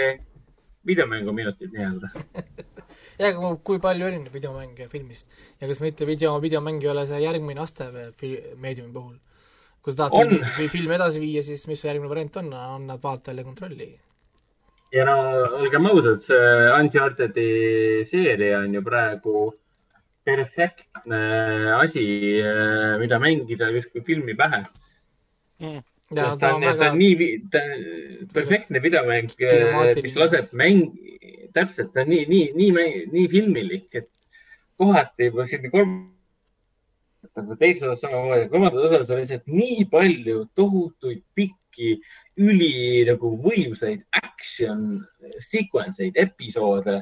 videomänguminutid 0.86 1.74
nii-öelda 1.74 2.10
ja, 3.20 3.30
aga 3.30 3.52
kui 3.66 3.80
palju 3.82 4.08
erineb 4.08 4.34
videomäng 4.34 4.80
filmist 4.92 5.26
ja 5.60 5.68
kas 5.68 5.82
mitte 5.84 6.08
video, 6.08 6.36
videomäng 6.42 6.82
ei 6.84 6.90
ole 6.92 7.06
see 7.08 7.22
järgmine 7.24 7.62
aste 7.64 7.88
meediumi 7.92 8.92
puhul? 8.92 9.16
kui 9.82 9.94
sa 9.94 10.04
tahad 10.04 10.18
on. 10.18 10.32
filmi, 10.34 10.68
filmi 10.72 10.96
edasi 10.98 11.22
viia, 11.22 11.44
siis 11.46 11.66
mis 11.70 11.80
su 11.80 11.86
järgmine 11.86 12.10
variant 12.10 12.40
on, 12.42 12.50
annad 12.58 13.02
vaatajale 13.02 13.44
kontrolli. 13.46 13.90
ja 14.94 15.06
no 15.08 15.18
olgem 15.60 15.90
ausad, 15.92 16.22
see 16.24 16.70
Uncharted'i 16.78 17.50
seeria 18.10 18.62
on 18.64 18.74
ju 18.74 18.82
praegu 18.86 19.46
perfektne 20.26 21.20
asi, 21.76 22.06
mida 22.98 23.20
mängida 23.22 23.70
justkui 23.74 24.02
filmi 24.06 24.34
pähe 24.38 24.64
mm 25.62 25.84
Ja, 26.14 26.36
ta 26.38 26.54
on, 26.54 26.62
väga... 26.62 26.78
ta 26.78 26.90
on 26.92 26.98
nii, 27.00 27.30
ta 27.51 27.62
on 27.66 28.28
perfektne 28.35 28.82
videomäng, 28.82 29.32
mis 30.02 30.14
laseb 30.14 30.52
mäng, 30.54 30.93
täpselt, 31.56 31.90
ta 31.94 32.04
on 32.04 32.12
nii, 32.12 32.26
nii, 32.30 32.51
nii, 32.54 33.06
nii 33.10 33.30
filmilik, 33.32 33.88
et 33.98 34.10
kohati 34.78 35.30
juba 35.30 35.46
siin 35.51 35.66
kolm, 35.72 35.96
teises 37.59 37.82
osas 37.88 38.04
samamoodi, 38.04 38.46
kolmandas 38.52 38.86
osas 38.90 39.10
on 39.10 39.20
lihtsalt 39.22 39.51
nii 39.51 39.88
palju 39.90 40.44
tohutuid 40.54 41.24
pikki, 41.35 41.96
üli 42.38 43.02
nagu 43.09 43.32
võimsaid 43.43 44.04
action 44.22 45.01
sequence 45.40 46.04
eid, 46.04 46.16
episoode, 46.20 47.01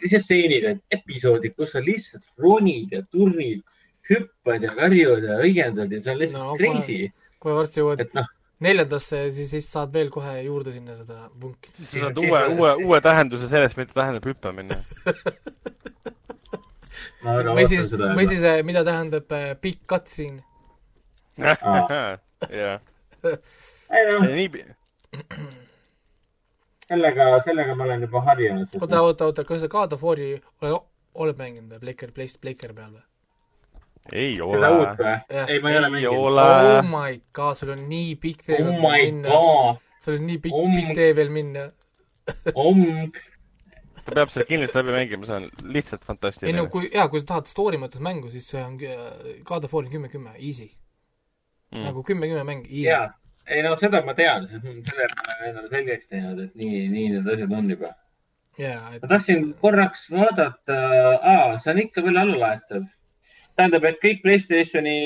lihtsalt 0.00 0.26
stseenid, 0.26 0.82
episoodid, 0.90 1.54
kus 1.54 1.76
sa 1.76 1.84
lihtsalt 1.84 2.26
ronid 2.40 2.98
ja 2.98 3.04
turnid, 3.12 3.62
hüppad 4.10 4.66
ja 4.66 4.74
karjud 4.74 5.22
ja 5.28 5.38
õigendad 5.44 5.92
ja 5.94 6.02
see 6.02 6.14
on 6.16 6.20
lihtsalt 6.24 6.46
no, 6.48 6.58
crazy. 6.58 7.12
kohe 7.38 7.60
varsti 7.60 7.82
jõuad 7.82 8.02
no, 8.16 8.26
neljandasse, 8.64 9.22
siis, 9.34 9.50
siis 9.54 9.68
saad 9.72 9.92
veel 9.94 10.10
kohe 10.12 10.34
juurde 10.44 10.74
sinna 10.74 10.96
seda 10.98 11.28
vunki. 11.42 11.72
siis 11.76 11.90
sa 11.94 12.06
saad 12.06 12.20
uue, 12.20 12.42
uue, 12.56 12.74
uue 12.84 13.00
tähenduse 13.04 13.48
sellest, 13.48 13.78
mida 13.80 13.96
tähendab 13.96 14.28
hüppamine 14.28 14.76
või 17.56 17.66
siis, 17.70 17.88
või 17.90 18.26
siis, 18.28 18.44
eh, 18.44 18.60
mida 18.66 18.84
tähendab 18.86 19.32
uh, 19.32 19.50
big 19.60 19.80
cutscene. 19.88 20.44
jah. 21.40 22.80
nii 24.28 24.48
sellega, 26.90 27.28
sellega 27.44 27.74
ma 27.74 27.84
olen 27.84 28.06
juba 28.06 28.24
harjunud. 28.28 28.80
oota, 28.80 29.02
oota, 29.02 29.30
oota, 29.30 29.44
kas 29.44 29.64
sa 29.64 29.68
God 29.72 29.92
of 29.96 30.02
War'i 30.04 30.32
oled, 30.64 31.36
mänginud 31.38 31.72
või 31.74 31.80
Playker, 31.86 32.12
Playster 32.16 32.74
peal 32.74 32.92
või? 32.92 33.04
Ei 34.12 34.40
ole. 34.40 34.70
ei, 35.48 35.60
ma 35.60 35.70
ei 35.70 35.78
ole 35.78 35.90
mänginud. 35.90 36.14
oh 36.14 36.86
my 36.88 37.20
god, 37.36 37.58
sul 37.58 37.74
on 37.76 37.84
nii 37.88 38.14
pikk 38.22 38.46
tee 38.46 38.60
oh 38.60 38.70
veel 38.70 38.80
minna. 38.80 39.42
sul 40.00 40.18
on 40.18 40.26
nii 40.26 40.38
pikk, 40.46 40.62
pikk 40.76 40.96
tee 40.98 41.12
veel 41.16 41.34
minna 41.34 41.66
omg 42.54 43.20
ta 44.04 44.14
peab 44.16 44.32
selle 44.32 44.46
kindlasti 44.48 44.78
läbi 44.80 44.94
mängima, 44.94 45.28
see 45.28 45.38
on 45.38 45.72
lihtsalt 45.74 46.04
fantastiline. 46.08 46.50
ei 46.50 46.56
no 46.56 46.66
kui, 46.72 46.88
jaa, 46.94 47.08
kui 47.12 47.22
sa 47.22 47.32
tahad 47.34 47.50
story 47.50 47.80
mõttes 47.80 48.02
mängu, 48.04 48.30
siis 48.32 48.46
see 48.50 48.62
on 48.62 48.76
God 49.46 49.66
of 49.66 49.74
War 49.74 49.86
on 49.86 49.92
kümme, 49.92 50.10
kümme, 50.12 50.34
easy 50.38 50.68
mm.. 51.70 51.82
nagu 51.86 52.04
kümme, 52.06 52.30
kümme 52.30 52.44
mäng, 52.48 52.64
easy. 52.68 52.86
jaa, 52.88 53.10
ei 53.46 53.64
no 53.66 53.74
seda 53.80 54.02
ma 54.06 54.14
tean, 54.18 54.46
selle 54.50 55.10
ma 55.14 55.26
olen 55.26 55.50
endale 55.50 55.72
selgeks 55.74 56.08
teinud, 56.12 56.46
et 56.46 56.54
nii, 56.62 56.86
nii 56.94 57.10
need 57.16 57.34
asjad 57.34 57.58
on 57.58 57.74
juba. 57.74 57.92
jaa, 58.60 58.94
et 58.94 59.04
ma 59.04 59.12
tahtsin 59.14 59.52
korraks 59.60 60.08
vaadata, 60.14 60.80
aa, 61.20 61.52
see 61.60 61.74
on 61.74 61.84
ikka 61.84 62.06
veel 62.08 62.24
allalaetav 62.24 62.88
tähendab, 63.60 63.84
et 63.88 64.00
kõik 64.02 64.24
Playstationi, 64.24 64.96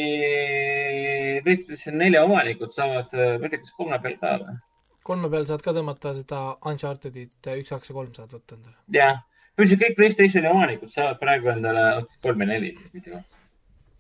Playstation 1.45 1.99
nelja 2.01 2.23
omanikud 2.27 2.73
saavad, 2.75 3.13
ma 3.13 3.43
ei 3.43 3.53
tea, 3.53 3.61
kas 3.65 3.75
kolme 3.77 3.99
peal 4.03 4.17
ka 4.23 4.39
või? 4.43 4.57
kolme 5.05 5.29
peal 5.33 5.47
saad 5.49 5.63
ka 5.65 5.75
tõmmata 5.77 6.15
seda 6.17 6.41
Unchartedit 6.71 7.49
üks, 7.59 7.71
kaks 7.71 7.91
ja 7.91 7.97
kolm 7.97 8.13
saad 8.17 8.33
võtta 8.33 8.57
endale. 8.57 8.77
jah, 8.97 9.21
üldiselt 9.59 9.83
kõik 9.83 9.99
Playstationi 9.99 10.51
omanikud 10.51 10.93
saavad 10.95 11.21
praegu 11.21 11.51
endale 11.53 11.85
kolm 12.25 12.45
ja 12.45 12.51
neli 12.55 12.73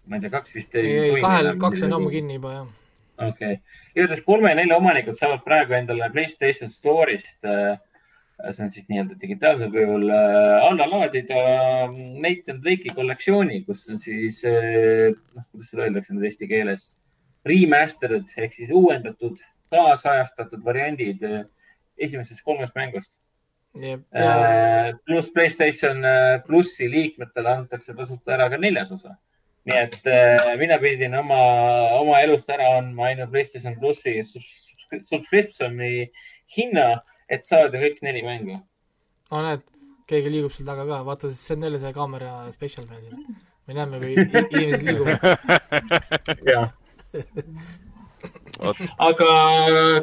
ma 0.07 0.16
ei 0.16 0.24
tea, 0.24 0.33
kaks 0.33 0.57
vist 0.57 0.78
ei. 0.78 0.91
ei, 1.08 1.20
kahel, 1.24 1.55
kaks 1.60 1.84
on 1.86 1.97
ammu 1.99 2.12
kinni 2.12 2.39
juba, 2.39 2.55
jah. 2.58 2.70
okei 3.28 3.58
okay., 3.58 3.81
igatahes 3.94 4.24
kolme 4.26 4.52
ja 4.52 4.60
nelja 4.60 4.78
omanikud 4.81 5.20
saavad 5.20 5.44
praegu 5.44 5.76
endale 5.76 6.10
Playstation 6.15 6.73
Store'ist 6.73 7.49
äh, 7.49 7.76
see 8.42 8.64
on 8.64 8.70
siis 8.70 8.86
nii-öelda 8.90 9.16
digitaalsel 9.20 9.70
kujul 9.70 10.08
äh, 10.10 10.66
alla 10.66 10.86
laadida 10.90 11.40
Nathan 12.22 12.60
Drake'i 12.62 12.94
kollektsiooni, 12.94 13.62
kus 13.66 13.84
on 13.90 14.00
siis, 14.02 14.40
äh, 14.48 15.14
noh, 15.36 15.44
kuidas 15.52 15.70
seda 15.70 15.86
öeldakse 15.86 16.14
nüüd 16.14 16.26
eesti 16.28 16.48
keeles, 16.50 16.88
remastered 17.46 18.32
ehk 18.40 18.56
siis 18.56 18.72
uuendatud, 18.74 19.38
kaasajastatud 19.74 20.64
variandid 20.66 21.22
äh, 21.28 21.44
esimesest 21.98 22.42
kolmest 22.46 22.74
mängust 22.78 23.20
pluss 23.74 25.32
Playstation 25.34 26.04
plussi 26.46 26.86
liikmetele 26.90 27.50
antakse 27.50 27.94
tasuta 27.94 28.36
ära 28.36 28.46
ka 28.52 28.58
neljas 28.62 28.92
osa. 28.94 29.16
nii 29.66 29.78
et 29.80 30.06
mina 30.60 30.76
pidin 30.78 31.14
oma, 31.18 31.38
oma 31.96 32.20
elust 32.22 32.50
ära 32.54 32.68
andma 32.76 33.08
ainult 33.08 33.32
Playstation 33.32 33.74
plussi 33.80 34.20
subscription'i 34.28 36.06
hinna 36.56 36.86
et 37.33 37.47
saada 37.47 37.81
kõik 37.81 38.03
neli 38.05 38.23
mängu. 38.27 38.59
aa, 39.31 39.43
näed, 39.49 39.65
keegi 40.11 40.33
liigub 40.33 40.53
seal 40.55 40.69
taga 40.69 40.86
ka, 40.89 41.01
vaata 41.07 41.31
siis 41.31 41.43
see 41.47 41.57
on 41.57 41.67
jälle 41.69 41.81
see 41.83 41.94
kaamera 41.97 42.35
special 42.53 42.86
meil 42.91 43.03
siin. 43.07 43.39
me 43.67 43.78
näeme, 43.78 44.01
kui 44.03 44.12
inimesed 44.61 44.85
liiguvad. 44.89 45.19
jah. 46.53 46.69
aga 49.09 49.31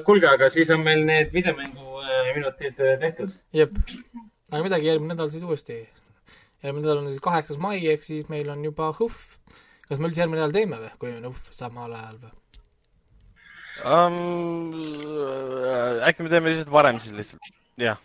kuulge, 0.07 0.27
aga 0.31 0.49
siis 0.53 0.69
on 0.73 0.83
meil 0.85 1.05
need 1.05 1.31
videomängu 1.35 2.03
äh, 2.03 2.31
minutid 2.35 2.81
äh, 2.81 2.97
tehtud. 3.05 3.37
jep, 3.53 3.77
aga 4.51 4.63
midagi, 4.65 4.89
järgmine 4.91 5.13
nädal 5.13 5.31
siis 5.33 5.45
uuesti. 5.45 5.83
järgmine 6.63 6.85
nädal 6.85 7.03
on 7.03 7.11
siis 7.13 7.23
kaheksas 7.23 7.61
mai, 7.61 7.79
ehk 7.93 8.05
siis 8.05 8.29
meil 8.33 8.49
on 8.53 8.65
juba 8.65 8.91
HUF. 8.99 9.37
kas 9.87 9.99
me 9.99 10.09
üldse 10.09 10.25
järgmine 10.25 10.41
nädal 10.41 10.57
teeme 10.57 10.83
või, 10.85 10.93
kui 10.97 11.17
on 11.17 11.31
HUF 11.31 11.51
samal 11.57 11.99
ajal 11.99 12.21
või? 12.25 12.37
Um,? 13.85 14.71
äkki 16.07 16.23
me 16.23 16.29
teeme 16.29 16.53
lihtsalt 16.53 16.71
varem 16.71 16.99
siis 16.99 17.13
lihtsalt, 17.15 17.51
jah. 17.77 17.99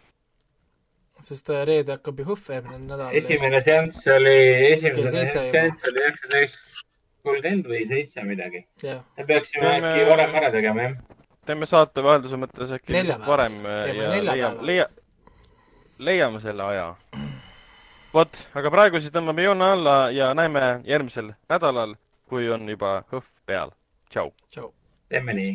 sest 1.21 1.51
äh, 1.51 1.65
reede 1.69 1.97
hakkab 1.97 2.21
ju 2.21 2.27
HÖFF 2.31 2.51
järgmine 2.55 2.83
nädal. 2.87 3.15
esimene 3.21 3.63
seanss 3.65 4.09
oli, 4.15 4.37
esimene 4.73 5.11
seanss 5.11 5.89
oli 5.91 6.03
üheksateist 6.05 6.83
kolmkümmend 7.27 7.67
või 7.71 7.83
seitse 7.91 8.25
midagi. 8.27 8.63
me 8.85 9.27
peaksime 9.27 9.65
teeme... 9.71 9.93
äkki 9.93 10.11
varem 10.11 10.39
ära 10.41 10.53
tegema, 10.55 10.89
jah. 10.89 10.97
teeme 11.49 11.69
saate 11.71 12.05
vahelduse 12.05 12.41
mõttes 12.41 12.75
äkki 12.79 13.03
varem 13.27 13.59
äh, 13.67 13.83
ja 13.91 14.11
leiame, 14.15 14.71
leia, 14.71 14.89
leiame 15.99 16.41
selle 16.45 16.71
aja. 16.71 16.89
vot, 18.15 18.43
aga 18.55 18.75
praegu 18.75 19.03
siis 19.03 19.15
tõmbame 19.15 19.47
joone 19.47 19.71
alla 19.77 19.99
ja 20.15 20.33
näeme 20.35 20.67
järgmisel 20.85 21.33
nädalal, 21.51 21.97
kui 22.29 22.51
on 22.51 22.69
juba 22.69 22.99
HÖFF 23.13 23.31
peal. 23.47 23.73
tšau. 24.11 24.73
teeme 25.09 25.35
nii, 25.35 25.55